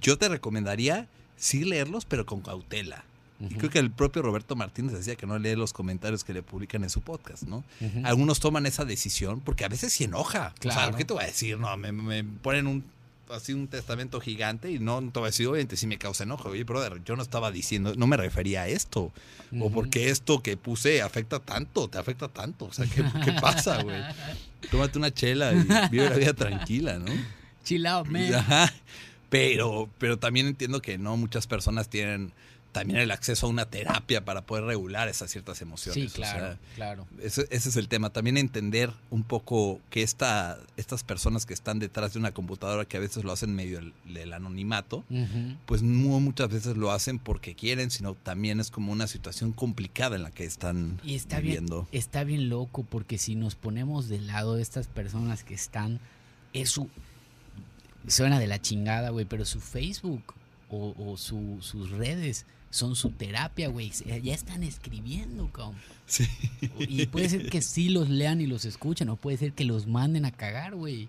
yo 0.00 0.18
te 0.18 0.28
recomendaría 0.28 1.08
sí 1.36 1.64
leerlos, 1.64 2.04
pero 2.04 2.26
con 2.26 2.42
cautela. 2.42 3.04
Y 3.40 3.54
creo 3.54 3.70
que 3.70 3.78
el 3.78 3.90
propio 3.90 4.22
Roberto 4.22 4.56
Martínez 4.56 4.92
decía 4.92 5.14
que 5.14 5.26
no 5.26 5.38
lee 5.38 5.54
los 5.54 5.72
comentarios 5.72 6.24
que 6.24 6.32
le 6.32 6.42
publican 6.42 6.82
en 6.82 6.90
su 6.90 7.02
podcast, 7.02 7.44
¿no? 7.44 7.64
Algunos 8.04 8.40
toman 8.40 8.66
esa 8.66 8.84
decisión 8.84 9.40
porque 9.40 9.64
a 9.64 9.68
veces 9.68 9.92
se 9.92 10.04
enoja. 10.04 10.54
Claro. 10.58 10.80
O 10.80 10.84
sea, 10.84 10.96
¿qué 10.96 11.04
te 11.04 11.14
voy 11.14 11.22
a 11.22 11.26
decir? 11.26 11.58
No, 11.58 11.76
me, 11.76 12.24
ponen 12.24 12.66
un 12.66 12.84
así 13.30 13.52
un 13.52 13.68
testamento 13.68 14.20
gigante 14.20 14.70
y 14.70 14.78
no, 14.78 15.00
te 15.00 15.18
voy 15.18 15.26
a 15.26 15.30
decir, 15.30 15.46
obviamente 15.46 15.76
sí 15.76 15.86
me 15.86 15.98
causa 15.98 16.24
enojo. 16.24 16.48
Oye, 16.48 16.64
brother, 16.64 17.02
yo 17.04 17.14
no 17.14 17.22
estaba 17.22 17.50
diciendo, 17.50 17.94
no 17.96 18.06
me 18.06 18.16
refería 18.16 18.62
a 18.62 18.68
esto. 18.68 19.12
O 19.60 19.70
porque 19.70 20.10
esto 20.10 20.42
que 20.42 20.56
puse 20.56 21.02
afecta 21.02 21.38
tanto, 21.38 21.88
te 21.88 21.98
afecta 21.98 22.28
tanto. 22.28 22.66
O 22.66 22.72
sea, 22.72 22.86
¿qué, 22.86 23.04
qué 23.24 23.32
pasa, 23.32 23.82
güey? 23.82 24.00
Tómate 24.70 24.98
una 24.98 25.12
chela 25.12 25.52
y 25.52 25.64
vive 25.90 26.10
la 26.10 26.16
vida 26.16 26.32
tranquila, 26.34 26.98
¿no? 26.98 27.12
Chill 27.64 27.86
out, 27.86 28.06
man. 28.08 28.34
Ajá. 28.34 28.72
Pero, 29.30 29.90
pero 29.98 30.18
también 30.18 30.46
entiendo 30.46 30.80
que 30.80 30.96
no 30.98 31.16
muchas 31.16 31.46
personas 31.46 31.88
tienen 31.88 32.32
también 32.72 33.00
el 33.00 33.10
acceso 33.10 33.46
a 33.46 33.50
una 33.50 33.66
terapia 33.66 34.24
para 34.24 34.42
poder 34.42 34.64
regular 34.64 35.08
esas 35.08 35.30
ciertas 35.30 35.62
emociones. 35.62 36.12
Sí, 36.12 36.14
claro, 36.14 36.58
claro. 36.74 37.06
Ese, 37.20 37.46
es 37.50 37.76
el 37.76 37.88
tema. 37.88 38.10
También 38.10 38.36
entender 38.36 38.92
un 39.10 39.22
poco 39.22 39.80
que 39.90 40.02
esta, 40.02 40.58
estas 40.76 41.02
personas 41.02 41.46
que 41.46 41.54
están 41.54 41.78
detrás 41.78 42.12
de 42.12 42.18
una 42.18 42.32
computadora, 42.32 42.84
que 42.84 42.96
a 42.96 43.00
veces 43.00 43.24
lo 43.24 43.32
hacen 43.32 43.54
medio 43.54 43.80
del, 44.04 44.32
anonimato, 44.32 45.04
pues 45.66 45.82
no 45.82 46.20
muchas 46.20 46.50
veces 46.50 46.76
lo 46.76 46.92
hacen 46.92 47.18
porque 47.18 47.54
quieren, 47.54 47.90
sino 47.90 48.14
también 48.14 48.60
es 48.60 48.70
como 48.70 48.92
una 48.92 49.06
situación 49.06 49.52
complicada 49.52 50.16
en 50.16 50.22
la 50.22 50.30
que 50.30 50.44
están 50.44 51.00
y 51.02 51.14
está 51.14 51.40
viviendo. 51.40 51.86
Bien, 51.90 52.02
está 52.02 52.24
bien 52.24 52.48
loco 52.48 52.84
porque 52.84 53.18
si 53.18 53.34
nos 53.34 53.54
ponemos 53.54 54.08
del 54.08 54.26
lado 54.26 54.56
de 54.56 54.62
estas 54.62 54.86
personas 54.86 55.44
que 55.44 55.54
están, 55.54 56.00
es 56.52 56.70
su... 56.70 56.88
Suena 58.06 58.38
de 58.38 58.46
la 58.46 58.60
chingada, 58.60 59.10
güey, 59.10 59.26
pero 59.26 59.44
su 59.44 59.60
Facebook 59.60 60.34
o, 60.70 61.16
sus 61.16 61.90
redes 61.90 62.46
son 62.70 62.96
su 62.96 63.10
terapia, 63.10 63.68
güey. 63.68 63.90
Ya 64.22 64.34
están 64.34 64.62
escribiendo, 64.62 65.50
cabrón. 65.50 65.76
Sí. 66.06 66.26
Y 66.78 67.06
puede 67.06 67.28
ser 67.28 67.50
que 67.50 67.62
sí 67.62 67.88
los 67.88 68.08
lean 68.08 68.40
y 68.40 68.46
los 68.46 68.64
escuchen, 68.64 69.08
o 69.08 69.16
puede 69.16 69.36
ser 69.36 69.52
que 69.52 69.64
los 69.64 69.86
manden 69.86 70.24
a 70.24 70.30
cagar, 70.32 70.74
güey. 70.74 71.08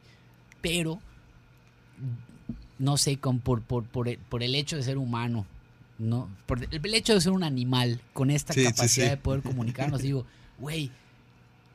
Pero, 0.62 1.00
no 2.78 2.98
sé, 2.98 3.18
con, 3.18 3.40
por, 3.40 3.62
por, 3.62 3.86
por, 3.86 4.08
el, 4.08 4.56
hecho 4.56 4.76
de 4.76 4.84
ser 4.84 4.98
humano, 4.98 5.46
no 5.98 6.30
por 6.46 6.64
el 6.64 6.94
hecho 6.94 7.14
de 7.14 7.22
ser 7.22 7.32
un 7.32 7.44
animal 7.44 8.02
con 8.14 8.30
esta 8.30 8.54
capacidad 8.54 9.10
de 9.10 9.18
poder 9.18 9.42
comunicarnos, 9.42 10.02
digo, 10.02 10.26
güey, 10.60 10.92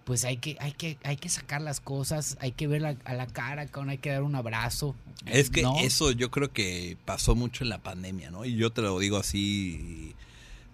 pues 0.04 0.24
hay 0.24 0.36
que, 0.36 0.56
hay 0.60 0.72
que, 0.72 0.98
hay 1.02 1.16
que 1.16 1.28
sacar 1.28 1.62
las 1.62 1.80
cosas, 1.80 2.36
hay 2.40 2.52
que 2.52 2.66
ver 2.66 2.84
a 2.84 3.14
la 3.14 3.26
cara, 3.26 3.66
hay 3.88 3.98
que 3.98 4.10
dar 4.10 4.22
un 4.22 4.34
abrazo. 4.34 4.94
Es 5.26 5.50
que 5.50 5.64
eso 5.82 6.10
yo 6.12 6.30
creo 6.30 6.52
que 6.52 6.96
pasó 7.04 7.34
mucho 7.34 7.64
en 7.64 7.70
la 7.70 7.82
pandemia, 7.82 8.30
¿no? 8.30 8.44
Y 8.44 8.56
yo 8.56 8.70
te 8.70 8.82
lo 8.82 8.98
digo 8.98 9.16
así, 9.16 10.14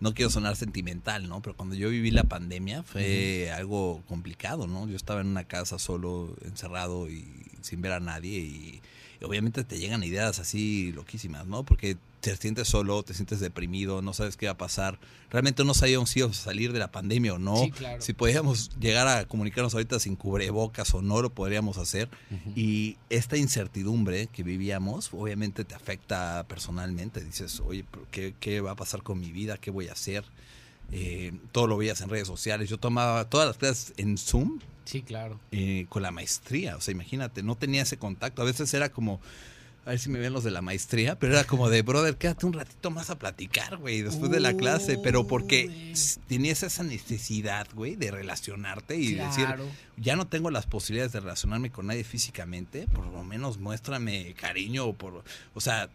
no 0.01 0.15
quiero 0.15 0.31
sonar 0.31 0.57
sentimental, 0.57 1.29
¿no? 1.29 1.41
Pero 1.43 1.57
cuando 1.57 1.77
yo 1.77 1.91
viví 1.91 2.11
la 2.11 2.25
pandemia 2.25 2.83
fue 2.83 3.53
algo 3.53 4.03
complicado, 4.09 4.67
¿no? 4.67 4.89
Yo 4.89 4.97
estaba 4.97 5.21
en 5.21 5.29
una 5.29 5.45
casa 5.45 5.79
solo, 5.79 6.37
encerrado 6.45 7.09
y 7.09 7.25
sin 7.61 7.81
ver 7.83 7.93
a 7.93 8.01
nadie 8.01 8.39
y 8.39 8.81
obviamente 9.23 9.63
te 9.65 9.79
llegan 9.79 10.03
ideas 10.03 10.39
así 10.39 10.93
loquísimas, 10.93 11.47
¿no? 11.47 11.63
Porque 11.65 11.97
te 12.21 12.37
sientes 12.37 12.69
solo, 12.69 13.03
te 13.03 13.15
sientes 13.15 13.41
deprimido, 13.41 14.03
no 14.03 14.13
sabes 14.13 14.37
qué 14.37 14.47
va 14.47 14.53
a 14.53 14.59
pasar. 14.59 14.99
Realmente 15.31 15.65
no 15.65 15.75
sabíamos 15.75 16.11
si 16.11 16.19
íbamos 16.19 16.39
a 16.41 16.43
salir 16.43 16.73
de 16.73 16.79
la 16.79 16.91
pandemia 16.91 17.35
o 17.35 17.39
no. 17.39 17.67
Si 17.99 18.13
podíamos 18.13 18.71
llegar 18.79 19.09
a 19.09 19.25
comunicarnos 19.27 19.75
ahorita 19.75 19.99
sin 20.01 20.17
cubrebocas 20.17 20.93
o 20.95 21.03
no 21.03 21.23
lo 21.23 21.31
podríamos 21.31 21.79
hacer. 21.79 22.09
Y 22.55 22.97
esta 23.09 23.37
incertidumbre 23.37 24.27
que 24.27 24.43
vivíamos, 24.43 25.11
obviamente 25.13 25.65
te 25.65 25.75
afecta 25.75 26.45
personalmente. 26.49 27.25
Dices, 27.25 27.61
oye, 27.61 27.85
¿qué, 28.11 28.35
qué 28.39 28.61
va 28.61 28.73
a 28.73 28.77
pasar 28.77 29.03
con 29.03 29.19
mi 29.19 29.33
vida? 29.33 29.57
¿Qué 29.57 29.71
voy 29.71 29.89
a 29.89 29.93
hacer? 29.93 30.25
Eh, 30.93 31.33
todo 31.53 31.67
lo 31.67 31.77
veías 31.77 32.01
en 32.01 32.09
redes 32.09 32.27
sociales. 32.27 32.69
Yo 32.69 32.79
tomaba 32.79 33.29
todas 33.29 33.47
las 33.47 33.57
clases 33.57 33.95
en 33.97 34.19
Zoom. 34.19 34.61
Sí, 34.85 35.03
claro. 35.03 35.39
Eh, 35.53 35.87
con 35.89 36.03
la 36.03 36.11
maestría. 36.11 36.77
O 36.77 36.81
sea, 36.81 36.93
imagínate, 36.93 37.43
no 37.43 37.55
tenía 37.57 37.83
ese 37.83 37.97
contacto. 37.97 38.43
A 38.43 38.45
veces 38.45 38.73
era 38.75 38.91
como 38.91 39.21
a 39.85 39.91
ver 39.91 39.99
si 39.99 40.11
me 40.11 40.19
ven 40.19 40.33
los 40.33 40.45
de 40.45 40.51
la 40.51 40.63
maestría, 40.63 41.19
pero 41.19 41.33
era 41.33 41.45
como 41.45 41.71
de, 41.71 41.83
brother, 41.83 42.17
quédate 42.17 42.47
un 42.47 42.53
ratito 42.53 42.91
más 42.91 43.11
a 43.11 43.19
platicar, 43.19 43.79
güey, 43.79 44.03
después 44.03 44.31
de 44.31 44.41
la 44.41 44.55
clase, 44.55 44.99
pero 45.03 45.27
porque 45.27 45.95
tenías 46.27 46.63
esa 46.63 46.83
necesidad, 46.83 47.67
güey, 47.75 47.97
de 47.97 48.11
relacionarte 48.11 48.97
y 48.97 49.15
decir, 49.15 49.47
ya 49.97 50.17
no 50.17 50.27
tengo 50.27 50.51
las 50.51 50.67
posibilidades 50.67 51.13
de 51.13 51.21
relacionarme 51.21 51.71
con 51.71 51.87
nadie 51.87 52.05
físicamente, 52.05 52.87
por 52.93 53.07
lo 53.07 53.25
menos 53.25 53.59
muéstrame 53.59 54.35
cariño, 54.35 54.85
o 54.85 54.93
por, 54.93 55.25
o 55.55 55.61
sea, 55.61 55.89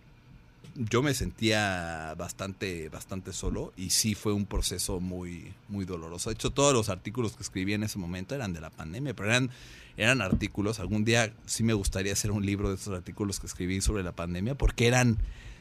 yo 0.76 1.02
me 1.02 1.14
sentía 1.14 2.16
bastante, 2.18 2.90
bastante 2.90 3.34
solo 3.34 3.74
y 3.78 3.92
sí 3.92 4.16
fue 4.16 4.34
un 4.34 4.46
proceso 4.46 5.00
muy, 5.00 5.54
muy 5.70 5.86
doloroso. 5.86 6.30
De 6.30 6.36
hecho, 6.36 6.52
todos 6.52 6.74
los 6.74 6.90
artículos 6.90 7.36
que 7.36 7.44
escribí 7.44 7.74
en 7.74 7.84
ese 7.84 8.00
momento 8.00 8.36
eran 8.36 8.54
de 8.54 8.62
la 8.62 8.70
pandemia, 8.70 9.14
pero 9.14 9.30
eran 9.30 9.52
eran 9.98 10.22
artículos. 10.22 10.80
Algún 10.80 11.06
día 11.06 11.34
sí 11.46 11.64
me 11.64 11.74
gustaría 11.74 12.14
hacer 12.14 12.32
un 12.32 12.46
libro 12.46 12.70
de 12.70 12.76
esos 12.76 12.94
artículos 12.94 13.40
que 13.40 13.48
escribí 13.48 13.82
sobre 13.82 14.04
la 14.04 14.12
pandemia, 14.12 14.56
porque 14.56 14.88
eran 14.88 15.18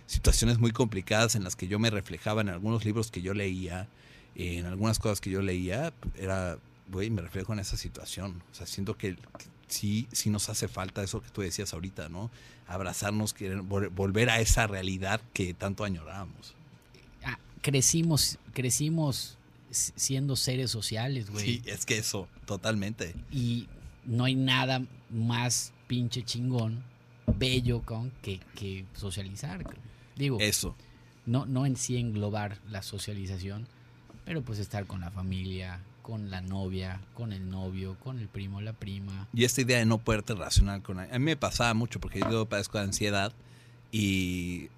situaciones 0.06 0.58
muy 0.58 0.72
complicadas 0.72 1.34
en 1.34 1.44
las 1.44 1.56
que 1.56 1.68
yo 1.68 1.78
me 1.78 1.90
reflejaba 1.90 2.40
en 2.40 2.48
algunos 2.48 2.84
libros 2.84 3.10
que 3.10 3.22
yo 3.22 3.34
leía, 3.34 3.88
en 4.34 4.66
algunas 4.66 4.98
cosas 4.98 5.20
que 5.20 5.30
yo 5.30 5.42
leía, 5.42 5.92
era, 6.18 6.58
güey, 6.90 7.10
me 7.10 7.22
reflejo 7.22 7.52
en 7.52 7.60
esa 7.60 7.76
situación. 7.76 8.42
O 8.52 8.54
sea, 8.54 8.66
siento 8.66 8.96
que, 8.96 9.16
sí, 9.68 10.06
sí 10.12 10.30
nos 10.30 10.48
hace 10.48 10.68
falta 10.68 11.02
eso 11.02 11.20
que 11.22 11.30
tú 11.30 11.42
decías 11.42 11.72
ahorita, 11.72 12.08
¿no? 12.08 12.30
Abrazarnos, 12.66 13.34
volver 13.92 14.30
a 14.30 14.40
esa 14.40 14.66
realidad 14.66 15.20
que 15.32 15.54
tanto 15.54 15.84
añorábamos. 15.84 16.54
Ah, 17.24 17.38
crecimos, 17.60 18.38
crecimos 18.52 19.38
siendo 19.70 20.36
seres 20.36 20.70
sociales, 20.70 21.30
güey. 21.30 21.44
Sí, 21.44 21.62
es 21.66 21.84
que 21.84 21.98
eso, 21.98 22.28
totalmente. 22.46 23.14
Y 23.30 23.68
no 24.04 24.24
hay 24.24 24.34
nada 24.34 24.82
más 25.10 25.72
pinche 25.86 26.22
chingón, 26.24 26.84
bello 27.26 27.82
con 27.82 28.10
que, 28.22 28.40
que 28.54 28.84
socializar. 28.94 29.64
Digo, 30.16 30.38
eso. 30.40 30.76
No, 31.26 31.46
no 31.46 31.66
en 31.66 31.76
sí 31.76 31.96
englobar 31.96 32.58
la 32.70 32.82
socialización, 32.82 33.66
pero 34.24 34.42
pues 34.42 34.58
estar 34.58 34.86
con 34.86 35.00
la 35.00 35.10
familia, 35.10 35.80
con 36.04 36.30
la 36.30 36.42
novia, 36.42 37.00
con 37.14 37.32
el 37.32 37.50
novio, 37.50 37.96
con 37.98 38.18
el 38.18 38.28
primo, 38.28 38.60
la 38.60 38.74
prima. 38.74 39.26
Y 39.32 39.44
esta 39.44 39.62
idea 39.62 39.78
de 39.78 39.86
no 39.86 39.96
poderte 39.96 40.34
relacionar 40.34 40.82
con... 40.82 41.00
A 41.00 41.06
mí 41.06 41.18
me 41.18 41.36
pasaba 41.36 41.72
mucho 41.72 41.98
porque 41.98 42.20
yo 42.30 42.44
padezco 42.44 42.76
de 42.76 42.84
ansiedad 42.84 43.32
y 43.90 44.68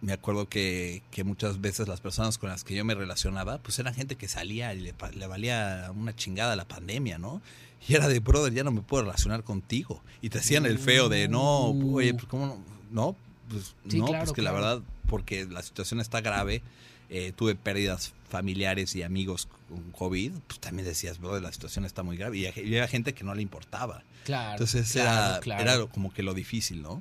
me 0.00 0.14
acuerdo 0.14 0.48
que, 0.48 1.02
que, 1.10 1.24
muchas 1.24 1.60
veces 1.60 1.88
las 1.88 2.00
personas 2.00 2.38
con 2.38 2.48
las 2.48 2.64
que 2.64 2.74
yo 2.74 2.86
me 2.86 2.94
relacionaba, 2.94 3.58
pues 3.58 3.78
eran 3.78 3.92
gente 3.92 4.16
que 4.16 4.28
salía 4.28 4.72
y 4.72 4.80
le, 4.80 4.94
le 5.14 5.26
valía 5.26 5.92
una 5.94 6.16
chingada 6.16 6.56
la 6.56 6.64
pandemia, 6.64 7.18
¿no? 7.18 7.42
Y 7.86 7.94
era 7.94 8.08
de, 8.08 8.20
brother, 8.20 8.54
ya 8.54 8.64
no 8.64 8.70
me 8.70 8.80
puedo 8.80 9.02
relacionar 9.02 9.44
contigo. 9.44 10.02
Y 10.22 10.30
te 10.30 10.38
hacían 10.38 10.64
el 10.64 10.78
feo 10.78 11.10
de, 11.10 11.28
no, 11.28 11.68
oye, 11.68 12.14
pues 12.14 12.24
cómo 12.24 12.46
no, 12.46 12.58
no, 12.90 13.16
pues 13.50 13.74
no, 13.94 14.06
pues 14.06 14.32
que 14.32 14.40
la 14.40 14.52
verdad, 14.52 14.80
porque 15.06 15.44
la 15.44 15.62
situación 15.62 16.00
está 16.00 16.22
grave, 16.22 16.62
eh, 17.10 17.32
tuve 17.34 17.54
pérdidas 17.54 18.14
familiares 18.28 18.94
y 18.96 19.02
amigos 19.02 19.48
con 19.68 19.90
COVID, 19.92 20.32
pues 20.46 20.60
también 20.60 20.86
decías, 20.86 21.18
brother, 21.18 21.42
la 21.42 21.52
situación 21.52 21.84
está 21.84 22.02
muy 22.02 22.16
grave. 22.16 22.38
Y 22.38 22.46
había 22.46 22.88
gente 22.88 23.14
que 23.14 23.24
no 23.24 23.34
le 23.34 23.42
importaba. 23.42 24.02
Claro. 24.24 24.52
Entonces 24.52 24.94
era, 24.96 25.38
era 25.38 25.86
como 25.86 26.12
que 26.12 26.22
lo 26.22 26.34
difícil, 26.34 26.82
¿no? 26.82 27.00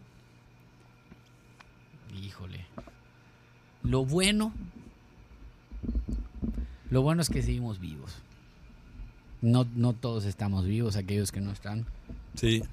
Híjole. 2.22 2.66
Lo 3.84 4.06
bueno, 4.06 4.54
lo 6.90 7.02
bueno 7.02 7.22
es 7.22 7.30
que 7.30 7.42
seguimos 7.42 7.80
vivos. 7.80 8.12
No, 9.42 9.68
no 9.76 9.94
todos 9.94 10.26
estamos 10.26 10.66
vivos, 10.66 10.96
aquellos 10.96 11.32
que 11.32 11.42
no 11.42 11.52
están. 11.52 11.86
Sí, 12.36 12.64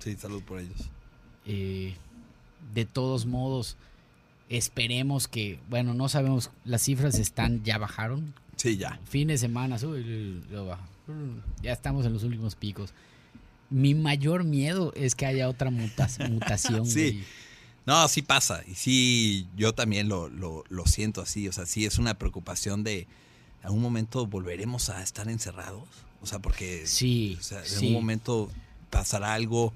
sí, 0.00 0.16
salud 0.16 0.42
por 0.42 0.60
ellos. 0.60 0.90
Eh, 1.46 1.94
de 2.74 2.84
todos 2.84 3.26
modos, 3.26 3.76
esperemos 4.56 5.28
que, 5.28 5.58
bueno, 5.68 5.94
no 5.94 6.08
sabemos, 6.08 6.50
las 6.64 6.82
cifras 6.82 7.18
están, 7.18 7.62
ya 7.64 7.78
bajaron. 7.78 8.34
Sí, 8.56 8.76
ya. 8.76 9.00
Fin 9.04 9.28
de 9.28 9.38
semana, 9.38 9.76
ya 11.62 11.72
estamos 11.72 12.06
en 12.06 12.12
los 12.12 12.22
últimos 12.22 12.54
picos. 12.54 12.92
Mi 13.70 13.94
mayor 13.94 14.44
miedo 14.44 14.92
es 14.94 15.14
que 15.14 15.26
haya 15.26 15.48
otra 15.48 15.70
mutación. 16.30 16.86
sí. 16.86 17.24
No, 17.84 18.06
sí 18.06 18.22
pasa. 18.22 18.62
Y 18.68 18.76
sí, 18.76 19.48
yo 19.56 19.72
también 19.72 20.08
lo, 20.08 20.28
lo, 20.28 20.62
lo 20.68 20.86
siento 20.86 21.20
así. 21.20 21.48
O 21.48 21.52
sea, 21.52 21.66
sí 21.66 21.84
es 21.84 21.98
una 21.98 22.14
preocupación 22.14 22.84
de, 22.84 23.08
algún 23.62 23.80
momento 23.82 24.26
volveremos 24.26 24.88
a 24.88 25.02
estar 25.02 25.28
encerrados. 25.28 25.88
O 26.20 26.26
sea, 26.26 26.38
porque 26.38 26.86
Sí, 26.86 27.36
o 27.40 27.42
sea, 27.42 27.60
en 27.60 27.66
sí. 27.66 27.74
algún 27.76 27.92
momento 27.94 28.50
pasará 28.90 29.34
algo, 29.34 29.72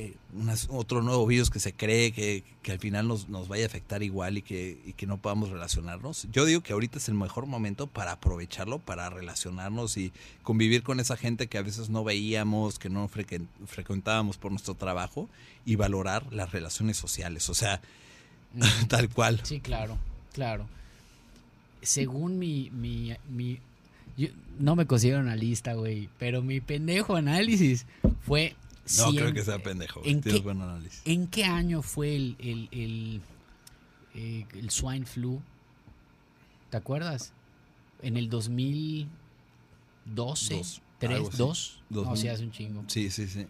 eh, 0.00 0.14
unas- 0.32 0.68
otro 0.70 1.02
nuevo 1.02 1.26
virus 1.26 1.50
que 1.50 1.58
se 1.58 1.72
cree 1.72 2.12
que, 2.12 2.44
que 2.62 2.70
al 2.70 2.78
final 2.78 3.08
nos, 3.08 3.28
nos 3.28 3.48
vaya 3.48 3.64
a 3.64 3.66
afectar 3.66 4.02
igual 4.04 4.38
y 4.38 4.42
que, 4.42 4.78
y 4.86 4.92
que 4.92 5.06
no 5.06 5.16
podamos 5.18 5.50
relacionarnos. 5.50 6.28
Yo 6.30 6.44
digo 6.44 6.60
que 6.60 6.72
ahorita 6.72 6.98
es 6.98 7.08
el 7.08 7.14
mejor 7.14 7.46
momento 7.46 7.88
para 7.88 8.12
aprovecharlo, 8.12 8.78
para 8.78 9.10
relacionarnos 9.10 9.96
y 9.96 10.12
convivir 10.44 10.82
con 10.84 11.00
esa 11.00 11.16
gente 11.16 11.48
que 11.48 11.58
a 11.58 11.62
veces 11.62 11.88
no 11.90 12.04
veíamos, 12.04 12.78
que 12.78 12.90
no 12.90 13.08
frecuentábamos 13.66 14.36
por 14.36 14.52
nuestro 14.52 14.74
trabajo 14.74 15.28
y 15.66 15.74
valorar 15.74 16.32
las 16.32 16.52
relaciones 16.52 16.96
sociales. 16.96 17.50
O 17.50 17.54
sea, 17.54 17.80
tal 18.88 19.08
cual. 19.08 19.40
Sí, 19.42 19.58
claro, 19.60 19.98
claro. 20.32 20.66
Según 21.82 22.38
mi, 22.38 22.70
mi, 22.70 23.14
mi 23.30 23.58
yo 24.16 24.28
no 24.58 24.74
me 24.76 24.86
considero 24.86 25.18
analista, 25.20 25.74
güey, 25.74 26.08
pero 26.18 26.42
mi 26.42 26.60
pendejo 26.60 27.16
análisis 27.16 27.86
fue... 28.26 28.54
No 28.96 29.10
creo 29.12 29.32
que 29.32 29.42
sea 29.44 29.62
pendejo. 29.62 30.00
¿en 30.04 30.20
qué- 30.22 30.38
buen 30.40 30.60
análisis. 30.62 31.02
¿En 31.04 31.26
qué 31.26 31.44
año 31.44 31.82
fue 31.82 32.16
el, 32.16 32.36
el, 32.38 32.68
el, 32.72 33.20
eh, 34.14 34.46
el 34.54 34.70
swine 34.70 35.04
flu? 35.06 35.40
¿Te 36.70 36.76
acuerdas? 36.76 37.32
En 38.02 38.16
el 38.16 38.28
2012, 38.30 39.08
Dos, 40.54 40.82
3, 40.98 41.14
algo 41.16 41.28
así. 41.28 41.36
2, 41.38 41.82
no, 41.90 41.96
2000. 42.02 42.20
sí, 42.22 42.28
hace 42.28 42.44
un 42.44 42.52
chingo. 42.52 42.84
Sí, 42.86 43.10
sí, 43.10 43.26
sí. 43.26 43.46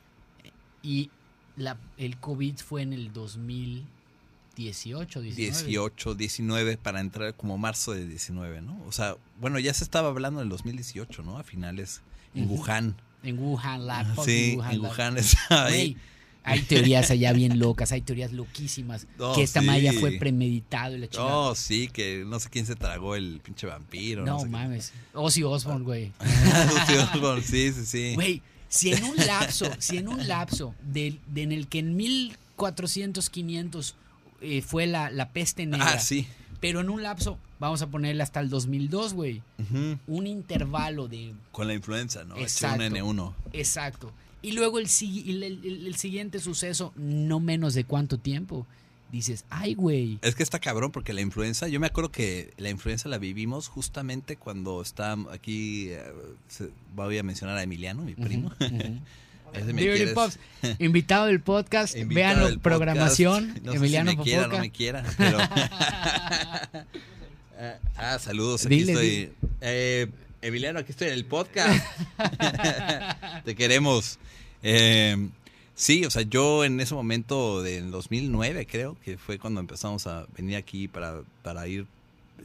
Y 0.82 1.10
la, 1.56 1.76
el 1.96 2.18
COVID 2.18 2.56
fue 2.58 2.82
en 2.82 2.92
el 2.92 3.12
2018, 3.12 5.20
19. 5.20 5.52
18, 5.66 6.14
19 6.14 6.76
para 6.78 7.00
entrar 7.00 7.34
como 7.34 7.58
marzo 7.58 7.92
de 7.92 8.06
19, 8.06 8.62
¿no? 8.62 8.80
O 8.86 8.92
sea, 8.92 9.16
bueno, 9.40 9.58
ya 9.58 9.74
se 9.74 9.84
estaba 9.84 10.08
hablando 10.08 10.40
del 10.40 10.48
2018, 10.48 11.22
¿no? 11.22 11.38
A 11.38 11.42
finales 11.44 12.02
en 12.34 12.44
Ujú. 12.44 12.54
Wuhan. 12.62 12.96
En 13.22 13.38
Wuhan, 13.38 13.86
la 13.86 14.04
fucking 14.04 14.24
sí, 14.24 14.52
en 14.52 14.82
lab. 14.82 14.92
Wuhan 14.92 15.18
estaba 15.18 15.66
ahí. 15.66 15.72
Güey, 15.94 15.96
hay 16.44 16.60
teorías 16.62 17.10
allá 17.10 17.32
bien 17.34 17.58
locas, 17.58 17.92
hay 17.92 18.00
teorías 18.00 18.32
loquísimas. 18.32 19.06
Que 19.34 19.42
esta 19.42 19.60
sí. 19.60 19.66
malla 19.66 19.92
fue 19.92 20.12
premeditado 20.12 20.96
y 20.96 21.00
la 21.00 21.08
chingada. 21.08 21.36
Oh, 21.36 21.54
sí, 21.54 21.88
que 21.88 22.24
no 22.26 22.40
sé 22.40 22.48
quién 22.48 22.64
se 22.64 22.74
tragó 22.76 23.16
el 23.16 23.40
pinche 23.42 23.66
vampiro. 23.66 24.24
no 24.24 24.34
No, 24.34 24.40
sé 24.40 24.46
mames. 24.48 24.92
Ozzy 25.14 25.42
Osbourne, 25.42 25.84
güey. 25.84 26.12
quién. 26.86 27.42
sí, 27.42 27.72
sí, 27.72 27.84
sí. 27.86 28.14
Güey, 28.14 28.42
si 28.68 28.92
en 28.92 29.04
un 29.04 29.16
lapso, 29.16 29.70
si 29.78 29.98
en 29.98 30.08
un 30.08 30.26
lapso 30.28 30.74
del- 30.82 31.20
de, 31.26 31.42
en 31.42 31.52
el 31.52 31.68
que 31.68 31.80
en 31.80 31.96
1400, 31.96 33.28
500 33.30 33.94
eh, 34.40 34.62
fue 34.62 34.86
la, 34.86 35.10
la 35.10 35.30
peste 35.30 35.66
negra, 35.66 35.94
ah, 35.94 35.98
sí. 35.98 36.26
Pero 36.60 36.80
en 36.80 36.90
un 36.90 37.02
lapso, 37.02 37.38
vamos 37.60 37.82
a 37.82 37.86
ponerle 37.88 38.22
hasta 38.22 38.40
el 38.40 38.48
2002, 38.50 39.14
güey, 39.14 39.42
un 40.06 40.26
intervalo 40.26 41.08
de 41.08 41.32
Con 41.52 41.66
la 41.68 41.74
influenza, 41.74 42.24
¿no? 42.24 42.36
Exacto. 42.36 42.82
H1N1. 42.84 43.32
Exacto. 43.52 44.12
Y 44.42 44.52
luego 44.52 44.78
el, 44.78 44.86
el, 45.26 45.42
el- 45.42 45.86
el 45.86 45.94
siguiente 45.96 46.38
suceso, 46.38 46.92
no 46.96 47.40
menos 47.40 47.74
de 47.74 47.84
cuánto 47.84 48.18
tiempo. 48.18 48.66
Dices, 49.10 49.46
ay, 49.48 49.72
güey. 49.74 50.18
Es 50.20 50.34
que 50.34 50.42
está 50.42 50.58
cabrón 50.58 50.92
porque 50.92 51.14
la 51.14 51.22
influenza, 51.22 51.66
yo 51.66 51.80
me 51.80 51.86
acuerdo 51.86 52.12
que 52.12 52.52
la 52.58 52.68
influenza 52.68 53.08
la 53.08 53.16
vivimos 53.16 53.66
justamente 53.68 54.36
cuando 54.36 54.82
está 54.82 55.16
aquí, 55.32 55.86
eh, 55.88 56.02
voy 56.94 57.16
a 57.16 57.22
mencionar 57.22 57.56
a 57.56 57.62
Emiliano, 57.62 58.02
mi 58.02 58.14
primo. 58.14 58.48
Ujú, 58.60 59.00
me 59.52 59.72
Beauty 59.72 59.96
quieres- 59.98 60.14
Pops, 60.14 60.38
invitado 60.78 61.26
del 61.26 61.40
podcast, 61.40 61.96
invitado 61.96 62.14
véanlo, 62.34 62.46
del 62.48 62.58
programación, 62.60 63.46
podcast. 63.46 63.64
No 63.66 63.72
sé 63.72 63.78
Emiliano 63.78 64.10
si 64.12 64.16
me 64.16 64.22
quiera 64.24 64.46
no 64.48 64.58
me 64.58 64.70
quiera, 64.70 65.04
pero... 65.16 65.38
Ah, 67.60 67.78
ah, 67.96 68.18
saludos, 68.20 68.66
aquí 68.66 68.76
Dile, 68.76 68.92
estoy. 68.92 69.08
dile. 69.10 69.32
Eh, 69.60 70.06
Emiliano, 70.42 70.78
aquí 70.78 70.92
estoy 70.92 71.08
en 71.08 71.14
el 71.14 71.24
podcast. 71.24 71.84
Te 73.44 73.56
queremos. 73.56 74.20
Eh, 74.62 75.28
sí, 75.74 76.04
o 76.04 76.10
sea, 76.10 76.22
yo 76.22 76.64
en 76.64 76.78
ese 76.78 76.94
momento 76.94 77.60
del 77.62 77.90
2009 77.90 78.64
creo 78.70 78.96
que 79.04 79.18
fue 79.18 79.40
cuando 79.40 79.58
empezamos 79.58 80.06
a 80.06 80.26
venir 80.36 80.54
aquí 80.56 80.86
para, 80.86 81.22
para 81.42 81.66
ir 81.66 81.86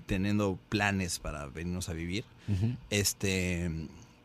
teniendo 0.07 0.57
planes 0.69 1.19
para 1.19 1.45
venirnos 1.45 1.89
a 1.89 1.93
vivir. 1.93 2.25
Ujú. 2.47 2.75
Este, 2.89 3.69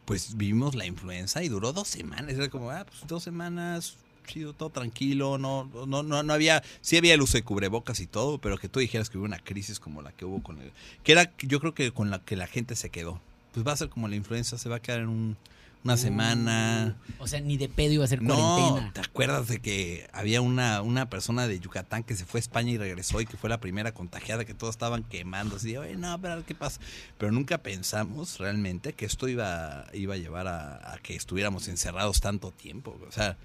pues 0.09 0.39
vivimos 0.39 0.75
la 0.75 0.87
influenza 0.87 1.43
y 1.43 1.49
duró 1.51 1.75
dos 1.75 1.87
semanas. 1.87 2.33
Era 2.33 2.49
como, 2.49 2.71
ah, 2.71 2.87
pues 2.89 3.07
dos 3.07 3.23
semanas, 3.23 3.99
chido, 4.27 4.55
todo 4.55 4.71
tranquilo. 4.71 5.37
No, 5.37 5.71
no, 5.87 6.03
no, 6.03 6.23
no 6.23 6.33
había, 6.33 6.63
sí 6.81 6.97
había 6.97 7.13
el 7.13 7.21
uso 7.21 7.37
de 7.37 7.45
cubrebocas 7.45 8.01
y 8.01 8.07
todo, 8.07 8.39
pero 8.39 8.57
que 8.57 8.71
tú 8.71 8.81
dijeras 8.81 9.11
que 9.11 9.19
hubo 9.19 9.27
una 9.27 9.39
crisis 9.39 9.79
como 9.79 10.01
la 10.01 10.13
que 10.13 10.25
hubo 10.25 10.43
con 10.43 10.63
el, 10.63 10.73
que 11.05 11.13
era, 11.13 11.31
yo 11.41 11.61
creo 11.61 11.75
que 11.75 11.93
con 11.93 12.09
la 12.09 12.21
que 12.21 12.37
la 12.37 12.47
gente 12.47 12.75
se 12.75 12.89
quedó. 12.89 13.21
Pues 13.53 13.67
va 13.67 13.73
a 13.73 13.77
ser 13.77 13.91
como 13.91 14.09
la 14.09 14.17
influenza, 14.17 14.57
se 14.57 14.71
va 14.71 14.77
a 14.77 14.81
quedar 14.81 15.01
en 15.01 15.09
un- 15.11 15.37
una 15.85 15.97
semana. 15.97 16.97
Uh, 17.19 17.23
o 17.23 17.29
sea, 17.29 17.41
ni 17.41 17.57
de 17.57 17.69
pedo 17.69 17.93
iba 17.93 18.05
a 18.05 18.09
ser 18.09 18.23
No, 18.23 18.35
cuarentena. 18.35 18.93
¿te 18.93 19.01
acuerdas 19.01 19.49
de 19.49 19.61
que 19.61 20.09
había 20.13 20.41
una, 20.41 20.83
una 20.83 21.09
persona 21.09 21.47
de 21.47 21.61
Yucatán 21.61 22.03
que 22.05 22.17
se 22.17 22.25
fue 22.25 22.39
a 22.39 22.43
España 22.43 22.73
y 22.73 22.79
regresó 22.79 23.21
y 23.21 23.27
que 23.27 23.37
fue 23.37 23.49
la 23.49 23.61
primera 23.61 23.93
contagiada, 23.93 24.45
que 24.45 24.55
todos 24.55 24.75
estaban 24.75 25.05
quemando? 25.05 25.57
Así, 25.57 25.77
oye, 25.77 25.97
no, 25.97 26.21
pero 26.21 26.45
¿qué 26.45 26.55
pasa? 26.55 26.81
Pero 27.17 27.33
nunca 27.33 27.59
pensamos 27.59 28.39
realmente 28.39 28.93
que 28.93 29.07
esto 29.07 29.29
iba, 29.29 29.87
iba 29.93 30.15
a 30.15 30.19
llevar 30.19 30.49
a, 30.49 30.95
a 30.95 30.99
que 30.99 31.15
estuviéramos 31.15 31.69
encerrados 31.69 32.21
tanto 32.21 32.51
tiempo. 32.51 32.99
O 33.09 33.13
sea, 33.13 33.37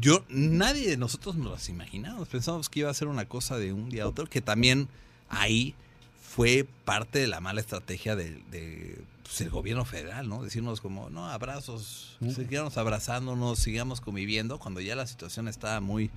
yo, 0.00 0.24
nadie 0.28 0.88
de 0.88 0.96
nosotros 0.96 1.36
nos 1.36 1.50
las 1.52 1.68
imaginamos. 1.68 2.28
Pensamos 2.28 2.68
que 2.68 2.80
iba 2.80 2.90
a 2.90 2.94
ser 2.94 3.08
una 3.08 3.26
cosa 3.26 3.58
de 3.58 3.72
un 3.72 3.90
día 3.90 4.04
a 4.04 4.08
otro, 4.08 4.26
que 4.26 4.40
también 4.40 4.88
ahí 5.28 5.74
fue 6.22 6.66
parte 6.84 7.18
de 7.18 7.26
la 7.26 7.40
mala 7.40 7.60
estrategia 7.60 8.16
del 8.16 8.42
de, 8.50 9.02
pues, 9.30 9.40
el 9.42 9.50
gobierno 9.50 9.84
federal, 9.84 10.28
¿no? 10.28 10.42
Decirnos 10.42 10.80
como, 10.80 11.08
no, 11.08 11.28
abrazos, 11.30 12.16
Mm. 12.20 12.30
sigamos 12.30 12.76
abrazándonos, 12.76 13.58
sigamos 13.60 14.00
conviviendo, 14.00 14.58
cuando 14.58 14.80
ya 14.80 14.96
la 14.96 15.06
situación 15.06 15.46
estaba 15.48 15.80
muy 15.80 16.10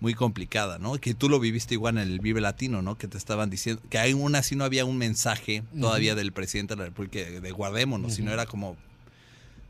muy 0.00 0.12
complicada, 0.12 0.78
¿no? 0.78 0.98
Que 0.98 1.14
tú 1.14 1.28
lo 1.28 1.38
viviste 1.38 1.74
igual 1.74 1.96
en 1.98 2.02
el 2.10 2.18
Vive 2.18 2.40
Latino, 2.40 2.82
¿no? 2.82 2.98
Que 2.98 3.06
te 3.06 3.16
estaban 3.16 3.48
diciendo 3.48 3.80
que 3.88 3.98
aún 3.98 4.34
así 4.34 4.56
no 4.56 4.64
había 4.64 4.84
un 4.84 4.98
mensaje 4.98 5.62
todavía 5.80 6.14
del 6.16 6.32
presidente 6.32 6.74
de 6.74 6.78
la 6.78 6.84
República 6.86 7.20
de, 7.20 7.50
guardémonos, 7.52 8.12
sino 8.14 8.32
era 8.32 8.44
como 8.44 8.76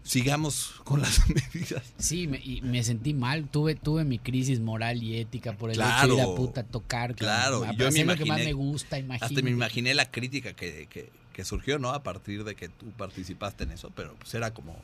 sigamos 0.02 0.74
con 0.84 1.00
las 1.02 1.20
medidas. 1.28 1.82
Sí, 1.98 2.26
me, 2.26 2.38
y 2.38 2.60
me 2.62 2.82
sentí 2.82 3.14
mal. 3.14 3.48
Tuve, 3.48 3.74
tuve 3.74 4.04
mi 4.04 4.18
crisis 4.18 4.60
moral 4.60 5.02
y 5.02 5.16
ética 5.18 5.52
por 5.56 5.70
el 5.70 5.76
hecho 5.76 5.84
Claro. 5.84 6.16
de 6.16 6.22
ir 6.22 6.28
a 6.28 6.34
puta 6.34 6.62
tocar. 6.64 7.14
Claro, 7.14 7.60
yo 7.64 7.68
a 7.70 7.72
me 7.72 7.84
hacer 7.86 8.06
lo 8.06 8.16
que 8.16 8.24
más 8.24 8.38
imaginé- 8.40 8.44
me 8.46 8.52
gusta, 8.54 8.98
imagínate. 8.98 9.24
Hasta 9.34 9.42
me 9.44 9.50
imaginé 9.50 9.94
la 9.94 10.10
crítica 10.10 10.54
que, 10.54 10.86
que- 10.90 11.10
que 11.34 11.44
surgió, 11.44 11.78
¿no? 11.78 11.90
A 11.90 12.02
partir 12.02 12.44
de 12.44 12.54
que 12.54 12.70
tú 12.70 12.86
participaste 12.96 13.64
en 13.64 13.72
eso, 13.72 13.90
pero 13.94 14.14
pues 14.14 14.32
era 14.32 14.54
como, 14.54 14.74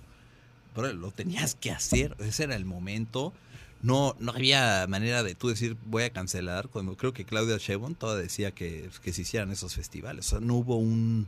bro, 0.76 0.92
lo 0.92 1.10
tenías 1.12 1.54
que 1.54 1.70
hacer, 1.70 2.14
ese 2.18 2.44
era 2.44 2.56
el 2.56 2.66
momento. 2.66 3.32
No, 3.82 4.14
no 4.18 4.32
había 4.32 4.84
manera 4.86 5.22
de 5.22 5.34
tú 5.34 5.48
decir 5.48 5.78
voy 5.86 6.02
a 6.02 6.10
cancelar, 6.10 6.68
cuando 6.68 6.94
creo 6.98 7.14
que 7.14 7.24
Claudia 7.24 7.56
Sheinbaum 7.56 7.94
toda 7.94 8.16
decía 8.16 8.50
que, 8.50 8.90
que 9.02 9.14
se 9.14 9.22
hicieran 9.22 9.50
esos 9.50 9.74
festivales. 9.74 10.26
O 10.26 10.30
sea, 10.32 10.40
no 10.40 10.56
hubo 10.56 10.76
un, 10.76 11.26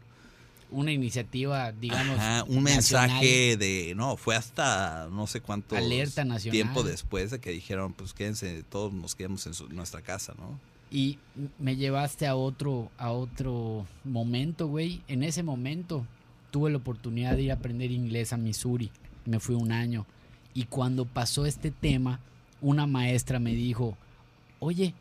Una 0.70 0.92
iniciativa, 0.92 1.72
digamos, 1.72 2.18
ajá, 2.18 2.44
un 2.44 2.62
nacional. 2.64 3.08
mensaje 3.08 3.56
de, 3.56 3.94
no, 3.96 4.18
fue 4.18 4.36
hasta 4.36 5.08
no 5.10 5.26
sé 5.26 5.40
cuánto 5.40 5.76
Alerta 5.76 6.24
nacional. 6.26 6.52
tiempo 6.52 6.82
después 6.82 7.30
de 7.30 7.40
que 7.40 7.50
dijeron, 7.52 7.94
pues 7.94 8.12
quédense, 8.12 8.62
todos 8.64 8.92
nos 8.92 9.14
quedamos 9.14 9.46
en 9.46 9.54
su- 9.54 9.68
nuestra 9.70 10.02
casa, 10.02 10.34
¿no? 10.38 10.58
Y 10.92 11.18
me 11.58 11.76
llevaste 11.76 12.26
a 12.26 12.36
otro, 12.36 12.90
a 12.98 13.12
otro 13.12 13.86
momento, 14.04 14.66
güey. 14.66 15.00
En 15.08 15.22
ese 15.22 15.42
momento 15.42 16.06
tuve 16.50 16.70
la 16.70 16.76
oportunidad 16.76 17.34
de 17.34 17.44
ir 17.44 17.50
a 17.50 17.54
aprender 17.54 17.90
inglés 17.90 18.34
a 18.34 18.36
Missouri. 18.36 18.90
Me 19.24 19.40
fui 19.40 19.54
un 19.54 19.72
año. 19.72 20.04
Y 20.52 20.64
cuando 20.64 21.06
pasó 21.06 21.46
este 21.46 21.70
tema, 21.70 22.20
una 22.60 22.86
maestra 22.86 23.38
me 23.38 23.54
dijo, 23.54 23.96
oye, 24.58 24.92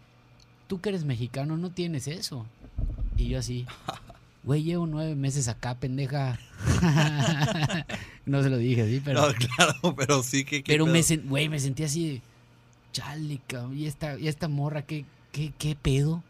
tú 0.67 0.79
que 0.79 0.89
eres 0.89 1.03
mexicano 1.03 1.57
no 1.57 1.71
tienes 1.71 2.07
eso. 2.07 2.45
Y 3.17 3.27
yo 3.27 3.39
así, 3.39 3.65
güey, 4.45 4.63
llevo 4.63 4.87
nueve 4.87 5.15
meses 5.15 5.49
acá, 5.49 5.75
pendeja. 5.75 6.39
no 8.25 8.41
se 8.41 8.49
lo 8.49 8.57
dije 8.57 8.83
así, 8.83 9.01
pero... 9.03 9.27
No, 9.27 9.33
claro, 9.33 9.95
pero 9.97 10.23
sí 10.23 10.45
que... 10.45 10.63
que 10.63 10.71
Pero 10.71 10.85
me, 10.85 11.01
sen- 11.01 11.27
güey, 11.27 11.49
me 11.49 11.59
sentí 11.59 11.83
así 11.83 12.21
chale, 12.91 13.39
cabrón, 13.47 13.77
y 13.77 13.85
esta, 13.85 14.19
y 14.19 14.27
esta 14.27 14.47
morra, 14.47 14.83
¿qué, 14.83 15.05
qué, 15.31 15.51
qué 15.57 15.75
pedo? 15.75 16.23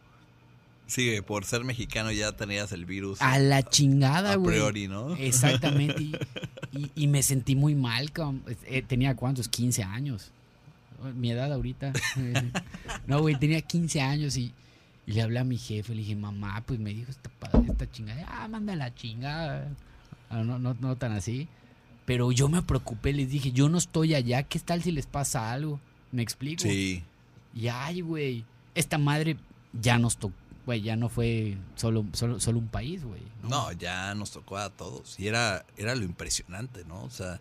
Sí, 0.87 1.15
por 1.25 1.45
ser 1.45 1.63
mexicano 1.63 2.11
ya 2.11 2.33
tenías 2.33 2.71
el 2.73 2.85
virus. 2.85 3.21
A 3.21 3.39
la 3.39 3.63
chingada, 3.63 4.33
a 4.33 4.35
güey. 4.35 4.55
priori, 4.55 4.87
¿no? 4.87 5.15
Exactamente. 5.15 6.01
Y, 6.73 6.79
y- 6.85 6.91
y 6.95 7.07
me 7.07 7.21
sentí 7.21 7.53
muy 7.55 7.75
mal, 7.75 8.11
cabrón. 8.11 8.43
Eh, 8.65 8.81
tenía 8.81 9.13
cuántos, 9.15 9.49
15 9.49 9.83
años. 9.83 10.31
Mi 11.15 11.31
edad 11.31 11.51
ahorita. 11.51 11.91
No, 13.07 13.19
güey, 13.21 13.37
tenía 13.37 13.61
15 13.61 14.01
años 14.01 14.37
y, 14.37 14.53
y 15.07 15.11
le 15.13 15.21
hablé 15.21 15.39
a 15.39 15.43
mi 15.43 15.57
jefe, 15.57 15.93
le 15.93 16.01
dije, 16.01 16.15
mamá, 16.15 16.63
pues 16.65 16.79
me 16.79 16.93
dijo 16.93 17.11
esta, 17.11 17.29
esta 17.69 17.91
chingada. 17.91 18.25
Ah, 18.27 18.47
manda 18.47 18.75
la 18.75 18.93
chingada. 18.95 19.67
Ah, 20.29 20.43
No, 20.43 20.59
no, 20.59 20.75
no 20.79 20.95
tan 20.95 21.11
así. 21.13 21.47
Pero 22.05 22.31
yo 22.31 22.47
me 22.49 22.61
preocupé, 22.61 23.11
les 23.13 23.29
dije, 23.29 23.51
yo 23.51 23.67
no 23.69 23.77
estoy 23.77 24.15
allá, 24.15 24.43
¿qué 24.43 24.59
tal 24.59 24.81
si 24.81 24.91
les 24.91 25.05
pasa 25.07 25.51
algo? 25.51 25.79
¿Me 26.11 26.21
explico? 26.21 26.63
Sí. 26.63 27.03
Y 27.53 27.67
ay, 27.67 27.99
güey, 28.01 28.45
esta 28.75 28.97
madre 28.97 29.37
ya 29.73 29.97
nos 29.97 30.17
tocó. 30.17 30.35
güey, 30.65 30.81
ya 30.81 30.95
no 30.95 31.09
fue 31.09 31.57
solo, 31.75 32.05
solo, 32.13 32.39
solo 32.39 32.59
un 32.59 32.67
país, 32.67 33.03
güey. 33.03 33.21
¿no? 33.43 33.71
ya 33.73 34.13
nos 34.15 34.31
tocó 34.31 34.57
a 34.57 34.69
todos. 34.69 35.19
Y 35.19 35.27
era, 35.27 35.65
era 35.77 35.95
lo 35.95 36.03
impresionante, 36.03 36.85
¿no? 36.85 37.03
O 37.03 37.09
sea, 37.09 37.39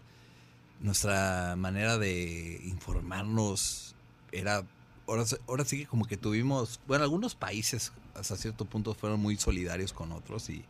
nuestra 0.81 1.55
manera 1.57 1.99
de 1.99 2.61
informarnos 2.65 3.95
era. 4.33 4.65
Ahora, 5.07 5.25
ahora 5.49 5.65
sí 5.65 5.79
que 5.79 5.87
como 5.87 6.07
que 6.07 6.17
tuvimos. 6.17 6.81
Bueno, 6.87 7.05
algunos 7.05 7.35
países 7.35 7.93
hasta 8.15 8.37
cierto 8.37 8.65
punto 8.65 8.95
fueron 8.95 9.21
muy 9.21 9.37
solidarios 9.37 9.93
con 9.93 10.13
otros 10.13 10.49
y. 10.51 10.65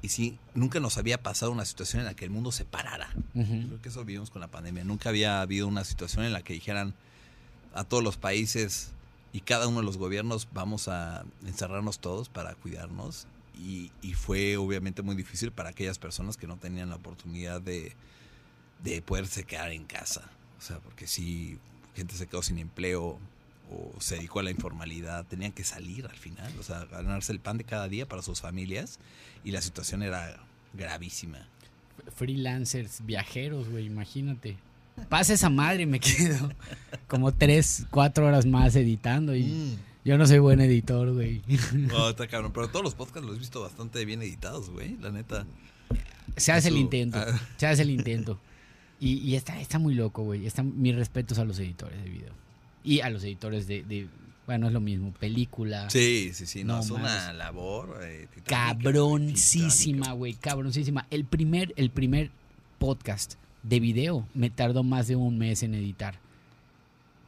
Y 0.00 0.10
sí, 0.10 0.38
nunca 0.54 0.78
nos 0.78 0.96
había 0.96 1.24
pasado 1.24 1.50
una 1.50 1.64
situación 1.64 1.98
en 1.98 2.06
la 2.06 2.14
que 2.14 2.24
el 2.24 2.30
mundo 2.30 2.52
se 2.52 2.64
parara. 2.64 3.10
Creo 3.32 3.82
que 3.82 3.88
eso 3.88 4.04
vivimos 4.04 4.30
con 4.30 4.40
la 4.40 4.46
pandemia. 4.46 4.84
Nunca 4.84 5.08
había 5.08 5.40
habido 5.40 5.66
una 5.66 5.82
situación 5.82 6.24
en 6.24 6.32
la 6.32 6.42
que 6.42 6.52
dijeran 6.52 6.94
a 7.74 7.82
todos 7.82 8.04
los 8.04 8.16
países 8.16 8.92
y 9.32 9.40
cada 9.40 9.68
uno 9.68 9.80
de 9.80 9.84
los 9.84 9.98
gobiernos 9.98 10.48
vamos 10.52 10.88
a 10.88 11.24
encerrarnos 11.46 11.98
todos 11.98 12.28
para 12.28 12.54
cuidarnos. 12.54 13.26
Y, 13.60 13.90
y 14.02 14.14
fue 14.14 14.56
obviamente 14.56 15.02
muy 15.02 15.16
difícil 15.16 15.50
para 15.50 15.70
aquellas 15.70 15.98
personas 15.98 16.36
que 16.36 16.46
no 16.46 16.56
tenían 16.56 16.90
la 16.90 16.96
oportunidad 16.96 17.60
de, 17.60 17.92
de 18.82 19.02
poderse 19.02 19.44
quedar 19.44 19.72
en 19.72 19.84
casa. 19.84 20.30
O 20.58 20.62
sea, 20.62 20.78
porque 20.78 21.06
si 21.06 21.58
gente 21.94 22.14
se 22.14 22.26
quedó 22.26 22.42
sin 22.42 22.58
empleo 22.58 23.18
o 23.70 24.00
se 24.00 24.16
dedicó 24.16 24.40
a 24.40 24.44
la 24.44 24.50
informalidad, 24.50 25.26
tenían 25.26 25.52
que 25.52 25.64
salir 25.64 26.06
al 26.06 26.16
final, 26.16 26.52
o 26.58 26.62
sea, 26.62 26.84
ganarse 26.86 27.32
el 27.32 27.40
pan 27.40 27.58
de 27.58 27.64
cada 27.64 27.88
día 27.88 28.08
para 28.08 28.22
sus 28.22 28.40
familias 28.40 28.98
y 29.44 29.50
la 29.50 29.60
situación 29.60 30.02
era 30.02 30.38
gravísima. 30.72 31.46
Freelancers, 32.14 33.04
viajeros, 33.04 33.68
güey, 33.68 33.86
imagínate. 33.86 34.56
Pasa 35.08 35.32
esa 35.34 35.48
madre 35.50 35.82
y 35.82 35.86
me 35.86 36.00
quedo 36.00 36.50
como 37.06 37.32
tres, 37.32 37.86
cuatro 37.90 38.26
horas 38.26 38.46
más 38.46 38.76
editando 38.76 39.34
y 39.34 39.42
Mm. 39.44 39.76
yo 40.04 40.18
no 40.18 40.26
soy 40.26 40.38
buen 40.38 40.60
editor, 40.60 41.12
güey. 41.14 41.42
No, 41.72 42.10
está 42.10 42.26
cabrón, 42.26 42.52
pero 42.52 42.68
todos 42.68 42.82
los 42.84 42.94
podcasts 42.94 43.26
los 43.26 43.36
he 43.36 43.38
visto 43.40 43.60
bastante 43.62 44.04
bien 44.04 44.22
editados, 44.22 44.70
güey, 44.70 44.96
la 44.98 45.10
neta. 45.10 45.46
Se 46.36 46.52
hace 46.52 46.68
el 46.68 46.76
intento, 46.76 47.18
ah. 47.18 47.38
se 47.56 47.66
hace 47.66 47.82
el 47.82 47.90
intento. 47.90 48.38
Y, 49.00 49.18
y 49.18 49.36
está, 49.36 49.60
está 49.60 49.78
muy 49.78 49.94
loco, 49.94 50.22
güey. 50.24 50.46
Está, 50.46 50.62
mis 50.62 50.94
respetos 50.94 51.38
a 51.38 51.44
los 51.44 51.58
editores 51.58 52.02
de 52.02 52.10
video. 52.10 52.32
Y 52.84 53.00
a 53.00 53.10
los 53.10 53.22
editores 53.24 53.66
de, 53.66 53.82
de- 53.84 54.08
bueno, 54.46 54.66
es 54.68 54.72
lo 54.72 54.80
mismo, 54.80 55.12
película. 55.12 55.88
Sí, 55.90 56.30
sí, 56.32 56.46
sí, 56.46 56.64
no, 56.64 56.76
No 56.76 56.80
es 56.80 56.90
una 56.90 57.32
labor 57.34 57.98
eh, 58.02 58.28
cabroncísima, 58.46 60.12
güey, 60.12 60.34
cabroncísima. 60.34 61.06
El 61.10 61.24
primer, 61.24 61.72
el 61.76 61.90
primer 61.90 62.30
podcast 62.78 63.34
de 63.62 63.80
video 63.80 64.26
me 64.34 64.50
tardó 64.50 64.82
más 64.82 65.08
de 65.08 65.16
un 65.16 65.38
mes 65.38 65.62
en 65.62 65.74
editar. 65.74 66.14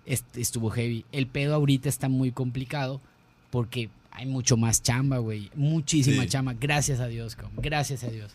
Est- 0.07 0.37
estuvo 0.37 0.71
heavy. 0.71 1.05
El 1.13 1.27
pedo 1.27 1.55
ahorita 1.55 1.89
está 1.89 2.09
muy 2.09 2.33
complicado 2.33 3.01
porque 3.51 3.91
hay 4.11 4.27
mucho 4.27 4.57
más 4.57 4.83
chamba, 4.83 5.19
güey. 5.19 5.51
Muchísima 5.55 6.23
Sí. 6.25 6.29
chamba. 6.31 6.55
Gracias 6.55 7.01
a 7.01 7.07
Dios, 7.07 7.37
cabrón. 7.37 7.55
Gracias 7.63 8.03
a 8.05 8.09
Dios. 8.11 8.33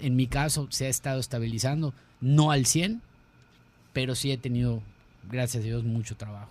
En 0.00 0.16
mi 0.16 0.26
caso 0.26 0.66
se 0.70 0.86
ha 0.86 0.88
estado 0.88 1.20
estabilizando, 1.20 1.92
no 2.20 2.50
al 2.50 2.66
100, 2.66 3.02
pero 3.92 4.14
sí 4.14 4.30
he 4.32 4.38
tenido, 4.38 4.82
gracias 5.30 5.62
a 5.62 5.66
Dios, 5.66 5.84
mucho 5.84 6.16
trabajo. 6.16 6.50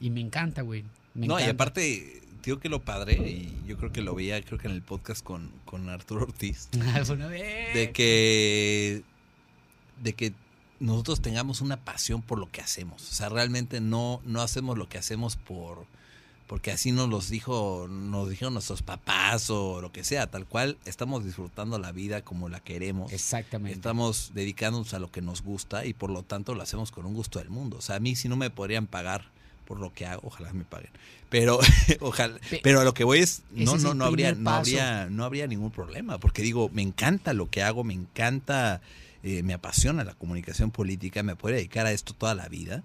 Y 0.00 0.10
me 0.10 0.20
encanta, 0.20 0.62
güey. 0.62 0.84
Me 1.14 1.26
No, 1.26 1.38
y 1.38 1.42
encanta. 1.44 1.62
aparte, 1.64 2.20
digo 2.44 2.58
que 2.58 2.68
lo 2.68 2.82
padre, 2.82 3.14
y 3.14 3.52
yo 3.66 3.76
creo 3.78 3.92
que 3.92 4.02
lo 4.02 4.14
veía, 4.14 4.40
creo 4.42 4.58
que 4.58 4.66
en 4.68 4.74
el 4.74 4.82
podcast 4.82 5.24
con, 5.24 5.50
con 5.64 5.88
Arturo 5.88 6.22
Ortiz, 6.24 6.68
Una 7.10 7.28
vez. 7.28 7.74
de 7.74 7.92
que 7.92 9.02
de 10.02 10.12
que 10.14 10.32
nosotros 10.80 11.20
tengamos 11.20 11.60
una 11.60 11.76
pasión 11.78 12.20
por 12.22 12.38
lo 12.38 12.50
que 12.50 12.60
hacemos. 12.60 13.02
O 13.10 13.14
sea, 13.14 13.28
realmente 13.28 13.80
no, 13.80 14.20
no 14.24 14.42
hacemos 14.42 14.76
lo 14.78 14.88
que 14.88 14.98
hacemos 14.98 15.36
por 15.36 15.86
porque 16.46 16.70
así 16.70 16.92
nos 16.92 17.08
los 17.08 17.30
dijo, 17.30 17.86
nos 17.88 18.28
dijeron 18.28 18.52
nuestros 18.52 18.82
papás 18.82 19.48
o 19.48 19.80
lo 19.80 19.90
que 19.92 20.04
sea, 20.04 20.26
tal 20.26 20.44
cual 20.44 20.76
estamos 20.84 21.24
disfrutando 21.24 21.78
la 21.78 21.90
vida 21.90 22.20
como 22.20 22.50
la 22.50 22.60
queremos. 22.60 23.10
Exactamente. 23.14 23.74
Estamos 23.74 24.32
dedicándonos 24.34 24.92
a 24.92 24.98
lo 24.98 25.10
que 25.10 25.22
nos 25.22 25.42
gusta 25.42 25.86
y 25.86 25.94
por 25.94 26.10
lo 26.10 26.22
tanto 26.22 26.54
lo 26.54 26.62
hacemos 26.62 26.90
con 26.90 27.06
un 27.06 27.14
gusto 27.14 27.38
del 27.38 27.48
mundo. 27.48 27.78
O 27.78 27.80
sea, 27.80 27.96
a 27.96 28.00
mí 28.00 28.14
si 28.14 28.28
no 28.28 28.36
me 28.36 28.50
podrían 28.50 28.86
pagar 28.86 29.24
por 29.66 29.80
lo 29.80 29.94
que 29.94 30.04
hago, 30.06 30.20
ojalá 30.26 30.52
me 30.52 30.64
paguen. 30.64 30.90
Pero 31.30 31.58
ojalá, 32.00 32.36
Pe- 32.50 32.60
pero 32.62 32.80
a 32.80 32.84
lo 32.84 32.92
que 32.92 33.04
voy 33.04 33.20
es 33.20 33.42
no 33.50 33.78
no 33.78 33.94
no 33.94 34.04
habría 34.04 34.34
no 34.34 34.50
habría 34.50 35.06
no 35.08 35.24
habría 35.24 35.46
ningún 35.46 35.70
problema, 35.70 36.18
porque 36.18 36.42
digo, 36.42 36.68
me 36.74 36.82
encanta 36.82 37.32
lo 37.32 37.48
que 37.48 37.62
hago, 37.62 37.84
me 37.84 37.94
encanta 37.94 38.82
eh, 39.24 39.42
me 39.42 39.54
apasiona 39.54 40.04
la 40.04 40.14
comunicación 40.14 40.70
política, 40.70 41.22
me 41.22 41.34
puedo 41.34 41.56
dedicar 41.56 41.86
a 41.86 41.92
esto 41.92 42.12
toda 42.12 42.34
la 42.34 42.46
vida 42.48 42.84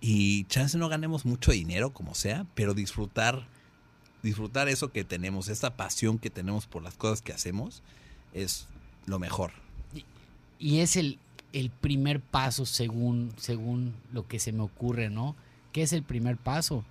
y 0.00 0.44
chance 0.44 0.78
no 0.78 0.88
ganemos 0.88 1.26
mucho 1.26 1.52
dinero 1.52 1.92
como 1.92 2.14
sea, 2.14 2.46
pero 2.54 2.74
disfrutar 2.74 3.46
disfrutar 4.22 4.70
eso 4.70 4.90
que 4.90 5.04
tenemos, 5.04 5.48
esta 5.48 5.76
pasión 5.76 6.18
que 6.18 6.30
tenemos 6.30 6.66
por 6.66 6.82
las 6.82 6.94
cosas 6.94 7.20
que 7.20 7.34
hacemos 7.34 7.82
es 8.32 8.66
lo 9.04 9.18
mejor. 9.18 9.52
Y 10.58 10.78
es 10.78 10.96
el, 10.96 11.18
el 11.52 11.68
primer 11.68 12.20
paso 12.20 12.64
según, 12.64 13.32
según 13.36 13.92
lo 14.12 14.26
que 14.26 14.38
se 14.38 14.52
me 14.52 14.62
ocurre, 14.62 15.10
¿no? 15.10 15.36
¿Qué 15.72 15.82
es 15.82 15.92
el 15.92 16.02
primer 16.02 16.38
paso? 16.38 16.82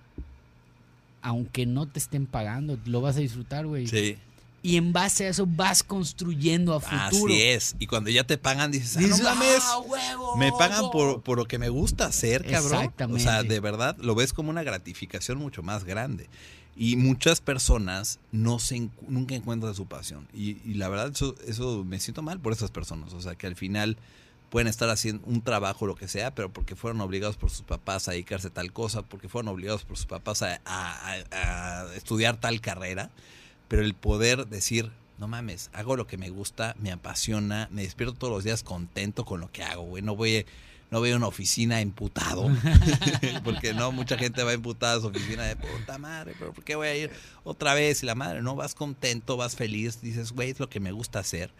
Aunque 1.20 1.66
no 1.66 1.88
te 1.88 1.98
estén 1.98 2.26
pagando, 2.26 2.78
lo 2.84 3.00
vas 3.00 3.16
a 3.16 3.20
disfrutar, 3.20 3.66
güey. 3.66 3.88
Sí. 3.88 4.16
Y 4.64 4.78
en 4.78 4.94
base 4.94 5.26
a 5.26 5.28
eso 5.28 5.46
vas 5.46 5.82
construyendo 5.82 6.74
a 6.74 6.80
futuro. 6.80 7.32
Así 7.34 7.42
es. 7.42 7.76
Y 7.78 7.86
cuando 7.86 8.08
ya 8.08 8.24
te 8.24 8.38
pagan, 8.38 8.72
dices, 8.72 8.96
ah, 8.96 9.00
Dices, 9.00 9.18
no 9.18 9.24
mames, 9.24 9.58
"Ah, 9.62 9.78
huevo, 9.78 10.36
me 10.38 10.50
pagan 10.52 10.78
huevo". 10.80 10.90
por, 10.90 11.22
por 11.22 11.36
lo 11.38 11.44
que 11.44 11.58
me 11.58 11.68
gusta 11.68 12.06
hacer, 12.06 12.42
cabrón. 12.44 12.80
Exactamente. 12.80 13.20
O 13.20 13.22
sea, 13.22 13.42
de 13.42 13.60
verdad, 13.60 13.94
lo 14.00 14.14
ves 14.14 14.32
como 14.32 14.48
una 14.48 14.62
gratificación 14.62 15.36
mucho 15.36 15.62
más 15.62 15.84
grande. 15.84 16.30
Y 16.76 16.96
muchas 16.96 17.40
personas 17.42 18.18
no 18.32 18.58
se 18.58 18.88
nunca 19.06 19.34
encuentran 19.34 19.74
su 19.74 19.86
pasión. 19.86 20.26
Y, 20.32 20.56
y 20.68 20.74
la 20.74 20.88
verdad, 20.88 21.12
eso, 21.14 21.34
eso 21.46 21.84
me 21.84 22.00
siento 22.00 22.22
mal 22.22 22.40
por 22.40 22.52
esas 22.54 22.70
personas. 22.70 23.12
O 23.12 23.20
sea, 23.20 23.34
que 23.34 23.46
al 23.46 23.56
final 23.56 23.98
pueden 24.48 24.66
estar 24.66 24.88
haciendo 24.88 25.26
un 25.26 25.42
trabajo, 25.42 25.86
lo 25.86 25.94
que 25.94 26.08
sea, 26.08 26.34
pero 26.34 26.50
porque 26.52 26.74
fueron 26.74 27.02
obligados 27.02 27.36
por 27.36 27.50
sus 27.50 27.62
papás 27.62 28.08
a 28.08 28.12
dedicarse 28.12 28.48
a 28.48 28.50
tal 28.50 28.72
cosa, 28.72 29.02
porque 29.02 29.28
fueron 29.28 29.48
obligados 29.48 29.84
por 29.84 29.98
sus 29.98 30.06
papás 30.06 30.40
a, 30.42 30.60
a- 30.64 31.14
a- 31.32 31.80
a 31.82 31.94
estudiar 31.96 32.38
tal 32.40 32.60
carrera. 32.62 33.10
Pero 33.68 33.82
el 33.82 33.94
poder 33.94 34.46
decir, 34.46 34.90
no 35.18 35.28
mames, 35.28 35.70
hago 35.72 35.96
lo 35.96 36.06
que 36.06 36.16
me 36.16 36.30
gusta, 36.30 36.74
me 36.78 36.92
apasiona, 36.92 37.68
me 37.70 37.82
despierto 37.82 38.14
todos 38.14 38.32
los 38.32 38.44
días 38.44 38.62
contento 38.62 39.24
con 39.24 39.40
lo 39.40 39.50
que 39.50 39.62
hago, 39.62 39.82
güey. 39.82 40.02
No 40.02 40.16
voy, 40.16 40.44
no 40.90 40.98
voy 41.00 41.12
a 41.12 41.16
una 41.16 41.26
oficina 41.26 41.80
emputado. 41.80 42.50
porque 43.44 43.72
no, 43.72 43.92
mucha 43.92 44.18
gente 44.18 44.42
va 44.42 44.52
emputada 44.52 44.96
a 44.96 45.00
su 45.00 45.06
oficina 45.06 45.44
de 45.44 45.56
puta 45.56 45.98
madre, 45.98 46.34
pero 46.38 46.52
¿por 46.52 46.64
qué 46.64 46.74
voy 46.74 46.88
a 46.88 46.96
ir 46.96 47.10
otra 47.44 47.74
vez? 47.74 48.02
Y 48.02 48.06
la 48.06 48.14
madre, 48.14 48.42
no, 48.42 48.54
vas 48.56 48.74
contento, 48.74 49.36
vas 49.36 49.56
feliz, 49.56 50.00
dices, 50.00 50.32
güey, 50.32 50.50
es 50.50 50.60
lo 50.60 50.68
que 50.68 50.80
me 50.80 50.92
gusta 50.92 51.20
hacer. 51.20 51.52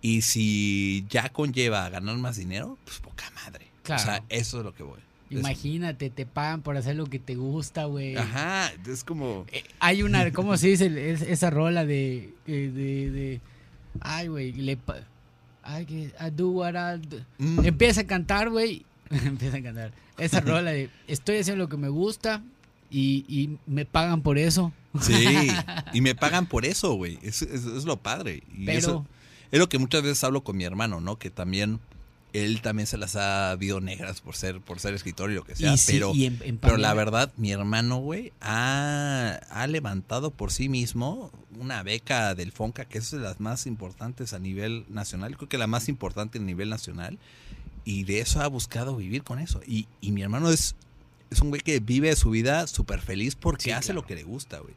Y 0.00 0.22
si 0.22 1.06
ya 1.08 1.28
conlleva 1.28 1.86
a 1.86 1.88
ganar 1.88 2.16
más 2.16 2.36
dinero, 2.36 2.76
pues 2.84 2.98
poca 2.98 3.30
madre. 3.30 3.68
Claro. 3.84 4.02
O 4.02 4.04
sea, 4.04 4.24
eso 4.28 4.58
es 4.58 4.64
lo 4.64 4.74
que 4.74 4.82
voy. 4.82 5.00
Imagínate, 5.40 6.10
te 6.10 6.26
pagan 6.26 6.62
por 6.62 6.76
hacer 6.76 6.96
lo 6.96 7.06
que 7.06 7.18
te 7.18 7.34
gusta, 7.34 7.84
güey. 7.84 8.16
Ajá, 8.16 8.70
es 8.86 9.04
como... 9.04 9.44
Eh, 9.52 9.64
hay 9.80 10.02
una, 10.02 10.30
¿cómo 10.32 10.56
se 10.56 10.68
dice? 10.68 11.10
Es- 11.12 11.22
esa 11.22 11.50
rola 11.50 11.84
de, 11.84 12.32
de, 12.46 12.70
de- 12.70 13.40
ay, 14.00 14.28
güey, 14.28 14.52
le, 14.52 14.78
ay, 15.62 15.86
que, 15.86 15.94
I 16.20 16.30
do 16.34 16.50
what 16.50 16.74
I 16.74 17.00
do. 17.06 17.18
mm, 17.38 17.64
Empieza 17.64 18.02
a 18.02 18.06
cantar, 18.06 18.50
güey. 18.50 18.84
Empieza 19.10 19.58
a 19.58 19.62
cantar. 19.62 19.92
Esa 20.18 20.40
rola 20.42 20.70
de 20.72 20.90
estoy 21.08 21.38
haciendo 21.38 21.64
lo 21.64 21.68
que 21.68 21.76
me 21.76 21.88
gusta 21.88 22.42
y, 22.90 23.24
y 23.28 23.58
me 23.66 23.84
pagan 23.86 24.22
por 24.22 24.38
eso. 24.38 24.72
Sí, 25.00 25.48
y 25.94 26.00
me 26.02 26.14
pagan 26.14 26.46
por 26.46 26.64
eso, 26.66 26.94
güey. 26.94 27.18
Es, 27.22 27.42
es- 27.42 27.64
es 27.64 27.84
lo 27.84 27.96
padre. 27.96 28.42
Y 28.54 28.66
Pero- 28.66 28.78
eso 28.78 29.06
es 29.50 29.58
lo 29.58 29.68
que 29.68 29.78
muchas 29.78 30.02
veces 30.02 30.22
hablo 30.24 30.42
con 30.44 30.56
mi 30.56 30.64
hermano, 30.64 31.00
¿no? 31.00 31.18
Que 31.18 31.30
también 31.30 31.78
él 32.32 32.62
también 32.62 32.86
se 32.86 32.96
las 32.96 33.16
ha 33.16 33.50
habido 33.50 33.80
negras 33.80 34.20
por 34.20 34.34
ser 34.36 34.60
por 34.60 34.80
ser 34.80 34.94
escritor 34.94 35.30
y 35.30 35.34
lo 35.34 35.44
que 35.44 35.54
sea, 35.56 35.74
y 35.74 35.78
sí, 35.78 35.92
pero 35.92 36.14
y 36.14 36.26
en- 36.26 36.38
en 36.42 36.58
pero 36.58 36.76
la 36.78 36.94
verdad, 36.94 37.32
mi 37.36 37.52
hermano, 37.52 37.98
güey, 37.98 38.32
ha, 38.40 39.40
ha 39.50 39.66
levantado 39.66 40.30
por 40.30 40.52
sí 40.52 40.68
mismo 40.68 41.30
una 41.58 41.82
beca 41.82 42.34
del 42.34 42.52
FONCA, 42.52 42.84
que 42.86 42.98
es 42.98 43.10
de 43.10 43.18
las 43.18 43.40
más 43.40 43.66
importantes 43.66 44.32
a 44.32 44.38
nivel 44.38 44.84
nacional, 44.88 45.36
creo 45.36 45.48
que 45.48 45.58
la 45.58 45.66
más 45.66 45.88
importante 45.88 46.38
a 46.38 46.42
nivel 46.42 46.68
nacional, 46.70 47.18
y 47.84 48.04
de 48.04 48.20
eso 48.20 48.40
ha 48.40 48.46
buscado 48.46 48.96
vivir 48.96 49.22
con 49.24 49.38
eso. 49.38 49.60
Y, 49.66 49.86
y 50.00 50.12
mi 50.12 50.22
hermano 50.22 50.48
es, 50.50 50.74
es 51.30 51.40
un 51.40 51.48
güey 51.50 51.60
que 51.60 51.80
vive 51.80 52.14
su 52.16 52.30
vida 52.30 52.66
súper 52.66 53.00
feliz 53.00 53.34
porque 53.34 53.64
Sí, 53.64 53.70
hace 53.72 53.86
claro. 53.86 54.00
lo 54.02 54.06
que 54.06 54.14
le 54.14 54.22
gusta, 54.22 54.58
güey. 54.60 54.74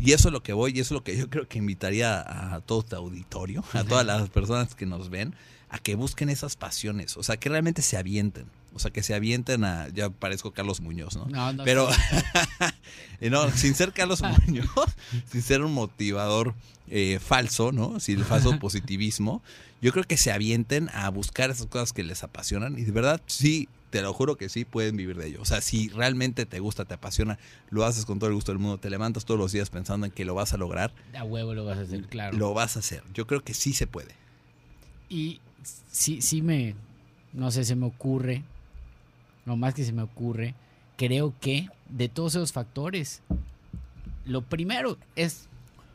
Y 0.00 0.12
eso 0.12 0.28
es 0.28 0.32
lo 0.32 0.42
que 0.42 0.52
voy, 0.52 0.72
y 0.74 0.80
eso 0.80 0.94
es 0.94 0.98
lo 0.98 1.04
que 1.04 1.16
yo 1.16 1.28
creo 1.30 1.48
que 1.48 1.58
invitaría 1.58 2.20
a 2.54 2.60
todo 2.60 2.82
tu 2.82 2.96
auditorio, 2.96 3.64
a 3.72 3.84
todas 3.84 4.04
las 4.06 4.28
personas 4.28 4.74
que 4.74 4.86
nos 4.86 5.08
ven, 5.10 5.34
a 5.70 5.78
que 5.78 5.94
busquen 5.94 6.30
esas 6.30 6.56
pasiones, 6.56 7.16
o 7.16 7.22
sea, 7.22 7.36
que 7.36 7.48
realmente 7.48 7.82
se 7.82 7.96
avienten, 7.96 8.46
o 8.74 8.78
sea, 8.78 8.90
que 8.90 9.02
se 9.02 9.14
avienten 9.14 9.64
a, 9.64 9.88
ya 9.88 10.10
parezco 10.10 10.52
Carlos 10.52 10.80
Muñoz, 10.80 11.16
¿no? 11.16 11.26
No, 11.26 11.52
no, 11.52 11.64
Pero, 11.64 11.88
no, 13.20 13.50
sin 13.56 13.74
ser 13.74 13.92
Carlos 13.92 14.22
Muñoz, 14.46 14.96
sin 15.30 15.42
ser 15.42 15.62
un 15.62 15.74
motivador 15.74 16.54
eh, 16.88 17.18
falso, 17.20 17.72
¿no? 17.72 18.00
Sin 18.00 18.18
el 18.18 18.24
falso 18.24 18.58
positivismo, 18.60 19.42
yo 19.82 19.92
creo 19.92 20.04
que 20.04 20.16
se 20.16 20.32
avienten 20.32 20.88
a 20.94 21.08
buscar 21.10 21.50
esas 21.50 21.66
cosas 21.66 21.92
que 21.92 22.02
les 22.02 22.22
apasionan 22.22 22.78
y 22.78 22.82
de 22.82 22.92
verdad 22.92 23.20
sí, 23.26 23.68
te 23.90 24.02
lo 24.02 24.12
juro 24.12 24.36
que 24.36 24.48
sí 24.48 24.64
pueden 24.64 24.96
vivir 24.96 25.16
de 25.16 25.28
ello. 25.28 25.40
O 25.40 25.44
sea, 25.44 25.60
si 25.60 25.88
realmente 25.90 26.46
te 26.46 26.60
gusta, 26.60 26.84
te 26.84 26.94
apasiona, 26.94 27.38
lo 27.70 27.84
haces 27.84 28.04
con 28.04 28.18
todo 28.18 28.28
el 28.28 28.34
gusto 28.34 28.52
del 28.52 28.58
mundo, 28.58 28.78
te 28.78 28.90
levantas 28.90 29.24
todos 29.24 29.38
los 29.38 29.52
días 29.52 29.70
pensando 29.70 30.06
en 30.06 30.12
que 30.12 30.24
lo 30.24 30.34
vas 30.34 30.52
a 30.52 30.56
lograr. 30.56 30.92
A 31.16 31.24
huevo 31.24 31.54
lo 31.54 31.64
vas 31.64 31.78
a 31.78 31.82
hacer, 31.82 32.06
claro. 32.06 32.36
Lo 32.36 32.54
vas 32.54 32.76
a 32.76 32.80
hacer. 32.80 33.02
Yo 33.14 33.26
creo 33.26 33.42
que 33.42 33.54
sí 33.54 33.72
se 33.72 33.86
puede. 33.86 34.14
Y 35.08 35.40
sí, 35.90 36.20
sí 36.22 36.42
me, 36.42 36.74
no 37.32 37.50
sé, 37.50 37.64
se 37.64 37.76
me 37.76 37.86
ocurre, 37.86 38.42
no 39.46 39.56
más 39.56 39.74
que 39.74 39.84
se 39.84 39.92
me 39.92 40.02
ocurre, 40.02 40.54
creo 40.96 41.34
que 41.40 41.68
de 41.88 42.08
todos 42.08 42.34
esos 42.34 42.52
factores, 42.52 43.22
lo 44.24 44.42
primero 44.42 44.98
es 45.16 45.48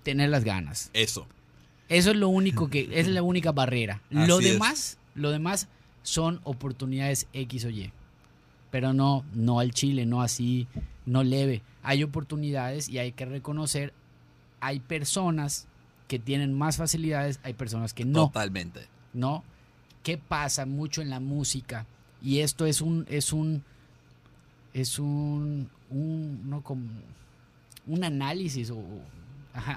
tener 0.04 0.30
las 0.30 0.44
ganas. 0.44 0.90
Eso. 0.94 1.28
Eso 1.90 2.12
es 2.12 2.18
lo 2.18 2.30
único 2.30 2.70
que, 2.70 2.90
es 2.92 3.08
la 3.08 3.22
única 3.22 3.52
barrera. 3.52 4.02
lo 4.10 4.40
demás, 4.40 4.98
lo 5.16 5.32
demás 5.32 5.68
son 6.02 6.40
oportunidades 6.44 7.28
X 7.34 7.66
o 7.66 7.70
Y. 7.70 7.92
Pero 8.72 8.94
no, 8.94 9.24
no 9.34 9.60
al 9.60 9.72
chile, 9.72 10.06
no 10.06 10.22
así, 10.22 10.68
no 11.06 11.24
leve. 11.24 11.62
Hay 11.84 12.04
oportunidades 12.04 12.90
y 12.90 12.98
hay 12.98 13.12
que 13.12 13.26
reconocer, 13.26 13.94
hay 14.62 14.80
personas 14.80 15.68
que 16.08 16.18
tienen 16.18 16.54
más 16.54 16.78
facilidades, 16.78 17.40
hay 17.44 17.54
personas 17.54 17.94
que 17.94 18.06
no. 18.06 18.28
Totalmente. 18.28 18.88
¿No? 19.14 19.44
¿Qué 20.04 20.18
pasa 20.18 20.66
mucho 20.66 21.02
en 21.02 21.10
la 21.10 21.20
música? 21.20 21.86
Y 22.22 22.40
esto 22.40 22.66
es 22.66 22.82
un, 22.82 23.06
es 23.10 23.34
un, 23.34 23.64
es 24.74 25.00
un, 25.00 25.70
un, 25.90 28.04
análisis 28.04 28.70
o 28.70 28.84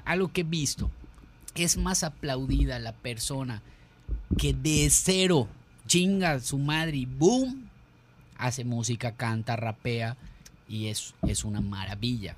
algo 0.05 0.31
que 0.31 0.41
he 0.41 0.43
visto. 0.43 0.91
Es 1.55 1.77
más 1.77 2.03
aplaudida 2.03 2.79
la 2.79 2.93
persona 2.93 3.61
que 4.37 4.53
de 4.53 4.89
cero 4.89 5.47
chinga 5.87 6.39
su 6.41 6.57
madre 6.57 6.97
y 6.97 7.05
boom, 7.05 7.69
hace 8.37 8.65
música, 8.65 9.13
canta, 9.13 9.55
rapea 9.55 10.17
y 10.67 10.87
es, 10.87 11.15
es 11.23 11.45
una 11.45 11.61
maravilla. 11.61 12.35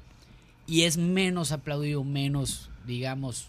Y 0.67 0.83
es 0.83 0.97
menos 0.97 1.51
aplaudido, 1.51 2.03
menos, 2.03 2.69
digamos, 2.85 3.47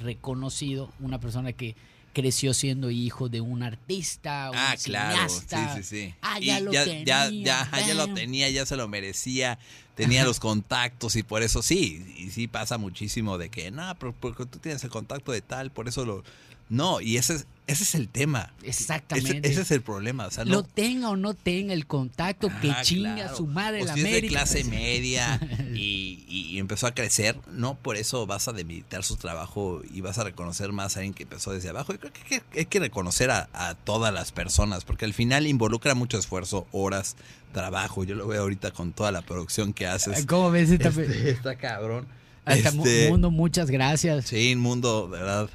reconocido 0.00 0.90
una 0.98 1.20
persona 1.20 1.52
que 1.52 1.76
creció 2.16 2.54
siendo 2.54 2.90
hijo 2.90 3.28
de 3.28 3.42
un 3.42 3.62
artista, 3.62 4.48
un 4.50 4.56
ah, 4.56 4.74
claro, 4.82 5.28
sí, 5.28 5.56
sí, 5.74 5.82
sí. 5.82 6.14
Ah, 6.22 6.38
ya 6.40 6.60
lo 6.60 6.72
ya, 6.72 6.86
tenía. 6.86 7.04
Ya, 7.04 7.30
ya, 7.30 7.86
ya, 7.86 7.92
lo 7.92 8.14
tenía, 8.14 8.48
ya 8.48 8.64
se 8.64 8.74
lo 8.74 8.88
merecía, 8.88 9.58
tenía 9.96 10.24
los 10.24 10.40
contactos 10.40 11.14
y 11.16 11.22
por 11.22 11.42
eso 11.42 11.60
sí, 11.60 12.14
y 12.16 12.30
sí 12.30 12.48
pasa 12.48 12.78
muchísimo 12.78 13.36
de 13.36 13.50
que, 13.50 13.70
no, 13.70 13.94
pero 13.98 14.14
porque 14.18 14.46
tú 14.46 14.58
tienes 14.58 14.82
el 14.82 14.88
contacto 14.88 15.30
de 15.30 15.42
tal, 15.42 15.70
por 15.70 15.88
eso 15.88 16.06
lo... 16.06 16.24
No, 16.68 17.00
y 17.00 17.16
ese 17.16 17.34
es, 17.34 17.46
ese 17.66 17.82
es 17.82 17.94
el 17.96 18.08
tema. 18.08 18.52
Exactamente. 18.62 19.48
Ese, 19.48 19.62
es 19.62 19.70
el 19.72 19.82
problema. 19.82 20.26
O 20.26 20.30
sea, 20.30 20.44
Lo 20.44 20.62
tenga 20.62 21.10
o 21.10 21.16
no 21.16 21.34
tenga 21.34 21.72
el 21.72 21.86
contacto 21.86 22.48
que 22.60 22.70
ah, 22.70 22.82
chinga 22.82 23.34
su 23.34 23.46
madre 23.46 23.84
la 23.84 23.94
América. 23.94 24.20
de 24.20 24.28
clase 24.28 24.64
media 24.70 25.40
y, 25.74 26.58
empezó 26.58 26.86
a 26.86 26.94
crecer, 26.94 27.36
no 27.52 27.74
por 27.74 27.96
eso 27.96 28.26
vas 28.26 28.48
a 28.48 28.52
demilitar 28.52 29.04
su 29.04 29.16
trabajo 29.16 29.82
y 29.92 30.00
vas 30.00 30.18
a 30.18 30.24
reconocer 30.24 30.72
más 30.72 30.96
a 30.96 31.00
alguien 31.00 31.12
que 31.12 31.24
empezó 31.24 31.52
desde 31.52 31.68
abajo. 31.68 31.92
Yo 31.92 32.00
creo 32.00 32.12
que 32.12 32.42
hay 32.58 32.64
que 32.64 32.80
reconocer 32.80 33.30
a, 33.30 33.76
todas 33.84 34.12
las 34.12 34.32
personas 34.32 34.84
porque 34.84 35.04
al 35.04 35.12
final 35.12 35.46
involucra 35.46 35.94
mucho 35.94 36.18
esfuerzo, 36.18 36.66
horas, 36.72 37.16
trabajo. 37.52 38.04
Yo 38.04 38.14
lo 38.14 38.26
veo 38.26 38.42
ahorita 38.42 38.70
con 38.70 38.92
toda 38.92 39.12
la 39.12 39.22
producción 39.22 39.72
que 39.72 39.86
haces. 39.86 40.24
¿Cómo 40.24 40.50
ves 40.50 40.70
esta 40.70 40.88
este, 40.88 41.30
Está 41.30 41.56
cabrón. 41.56 42.06
este, 42.46 43.10
Mundo, 43.10 43.30
muchas 43.30 43.70
gracias. 43.70 44.26
Sí, 44.26 44.56
Mundo, 44.56 45.08
de 45.08 45.18
verdad 45.18 45.50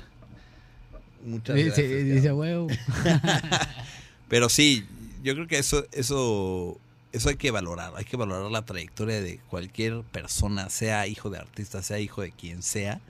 Muchas 1.26 1.56
dice, 1.56 2.03
Dice 2.03 2.31
huevo. 2.31 2.68
Pero 4.30 4.49
sí, 4.49 4.85
yo 5.23 5.34
creo 5.34 5.48
que 5.48 5.57
eso, 5.57 5.85
eso, 5.91 6.77
eso 7.11 7.30
hay 7.30 7.35
que 7.35 7.52
valorar. 7.52 7.93
Hay 7.95 8.06
que 8.06 8.18
valorar 8.18 8.49
la 8.52 8.64
trayectoria 8.64 9.22
de 9.22 9.39
cualquier 9.49 10.03
persona, 10.03 10.69
sea 10.69 11.07
hijo 11.07 11.30
de 11.30 11.38
artista, 11.39 11.81
sea 11.84 11.99
hijo 11.99 12.22
de 12.22 12.31
quien 12.31 12.64
sea, 12.64 13.02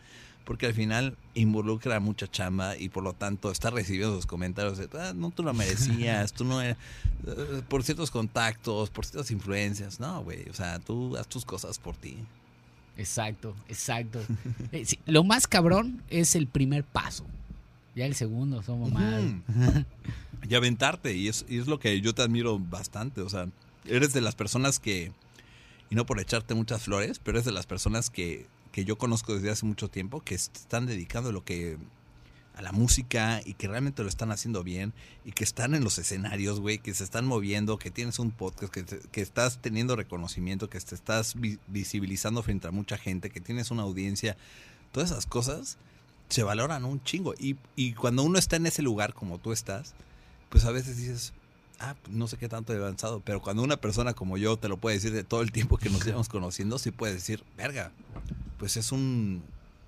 porque 0.45 0.65
al 0.65 0.73
final 0.73 1.15
involucra 1.35 1.99
mucha 1.99 2.27
chamba 2.29 2.75
y 2.75 2.89
por 2.89 3.03
lo 3.03 3.13
tanto 3.13 3.51
está 3.51 3.69
recibiendo 3.69 4.15
los 4.15 4.25
comentarios 4.25 4.77
de, 4.77 4.89
ah, 4.99 5.13
no 5.15 5.31
tú 5.31 5.43
lo 5.43 5.53
merecías, 5.53 6.33
tú 6.33 6.43
no 6.43 6.61
eres, 6.61 6.77
eh, 7.27 7.61
por 7.67 7.83
ciertos 7.83 8.11
contactos, 8.11 8.89
por 8.89 9.05
ciertas 9.05 9.31
influencias. 9.31 9.99
No, 9.99 10.23
güey, 10.23 10.49
o 10.49 10.53
sea, 10.53 10.79
tú 10.79 11.15
haz 11.17 11.27
tus 11.27 11.45
cosas 11.45 11.77
por 11.79 11.95
ti. 11.95 12.17
Exacto, 12.97 13.55
exacto. 13.67 14.19
Eh, 14.71 14.85
lo 15.05 15.23
más 15.23 15.47
cabrón 15.47 16.01
es 16.09 16.35
el 16.35 16.47
primer 16.47 16.83
paso. 16.83 17.25
Ya 17.95 18.05
el 18.05 18.15
segundo, 18.15 18.63
somos 18.63 18.91
mal. 18.91 19.43
y 20.49 20.55
aventarte, 20.55 21.13
y 21.15 21.27
es, 21.27 21.45
y 21.49 21.57
es 21.57 21.67
lo 21.67 21.79
que 21.79 21.99
yo 22.01 22.13
te 22.13 22.21
admiro 22.21 22.57
bastante. 22.57 23.21
O 23.21 23.29
sea, 23.29 23.49
eres 23.85 24.13
de 24.13 24.21
las 24.21 24.35
personas 24.35 24.79
que, 24.79 25.11
y 25.89 25.95
no 25.95 26.05
por 26.05 26.19
echarte 26.19 26.53
muchas 26.53 26.83
flores, 26.83 27.19
pero 27.19 27.37
eres 27.37 27.45
de 27.45 27.51
las 27.51 27.65
personas 27.65 28.09
que, 28.09 28.47
que 28.71 28.85
yo 28.85 28.97
conozco 28.97 29.35
desde 29.35 29.51
hace 29.51 29.65
mucho 29.65 29.89
tiempo 29.89 30.21
que 30.21 30.35
están 30.35 30.85
dedicando 30.85 31.31
lo 31.31 31.43
que 31.43 31.77
a 32.53 32.61
la 32.61 32.73
música 32.73 33.41
y 33.45 33.53
que 33.53 33.67
realmente 33.67 34.03
lo 34.03 34.09
están 34.09 34.31
haciendo 34.31 34.61
bien 34.63 34.93
y 35.23 35.31
que 35.31 35.43
están 35.43 35.73
en 35.73 35.83
los 35.83 35.97
escenarios, 35.97 36.59
güey, 36.59 36.79
que 36.79 36.93
se 36.93 37.03
están 37.03 37.25
moviendo, 37.25 37.77
que 37.77 37.91
tienes 37.91 38.19
un 38.19 38.31
podcast, 38.31 38.73
que, 38.73 38.83
que 38.83 39.21
estás 39.21 39.61
teniendo 39.61 39.95
reconocimiento, 39.95 40.69
que 40.69 40.79
te 40.79 40.95
estás 40.95 41.35
visibilizando 41.67 42.43
frente 42.43 42.67
a 42.67 42.71
mucha 42.71 42.97
gente, 42.97 43.29
que 43.29 43.39
tienes 43.39 43.71
una 43.71 43.83
audiencia, 43.83 44.35
todas 44.91 45.11
esas 45.11 45.25
cosas 45.25 45.77
se 46.31 46.43
valoran 46.43 46.85
un 46.85 47.03
chingo. 47.03 47.33
Y, 47.37 47.57
y 47.75 47.93
cuando 47.93 48.23
uno 48.23 48.39
está 48.39 48.55
en 48.55 48.65
ese 48.65 48.81
lugar 48.81 49.13
como 49.13 49.37
tú 49.37 49.51
estás, 49.51 49.93
pues 50.49 50.65
a 50.65 50.71
veces 50.71 50.97
dices, 50.97 51.33
ah, 51.79 51.95
pues 52.01 52.15
no 52.15 52.27
sé 52.27 52.37
qué 52.37 52.47
tanto 52.47 52.73
he 52.73 52.77
avanzado, 52.77 53.21
pero 53.21 53.41
cuando 53.41 53.63
una 53.63 53.77
persona 53.77 54.13
como 54.13 54.37
yo 54.37 54.57
te 54.57 54.69
lo 54.69 54.77
puede 54.77 54.97
decir 54.97 55.11
de 55.13 55.23
todo 55.23 55.41
el 55.41 55.51
tiempo 55.51 55.77
que 55.77 55.89
nos 55.89 56.05
llevamos 56.05 56.29
conociendo, 56.29 56.77
sí 56.77 56.91
puede 56.91 57.13
decir, 57.13 57.43
verga, 57.57 57.91
pues 58.57 58.77
es 58.77 58.91
un 58.91 59.43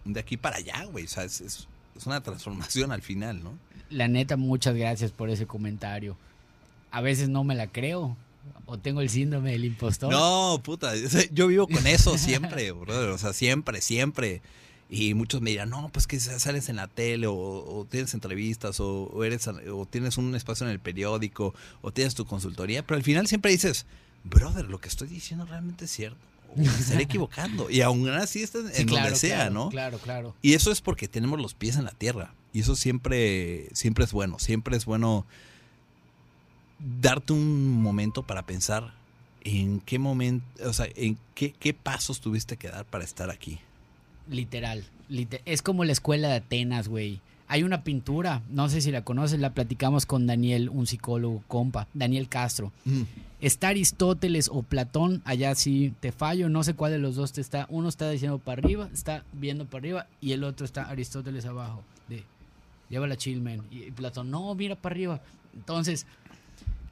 de 0.05 0.19
aquí 0.19 0.37
para 0.37 0.57
allá, 0.57 0.83
güey, 0.85 1.05
o 1.05 1.07
sea, 1.07 1.23
es, 1.23 1.41
es, 1.41 1.67
una 2.05 2.21
transformación 2.21 2.91
al 2.91 3.01
final, 3.01 3.43
¿no? 3.43 3.53
La 3.89 4.07
neta, 4.07 4.35
muchas 4.35 4.75
gracias 4.75 5.11
por 5.11 5.29
ese 5.29 5.45
comentario. 5.45 6.17
A 6.91 7.01
veces 7.01 7.29
no 7.29 7.43
me 7.43 7.55
la 7.55 7.67
creo. 7.67 8.17
O 8.65 8.77
tengo 8.77 9.01
el 9.01 9.09
síndrome 9.09 9.51
del 9.51 9.65
impostor. 9.65 10.11
No, 10.11 10.59
puta. 10.63 10.93
Yo 11.31 11.47
vivo 11.47 11.67
con 11.67 11.85
eso 11.85 12.17
siempre, 12.17 12.71
brother. 12.73 13.09
O 13.09 13.17
sea, 13.17 13.31
siempre, 13.31 13.79
siempre. 13.81 14.41
Y 14.89 15.13
muchos 15.13 15.41
me 15.41 15.49
dirán, 15.49 15.69
no, 15.69 15.89
pues 15.89 16.05
que 16.05 16.19
sales 16.19 16.69
en 16.69 16.75
la 16.75 16.87
tele 16.87 17.27
o, 17.27 17.87
tienes 17.89 18.13
entrevistas 18.13 18.79
o, 18.79 19.23
eres, 19.23 19.47
o 19.47 19.85
tienes 19.89 20.17
un 20.17 20.35
espacio 20.35 20.65
en 20.67 20.71
el 20.71 20.79
periódico 20.79 21.55
o 21.81 21.91
tienes 21.91 22.13
tu 22.15 22.25
consultoría, 22.25 22.85
pero 22.85 22.97
al 22.97 23.03
final 23.03 23.27
siempre 23.27 23.51
dices, 23.51 23.85
brother, 24.23 24.65
lo 24.65 24.79
que 24.79 24.89
estoy 24.89 25.07
diciendo 25.07 25.45
realmente 25.45 25.85
es 25.85 25.91
cierto. 25.91 26.19
O 26.55 26.57
me 26.57 26.65
estaré 26.65 27.03
equivocando. 27.03 27.69
Y 27.69 27.81
aún 27.81 28.07
así 28.09 28.43
estás 28.43 28.77
en 28.77 28.85
donde 28.85 29.15
sea, 29.15 29.49
¿no? 29.49 29.69
Claro, 29.69 29.97
claro. 29.97 30.35
Y 30.41 30.53
eso 30.53 30.71
es 30.71 30.81
porque 30.81 31.07
tenemos 31.07 31.41
los 31.41 31.55
pies 31.55 31.77
en 31.77 31.85
la 31.85 31.91
tierra. 31.91 32.35
Y 32.51 32.59
eso 32.59 32.75
siempre, 32.75 33.69
siempre 33.73 34.05
es 34.05 34.11
bueno. 34.11 34.37
Siempre 34.37 34.77
es 34.77 34.85
bueno 34.85 35.25
darte 37.01 37.33
un 37.33 37.81
momento 37.81 38.23
para 38.23 38.45
pensar 38.45 38.93
en 39.43 39.79
qué 39.81 39.99
momento, 39.99 40.45
o 40.67 40.73
sea, 40.73 40.87
en 40.95 41.17
qué, 41.33 41.53
qué 41.53 41.73
pasos 41.73 42.21
tuviste 42.21 42.57
que 42.57 42.69
dar 42.69 42.85
para 42.85 43.03
estar 43.03 43.29
aquí. 43.29 43.59
Literal, 44.29 44.83
Es 45.45 45.61
como 45.61 45.83
la 45.83 45.91
escuela 45.91 46.29
de 46.29 46.35
Atenas, 46.35 46.87
güey. 46.87 47.19
Hay 47.47 47.63
una 47.63 47.83
pintura, 47.83 48.41
no 48.49 48.69
sé 48.69 48.81
si 48.81 48.89
la 48.89 49.03
conoces, 49.03 49.39
la 49.39 49.53
platicamos 49.53 50.05
con 50.05 50.25
Daniel, 50.25 50.69
un 50.69 50.87
psicólogo 50.87 51.43
compa, 51.47 51.87
Daniel 51.93 52.29
Castro. 52.29 52.71
Mm. 52.85 53.03
Está 53.41 53.67
Aristóteles 53.67 54.49
o 54.51 54.63
Platón, 54.63 55.21
allá 55.25 55.53
sí 55.53 55.93
te 55.99 56.11
fallo, 56.11 56.47
no 56.49 56.63
sé 56.63 56.73
cuál 56.73 56.93
de 56.93 56.99
los 56.99 57.15
dos 57.15 57.33
te 57.33 57.41
está. 57.41 57.67
Uno 57.69 57.89
está 57.89 58.09
diciendo 58.09 58.39
para 58.39 58.61
arriba, 58.61 58.89
está 58.93 59.25
viendo 59.33 59.65
para 59.65 59.79
arriba, 59.79 60.07
y 60.21 60.31
el 60.31 60.43
otro 60.45 60.65
está 60.65 60.89
Aristóteles 60.89 61.45
abajo. 61.45 61.83
De, 62.07 62.23
lleva 62.89 63.07
la 63.07 63.17
chill, 63.17 63.41
man. 63.41 63.61
Y 63.69 63.91
Platón, 63.91 64.31
no, 64.31 64.55
mira 64.55 64.75
para 64.75 64.93
arriba. 64.93 65.21
Entonces, 65.53 66.07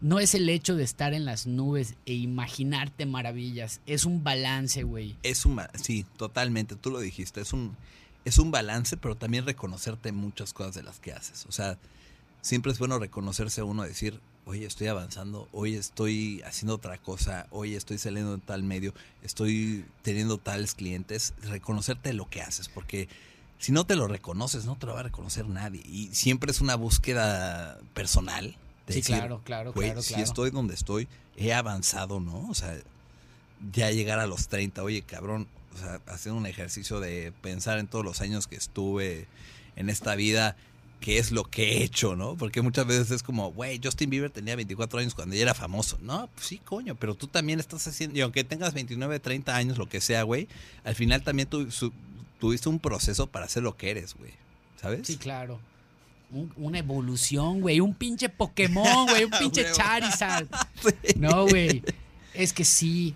no 0.02 0.20
es 0.20 0.34
el 0.36 0.50
hecho 0.50 0.76
de 0.76 0.84
estar 0.84 1.14
en 1.14 1.26
las 1.26 1.48
nubes 1.48 1.96
e 2.06 2.14
imaginarte 2.14 3.06
maravillas, 3.06 3.82
es 3.86 4.06
un 4.06 4.24
balance, 4.24 4.84
güey. 4.84 5.16
Es 5.24 5.46
un 5.46 5.62
sí, 5.82 6.06
totalmente, 6.18 6.76
tú 6.76 6.92
lo 6.92 7.00
dijiste, 7.00 7.42
es 7.42 7.54
un 7.54 7.78
es 8.26 8.38
un 8.38 8.52
balance, 8.52 8.98
pero 8.98 9.16
también 9.16 9.46
reconocerte 9.46 10.12
muchas 10.12 10.54
cosas 10.54 10.76
de 10.76 10.84
las 10.84 11.00
que 11.00 11.14
haces. 11.14 11.46
O 11.48 11.52
sea, 11.52 11.78
siempre 12.42 12.72
es 12.72 12.80
bueno 12.80 13.00
reconocerse 13.00 13.62
a 13.62 13.64
uno, 13.64 13.84
decir, 13.84 14.20
oye, 14.46 14.66
estoy 14.66 14.88
avanzando, 14.88 15.48
hoy 15.52 15.76
estoy 15.76 16.42
haciendo 16.46 16.76
otra 16.76 16.98
cosa, 16.98 17.48
hoy 17.50 17.76
estoy 17.76 17.98
saliendo 17.98 18.36
en 18.36 18.42
tal 18.42 18.64
medio, 18.64 18.94
estoy 19.24 19.86
teniendo 20.04 20.38
tales 20.38 20.76
clientes, 20.76 21.34
reconocerte 21.42 22.14
lo 22.14 22.30
que 22.30 22.42
haces, 22.42 22.70
porque 22.70 23.08
si 23.58 23.72
no 23.72 23.86
te 23.86 23.96
lo 23.96 24.08
reconoces, 24.08 24.66
no 24.66 24.76
te 24.76 24.88
lo 24.88 24.94
va 24.94 25.02
a 25.02 25.04
reconocer 25.04 25.48
nadie. 25.48 25.82
Y 25.86 26.10
siempre 26.14 26.52
es 26.52 26.62
una 26.62 26.76
búsqueda 26.76 27.80
personal 27.94 28.56
sí, 28.88 29.02
claro, 29.02 29.42
claro, 29.44 29.74
claro, 29.74 30.02
Si 30.02 30.22
estoy 30.22 30.50
donde 30.52 30.74
estoy, 30.74 31.08
he 31.38 31.54
avanzado, 31.54 32.20
¿no? 32.20 32.50
O 32.50 32.54
sea, 32.54 32.78
ya 33.74 33.92
llegar 33.92 34.20
a 34.20 34.28
los 34.28 34.48
30, 34.48 34.84
oye, 34.84 35.02
cabrón, 35.04 35.48
o 35.76 35.78
sea, 35.78 36.02
haciendo 36.08 36.40
un 36.40 36.46
ejercicio 36.48 37.00
de 37.00 37.32
pensar 37.42 37.80
en 37.80 37.88
todos 37.88 38.04
los 38.04 38.22
años 38.22 38.48
que 38.48 38.56
estuve 38.56 39.28
en 39.76 39.90
esta 39.90 40.16
vida, 40.16 40.56
qué 41.00 41.18
es 41.18 41.32
lo 41.32 41.44
que 41.46 41.78
he 41.78 41.84
hecho, 41.84 42.16
¿no? 42.16 42.36
Porque 42.36 42.62
muchas 42.62 42.86
veces 42.86 43.10
es 43.12 43.24
como, 43.24 43.52
güey, 43.52 43.80
Justin 43.84 44.10
Bieber 44.10 44.30
tenía 44.30 44.56
24 44.56 45.00
años 45.00 45.16
cuando 45.16 45.36
ya 45.36 45.42
era 45.44 45.54
famoso. 45.54 45.98
No, 46.02 46.28
pues 46.36 46.48
sí, 46.48 46.58
coño, 46.60 46.96
pero 46.96 47.16
tú 47.16 47.28
también 47.28 47.60
estás 47.60 47.88
haciendo, 47.88 48.18
y 48.18 48.22
aunque 48.22 48.44
tengas 48.44 48.74
29, 48.74 49.20
30 49.20 49.56
años, 49.56 49.78
lo 49.78 49.88
que 49.88 50.02
sea, 50.02 50.24
güey, 50.24 50.48
al 50.84 50.96
final 50.96 51.24
también 51.24 51.48
tú, 51.48 51.72
su- 51.72 51.94
tuviste 52.40 52.68
un 52.70 52.80
proceso 52.80 53.28
para 53.28 53.48
ser 53.48 53.64
lo 53.64 53.78
que 53.78 53.92
eres, 53.92 54.16
güey. 54.16 54.32
¿Sabes? 54.82 55.06
Sí, 55.08 55.18
claro. 55.18 55.60
Un- 56.34 56.52
una 56.56 56.80
evolución, 56.80 57.62
güey. 57.62 57.80
Un 57.80 57.94
pinche 57.94 58.30
Pokémon, 58.30 59.06
güey. 59.08 59.26
Un 59.26 59.32
pinche. 59.40 59.66
Charizard. 59.74 60.48
No, 61.18 61.46
güey. 61.48 61.84
Es 62.34 62.54
que 62.54 62.64
sí. 62.66 63.14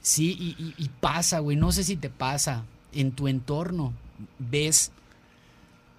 Sí, 0.00 0.36
y, 0.38 0.62
y- 0.62 0.74
y 0.78 0.88
pasa, 1.00 1.40
güey. 1.40 1.56
No 1.56 1.72
sé 1.72 1.84
si 1.84 1.96
te 1.96 2.08
pasa. 2.10 2.64
En 2.92 3.12
tu 3.12 3.28
entorno 3.28 3.92
ves 4.38 4.90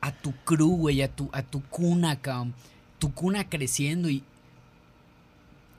a 0.02 0.12
tu 0.12 0.34
crew, 0.46 0.76
güey, 0.78 1.02
a 1.02 1.08
tu, 1.14 1.30
a 1.32 1.44
tu 1.44 1.62
cuna, 1.64 2.16
cabrón. 2.22 2.54
Tu 3.00 3.14
cuna 3.14 3.48
creciendo 3.50 4.10
y 4.10 4.24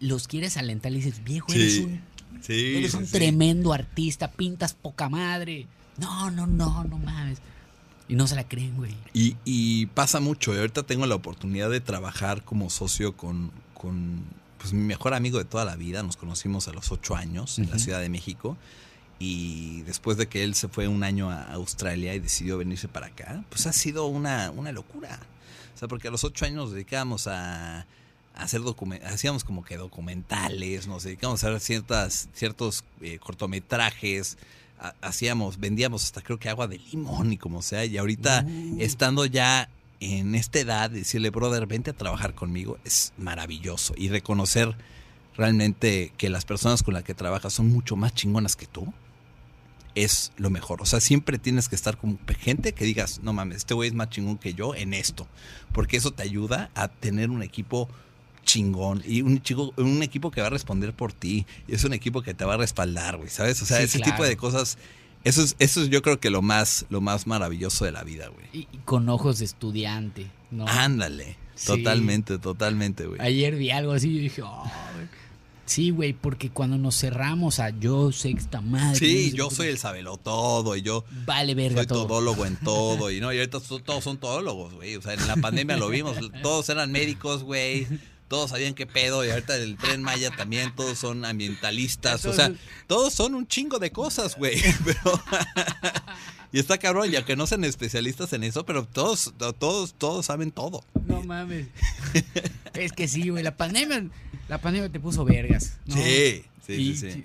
los 0.01 0.29
quieres 0.29 0.57
alentar. 0.57 0.93
Le 0.93 0.99
dices, 0.99 1.25
viejo, 1.25 1.53
eres 1.53 1.75
Sí. 1.75 1.81
un, 1.85 2.01
Sí, 2.41 2.77
eres 2.77 2.95
un 2.95 3.07
sí. 3.07 3.13
tremendo 3.13 3.73
artista. 3.73 4.31
Pintas 4.31 4.75
poca 4.75 5.09
madre. 5.09 5.67
No, 5.97 6.31
no, 6.31 6.47
no, 6.47 6.85
no 6.85 6.99
mames. 6.99 7.39
Y 8.09 8.17
no 8.17 8.27
se 8.27 8.37
la 8.37 8.49
creen, 8.49 8.75
güey. 8.77 8.95
Y, 9.13 9.37
y 9.45 9.87
pasa 9.87 10.19
mucho. 10.21 10.55
y 10.55 10.59
ahorita 10.59 10.83
tengo 10.85 11.07
la 11.07 11.15
oportunidad 11.15 11.71
de 11.71 11.81
trabajar 11.81 12.43
como 12.43 12.71
socio 12.71 13.17
con, 13.17 13.53
con 13.75 14.23
pues, 14.59 14.73
mi 14.73 14.83
mejor 14.83 15.15
amigo 15.15 15.39
de 15.39 15.45
toda 15.45 15.65
la 15.65 15.77
vida. 15.77 16.03
Nos 16.03 16.17
conocimos 16.17 16.69
a 16.69 16.73
los 16.73 16.91
ocho 16.91 17.15
años 17.15 17.59
en 17.59 17.71
la. 17.71 17.79
Ciudad 17.79 18.01
de 18.01 18.09
México. 18.09 18.57
Y 19.19 19.83
después 19.83 20.17
de 20.17 20.29
que 20.29 20.45
él 20.45 20.55
se 20.55 20.69
fue 20.69 20.89
un 20.89 21.03
año 21.03 21.31
a 21.31 21.53
Australia 21.53 22.15
y 22.15 22.21
decidió 22.21 22.57
venirse 22.57 22.89
para 22.89 23.09
acá, 23.09 23.45
pues 23.51 23.67
ha 23.67 23.73
sido 23.73 24.07
una, 24.07 24.51
una 24.53 24.73
locura. 24.73 25.19
O 25.75 25.79
sea, 25.79 25.89
porque 25.89 26.09
a 26.09 26.11
los 26.11 26.25
ocho 26.25 26.45
años 26.45 26.57
nos 26.57 26.73
dedicábamos 26.73 27.27
a, 27.27 27.85
hacer 28.39 28.63
hacíamos 29.05 29.45
como 29.45 29.65
que 29.65 29.77
documentales, 29.77 30.87
nos 30.87 31.03
dedicábamos 31.03 31.43
a 31.43 31.49
hacer 31.49 31.61
ciertas, 31.61 32.29
ciertos 32.33 32.85
eh, 33.01 33.19
cortometrajes, 33.19 34.39
hacíamos, 35.01 35.59
vendíamos 35.59 36.05
hasta 36.05 36.23
creo 36.23 36.39
que 36.39 36.49
agua 36.49 36.67
de 36.67 36.79
limón 36.79 37.33
y 37.33 37.39
como 37.39 37.63
sea, 37.63 37.85
y 37.85 37.97
ahorita 37.99 38.45
Uh. 38.47 38.77
estando 38.81 39.27
ya 39.27 39.69
en 40.01 40.35
esta 40.35 40.61
edad, 40.61 40.91
decirle, 40.91 41.31
brother, 41.31 41.67
vente 41.67 41.91
a 41.91 41.93
trabajar 41.93 42.35
conmigo, 42.35 42.79
es 42.85 43.13
maravilloso. 43.19 43.95
Y 43.97 44.09
reconocer 44.09 44.77
realmente 45.37 46.13
que 46.17 46.31
las 46.31 46.45
personas 46.45 46.83
con 46.83 46.95
las 46.95 47.05
que 47.05 47.15
trabajas 47.15 47.53
son 47.53 47.69
mucho 47.69 47.97
más 47.97 48.15
chingonas 48.15 48.57
que 48.57 48.67
tú, 48.67 48.93
es 49.95 50.33
lo 50.37 50.51
mejor. 50.51 50.81
O 50.83 50.87
sea, 50.87 51.01
siempre 51.01 51.39
tienes 51.39 51.69
que 51.69 51.75
estar 51.75 51.97
con 51.97 52.19
gente 52.39 52.73
que 52.73 52.85
digas, 52.85 53.21
no 53.23 53.33
mames, 53.33 53.59
este 53.59 53.75
güey 53.75 53.89
es 53.89 53.95
más 53.95 54.11
chingón 54.11 54.39
que 54.39 54.55
yo 54.55 54.75
en 54.75 54.95
esto. 54.95 55.27
Porque 55.73 55.97
eso 55.97 56.13
te 56.13 56.23
ayuda 56.23 56.71
a 56.75 56.89
tener 56.89 57.31
un 57.31 57.43
equipo 57.43 57.89
chingón 58.49 59.03
y 59.07 59.21
un, 59.23 59.43
chico, 59.43 59.73
un 59.77 60.03
equipo 60.03 60.31
que 60.31 60.41
va 60.41 60.47
a 60.47 60.51
responder 60.51 60.95
por 60.95 61.13
ti. 61.13 61.45
Y 61.69 61.75
es 61.75 61.85
un 61.85 61.93
equipo 61.93 62.23
que 62.23 62.33
te 62.35 62.45
va 62.47 62.55
a 62.55 62.57
respaldar, 62.57 63.19
güey, 63.19 63.29
¿sabes? 63.29 63.61
O 63.63 63.67
sea, 63.67 63.77
Sí, 63.79 63.85
ese 63.85 63.99
claro. 63.99 64.13
tipo 64.13 64.25
de 64.25 64.37
cosas, 64.39 64.79
eso 65.25 65.43
es, 65.43 65.55
eso 65.59 65.83
es 65.83 65.91
yo 65.91 66.01
creo 66.03 66.19
que 66.19 66.31
lo 66.31 66.41
más, 66.43 66.87
lo 66.89 67.01
más 67.01 67.27
maravilloso 67.27 67.85
de 67.85 67.93
la 67.93 68.03
vida, 68.05 68.29
güey. 68.29 68.47
Y, 68.53 68.69
y 68.73 68.79
con 68.85 69.09
ojos 69.09 69.39
de 69.41 69.45
estudiante, 69.45 70.27
¿no? 70.51 70.67
Ándale. 70.67 71.37
Sí. 71.55 71.67
Totalmente, 71.67 72.39
totalmente, 72.39 73.05
güey. 73.07 73.21
Ayer 73.21 73.57
vi 73.57 73.71
algo 73.71 73.93
así 73.93 74.09
y 74.09 74.19
dije, 74.21 74.43
"Oh, 74.43 74.63
güey". 74.95 75.09
sí, 75.67 75.91
güey, 75.91 76.13
porque 76.15 76.49
cuando 76.51 76.79
nos 76.79 76.97
cerramos 76.97 77.59
a 77.59 77.71
yo 77.71 78.11
sexta 78.13 78.61
madre. 78.63 78.97
Sí, 78.99 79.25
no 79.27 79.31
sé 79.33 79.37
yo 79.37 79.51
soy 79.51 79.67
el 79.69 79.77
sabelo 79.79 80.17
todo 80.17 80.77
y 80.77 80.83
yo 80.83 81.05
Vale, 81.27 81.55
verga 81.55 81.79
soy 81.83 81.87
todo. 81.89 82.07
todólogo 82.07 82.47
en 82.47 82.57
todo. 82.65 83.11
Y 83.11 83.21
no, 83.21 83.33
y 83.33 83.39
ahorita 83.39 83.61
to- 83.61 83.81
todos 83.81 84.03
son 84.05 84.17
todólogos, 84.19 84.73
güey. 84.75 84.97
O 84.97 85.03
sea, 85.03 85.13
en 85.15 85.27
la 85.27 85.37
pandemia 85.37 85.77
lo 85.77 85.89
vimos, 85.89 86.17
todos 86.43 86.69
eran 86.71 86.91
médicos, 86.93 87.43
güey. 87.43 87.87
Todos 88.29 88.51
sabían 88.51 88.75
qué 88.75 88.87
pedo. 88.87 89.25
Y 89.25 89.31
ahorita 89.31 89.57
el 89.57 89.77
tren 89.77 90.03
Maya 90.03 90.31
también, 90.31 90.75
todos 90.77 90.99
son 90.99 91.25
ambientalistas. 91.25 92.25
O 92.27 92.33
sea, 92.33 92.53
todos 92.87 93.15
son 93.15 93.35
un 93.35 93.47
chingo 93.49 93.79
de 93.79 93.91
cosas, 93.91 94.37
güey. 94.37 94.61
Pero. 94.85 95.23
y 96.53 96.59
está 96.59 96.79
cabrón, 96.79 97.11
ya 97.11 97.25
que 97.25 97.37
no 97.37 97.47
sean 97.47 97.65
especialistas 97.65 98.33
en 98.33 98.45
eso, 98.45 98.65
pero 98.65 98.87
todos, 98.87 99.33
todos, 99.59 99.95
todos 99.95 100.27
saben 100.27 100.51
todo. 100.51 100.85
No 101.07 101.23
mames. 101.23 101.67
es 102.75 102.93
que 102.93 103.09
sí, 103.09 103.29
güey, 103.29 103.43
la 103.43 103.57
pandemia, 103.57 104.07
la 104.49 104.59
pandemia 104.61 104.89
te 104.91 105.01
puso 105.01 105.25
vergas. 105.25 105.79
¿no? 105.87 105.95
Sí, 105.97 106.45
sí, 106.67 106.73
Y- 106.75 106.97
sí, 106.97 107.13
sí. 107.13 107.25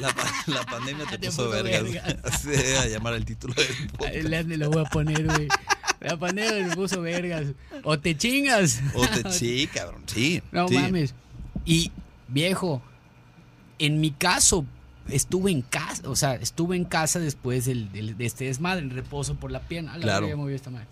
La, 0.00 0.14
la 0.46 0.64
pandemia 0.66 1.04
te, 1.06 1.18
Te 1.18 1.26
puso, 1.26 1.44
puso 1.46 1.62
vergas. 1.62 1.82
vergas. 1.84 2.16
Así 2.24 2.48
debe 2.48 2.78
a 2.78 2.86
llamar 2.86 3.14
el 3.14 3.24
título 3.24 3.54
del 3.54 3.88
podcast. 3.90 4.48
lo 4.58 4.70
voy 4.70 4.84
a 4.84 4.88
poner, 4.88 5.24
güey. 5.26 5.48
La 6.00 6.16
pandemia 6.16 6.66
me 6.68 6.74
puso 6.76 7.00
vergas. 7.02 7.46
O 7.84 7.98
te 7.98 8.16
chingas. 8.16 8.80
O 8.94 9.06
te, 9.06 9.30
sí, 9.32 9.68
cabrón, 9.72 10.02
sí. 10.06 10.42
No 10.52 10.68
sí. 10.68 10.74
mames. 10.74 11.14
Y 11.64 11.92
viejo, 12.28 12.80
en 13.78 14.00
mi 14.00 14.10
caso, 14.10 14.64
estuve 15.08 15.50
en 15.50 15.62
casa, 15.62 16.08
o 16.08 16.16
sea, 16.16 16.34
estuve 16.36 16.76
en 16.76 16.84
casa 16.84 17.18
después 17.18 17.64
del, 17.66 17.90
del- 17.92 18.16
de 18.16 18.26
este 18.26 18.44
desmadre, 18.46 18.82
en 18.82 18.90
reposo 18.90 19.34
por 19.34 19.50
la 19.50 19.60
pierna. 19.60 19.94
La 19.96 20.02
Claro. 20.02 20.20
verga, 20.22 20.36
ya 20.36 20.36
movió 20.36 20.56
esta 20.56 20.70
madre. 20.70 20.86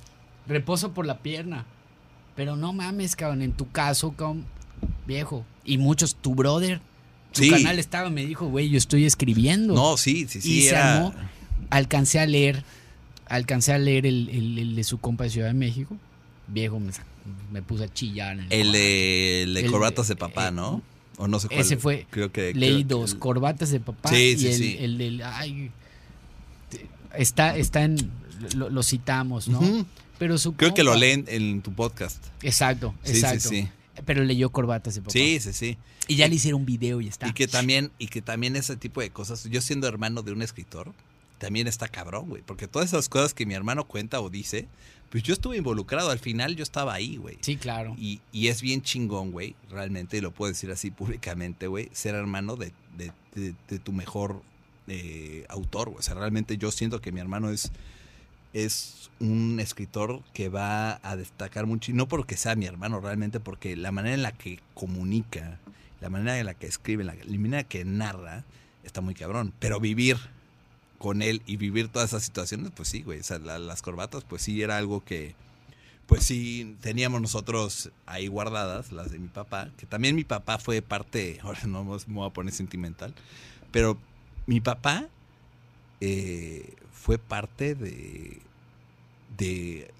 Reposo 0.47 0.93
por 0.93 1.07
la 1.07 1.19
pierna. 1.19 1.65
Pero 2.37 2.55
no 2.57 2.73
mames, 2.73 3.17
cabrón, 3.17 3.43
en 3.43 3.53
tu 3.53 3.71
caso, 3.71 4.13
cabrón, 4.13 4.45
viejo. 5.07 5.45
Y 5.65 5.79
muchos, 5.79 6.15
tu 6.15 6.35
brother, 6.35 6.81
Sí. 7.45 7.51
canal 7.51 7.79
estaba, 7.79 8.11
me 8.11 8.25
dijo, 8.27 8.47
güey, 8.49 8.69
yo 8.71 8.79
estoy 8.79 9.05
escribiendo. 9.05 9.75
No, 9.75 9.97
sí, 9.97 10.27
sí, 10.29 10.41
sí. 10.41 10.59
y 10.59 10.63
se 10.63 10.77
armó. 10.77 11.15
Alcancé 11.71 12.19
a 12.21 12.27
leer, 12.27 12.65
alcancé 13.27 13.73
a 13.73 13.79
leer 13.79 14.07
el, 14.07 14.29
el- 14.31 14.59
el 14.59 14.77
de 14.77 14.85
su 14.85 14.99
compa 14.99 15.25
de 15.25 15.31
Ciudad 15.31 15.49
de 15.49 15.55
México. 15.55 15.97
Viejo, 16.47 16.81
me, 17.53 17.61
puse 17.63 17.85
a 17.85 17.93
chillar. 17.93 18.39
el 18.51 18.73
de, 18.73 19.43
el 19.43 19.55
de 19.55 19.61
El- 19.61 19.71
corbatas 19.71 20.09
de 20.09 20.17
papá, 20.17 20.49
eh, 20.49 20.53
¿no? 20.53 20.83
O 21.19 21.27
no 21.29 21.41
sé 21.41 21.49
cuál. 21.49 21.61
ese 21.61 21.77
fue- 21.77 22.07
Creo 22.11 22.31
que. 22.33 22.55
Leí 22.55 22.85
creo 22.85 22.99
dos, 23.01 23.15
corbatas 23.15 23.71
de 23.71 23.81
papá 23.81 24.09
Sí, 24.11 24.17
y 24.17 24.37
sí, 24.39 24.47
el, 24.47 24.55
sí. 24.55 24.77
el 24.81 24.99
del... 24.99 25.23
Ay, 25.23 25.71
está, 27.17 27.57
está 27.57 27.83
en... 27.83 27.97
Lo, 28.55 28.71
lo 28.71 28.83
citamos, 28.85 29.49
¿no? 29.49 29.85
Pero 30.19 30.39
su 30.39 30.55
Creo 30.55 30.73
que 30.75 30.85
lo 30.85 30.95
leen 30.97 31.25
en 31.29 31.61
tu 31.61 31.73
podcast. 31.73 32.25
Exacto, 32.43 32.95
Sí, 33.03 33.13
sí, 33.15 33.19
exacto. 33.19 33.49
sí. 33.49 33.69
Pero 34.05 34.25
leyó 34.25 34.51
corbatas 34.51 34.95
de 34.95 35.01
papá. 35.03 35.11
Sí, 35.13 35.39
sí, 35.41 35.53
sí. 35.53 35.79
Y 36.07 36.17
ya 36.17 36.29
le 36.29 36.35
hicieron 36.37 36.61
un 36.61 36.67
video 36.67 37.01
y 37.01 37.09
está. 37.09 37.29
Y 37.29 37.33
que 37.33 37.47
también, 37.49 37.91
y 37.99 38.07
que 38.09 38.23
también 38.23 38.57
ese 38.57 38.77
tipo 38.77 39.01
de 39.01 39.11
cosas, 39.11 39.45
yo 39.45 39.61
siendo 39.61 39.87
hermano 39.89 40.23
de 40.23 40.33
un 40.33 40.43
escritor, 40.43 40.93
también 41.39 41.67
está 41.69 41.89
cabrón, 41.89 42.29
güey. 42.29 42.43
Porque 42.43 42.67
todas 42.69 42.89
esas 42.89 43.09
cosas 43.09 43.35
que 43.35 43.47
mi 43.47 43.55
hermano 43.55 43.87
cuenta 43.87 44.21
o 44.21 44.29
dice, 44.31 44.67
pues 45.11 45.23
yo 45.23 45.33
estuve 45.33 45.57
involucrado. 45.59 46.11
Al 46.11 46.19
final 46.19 46.57
yo 46.57 46.63
estaba 46.63 46.95
ahí, 46.95 47.17
güey. 47.17 47.39
Sí, 47.41 47.57
claro. 47.57 47.95
Y, 47.99 48.21
y 48.33 48.49
es 48.49 48.61
bien 48.63 48.83
chingón, 48.83 49.31
güey, 49.31 49.55
realmente, 49.71 50.17
y 50.17 50.21
lo 50.21 50.33
puedo 50.33 50.51
decir 50.53 50.71
así 50.71 50.91
públicamente, 50.93 51.67
güey, 51.67 51.89
ser 51.93 52.15
hermano 52.15 52.57
de, 52.57 52.73
de- 52.97 53.13
de- 53.35 53.55
de 53.69 53.79
tu 53.79 53.93
mejor 53.93 54.43
eh, 54.89 55.45
autor, 55.49 55.91
güey. 55.91 55.99
O 56.01 56.03
sea, 56.03 56.15
realmente 56.15 56.57
yo 56.59 56.71
siento 56.71 57.01
que 57.01 57.13
mi 57.13 57.21
hermano 57.21 57.51
es, 57.51 57.71
es 58.65 59.11
un 59.21 59.59
escritor 59.61 60.23
que 60.33 60.49
va 60.49 61.01
a 61.03 61.17
destacar 61.17 61.67
mucho, 61.67 61.91
y 61.91 61.95
no 61.95 62.09
porque 62.09 62.37
sea 62.37 62.55
mi 62.55 62.67
hermano, 62.67 63.01
realmente 63.01 63.41
porque 63.41 63.77
la 63.77 63.93
manera 63.93 64.15
en 64.15 64.23
la 64.23 64.33
que 64.33 64.61
comunica, 64.75 65.59
la 66.01 66.11
manera 66.11 66.39
en 66.39 66.47
la 66.47 66.55
que 66.55 66.67
escribe, 66.67 67.05
la, 67.05 67.15
manera 67.15 67.65
que 67.65 67.85
narra, 67.85 68.45
está 68.85 69.01
muy 69.01 69.15
cabrón. 69.15 69.53
Pero 69.59 69.81
vivir 69.81 70.17
con 70.99 71.23
él 71.23 71.43
y 71.47 71.57
vivir 71.57 71.89
todas 71.89 72.11
esas 72.11 72.25
situaciones, 72.25 72.73
pues 72.75 72.89
sí, 72.89 73.03
güey. 73.03 73.21
O 73.21 73.25
sea, 73.25 73.39
la- 73.39 73.59
las 73.59 73.83
corbatas, 73.83 74.25
pues 74.25 74.43
sí, 74.43 74.63
era 74.63 74.77
algo 74.77 75.05
que, 75.05 75.35
pues 76.07 76.25
sí, 76.25 76.77
teníamos 76.81 77.21
nosotros 77.21 77.91
ahí 78.07 78.29
guardadas, 78.29 78.93
las 78.93 79.11
de 79.11 79.19
mi 79.19 79.29
papá, 79.29 79.71
que 79.77 79.87
también 79.87 80.17
mi 80.17 80.25
papá 80.25 80.59
fue 80.59 80.83
parte, 80.83 81.39
ahora 81.43 81.61
no 81.67 81.85
me 81.85 81.99
voy 82.07 82.27
a 82.27 82.33
poner 82.33 82.53
sentimental, 82.53 83.15
pero 83.73 83.99
mi 84.47 84.61
papá 84.61 85.09
eh, 86.01 86.75
fue 86.93 87.19
parte 87.19 87.75
de, 87.75 88.41
de, 89.39 89.91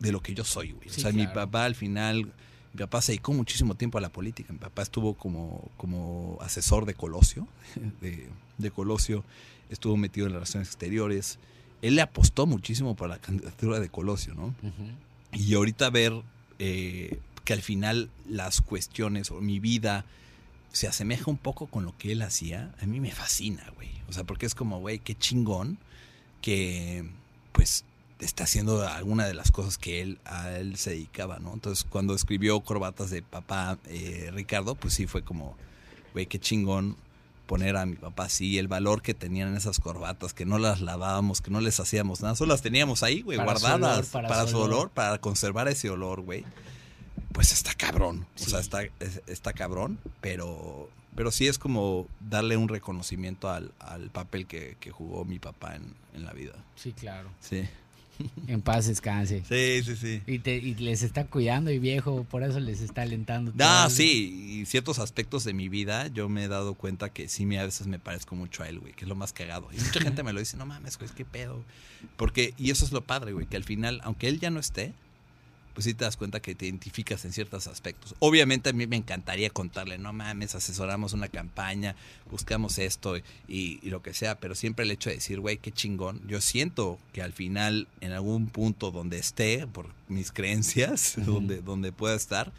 de 0.00 0.12
lo 0.12 0.20
que 0.20 0.34
yo 0.34 0.44
soy, 0.44 0.72
güey. 0.72 0.88
Sí, 0.88 1.00
o 1.00 1.02
sea, 1.02 1.12
mi 1.12 1.26
papá 1.26 1.64
al 1.64 1.74
final, 1.74 2.32
mi 2.72 2.78
papá 2.78 3.02
se 3.02 3.12
dedicó 3.12 3.32
muchísimo 3.32 3.74
tiempo 3.74 3.98
a 3.98 4.00
la 4.00 4.08
política, 4.08 4.52
mi 4.52 4.58
papá 4.58 4.82
estuvo 4.82 5.14
como, 5.14 5.68
como 5.76 6.38
asesor 6.40 6.86
de 6.86 6.94
Colosio, 6.94 7.46
de, 8.00 8.28
de 8.58 8.70
Colosio, 8.70 9.24
estuvo 9.68 9.96
metido 9.96 10.26
en 10.26 10.32
relaciones 10.32 10.68
exteriores, 10.68 11.38
él 11.82 11.96
le 11.96 12.02
apostó 12.02 12.46
muchísimo 12.46 12.94
por 12.94 13.08
la 13.08 13.18
candidatura 13.18 13.80
de 13.80 13.88
Colosio, 13.88 14.34
¿no? 14.34 14.54
Y 15.32 15.54
ahorita 15.54 15.90
ver 15.90 16.12
eh, 16.58 17.18
que 17.44 17.52
al 17.52 17.60
final 17.60 18.08
las 18.28 18.60
cuestiones 18.60 19.30
o 19.32 19.40
mi 19.40 19.58
vida 19.58 20.04
se 20.72 20.86
asemeja 20.86 21.30
un 21.30 21.36
poco 21.36 21.66
con 21.66 21.84
lo 21.84 21.96
que 21.98 22.12
él 22.12 22.22
hacía, 22.22 22.72
a 22.80 22.86
mí 22.86 23.00
me 23.00 23.10
fascina, 23.10 23.64
güey. 23.74 23.90
O 24.08 24.12
sea, 24.12 24.24
porque 24.24 24.46
es 24.46 24.54
como, 24.54 24.78
güey, 24.78 25.00
qué 25.00 25.16
chingón 25.16 25.78
que 26.40 27.04
pues 27.52 27.84
está 28.24 28.44
haciendo 28.44 28.86
alguna 28.86 29.26
de 29.26 29.34
las 29.34 29.50
cosas 29.50 29.78
que 29.78 30.00
él 30.00 30.18
a 30.24 30.50
él 30.52 30.76
se 30.76 30.90
dedicaba, 30.90 31.38
¿no? 31.38 31.52
Entonces, 31.52 31.84
cuando 31.84 32.14
escribió 32.14 32.60
Corbatas 32.60 33.10
de 33.10 33.22
papá 33.22 33.78
eh, 33.88 34.30
Ricardo, 34.32 34.74
pues 34.74 34.94
sí 34.94 35.06
fue 35.06 35.22
como, 35.22 35.56
güey, 36.12 36.26
qué 36.26 36.38
chingón 36.38 36.96
poner 37.46 37.76
a 37.76 37.84
mi 37.84 37.96
papá 37.96 38.24
así, 38.24 38.58
el 38.58 38.68
valor 38.68 39.02
que 39.02 39.14
tenían 39.14 39.54
esas 39.56 39.78
corbatas, 39.78 40.32
que 40.32 40.46
no 40.46 40.58
las 40.58 40.80
lavábamos, 40.80 41.40
que 41.40 41.50
no 41.50 41.60
les 41.60 41.80
hacíamos 41.80 42.22
nada, 42.22 42.34
solo 42.34 42.52
las 42.52 42.62
teníamos 42.62 43.02
ahí, 43.02 43.20
güey, 43.20 43.36
guardadas 43.36 44.08
para, 44.08 44.46
su 44.46 44.58
olor, 44.58 44.90
para 44.90 45.18
conservar 45.18 45.68
ese 45.68 45.90
olor, 45.90 46.22
güey. 46.22 46.44
Pues 47.32 47.52
está 47.52 47.74
cabrón, 47.74 48.26
o 48.36 48.48
sea, 48.48 48.60
está, 48.60 48.82
está 49.26 49.52
cabrón, 49.52 49.98
pero, 50.20 50.88
pero 51.14 51.30
sí 51.30 51.46
es 51.46 51.58
como 51.58 52.06
darle 52.20 52.56
un 52.56 52.68
reconocimiento 52.68 53.50
al, 53.50 53.72
al 53.80 54.10
papel 54.10 54.46
que, 54.46 54.76
que, 54.80 54.90
jugó 54.90 55.24
mi 55.24 55.38
papá 55.38 55.76
en, 55.76 55.94
en 56.14 56.24
la 56.24 56.32
vida. 56.32 56.54
Sí, 56.76 56.92
claro. 56.92 57.28
Sí. 57.40 57.68
En 58.46 58.60
paz 58.62 58.86
descanse. 58.86 59.42
Sí, 59.48 59.82
sí, 59.84 59.96
sí. 59.96 60.22
Y, 60.26 60.38
te, 60.38 60.56
y 60.56 60.74
les 60.74 61.02
está 61.02 61.26
cuidando 61.26 61.70
y 61.70 61.78
viejo, 61.78 62.24
por 62.24 62.42
eso 62.42 62.60
les 62.60 62.80
está 62.80 63.02
alentando. 63.02 63.52
Ah, 63.60 63.88
sí, 63.90 64.60
y 64.60 64.66
ciertos 64.66 64.98
aspectos 64.98 65.44
de 65.44 65.54
mi 65.54 65.68
vida 65.68 66.08
yo 66.08 66.28
me 66.28 66.44
he 66.44 66.48
dado 66.48 66.74
cuenta 66.74 67.08
que 67.08 67.28
sí, 67.28 67.42
a 67.56 67.64
veces 67.64 67.86
me 67.86 67.98
parezco 67.98 68.36
mucho 68.36 68.62
a 68.62 68.68
él, 68.68 68.78
güey, 68.78 68.92
que 68.92 69.04
es 69.04 69.08
lo 69.08 69.14
más 69.14 69.32
cagado. 69.32 69.68
Y 69.72 69.80
mucha 69.80 70.00
gente 70.02 70.22
me 70.22 70.32
lo 70.32 70.40
dice, 70.40 70.56
no 70.56 70.66
mames, 70.66 70.98
güey, 70.98 71.10
qué 71.14 71.24
pedo. 71.24 71.64
Porque, 72.16 72.54
y 72.58 72.70
eso 72.70 72.84
es 72.84 72.92
lo 72.92 73.02
padre, 73.02 73.32
güey, 73.32 73.46
que 73.46 73.56
al 73.56 73.64
final, 73.64 74.00
aunque 74.04 74.28
él 74.28 74.40
ya 74.40 74.50
no 74.50 74.60
esté, 74.60 74.92
pues 75.74 75.84
sí 75.84 75.94
te 75.94 76.04
das 76.04 76.16
cuenta 76.16 76.40
que 76.40 76.54
te 76.54 76.66
identificas 76.66 77.24
en 77.24 77.32
ciertos 77.32 77.66
aspectos. 77.66 78.14
Obviamente 78.18 78.70
a 78.70 78.72
mí 78.72 78.86
me 78.86 78.96
encantaría 78.96 79.50
contarle, 79.50 79.98
no 79.98 80.12
mames, 80.12 80.54
asesoramos 80.54 81.12
una 81.12 81.28
campaña, 81.28 81.96
buscamos 82.30 82.78
esto 82.78 83.16
y, 83.48 83.80
lo 83.82 84.02
que 84.02 84.14
sea, 84.14 84.38
pero 84.38 84.54
siempre 84.54 84.84
el 84.84 84.90
hecho 84.90 85.10
de 85.10 85.16
decir, 85.16 85.40
güey, 85.40 85.58
qué 85.58 85.72
chingón, 85.72 86.20
yo 86.26 86.40
siento 86.40 86.98
que 87.12 87.22
al 87.22 87.32
final, 87.32 87.88
en 88.00 88.12
algún 88.12 88.48
punto 88.48 88.90
donde 88.90 89.18
esté, 89.18 89.66
por 89.66 89.88
mis 90.08 90.32
creencias, 90.32 91.14
donde, 91.16 91.60
donde 91.60 91.92
pueda 91.92 92.14
estar, 92.14 92.52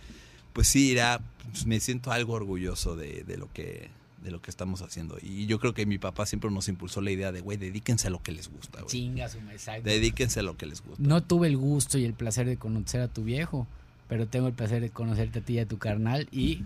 pues 0.53 0.68
sí 0.68 0.91
irá, 0.91 1.22
pues 1.52 1.65
me 1.65 1.80
siento 1.80 2.11
algo 2.11 2.34
orgulloso 2.34 2.95
de, 2.95 3.23
de 3.23 3.38
lo 3.38 3.52
que 3.52 3.90
de 4.24 4.32
lo 4.32 4.41
que 4.41 4.50
estamos 4.50 4.82
haciendo. 4.82 5.18
Y 5.22 5.45
yo 5.45 5.60
creo 5.60 5.74
que 5.74 5.86
mi 5.86 5.98
papá 5.98 6.26
siempre 6.26 6.50
nos 6.50 6.68
impulsó 6.70 7.02
la 7.02 7.12
idea 7.12 7.32
de, 7.32 7.41
güey, 7.41 7.58
dedíquense 7.58 8.08
a 8.08 8.10
lo 8.10 8.22
que 8.24 8.32
les 8.32 8.50
gusta, 8.50 8.80
güey. 8.80 8.90
Chingas, 8.90 9.36
exacto. 9.36 9.90
Dedíquense 9.90 10.40
a 10.40 10.44
lo 10.44 10.58
que 10.58 10.66
les 10.66 10.82
gusta. 10.82 11.04
No 11.04 11.22
tuve 11.22 11.48
el 11.48 11.58
gusto 11.58 11.98
y 11.98 12.06
el 12.06 12.14
placer 12.14 12.48
de 12.48 12.58
conocer 12.58 13.02
a 13.02 13.08
tu 13.08 13.24
viejo, 13.24 13.68
pero 14.08 14.28
tengo 14.28 14.48
el 14.48 14.54
placer 14.54 14.82
de 14.82 14.90
conocerte 14.90 15.40
a 15.40 15.41
ti 15.41 15.54
y 15.54 15.60
a 15.60 15.68
tu 15.68 15.78
carnal 15.78 16.28
y... 16.32 16.64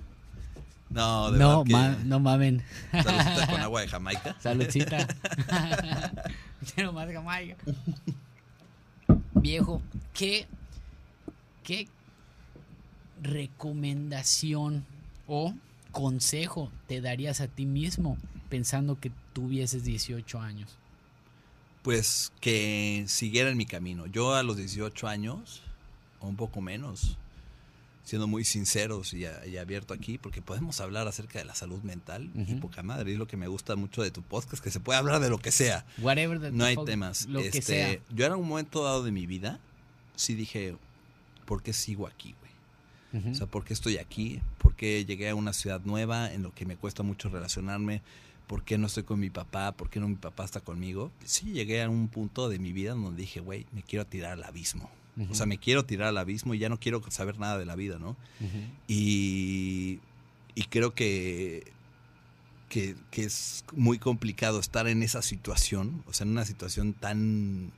No, 0.89 1.33
de 1.33 1.39
no, 1.39 1.65
no 2.05 2.19
mamen. 2.21 2.63
Saludcita 2.93 3.47
con 3.51 3.59
agua 3.59 3.81
de 3.81 3.87
Jamaica. 3.89 4.37
Saludcita. 4.39 5.07
Quiero 6.73 6.93
más 6.93 7.11
Jamaica. 7.11 7.57
Viejo, 9.33 9.81
¿qué, 10.13 10.47
qué 11.63 11.89
recomendación 13.21 14.85
o 15.27 15.53
consejo 15.91 16.71
te 16.87 17.01
darías 17.01 17.41
a 17.41 17.47
ti 17.47 17.65
mismo 17.65 18.17
pensando 18.49 18.99
que 18.99 19.11
tuvieses 19.33 19.83
18 19.83 20.39
años? 20.39 20.77
Pues 21.81 22.31
que 22.41 23.05
siguiera 23.07 23.49
en 23.49 23.57
mi 23.57 23.65
camino. 23.65 24.07
Yo 24.07 24.35
a 24.35 24.43
los 24.43 24.57
18 24.57 25.07
años, 25.07 25.61
o 26.19 26.27
un 26.27 26.35
poco 26.35 26.61
menos, 26.61 27.17
siendo 28.03 28.27
muy 28.27 28.45
sinceros 28.45 29.13
y, 29.13 29.25
abierto 29.57 29.93
aquí, 29.93 30.17
porque 30.17 30.41
podemos 30.41 30.79
hablar 30.79 31.07
acerca 31.07 31.39
de 31.39 31.45
la 31.45 31.55
salud 31.55 31.81
mental 31.83 32.29
y 32.35 32.55
poca 32.55 32.81
madre. 32.81 33.11
Es 33.11 33.17
lo 33.17 33.27
que 33.27 33.35
me 33.35 33.47
gusta 33.47 33.75
mucho 33.75 34.01
de 34.01 34.11
tu 34.11 34.21
podcast, 34.21 34.63
que 34.63 34.71
se 34.71 34.79
puede 34.79 34.97
hablar 34.97 35.19
de 35.19 35.29
lo 35.29 35.39
que 35.39 35.51
sea. 35.51 35.85
Whatever 35.97 36.53
no 36.53 36.63
hay 36.63 36.77
temas. 36.85 37.25
Lo 37.25 37.41
que 37.41 37.47
este, 37.47 37.61
sea. 37.61 37.99
Yo 38.09 38.25
en 38.25 38.33
un 38.33 38.47
momento 38.47 38.83
dado 38.83 39.03
de 39.03 39.11
mi 39.11 39.25
vida, 39.25 39.59
sí 40.15 40.35
dije, 40.35 40.77
¿por 41.45 41.61
qué 41.61 41.73
sigo 41.73 42.07
aquí, 42.07 42.33
güey? 42.39 42.51
O 43.13 43.33
sea, 43.33 43.47
¿por 43.47 43.63
qué 43.63 43.73
estoy 43.73 43.97
aquí? 43.97 44.41
¿Por 44.57 44.75
qué 44.75 45.05
llegué 45.05 45.29
a 45.29 45.35
una 45.35 45.53
ciudad 45.53 45.81
nueva 45.85 46.31
en 46.31 46.43
lo 46.43 46.53
que 46.53 46.65
me 46.65 46.75
cuesta 46.75 47.03
mucho 47.03 47.29
relacionarme? 47.29 48.01
¿Por 48.47 48.63
qué 48.63 48.77
no 48.77 48.87
estoy 48.87 49.03
con 49.03 49.19
mi 49.19 49.29
papá? 49.29 49.71
¿Por 49.71 49.89
qué 49.89 49.99
no 49.99 50.07
mi 50.07 50.15
papá 50.15 50.45
está 50.45 50.59
conmigo? 50.59 51.11
Sí, 51.25 51.51
llegué 51.51 51.81
a 51.81 51.89
un 51.89 52.09
punto 52.09 52.49
de 52.49 52.59
mi 52.59 52.73
vida 52.73 52.91
donde 52.93 53.21
dije, 53.21 53.39
güey, 53.39 53.65
me 53.71 53.81
quiero 53.81 54.05
tirar 54.05 54.33
al 54.33 54.43
abismo. 54.43 54.89
O 55.31 55.33
sea, 55.33 55.47
me 55.47 55.57
quiero 55.57 55.83
tirar 55.83 56.09
al 56.09 56.17
abismo 56.17 56.53
y 56.53 56.59
ya 56.59 56.69
no 56.69 56.79
quiero 56.79 57.01
saber 57.09 57.39
nada 57.39 57.57
de 57.57 57.65
la 57.65 57.75
vida, 57.75 57.97
¿no? 57.97 58.15
y, 58.87 59.99
y, 60.53 60.63
creo 60.65 60.93
que, 60.93 61.71
que, 62.69 62.95
que, 63.09 63.23
es 63.23 63.65
muy 63.73 63.97
complicado 63.97 64.59
estar 64.59 64.87
en 64.87 65.01
esa 65.01 65.23
situación, 65.23 66.03
o 66.05 66.13
sea, 66.13 66.25
en 66.25 66.31
una 66.31 66.45
situación 66.45 66.93
tan, 66.93 67.71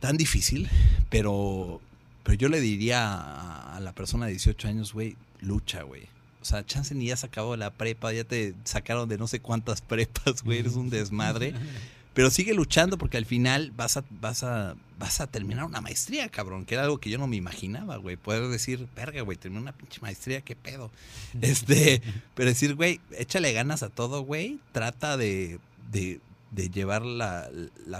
tan 0.00 0.16
difícil, 0.16 0.70
pero 1.10 1.82
pero 2.22 2.36
yo 2.36 2.48
le 2.48 2.60
diría 2.60 3.74
a, 3.76 3.80
la 3.80 3.92
persona 3.92 4.26
de 4.26 4.32
18 4.32 4.68
años, 4.68 4.92
güey, 4.92 5.16
lucha, 5.40 5.82
güey. 5.82 6.02
O 6.42 6.44
sea, 6.44 6.64
chance 6.64 6.94
ni 6.94 7.06
ya 7.06 7.16
se 7.16 7.26
acabó 7.26 7.56
la 7.56 7.70
prepa, 7.70 8.12
ya 8.12 8.24
te 8.24 8.54
sacaron 8.64 9.08
de 9.08 9.18
no 9.18 9.26
sé 9.26 9.40
cuántas 9.40 9.80
prepas, 9.80 10.42
güey, 10.42 10.58
eres 10.58 10.74
un 10.74 10.90
desmadre. 10.90 11.54
Pero 12.12 12.28
sigue 12.30 12.54
luchando 12.54 12.98
porque 12.98 13.16
al 13.16 13.24
final 13.24 13.72
vas 13.76 13.96
a, 13.96 14.04
vas 14.10 14.42
a, 14.42 14.74
vas 14.98 15.20
a 15.20 15.28
terminar 15.28 15.64
una 15.64 15.80
maestría, 15.80 16.28
cabrón, 16.28 16.64
que 16.64 16.74
era 16.74 16.82
algo 16.82 16.98
que 16.98 17.08
yo 17.08 17.18
no 17.18 17.28
me 17.28 17.36
imaginaba, 17.36 17.96
güey. 17.98 18.16
Poder 18.16 18.48
decir, 18.48 18.88
verga, 18.96 19.22
güey, 19.22 19.38
terminé 19.38 19.62
una 19.62 19.72
pinche 19.72 20.00
maestría, 20.00 20.40
qué 20.40 20.56
pedo. 20.56 20.90
Este, 21.40 22.02
pero 22.34 22.48
decir, 22.48 22.74
güey, 22.74 23.00
échale 23.16 23.52
ganas 23.52 23.84
a 23.84 23.90
todo, 23.90 24.22
güey. 24.22 24.58
Trata 24.72 25.16
de, 25.16 25.60
de, 25.92 26.20
de 26.50 26.68
llevar 26.68 27.02
la, 27.02 27.48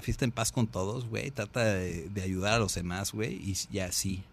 fiesta 0.02 0.24
en 0.24 0.32
paz 0.32 0.52
con 0.52 0.66
todos, 0.66 1.06
güey. 1.06 1.30
Trata 1.30 1.64
de, 1.64 2.22
ayudar 2.22 2.54
a 2.54 2.58
los 2.58 2.74
demás, 2.74 3.12
güey. 3.12 3.34
Y 3.34 3.54
ya 3.70 3.86
así, 3.86 4.24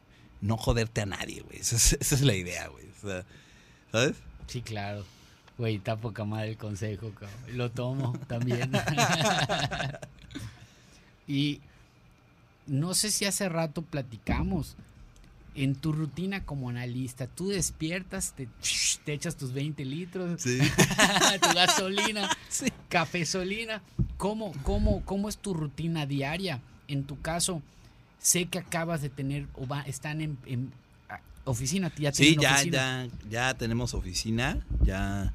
no 0.41 0.57
joderte 0.57 1.01
a 1.01 1.05
nadie, 1.05 1.41
güey. 1.41 1.59
Esa 1.59 1.75
es, 1.75 2.21
la 2.21 2.33
idea, 2.33 2.67
güey. 2.67 2.85
¿Sabes? 3.91 4.15
Sí, 4.47 4.61
claro. 4.61 5.05
Güey, 5.57 5.75
está 5.77 5.95
poca 5.95 6.23
madre 6.23 6.51
el 6.51 6.57
consejo, 6.57 7.11
cabrón. 7.11 7.57
Lo 7.57 7.71
tomo 7.71 8.17
también. 8.27 8.71
y 11.27 11.61
no 12.67 12.93
sé 12.93 13.11
si 13.11 13.25
hace 13.25 13.49
rato 13.49 13.81
platicamos 13.81 14.75
en 15.57 15.75
tu 15.75 15.91
rutina 15.91 16.45
como 16.45 16.69
analista, 16.69 17.25
tú 17.25 17.49
despiertas, 17.49 18.33
te, 18.33 18.47
te 19.03 19.13
echas 19.13 19.35
tus 19.35 19.53
20 19.53 19.83
litros, 19.85 20.43
tu 21.41 21.55
gasolina, 21.55 22.29
cafesolina. 22.89 23.81
¿Cómo, 24.17 24.53
cómo, 24.63 25.03
¿Cómo 25.03 25.29
es 25.29 25.37
tu 25.37 25.55
rutina 25.55 26.05
diaria? 26.05 26.61
En 26.87 27.03
tu 27.05 27.19
caso, 27.21 27.63
sé 28.19 28.45
que 28.45 28.59
acabas 28.59 29.01
de 29.01 29.09
tener 29.09 29.47
o 29.55 29.67
va, 29.67 29.81
están 29.81 30.21
en, 30.21 30.71
oficina. 31.43 31.91
¿Ya 31.97 32.13
sí, 32.13 32.37
ya, 32.39 32.63
ya, 32.63 33.07
ya 33.27 33.53
tenemos 33.55 33.95
oficina, 33.95 34.63
ya 34.83 35.33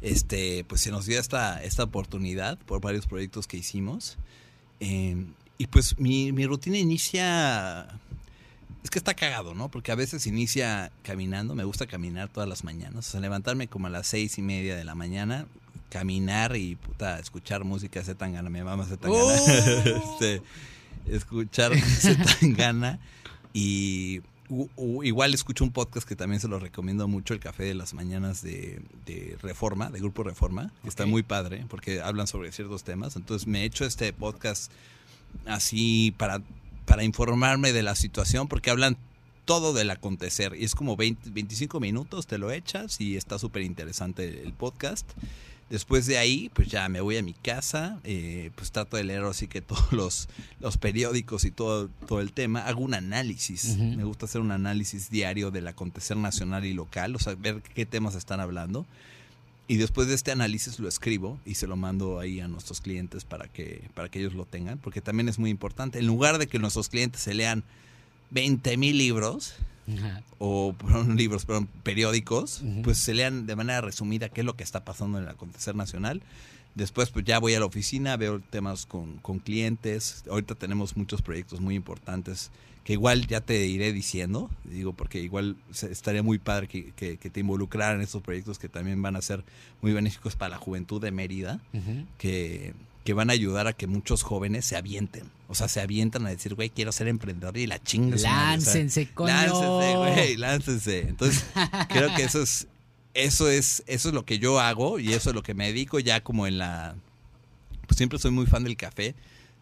este, 0.00 0.64
pues 0.64 0.80
se 0.80 0.92
nos 0.92 1.06
dio 1.06 1.18
esta, 1.18 1.62
esta 1.64 1.82
oportunidad 1.82 2.56
por 2.58 2.80
varios 2.80 3.06
proyectos 3.06 3.48
que 3.48 3.56
hicimos. 3.56 4.16
Eh, 4.78 5.26
y 5.58 5.66
pues 5.66 5.98
mi, 5.98 6.30
mi 6.30 6.46
rutina 6.46 6.78
inicia 6.78 8.00
es 8.82 8.90
que 8.90 8.98
está 8.98 9.14
cagado, 9.14 9.54
¿no? 9.54 9.68
Porque 9.68 9.92
a 9.92 9.94
veces 9.94 10.26
inicia 10.26 10.90
caminando, 11.02 11.54
me 11.54 11.64
gusta 11.64 11.86
caminar 11.86 12.28
todas 12.28 12.48
las 12.48 12.64
mañanas, 12.64 13.08
o 13.08 13.10
sea, 13.10 13.20
levantarme 13.20 13.68
como 13.68 13.88
a 13.88 13.90
las 13.90 14.06
seis 14.06 14.38
y 14.38 14.42
media 14.42 14.76
de 14.76 14.84
la 14.84 14.94
mañana, 14.94 15.46
caminar 15.90 16.56
y 16.56 16.76
puta, 16.76 17.18
escuchar 17.18 17.64
música 17.64 18.02
de 18.02 18.14
Tangana, 18.14 18.48
mi 18.48 18.62
mamá 18.62 18.86
se 18.86 18.96
Tangana, 18.96 19.22
¡Oh! 19.22 20.12
este, 20.12 20.42
escuchar 21.06 21.72
Tangana 22.40 22.98
y 23.52 24.22
igual 25.02 25.32
escucho 25.34 25.62
un 25.62 25.70
podcast 25.70 26.08
que 26.08 26.16
también 26.16 26.40
se 26.40 26.48
lo 26.48 26.58
recomiendo 26.58 27.06
mucho, 27.06 27.34
el 27.34 27.40
Café 27.40 27.64
de 27.64 27.74
las 27.74 27.94
Mañanas 27.94 28.42
de, 28.42 28.82
Reforma, 29.42 29.90
de 29.90 30.00
Grupo 30.00 30.24
Reforma, 30.24 30.72
que 30.82 30.88
está 30.88 31.06
muy 31.06 31.22
padre 31.22 31.66
porque 31.68 32.00
hablan 32.00 32.26
sobre 32.26 32.50
ciertos 32.50 32.82
temas, 32.82 33.16
entonces 33.16 33.46
me 33.46 33.62
he 33.62 33.64
hecho 33.64 33.84
este 33.84 34.12
podcast 34.12 34.72
así 35.46 36.14
para 36.16 36.42
para 36.90 37.04
informarme 37.04 37.72
de 37.72 37.84
la 37.84 37.94
situación 37.94 38.48
porque 38.48 38.68
hablan 38.68 38.96
todo 39.44 39.72
del 39.72 39.90
acontecer 39.90 40.56
y 40.58 40.64
es 40.64 40.74
como 40.74 40.96
20, 40.96 41.30
25 41.30 41.78
minutos, 41.78 42.26
te 42.26 42.36
lo 42.36 42.50
echas 42.50 43.00
y 43.00 43.16
está 43.16 43.38
súper 43.38 43.62
interesante 43.62 44.42
el 44.42 44.52
podcast. 44.52 45.08
Después 45.68 46.06
de 46.06 46.18
ahí, 46.18 46.50
pues 46.52 46.66
ya 46.66 46.88
me 46.88 47.00
voy 47.00 47.16
a 47.16 47.22
mi 47.22 47.32
casa, 47.32 48.00
eh, 48.02 48.50
pues 48.56 48.72
trato 48.72 48.96
de 48.96 49.04
leer 49.04 49.22
así 49.22 49.46
que 49.46 49.60
todos 49.60 49.92
los, 49.92 50.28
los 50.58 50.78
periódicos 50.78 51.44
y 51.44 51.52
todo, 51.52 51.88
todo 52.08 52.20
el 52.20 52.32
tema. 52.32 52.66
Hago 52.66 52.80
un 52.80 52.94
análisis, 52.94 53.76
me 53.76 54.02
gusta 54.02 54.26
hacer 54.26 54.40
un 54.40 54.50
análisis 54.50 55.10
diario 55.10 55.52
del 55.52 55.68
acontecer 55.68 56.16
nacional 56.16 56.64
y 56.64 56.72
local, 56.72 57.14
o 57.14 57.20
sea, 57.20 57.36
ver 57.36 57.62
qué 57.62 57.86
temas 57.86 58.16
están 58.16 58.40
hablando. 58.40 58.84
Y 59.70 59.76
después 59.76 60.08
de 60.08 60.16
este 60.16 60.32
análisis 60.32 60.80
lo 60.80 60.88
escribo 60.88 61.38
y 61.46 61.54
se 61.54 61.68
lo 61.68 61.76
mando 61.76 62.18
ahí 62.18 62.40
a 62.40 62.48
nuestros 62.48 62.80
clientes 62.80 63.24
para 63.24 63.46
que, 63.46 63.88
para 63.94 64.08
que 64.08 64.18
ellos 64.18 64.34
lo 64.34 64.44
tengan, 64.44 64.78
porque 64.78 65.00
también 65.00 65.28
es 65.28 65.38
muy 65.38 65.48
importante. 65.48 66.00
En 66.00 66.08
lugar 66.08 66.38
de 66.38 66.48
que 66.48 66.58
nuestros 66.58 66.88
clientes 66.88 67.22
se 67.22 67.34
lean 67.34 67.62
20 68.30 68.76
mil 68.76 68.98
libros, 68.98 69.54
o 70.40 70.74
libros, 71.14 71.46
perdón, 71.46 71.68
periódicos, 71.84 72.64
pues 72.82 72.98
se 72.98 73.14
lean 73.14 73.46
de 73.46 73.54
manera 73.54 73.80
resumida 73.80 74.28
qué 74.28 74.40
es 74.40 74.44
lo 74.44 74.56
que 74.56 74.64
está 74.64 74.84
pasando 74.84 75.18
en 75.18 75.24
el 75.26 75.30
acontecer 75.30 75.76
nacional. 75.76 76.20
Después 76.74 77.10
pues 77.10 77.24
ya 77.24 77.38
voy 77.38 77.54
a 77.54 77.60
la 77.60 77.66
oficina, 77.66 78.16
veo 78.16 78.40
temas 78.40 78.86
con, 78.86 79.18
con 79.18 79.38
clientes. 79.38 80.24
Ahorita 80.28 80.56
tenemos 80.56 80.96
muchos 80.96 81.22
proyectos 81.22 81.60
muy 81.60 81.76
importantes 81.76 82.50
que 82.84 82.94
igual 82.94 83.26
ya 83.26 83.40
te 83.40 83.66
iré 83.66 83.92
diciendo, 83.92 84.50
digo, 84.64 84.92
porque 84.92 85.20
igual 85.20 85.56
estaría 85.70 86.22
muy 86.22 86.38
padre 86.38 86.66
que, 86.66 86.92
que, 86.92 87.16
te 87.16 87.40
involucraran 87.40 87.96
en 87.96 88.02
estos 88.02 88.22
proyectos 88.22 88.58
que 88.58 88.68
también 88.68 89.00
van 89.02 89.16
a 89.16 89.22
ser 89.22 89.44
muy 89.82 89.92
benéficos 89.92 90.34
para 90.36 90.50
la 90.50 90.56
juventud 90.56 91.00
de 91.00 91.10
Mérida, 91.10 91.60
que, 92.18 92.74
que 93.04 93.12
van 93.12 93.30
a 93.30 93.32
ayudar 93.32 93.66
a 93.66 93.72
que 93.72 93.86
muchos 93.86 94.22
jóvenes 94.22 94.64
se 94.64 94.76
avienten. 94.76 95.24
O 95.48 95.54
sea, 95.54 95.68
se 95.68 95.80
avientan 95.80 96.26
a 96.26 96.30
decir, 96.30 96.54
güey, 96.54 96.70
quiero 96.70 96.92
ser 96.92 97.08
emprendedor 97.08 97.56
y 97.56 97.66
la 97.66 97.82
chinga. 97.82 98.16
Láncense, 98.16 99.08
coño. 99.12 99.28
Láncense, 99.28 99.96
güey, 99.96 100.36
láncense. 100.36 101.00
Entonces, 101.00 101.44
creo 101.88 102.14
que 102.14 102.22
eso 102.22 102.42
es, 102.42 102.66
eso 103.14 103.48
es, 103.48 103.82
eso 103.86 104.08
es 104.08 104.14
lo 104.14 104.24
que 104.24 104.38
yo 104.38 104.60
hago 104.60 104.98
y 104.98 105.12
eso 105.12 105.30
es 105.30 105.34
lo 105.34 105.42
que 105.42 105.54
me 105.54 105.66
dedico 105.66 105.98
ya 105.98 106.22
como 106.22 106.46
en 106.46 106.58
la. 106.58 106.94
Pues 107.86 107.96
siempre 107.96 108.18
soy 108.18 108.30
muy 108.30 108.46
fan 108.46 108.64
del 108.64 108.76
café. 108.76 109.14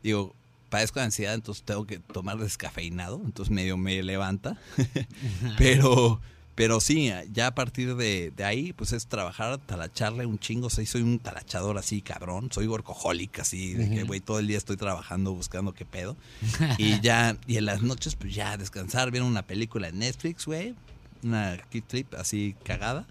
Digo, 0.03 0.35
padezco 0.69 1.01
de 1.01 1.07
ansiedad, 1.07 1.35
entonces 1.35 1.65
tengo 1.65 1.87
que 1.87 1.99
tomar 1.99 2.39
descafeinado, 2.39 3.21
entonces 3.25 3.51
medio 3.53 3.77
me 3.77 4.03
levanta. 4.03 4.59
pero, 5.59 6.21
pero 6.55 6.81
sí, 6.81 7.13
ya 7.33 7.49
a 7.49 7.55
partir 7.55 7.97
de, 7.97 8.33
ahí, 8.45 8.73
pues 8.73 8.93
es 8.93 9.07
trabajar, 9.07 9.59
talacharle 9.59 10.27
un 10.27 10.39
chingo. 10.39 10.71
soy 10.71 11.03
un 11.03 11.19
talachador 11.19 11.79
así, 11.79 12.03
cabrón. 12.03 12.51
Soy 12.53 12.67
workaholic, 12.67 13.39
así, 13.41 13.75
de 13.75 13.91
que, 13.91 14.03
güey, 14.05 14.21
todo 14.21 14.39
el 14.39 14.47
día 14.47 14.59
estoy 14.59 14.77
trabajando, 14.77 15.33
buscando 15.33 15.73
qué 15.73 15.85
pedo. 15.85 16.17
y 16.79 17.01
ya, 17.01 17.37
y 17.47 17.57
en 17.57 17.65
las 17.65 17.83
noches, 17.83 18.17
pues 18.17 18.35
ya 18.35 18.57
descansar, 18.57 19.11
ver 19.11 19.23
una 19.23 19.47
película 19.47 19.89
en 19.89 20.01
Netflix, 20.01 20.47
güey. 20.47 20.75
Una 21.23 21.59
kid 21.71 21.85
trip 21.87 22.15
así 22.15 22.55
cagada. 22.65 23.07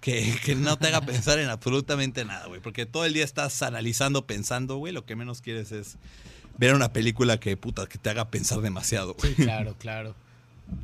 Que, 0.00 0.38
que, 0.44 0.54
no 0.54 0.76
te 0.76 0.86
haga 0.88 1.00
pensar 1.06 1.38
en 1.40 1.48
absolutamente 1.48 2.24
nada, 2.24 2.46
güey. 2.46 2.60
Porque 2.60 2.86
todo 2.86 3.04
el 3.04 3.12
día 3.12 3.24
estás 3.24 3.62
analizando, 3.62 4.26
pensando, 4.26 4.76
güey. 4.76 4.92
Lo 4.92 5.04
que 5.04 5.16
menos 5.16 5.40
quieres 5.40 5.72
es 5.72 5.98
ver 6.58 6.74
una 6.74 6.92
película 6.92 7.38
que 7.38 7.56
puta, 7.56 7.86
que 7.86 7.98
te 7.98 8.10
haga 8.10 8.28
pensar 8.30 8.60
demasiado. 8.60 9.16
Sí, 9.20 9.34
claro, 9.34 9.74
claro. 9.78 10.14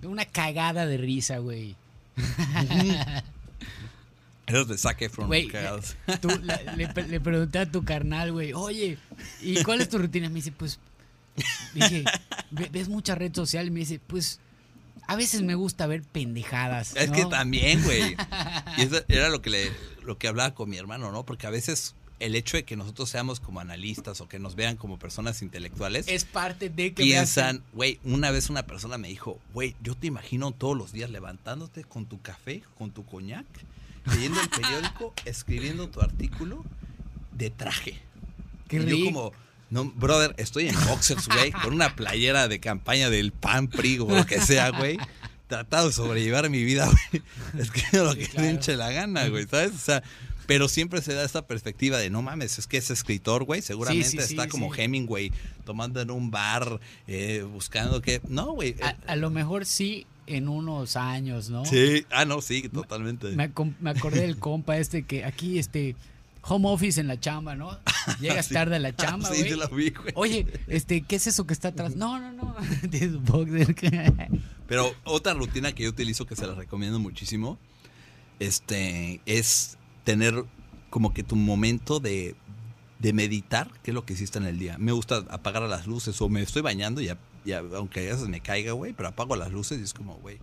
Una 0.03 0.25
cagada 0.25 0.87
de 0.87 0.97
risa, 0.97 1.39
güey. 1.39 1.77
Esos 4.47 4.69
de 4.69 4.77
saque 4.77 5.09
from 5.09 5.29
güey, 5.29 5.49
le, 6.77 7.21
pregunté 7.21 7.59
a 7.61 7.71
tu 7.71 7.85
carnal, 7.85 8.33
güey, 8.33 8.53
oye, 8.53 8.99
¿y 9.41 9.63
cuál 9.63 9.81
es 9.81 9.89
tu 9.89 9.99
rutina? 9.99 10.29
Me 10.29 10.35
dice, 10.37 10.53
pues, 10.53 10.81
dije, 11.75 12.05
¿ves 12.51 12.89
mucha 12.89 13.15
red 13.15 13.33
social? 13.35 13.69
Y 13.69 13.71
me 13.71 13.81
dice, 13.81 14.01
pues, 14.05 14.41
a 15.07 15.17
veces 15.17 15.43
me 15.43 15.55
gusta 15.55 15.87
ver 15.87 16.03
pendejadas. 16.03 16.95
Es 16.97 17.11
que 17.11 17.25
también, 17.27 17.83
güey. 17.83 18.17
Y 18.79 18.83
eso 18.83 19.03
era 19.09 19.29
lo 19.29 19.43
que, 19.43 19.51
le, 19.51 19.73
lo 20.03 20.19
que 20.19 20.29
hablaba 20.29 20.55
con 20.55 20.69
mi 20.69 20.77
hermano, 20.77 21.13
¿no? 21.13 21.25
Porque 21.25 21.47
a 21.47 21.51
veces 21.51 21.95
el 22.23 22.37
hecho 22.37 22.57
de 22.57 22.65
que 22.65 22.77
nosotros 22.77 23.11
seamos 23.11 23.41
como 23.41 23.59
analistas 23.59 24.21
o 24.21 24.29
que 24.29 24.39
nos 24.39 24.55
vean 24.55 24.77
como 24.77 24.99
personas 24.99 25.43
intelectuales. 25.43 26.07
Es 26.07 26.25
parte 26.25 26.71
de 26.71 26.95
que 26.95 27.03
piensan, 27.03 27.65
güey, 27.73 27.99
una 28.05 28.31
vez 28.31 28.49
una 28.49 28.65
persona 28.65 28.97
me 28.97 29.09
dijo, 29.09 29.41
güey, 29.53 29.75
yo 29.83 29.97
te 29.97 30.07
imagino 30.07 30.53
todos 30.53 30.77
los 30.77 30.93
días 30.93 31.11
levantándote 31.11 31.83
con 31.83 32.07
tu 32.07 32.23
café, 32.23 32.63
con 32.79 32.93
tu 32.93 33.05
coñac, 33.05 33.47
leyendo 34.07 34.41
el 34.41 34.49
periódico, 34.49 35.13
escribiendo 35.25 35.89
tu 35.89 36.01
artículo 36.01 36.65
de 37.33 37.51
traje. 37.51 37.99
Qué 38.69 38.77
y 38.77 38.87
yo 38.87 39.05
como, 39.07 39.33
no, 39.71 39.87
brother, 39.87 40.35
estoy 40.39 40.69
en 40.69 40.77
boxers, 40.87 41.29
güey, 41.29 41.51
con 41.51 41.75
una 41.75 41.97
playera 41.97 42.47
de 42.47 42.61
campaña 42.61 43.11
del 43.11 43.33
PAN, 43.33 43.67
PRI 43.67 43.99
o 43.99 44.09
lo 44.09 44.27
que 44.27 44.41
sea, 44.41 44.71
güey. 44.71 44.97
Tratado 45.49 45.89
de 45.89 45.93
sobrellevar 45.93 46.49
mi 46.51 46.63
vida, 46.63 46.87
güey. 46.87 47.23
Es 47.59 47.71
que 47.73 47.85
lo 47.99 48.15
que 48.15 48.31
me 48.37 48.51
hinche 48.51 48.77
la 48.77 48.93
gana, 48.93 49.27
güey, 49.29 49.47
¿sabes? 49.47 49.73
O 49.75 49.79
sea, 49.79 50.03
pero 50.53 50.69
siempre 50.69 51.01
se 51.01 51.15
da 51.15 51.25
esta 51.25 51.47
perspectiva 51.47 51.97
de 51.97 52.11
no 52.11 52.21
mames, 52.21 52.59
es 52.59 52.67
que 52.67 52.77
es 52.77 52.91
escritor, 52.91 53.45
güey, 53.45 53.63
seguramente 53.63 54.19
está 54.19 54.49
como 54.49 54.75
Hemingway 54.75 55.33
tomando 55.65 56.03
en 56.03 56.11
un 56.11 56.31
bar, 56.31 56.79
eh, 57.09 57.43
buscando 57.51 58.03
que. 58.03 58.21
No, 58.29 58.53
güey. 58.53 58.77
A, 58.83 58.95
a, 59.11 59.17
lo 59.17 59.31
mejor 59.31 59.65
sí 59.65 60.07
en 60.27 60.51
unos 60.51 60.97
años, 60.97 61.49
¿no? 61.49 61.65
Sí, 61.65 62.05
ah, 62.11 62.27
no, 62.27 62.43
sí, 62.43 62.69
totalmente. 62.69 63.29
Me, 63.29 63.51
me 63.81 63.91
acordé 63.91 64.21
del 64.21 64.37
compa 64.37 64.77
este 64.77 65.05
que 65.05 65.25
aquí, 65.25 65.59
este 65.59 65.97
home 66.43 66.69
office 66.69 67.01
en 67.01 67.09
la 67.09 67.19
chamba, 67.19 67.55
¿no? 67.55 67.79
Llegas 68.21 68.51
tarde 68.51 68.77
a 68.77 68.79
la 68.79 68.95
chamba, 68.95 69.31
güey. 69.31 69.45
Sí, 69.45 69.51
lo 69.57 69.69
vi, 69.71 69.89
güey. 69.89 70.13
Oye, 70.17 70.47
este, 70.69 71.01
¿qué 71.01 71.17
es 71.17 71.29
eso 71.29 71.47
que 71.47 71.55
está 71.55 71.69
atrás? 71.69 71.97
No, 71.97 72.21
no, 72.21 72.31
no. 72.31 72.55
Pero 74.69 74.95
otra 75.05 75.33
rutina 75.33 75.73
que 75.73 75.85
yo 75.85 75.89
utilizo 75.89 76.27
que 76.27 76.37
se 76.37 76.47
la 76.47 76.55
recomiendo 76.55 76.99
muchísimo, 76.99 77.57
este, 78.39 79.23
es 79.25 79.79
tener 80.05 80.45
como 80.91 81.15
que 81.15 81.23
tu 81.23 81.37
momento 81.37 82.01
de, 82.01 82.35
de 82.99 83.13
meditar, 83.13 83.71
qué 83.83 83.91
es 83.91 83.95
lo 83.95 84.05
que 84.05 84.13
hiciste 84.13 84.39
en 84.39 84.47
el 84.47 84.59
día. 84.59 84.79
Me 84.79 84.93
gusta 84.93 85.25
apagar 85.31 85.63
las 85.63 85.87
luces 85.87 86.21
o 86.21 86.29
me 86.29 86.43
estoy 86.43 86.63
bañando 86.63 87.01
y, 87.01 87.11
ya, 87.45 87.59
aunque 87.75 88.01
a 88.09 88.15
veces 88.15 88.29
me 88.29 88.41
caiga, 88.41 88.73
güey, 88.73 88.93
pero 88.93 89.09
apago 89.09 89.37
las 89.37 89.51
luces 89.51 89.81
y 89.81 89.83
es 89.83 89.95
como, 89.95 90.17
güey, 90.17 90.39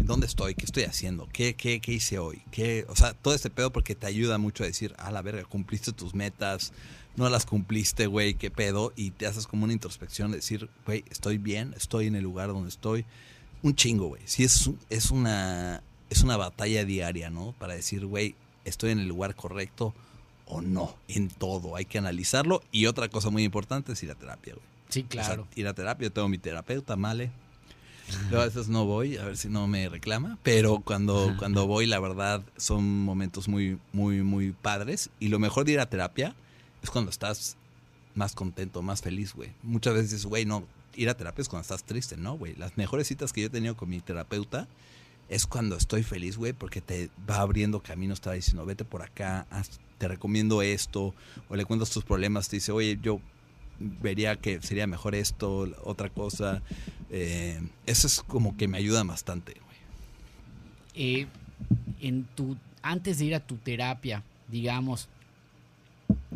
¿dónde 0.00 0.26
estoy? 0.26 0.54
¿Qué 0.54 0.64
estoy 0.64 0.84
haciendo? 0.84 1.28
¿Qué, 1.32 1.54
qué, 1.54 1.80
qué 1.80 1.92
hice 1.92 2.18
hoy? 2.18 2.42
¿Qué? 2.50 2.86
O 2.88 2.96
sea, 2.96 3.14
todo 3.14 3.34
este 3.34 3.50
pedo 3.50 3.72
porque 3.72 3.94
te 3.94 4.06
ayuda 4.06 4.38
mucho 4.38 4.64
a 4.64 4.66
decir, 4.66 4.94
a 4.98 5.10
la 5.10 5.22
verga, 5.22 5.44
cumpliste 5.44 5.92
tus 5.92 6.14
metas, 6.14 6.72
no 7.16 7.28
las 7.28 7.46
cumpliste, 7.46 8.06
güey, 8.06 8.34
qué 8.34 8.50
pedo, 8.50 8.92
y 8.96 9.10
te 9.12 9.26
haces 9.26 9.46
como 9.46 9.64
una 9.64 9.72
introspección 9.72 10.30
de 10.30 10.38
decir, 10.38 10.68
güey, 10.86 11.04
estoy 11.10 11.38
bien, 11.38 11.74
estoy 11.76 12.06
en 12.06 12.16
el 12.16 12.24
lugar 12.24 12.48
donde 12.48 12.68
estoy. 12.68 13.04
Un 13.62 13.76
chingo, 13.76 14.08
güey. 14.08 14.22
Sí, 14.24 14.42
es, 14.42 14.70
es, 14.90 15.10
una, 15.10 15.82
es 16.10 16.22
una 16.22 16.36
batalla 16.36 16.84
diaria, 16.84 17.30
¿no? 17.30 17.54
Para 17.58 17.74
decir, 17.74 18.06
güey, 18.06 18.34
estoy 18.64 18.90
en 18.90 19.00
el 19.00 19.08
lugar 19.08 19.34
correcto 19.34 19.94
o 20.46 20.60
no, 20.60 20.94
en 21.08 21.28
todo. 21.28 21.76
Hay 21.76 21.84
que 21.84 21.98
analizarlo. 21.98 22.62
Y 22.72 22.86
otra 22.86 23.08
cosa 23.08 23.30
muy 23.30 23.44
importante 23.44 23.92
es 23.92 24.02
ir 24.02 24.10
a 24.10 24.14
terapia, 24.14 24.54
güey. 24.54 24.66
Sí, 24.88 25.04
claro. 25.04 25.48
ir 25.54 25.66
a 25.66 25.74
terapia, 25.74 26.08
yo 26.08 26.12
tengo 26.12 26.28
mi 26.28 26.38
terapeuta, 26.38 26.96
Male. 26.96 27.30
Yo 28.30 28.40
a 28.40 28.44
veces 28.44 28.68
no 28.68 28.84
voy, 28.84 29.16
a 29.16 29.24
ver 29.24 29.38
si 29.38 29.48
no 29.48 29.66
me 29.66 29.88
reclama, 29.88 30.36
pero 30.42 30.80
cuando, 30.80 31.34
cuando 31.38 31.66
voy, 31.66 31.86
la 31.86 31.98
verdad, 31.98 32.42
son 32.58 32.84
momentos 33.04 33.48
muy, 33.48 33.78
muy, 33.92 34.22
muy 34.22 34.50
padres. 34.50 35.08
Y 35.18 35.28
lo 35.28 35.38
mejor 35.38 35.64
de 35.64 35.72
ir 35.72 35.80
a 35.80 35.88
terapia 35.88 36.34
es 36.82 36.90
cuando 36.90 37.10
estás 37.10 37.56
más 38.14 38.34
contento, 38.34 38.82
más 38.82 39.00
feliz, 39.00 39.32
güey. 39.34 39.52
Muchas 39.62 39.94
veces, 39.94 40.26
güey, 40.26 40.44
no, 40.44 40.64
ir 40.94 41.08
a 41.08 41.16
terapia 41.16 41.40
es 41.42 41.48
cuando 41.48 41.62
estás 41.62 41.84
triste, 41.84 42.16
¿no, 42.16 42.36
güey? 42.36 42.54
Las 42.56 42.76
mejores 42.76 43.06
citas 43.06 43.32
que 43.32 43.40
yo 43.40 43.46
he 43.46 43.50
tenido 43.50 43.76
con 43.76 43.88
mi 43.88 44.00
terapeuta 44.00 44.68
es 45.28 45.46
cuando 45.46 45.76
estoy 45.76 46.02
feliz, 46.02 46.36
güey, 46.36 46.52
porque 46.52 46.80
te 46.80 47.10
va 47.28 47.40
abriendo 47.40 47.80
caminos, 47.80 48.20
te 48.20 48.28
va 48.28 48.34
diciendo, 48.34 48.64
vete 48.66 48.84
por 48.84 49.02
acá, 49.02 49.46
te 49.98 50.08
recomiendo 50.08 50.62
esto, 50.62 51.14
o 51.48 51.56
le 51.56 51.64
cuentas 51.64 51.90
tus 51.90 52.04
problemas, 52.04 52.48
te 52.48 52.56
dice, 52.56 52.72
oye, 52.72 52.98
yo 53.02 53.20
vería 53.78 54.36
que 54.36 54.60
sería 54.62 54.86
mejor 54.86 55.14
esto, 55.14 55.68
otra 55.84 56.10
cosa. 56.10 56.62
Eh, 57.10 57.60
eso 57.86 58.06
es 58.06 58.20
como 58.20 58.56
que 58.56 58.68
me 58.68 58.78
ayuda 58.78 59.02
bastante, 59.04 59.54
güey. 59.54 59.76
Eh, 60.94 61.26
en 62.00 62.24
tu, 62.34 62.56
antes 62.82 63.18
de 63.18 63.24
ir 63.26 63.34
a 63.34 63.40
tu 63.40 63.56
terapia, 63.56 64.22
digamos, 64.48 65.08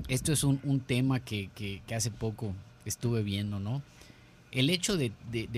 esto 0.09 0.33
es 0.33 0.45
un, 0.45 0.81
tema 0.81 1.21
que, 1.21 1.51
que 1.55 1.95
hace 1.95 2.11
poco 2.11 2.55
estuve 2.85 3.23
viendo, 3.23 3.59
¿no? 3.59 3.83
El 4.53 4.71
hecho 4.71 4.97
de, 4.97 5.13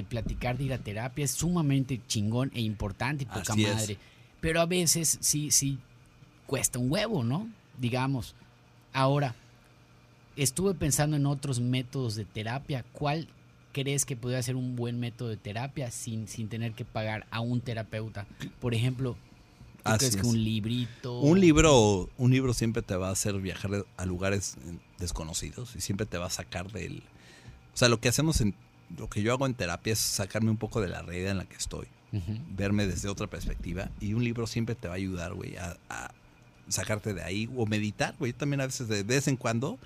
platicar 0.08 0.58
de 0.58 0.64
ir 0.64 0.72
a 0.72 0.78
terapia 0.78 1.24
es 1.24 1.32
sumamente 1.32 2.00
chingón 2.06 2.50
e 2.54 2.60
importante 2.60 3.24
y 3.24 3.26
poca 3.26 3.54
madre. 3.54 3.96
Pero 4.40 4.60
a 4.60 4.66
veces 4.66 5.18
sí, 5.20 5.50
sí 5.50 5.78
cuesta 6.46 6.78
un 6.78 6.90
huevo, 6.90 7.24
¿no? 7.24 7.48
Digamos. 7.78 8.34
Ahora, 8.92 9.34
estuve 10.36 10.74
pensando 10.74 11.16
en 11.16 11.26
otros 11.26 11.60
métodos 11.60 12.14
de 12.14 12.24
terapia. 12.24 12.84
¿Cuál 12.92 13.28
crees 13.72 14.04
que 14.04 14.16
podría 14.16 14.42
ser 14.42 14.56
un 14.56 14.74
buen 14.76 14.98
método 14.98 15.28
de 15.28 15.36
terapia 15.36 15.90
sin, 15.90 16.26
sin 16.26 16.48
tener 16.48 16.72
que 16.72 16.84
pagar 16.84 17.26
a 17.30 17.40
un 17.40 17.60
terapeuta? 17.60 18.26
Por 18.60 18.74
ejemplo, 18.74 19.16
¿tú 19.84 19.92
crees 19.98 20.16
que 20.16 20.26
un 20.26 20.42
librito? 20.42 21.20
Un 21.20 21.40
libro, 21.40 22.08
un 22.16 22.30
libro 22.30 22.54
siempre 22.54 22.82
te 22.82 22.96
va 22.96 23.08
a 23.08 23.12
hacer 23.12 23.34
viajar 23.40 23.84
a 23.96 24.06
lugares 24.06 24.56
desconocidos 24.98 25.76
y 25.76 25.80
siempre 25.80 26.06
te 26.06 26.18
va 26.18 26.26
a 26.26 26.30
sacar 26.30 26.72
del... 26.72 27.02
O 27.74 27.76
sea, 27.78 27.88
lo 27.88 28.00
que 28.00 28.08
hacemos 28.08 28.40
en 28.40 28.54
lo 28.96 29.08
que 29.08 29.22
yo 29.22 29.32
hago 29.32 29.46
en 29.46 29.54
terapia 29.54 29.92
es 29.92 29.98
sacarme 29.98 30.50
un 30.50 30.56
poco 30.56 30.80
de 30.80 30.88
la 30.88 31.02
realidad 31.02 31.32
en 31.32 31.38
la 31.38 31.44
que 31.44 31.56
estoy, 31.56 31.86
verme 32.56 32.86
desde 32.86 33.08
otra 33.08 33.26
perspectiva 33.26 33.90
y 34.00 34.14
un 34.14 34.24
libro 34.24 34.46
siempre 34.46 34.74
te 34.74 34.88
va 34.88 34.94
a 34.94 34.96
ayudar, 34.96 35.34
güey, 35.34 35.56
a, 35.56 35.76
sacarte 36.68 37.14
de 37.14 37.22
ahí 37.22 37.48
o 37.56 37.64
meditar, 37.64 38.14
güey. 38.18 38.34
También 38.34 38.60
a 38.60 38.66
veces 38.66 38.88
de 38.88 39.02
vez 39.02 39.26
en 39.26 39.36
cuando 39.36 39.78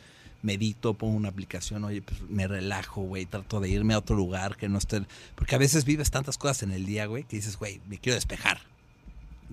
medito, 0.43 0.95
pongo 0.95 1.17
una 1.17 1.29
aplicación, 1.29 1.85
oye, 1.85 2.03
pues 2.03 2.21
me 2.29 2.49
relajo, 2.49 3.03
güey, 3.03 3.27
trato 3.27 3.61
de 3.61 3.69
irme 3.69 3.95
a 3.95 3.99
otro 3.99 4.17
lugar 4.17 4.57
que 4.57 4.69
no 4.69 4.79
esté... 4.79 5.03
Porque 5.37 5.55
a 5.55 5.59
veces 5.59 5.85
vives 5.85 6.11
tantas 6.11 6.37
cosas 6.37 6.65
en 6.65 6.73
el 6.73 6.85
día, 6.85 7.07
güey, 7.07 7.23
que 7.23 7.37
dices, 7.37 7.57
güey, 7.57 7.81
me 7.87 7.99
quiero 7.99 8.17
despejar 8.17 8.72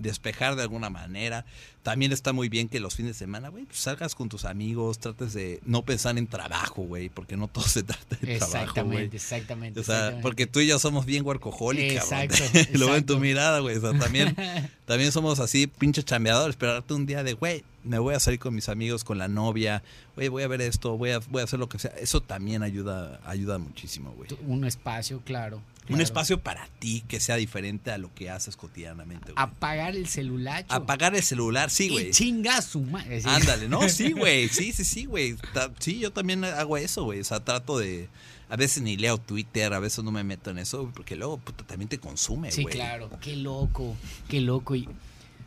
despejar 0.00 0.56
de 0.56 0.62
alguna 0.62 0.90
manera. 0.90 1.44
También 1.82 2.12
está 2.12 2.34
muy 2.34 2.50
bien 2.50 2.68
que 2.68 2.78
los 2.78 2.94
fines 2.94 3.12
de 3.12 3.18
semana, 3.18 3.48
güey, 3.48 3.64
pues 3.64 3.78
salgas 3.78 4.14
con 4.14 4.28
tus 4.28 4.44
amigos, 4.44 4.98
trates 4.98 5.32
de 5.32 5.60
no 5.64 5.82
pensar 5.82 6.18
en 6.18 6.26
trabajo, 6.26 6.82
güey, 6.82 7.08
porque 7.08 7.38
no 7.38 7.48
todo 7.48 7.64
se 7.64 7.82
trata 7.82 8.16
de 8.20 8.38
trabajo, 8.38 8.84
güey. 8.84 9.08
Exactamente, 9.12 9.80
O 9.80 9.82
sea, 9.82 10.18
porque 10.20 10.46
tú 10.46 10.60
y 10.60 10.66
yo 10.66 10.78
somos 10.78 11.06
bien 11.06 11.24
workaholics, 11.24 11.94
Exacto. 11.94 12.44
Lo 12.78 12.86
veo 12.86 12.96
en 12.96 13.06
tu 13.06 13.18
mirada, 13.18 13.60
güey. 13.60 13.76
O 13.76 13.80
sea, 13.80 13.98
también, 13.98 14.36
también 14.84 15.10
somos 15.10 15.40
así, 15.40 15.66
pinche 15.66 16.02
chambeadores, 16.02 16.56
pero 16.56 16.74
darte 16.74 16.92
un 16.92 17.06
día 17.06 17.22
de, 17.22 17.32
güey, 17.32 17.64
me 17.82 17.98
voy 17.98 18.14
a 18.14 18.20
salir 18.20 18.38
con 18.38 18.54
mis 18.54 18.68
amigos, 18.68 19.04
con 19.04 19.16
la 19.16 19.28
novia, 19.28 19.82
oye, 20.16 20.28
voy 20.28 20.42
a 20.42 20.48
ver 20.48 20.60
esto, 20.60 20.96
voy 20.98 21.10
a, 21.10 21.18
voy 21.30 21.40
a 21.40 21.44
hacer 21.44 21.58
lo 21.58 21.68
que 21.68 21.78
sea. 21.78 21.92
Eso 21.92 22.20
también 22.20 22.62
ayuda, 22.62 23.20
ayuda 23.24 23.58
muchísimo, 23.58 24.12
güey. 24.12 24.28
Un 24.46 24.64
espacio, 24.64 25.22
claro. 25.24 25.62
Un 25.94 26.00
espacio 26.00 26.40
para 26.40 26.66
ti 26.78 27.02
que 27.08 27.20
sea 27.20 27.36
diferente 27.36 27.90
a 27.90 27.98
lo 27.98 28.12
que 28.14 28.30
haces 28.30 28.56
cotidianamente, 28.56 29.32
güey. 29.32 29.34
Apagar 29.36 29.94
el 29.96 30.06
celular. 30.06 30.64
Apagar 30.68 31.14
el 31.14 31.22
celular, 31.22 31.70
sí, 31.70 31.88
güey. 31.88 32.10
chinga 32.10 32.62
su 32.62 32.80
madre. 32.82 33.20
Sí. 33.20 33.28
Ándale, 33.28 33.68
no, 33.68 33.88
sí, 33.88 34.12
güey, 34.16 34.48
sí, 34.48 34.72
sí, 34.72 34.84
sí, 34.84 35.04
güey. 35.06 35.36
Sí, 35.78 35.98
yo 35.98 36.12
también 36.12 36.44
hago 36.44 36.76
eso, 36.76 37.04
güey. 37.04 37.20
O 37.20 37.24
sea, 37.24 37.40
trato 37.44 37.78
de... 37.78 38.08
A 38.48 38.56
veces 38.56 38.82
ni 38.82 38.96
leo 38.96 39.16
Twitter, 39.18 39.72
a 39.74 39.78
veces 39.78 40.02
no 40.02 40.10
me 40.10 40.24
meto 40.24 40.50
en 40.50 40.58
eso, 40.58 40.90
porque 40.94 41.14
luego 41.14 41.38
puta, 41.38 41.64
también 41.64 41.88
te 41.88 41.98
consume, 41.98 42.50
Sí, 42.50 42.62
güey. 42.62 42.74
claro. 42.74 43.08
Qué 43.20 43.36
loco, 43.36 43.96
qué 44.28 44.40
loco. 44.40 44.74
Y 44.74 44.88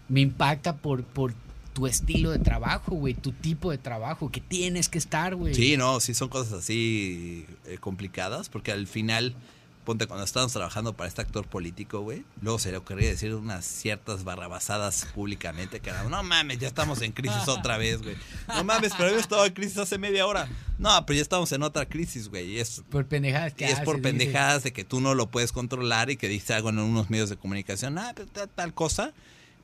me 0.07 0.21
impacta 0.21 0.77
por, 0.77 1.03
por 1.03 1.33
tu 1.73 1.85
estilo 1.87 2.31
de 2.31 2.39
trabajo, 2.39 2.95
güey, 2.95 3.13
tu 3.13 3.31
tipo 3.33 3.71
de 3.71 3.77
trabajo, 3.77 4.31
que 4.31 4.39
tienes 4.39 4.87
que 4.87 4.99
estar, 4.99 5.35
güey. 5.35 5.53
Sí, 5.53 5.75
no, 5.75 5.99
sí 5.99 6.13
son 6.13 6.29
cosas 6.29 6.53
así 6.53 7.45
eh, 7.65 7.77
complicadas, 7.79 8.47
porque 8.47 8.71
al 8.71 8.87
final, 8.87 9.35
ponte, 9.83 10.07
cuando 10.07 10.25
estábamos 10.25 10.53
trabajando 10.53 10.93
para 10.93 11.07
este 11.07 11.21
actor 11.21 11.45
político, 11.47 12.01
güey, 12.01 12.23
luego 12.41 12.59
se 12.59 12.71
le 12.71 12.77
ocurría 12.77 13.09
decir 13.09 13.33
unas 13.35 13.65
ciertas 13.65 14.23
barrabasadas 14.23 15.05
públicamente, 15.13 15.79
que 15.79 15.89
era, 15.89 16.03
no 16.03 16.23
mames, 16.23 16.59
ya 16.59 16.67
estamos 16.67 17.01
en 17.01 17.11
crisis 17.11 17.47
otra 17.47 17.77
vez, 17.77 18.01
güey. 18.01 18.15
No 18.47 18.63
mames, 18.63 18.93
pero 18.97 19.09
yo 19.09 19.17
estaba 19.19 19.45
en 19.45 19.53
crisis 19.53 19.77
hace 19.77 19.97
media 19.97 20.25
hora. 20.25 20.47
No, 20.79 21.05
pero 21.05 21.15
ya 21.17 21.21
estamos 21.21 21.51
en 21.51 21.63
otra 21.63 21.85
crisis, 21.87 22.29
güey. 22.29 22.51
Y 22.51 22.59
es, 22.59 22.81
Por 22.89 23.05
pendejadas 23.05 23.53
que 23.53 23.65
y 23.65 23.67
es 23.69 23.79
por 23.81 23.97
dices. 23.97 24.11
pendejadas 24.11 24.63
de 24.63 24.73
que 24.73 24.83
tú 24.83 25.01
no 25.01 25.15
lo 25.15 25.27
puedes 25.29 25.51
controlar 25.51 26.09
y 26.09 26.17
que 26.17 26.27
dice 26.27 26.53
algo 26.53 26.69
en 26.69 26.79
unos 26.79 27.09
medios 27.09 27.29
de 27.29 27.37
comunicación, 27.37 27.97
ah, 27.97 28.13
pero 28.15 28.27
tal, 28.27 28.49
tal 28.49 28.73
cosa, 28.73 29.13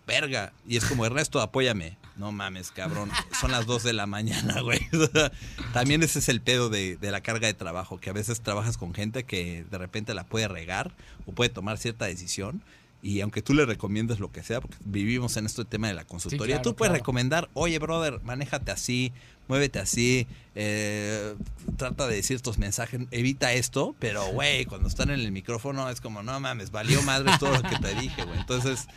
verga. 0.05 0.53
Y 0.67 0.77
es 0.77 0.85
como, 0.85 1.05
Ernesto, 1.05 1.41
apóyame. 1.41 1.97
No 2.19 2.33
mames, 2.33 2.71
cabrón. 2.71 3.09
Son 3.39 3.49
las 3.49 3.65
2 3.65 3.81
de 3.81 3.93
la 3.93 4.05
mañana, 4.05 4.59
güey. 4.59 4.81
También 5.73 6.03
ese 6.03 6.19
es 6.19 6.27
el 6.27 6.41
pedo 6.41 6.69
de, 6.69 6.97
de 6.97 7.11
la 7.11 7.21
carga 7.21 7.47
de 7.47 7.53
trabajo, 7.53 7.97
que 7.97 8.09
a 8.09 8.13
veces 8.13 8.41
trabajas 8.41 8.77
con 8.77 8.93
gente 8.93 9.23
que 9.23 9.63
de 9.71 9.77
repente 9.77 10.13
la 10.13 10.25
puede 10.25 10.49
regar 10.49 10.91
o 11.25 11.31
puede 11.31 11.49
tomar 11.49 11.77
cierta 11.77 12.05
decisión. 12.05 12.61
Y 13.01 13.21
aunque 13.21 13.41
tú 13.41 13.53
le 13.53 13.65
recomiendes 13.65 14.19
lo 14.19 14.33
que 14.33 14.43
sea, 14.43 14.59
porque 14.59 14.75
vivimos 14.83 15.37
en 15.37 15.45
este 15.45 15.63
tema 15.63 15.87
de 15.87 15.93
la 15.93 16.03
consultoría, 16.03 16.55
claro, 16.55 16.69
tú 16.69 16.75
puedes 16.75 16.89
claro. 16.89 17.01
recomendar, 17.01 17.49
oye, 17.53 17.79
brother, 17.79 18.19
manéjate 18.23 18.71
así, 18.71 19.13
muévete 19.47 19.79
así, 19.79 20.27
eh, 20.55 21.35
trata 21.77 22.07
de 22.07 22.15
decir 22.17 22.35
estos 22.35 22.57
mensajes, 22.57 22.99
evita 23.11 23.53
esto, 23.53 23.95
pero, 23.99 24.25
güey, 24.33 24.65
cuando 24.65 24.89
están 24.89 25.11
en 25.11 25.21
el 25.21 25.31
micrófono 25.31 25.89
es 25.89 26.01
como, 26.01 26.23
no 26.23 26.37
mames, 26.41 26.71
valió 26.71 27.01
madre 27.03 27.31
todo 27.39 27.53
lo 27.53 27.61
que 27.61 27.77
te 27.77 27.95
dije, 27.95 28.25
güey. 28.25 28.37
Entonces, 28.37 28.87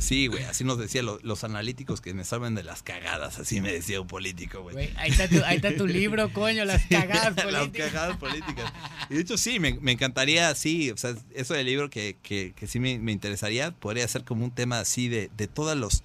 sí, 0.00 0.26
güey, 0.28 0.44
así 0.44 0.64
nos 0.64 0.78
decía 0.78 1.02
lo- 1.02 1.18
los 1.22 1.44
analíticos 1.44 2.00
que 2.00 2.14
me 2.14 2.24
salven 2.24 2.54
de 2.54 2.62
las 2.62 2.82
cagadas, 2.82 3.38
así 3.38 3.60
me 3.60 3.72
decía 3.72 4.00
un 4.00 4.06
político, 4.06 4.62
güey. 4.62 4.90
Ahí, 4.96 5.10
está 5.10 5.28
tu, 5.28 5.42
ahí 5.44 5.56
está 5.56 5.74
tu 5.76 5.86
libro, 5.86 6.32
coño, 6.32 6.64
las 6.64 6.84
cagadas 6.90 7.36
Las 7.36 7.44
políticas. 7.44 7.92
cagadas 7.92 8.16
políticas. 8.16 8.72
Y 9.10 9.14
de 9.14 9.20
hecho 9.20 9.36
sí, 9.38 9.58
me, 9.60 9.74
me 9.80 9.92
encantaría, 9.92 10.54
sí, 10.54 10.90
o 10.90 10.96
sea, 10.96 11.14
eso 11.34 11.54
del 11.54 11.66
libro 11.66 11.90
que, 11.90 12.16
que, 12.22 12.52
que 12.56 12.66
sí 12.66 12.78
me, 12.80 12.98
me 12.98 13.12
interesaría, 13.12 13.72
podría 13.72 14.06
ser 14.08 14.24
como 14.24 14.44
un 14.44 14.50
tema 14.50 14.78
así 14.80 15.08
de, 15.08 15.30
de 15.36 15.48
todos 15.48 15.76
los 15.76 16.02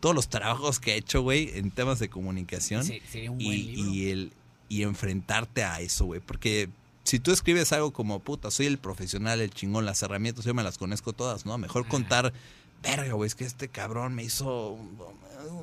todos 0.00 0.16
los 0.16 0.28
trabajos 0.28 0.80
que 0.80 0.94
he 0.94 0.96
hecho, 0.96 1.22
güey, 1.22 1.50
en 1.54 1.70
temas 1.70 2.00
de 2.00 2.08
comunicación. 2.08 2.82
Sí, 2.82 3.00
sería 3.08 3.30
un 3.30 3.38
buen 3.38 3.52
y, 3.56 3.62
libro. 3.62 3.90
y 3.94 4.10
el 4.10 4.32
y 4.68 4.82
enfrentarte 4.82 5.62
a 5.64 5.80
eso, 5.80 6.06
güey, 6.06 6.20
porque 6.20 6.68
si 7.04 7.20
tú 7.20 7.30
escribes 7.30 7.72
algo 7.72 7.92
como, 7.92 8.18
puta, 8.20 8.50
soy 8.50 8.66
el 8.66 8.78
profesional, 8.78 9.40
el 9.40 9.50
chingón, 9.50 9.84
las 9.84 10.02
herramientas, 10.02 10.44
yo 10.44 10.54
me 10.54 10.62
las 10.64 10.76
conozco 10.78 11.12
todas, 11.12 11.46
¿no? 11.46 11.56
Mejor 11.58 11.82
Ajá. 11.82 11.90
contar, 11.90 12.32
verga, 12.82 13.12
güey, 13.14 13.26
es 13.26 13.34
que 13.34 13.44
este 13.44 13.68
cabrón 13.68 14.14
me 14.14 14.24
hizo 14.24 14.70
un, 14.72 14.96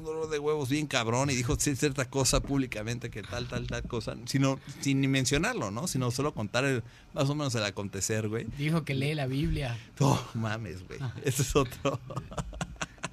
dolor 0.04 0.30
de 0.30 0.40
huevos 0.40 0.70
bien 0.70 0.88
cabrón 0.88 1.30
y 1.30 1.36
dijo 1.36 1.54
ci- 1.58 1.76
cierta 1.76 2.06
cosa 2.06 2.40
públicamente 2.42 3.10
que 3.10 3.22
tal, 3.22 3.48
tal, 3.48 3.68
tal 3.68 3.84
cosa, 3.84 4.16
sino, 4.26 4.60
sin 4.82 5.02
ni 5.02 5.08
mencionarlo, 5.08 5.72
¿no? 5.72 5.88
Sino 5.88 6.12
solo 6.12 6.34
contar 6.34 6.66
el, 6.66 6.84
más 7.14 7.30
o 7.30 7.36
menos 7.36 7.54
el 7.56 7.64
acontecer, 7.64 8.28
güey. 8.30 8.46
Dijo 8.58 8.84
que 8.84 8.94
lee 8.96 9.14
la 9.16 9.28
Biblia. 9.28 9.78
Oh, 10.00 10.20
mames, 10.34 10.86
güey. 10.88 11.00
Ese 11.24 11.44
es 11.44 11.56
otro. 11.56 12.00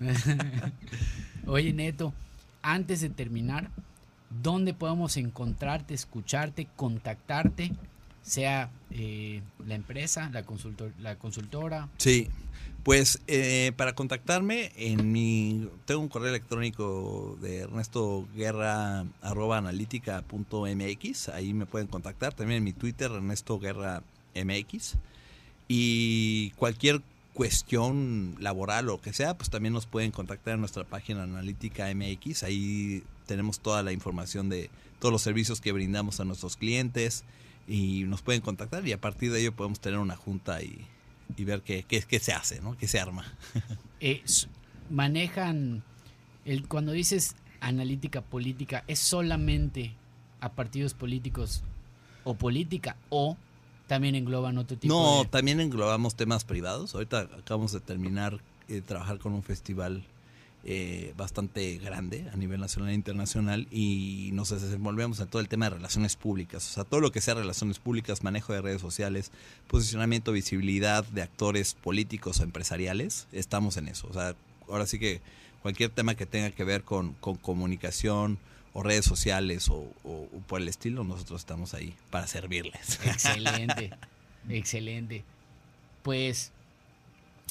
Oye, 1.47 1.73
Neto, 1.73 2.13
antes 2.63 3.01
de 3.01 3.09
terminar, 3.11 3.71
¿dónde 4.43 4.75
podemos 4.75 5.17
encontrarte, 5.17 5.95
escucharte, 5.95 6.69
contactarte? 6.77 7.73
Sea 8.23 8.71
eh, 8.99 9.43
la 9.67 9.75
empresa, 9.75 10.31
la, 10.33 10.45
consultor, 10.45 10.91
la 11.01 11.17
consultora. 11.17 11.91
Sí, 11.99 12.29
pues 12.83 13.21
eh, 13.27 13.73
para 13.77 13.95
contactarme 13.95 14.73
en 14.77 15.13
mi 15.13 15.69
tengo 15.85 16.01
un 16.01 16.09
correo 16.09 16.31
electrónico 16.31 17.37
de 17.43 17.59
Ernesto 17.59 18.27
Guerra 18.35 19.05
arroba 19.21 19.59
analítica 19.59 20.23
punto 20.23 20.65
mx, 20.65 21.29
ahí 21.29 21.53
me 21.53 21.67
pueden 21.67 21.89
contactar, 21.89 22.33
también 22.33 22.59
en 22.59 22.65
mi 22.65 22.73
Twitter 22.73 23.11
Ernesto 23.11 23.59
Guerra 23.59 24.03
MX 24.35 24.95
y 25.69 26.51
cualquier 26.53 27.03
cuestión 27.35 28.37
laboral 28.39 28.89
o 28.89 28.99
que 28.99 29.13
sea, 29.13 29.37
pues 29.37 29.51
también 29.51 29.75
nos 29.75 29.85
pueden 29.85 30.11
contactar 30.11 30.55
en 30.55 30.61
nuestra 30.61 30.85
página 30.85 31.25
Analítica 31.25 31.95
MX, 31.95 32.45
ahí 32.45 33.03
tenemos 33.27 33.61
toda 33.61 33.83
la 33.83 33.93
información 33.93 34.49
de 34.49 34.71
todos 35.01 35.13
los 35.13 35.21
servicios 35.21 35.61
que 35.61 35.73
brindamos 35.73 36.21
a 36.21 36.25
nuestros 36.25 36.57
clientes 36.57 37.25
y 37.69 38.05
nos 38.05 38.23
pueden 38.23 38.41
contactar 38.41 38.87
y 38.87 38.93
a 38.93 39.01
partir 39.01 39.33
de 39.33 39.41
ello 39.41 39.53
podemos 39.55 39.81
tener 39.81 39.99
una 39.99 40.17
junta 40.17 40.63
y, 40.63 40.87
y 41.37 41.45
ver 41.45 41.63
qué, 41.63 41.83
qué, 41.83 42.01
qué 42.03 42.19
se 42.19 42.33
hace, 42.33 42.61
¿no? 42.61 42.77
¿Qué 42.77 42.89
se 42.89 43.01
arma? 43.01 43.25
Eh, 43.99 44.23
manejan, 44.91 45.83
el, 46.45 46.69
cuando 46.69 46.93
dices 46.93 47.35
analítica 47.61 48.21
política, 48.21 48.85
¿es 48.89 48.99
solamente 48.99 49.95
a 50.41 50.53
partidos 50.53 50.93
políticos 50.93 51.63
o 52.25 52.35
política 52.35 52.99
o 53.09 53.39
también 53.87 54.15
engloban 54.15 54.59
otro 54.59 54.77
tipo 54.77 54.93
No, 54.93 55.25
de... 55.25 55.31
también 55.31 55.61
englobamos 55.61 56.15
temas 56.15 56.45
privados. 56.45 56.95
Ahorita 56.95 57.21
acabamos 57.21 57.73
de 57.73 57.81
terminar 57.81 58.39
de 58.69 58.83
trabajar 58.83 59.19
con 59.19 59.33
un 59.33 59.43
festival 59.43 60.05
eh, 60.69 61.15
bastante 61.17 61.79
grande 61.79 62.29
a 62.33 62.37
nivel 62.37 62.59
nacional 62.61 62.91
e 62.91 62.95
internacional 62.95 63.69
y 63.71 64.31
nos 64.33 64.49
desenvolvemos 64.51 65.21
en 65.21 65.29
todo 65.29 65.41
el 65.41 65.49
tema 65.49 65.67
de 65.71 65.77
relaciones 65.77 66.17
públicas. 66.17 66.69
O 66.69 66.75
sea, 66.75 66.83
todo 66.85 66.99
lo 67.01 67.13
que 67.13 67.21
sea 67.21 67.35
relaciones 67.35 67.79
públicas, 67.79 68.25
manejo 68.25 68.53
de 68.53 68.61
redes 68.63 68.81
sociales, 68.81 69.31
posicionamiento, 69.69 70.33
visibilidad 70.33 71.05
de 71.05 71.23
actores 71.23 71.75
políticos 71.75 72.41
o 72.41 72.43
empresariales, 72.43 73.29
estamos 73.31 73.77
en 73.77 73.87
eso. 73.87 74.09
O 74.11 74.13
sea, 74.13 74.35
ahora 74.69 74.87
sí 74.87 74.99
que 74.99 75.21
cualquier 75.63 75.91
tema 75.91 76.17
que 76.17 76.27
tenga 76.27 76.51
que 76.51 76.65
ver 76.65 76.83
con, 76.83 77.13
con 77.15 77.37
comunicación 77.37 78.39
o 78.73 78.83
redes 78.83 79.05
sociales 79.05 79.69
o, 79.69 79.77
o- 80.03 80.29
o 80.33 80.41
por 80.49 80.61
el 80.61 80.67
estilo, 80.69 81.05
nosotros 81.05 81.41
estamos 81.43 81.75
ahí 81.75 81.95
para 82.11 82.27
servirles. 82.27 82.99
Excelente, 83.05 83.91
excelente. 84.49 85.23
Pues 86.03 86.51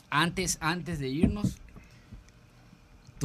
antes, 0.10 0.58
antes 0.62 1.00
de 1.00 1.08
irnos, 1.10 1.58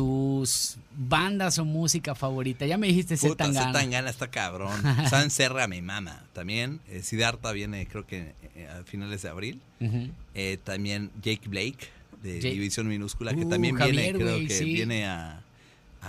tus 0.01 0.79
bandas 0.97 1.59
o 1.59 1.67
música 1.67 2.15
favorita. 2.15 2.65
Ya 2.65 2.79
me 2.79 2.87
dijiste 2.87 3.19
Puta, 3.19 3.45
Zetangana. 3.45 3.67
Zetangana 3.67 4.09
está 4.09 4.31
cabrón. 4.31 4.73
San 5.11 5.31
Serra 5.31 5.69
mi 5.69 5.83
mama. 5.83 6.25
También 6.33 6.81
eh, 6.89 7.03
Siddhartha 7.03 7.53
viene 7.53 7.87
creo 7.87 8.07
que 8.07 8.33
eh, 8.55 8.67
a 8.67 8.83
finales 8.85 9.21
de 9.21 9.29
abril. 9.29 9.61
Eh, 10.35 10.57
también 10.65 11.11
Jake 11.23 11.51
Blake 11.51 11.89
de 12.23 12.41
Jake. 12.41 12.55
División 12.55 12.89
Minúscula 12.89 13.35
que 13.35 13.45
Uh, 13.45 13.49
también 13.51 13.77
Javier, 13.77 14.17
viene 14.17 14.19
creo 14.19 14.39
que 14.39 14.55
sí. 14.55 14.65
viene 14.65 15.07
a, 15.07 15.43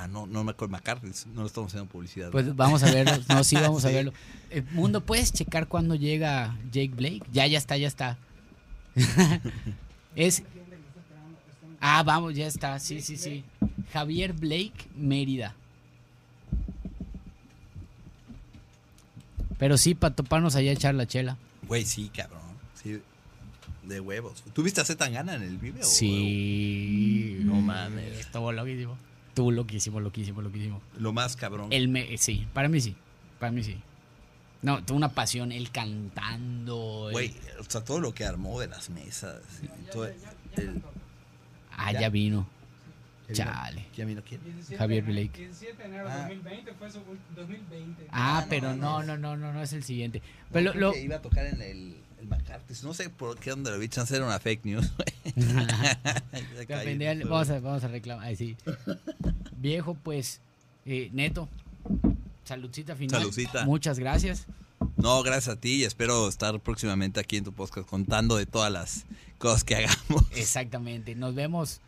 no 0.10 0.26
no 0.26 0.46
me 0.46 0.52
acuerdo 0.52 0.72
McCarthy. 0.72 1.10
No 1.34 1.42
lo 1.42 1.48
estamos 1.48 1.70
haciendo 1.70 1.92
publicidad. 1.92 2.32
Pues 2.32 2.56
vamos 2.56 2.82
a 2.84 2.92
verlo. 2.94 3.22
No, 3.28 3.44
sí, 3.44 3.56
vamos 3.62 3.84
a 3.84 3.90
verlo. 3.90 4.14
Eh, 4.52 4.64
Mundo, 4.72 5.02
¿puedes 5.02 5.34
checar 5.34 5.68
cuándo 5.68 5.96
llega 5.96 6.58
Jake 6.72 6.94
Blake? 6.96 7.24
Ya, 7.34 7.46
ya 7.46 7.58
está, 7.58 7.76
ya 7.76 7.90
está. 7.90 8.18
es. 10.16 10.44
Ah, 11.82 12.04
vamos, 12.04 12.36
ya 12.36 12.46
está. 12.48 12.80
Sí, 12.80 13.02
sí, 13.02 13.18
sí. 13.18 13.44
Javier 13.92 14.34
Blake, 14.34 14.88
Mérida. 14.96 15.56
Pero 19.58 19.78
sí, 19.78 19.94
para 19.96 20.16
toparnos 20.16 20.56
allá 20.56 20.72
a 20.72 20.74
echar 20.74 20.96
la 20.96 21.06
chela. 21.08 21.38
Güey, 21.68 21.86
sí, 21.86 22.10
cabrón. 22.16 22.42
Sí, 22.82 23.00
de 23.84 24.00
huevos. 24.00 24.44
¿Tuviste 24.54 24.82
a 24.82 24.86
Zetangana 24.86 25.36
en 25.36 25.44
el 25.44 25.58
video? 25.58 25.84
Sí. 25.84 27.40
No 27.42 27.56
mames. 27.56 28.20
Estuvo 28.20 28.52
loquísimo. 28.52 28.98
Estuvo 29.30 29.52
loquísimo, 29.52 30.00
loquísimo, 30.00 30.42
loquísimo. 30.42 30.82
Lo 30.98 31.14
más 31.14 31.36
cabrón. 31.36 31.68
Él 31.72 31.88
me, 31.88 32.18
sí, 32.18 32.48
para 32.54 32.68
mí 32.70 32.82
sí. 32.82 32.96
Para 33.40 33.52
mí 33.52 33.64
sí. 33.64 33.78
No, 34.62 34.84
tuvo 34.84 34.98
una 34.98 35.10
pasión, 35.10 35.52
él 35.52 35.72
cantando. 35.72 37.10
Güey, 37.12 37.34
o 37.60 37.64
sea, 37.68 37.84
todo 37.84 38.00
lo 38.00 38.14
que 38.14 38.26
armó 38.26 38.60
de 38.60 38.68
las 38.68 38.90
mesas. 38.90 39.42
y 39.64 39.92
todo 39.92 40.06
el- 40.06 40.82
Ah, 41.78 41.92
¿Ya? 41.92 42.02
ya 42.02 42.10
vino. 42.10 42.48
¿Ya 43.30 43.46
vino? 43.46 43.54
Chale. 43.54 43.86
¿Ya 43.96 44.06
vino 44.06 44.22
quién? 44.28 44.44
17 44.44 44.78
Javier 44.78 45.04
Blake. 45.06 45.32
17 45.38 45.78
de 45.78 45.86
enero 45.86 46.06
de 46.08 46.12
Ah. 46.14 46.18
2020 46.28 46.74
fue 46.74 46.92
su 46.92 46.98
ul- 47.00 47.36
2020. 47.36 48.08
Ah, 48.12 48.38
Ah, 48.38 48.42
no 48.42 48.48
pero 48.50 48.76
no, 48.76 49.04
no, 49.04 49.18
no, 49.18 49.38
no, 49.38 49.54
no 49.54 49.62
es 49.62 49.72
el 49.74 49.84
siguiente. 49.84 50.22
Pero 50.52 50.74
lo, 50.74 50.92
que 50.92 51.02
iba 51.04 51.16
a 51.16 51.22
tocar 51.22 51.46
en 51.46 51.62
el, 51.62 51.96
el 52.20 52.28
McCarthy. 52.28 52.74
No 52.84 52.94
sé 52.94 53.10
por 53.10 53.40
qué 53.40 53.52
donde 53.52 53.72
lo 53.72 53.80
vi 53.80 53.88
chance 53.88 54.14
era 54.16 54.26
una 54.26 54.40
fake 54.40 54.66
news. 54.66 54.92
eso, 55.36 57.30
vamos, 57.30 57.50
a, 57.50 57.60
vamos 57.60 57.84
a 57.84 57.88
reclamar. 57.88 58.26
Ay, 58.26 58.36
sí. 58.36 58.58
Viejo, 59.58 59.94
pues, 59.94 60.42
eh, 60.86 61.10
Neto, 61.14 61.48
saludcita 62.44 62.96
final. 62.96 63.22
Saludcita. 63.22 63.66
Muchas 63.66 63.98
gracias. 64.00 64.46
No, 64.98 65.24
gracias 65.24 65.56
a 65.56 65.60
ti 65.60 65.78
y 65.78 65.84
espero 65.84 66.28
estar 66.28 66.60
próximamente 66.60 67.20
aquí 67.20 67.38
en 67.38 67.44
tu 67.44 67.54
podcast 67.54 67.88
contando 67.88 68.38
de 68.38 68.46
todas 68.46 68.72
las 68.72 69.06
cosas 69.38 69.64
que 69.64 69.76
hagamos. 69.76 70.26
Exactamente. 70.36 71.16
Nos 71.16 71.34
vemos, 71.36 71.82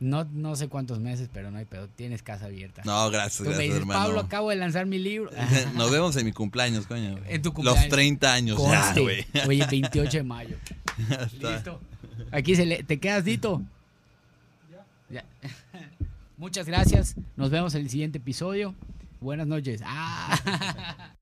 no, 0.00 0.24
no 0.24 0.56
sé 0.56 0.68
cuántos 0.68 0.98
meses, 0.98 1.28
pero 1.32 1.50
no 1.50 1.58
hay 1.58 1.64
pedo. 1.64 1.88
Tienes 1.88 2.22
casa 2.22 2.46
abierta. 2.46 2.82
No, 2.84 3.10
gracias, 3.10 3.38
Tú 3.38 3.42
me 3.44 3.48
gracias, 3.50 3.64
dices, 3.64 3.80
hermano. 3.80 4.00
Pablo, 4.00 4.20
acabo 4.20 4.50
de 4.50 4.56
lanzar 4.56 4.86
mi 4.86 4.98
libro. 4.98 5.30
Nos 5.74 5.90
vemos 5.90 6.16
en 6.16 6.24
mi 6.24 6.32
cumpleaños, 6.32 6.86
coño. 6.86 7.18
En 7.28 7.42
tu 7.42 7.52
cumpleaños. 7.52 7.82
Los 7.84 7.90
30 7.90 8.32
años 8.32 8.58
ya, 8.62 8.94
güey. 8.94 9.26
Oye, 9.46 9.66
28 9.70 10.18
de 10.18 10.22
mayo. 10.22 10.56
Listo. 11.40 11.80
Aquí 12.32 12.56
se 12.56 12.66
le, 12.66 12.82
te 12.82 12.98
quedas, 12.98 13.24
Dito. 13.24 13.62
Ya. 15.10 15.24
Muchas 16.38 16.66
gracias. 16.66 17.14
Nos 17.36 17.50
vemos 17.50 17.74
en 17.74 17.82
el 17.82 17.90
siguiente 17.90 18.18
episodio. 18.18 18.74
Buenas 19.20 19.46
noches. 19.46 19.80
Ah. 19.84 21.12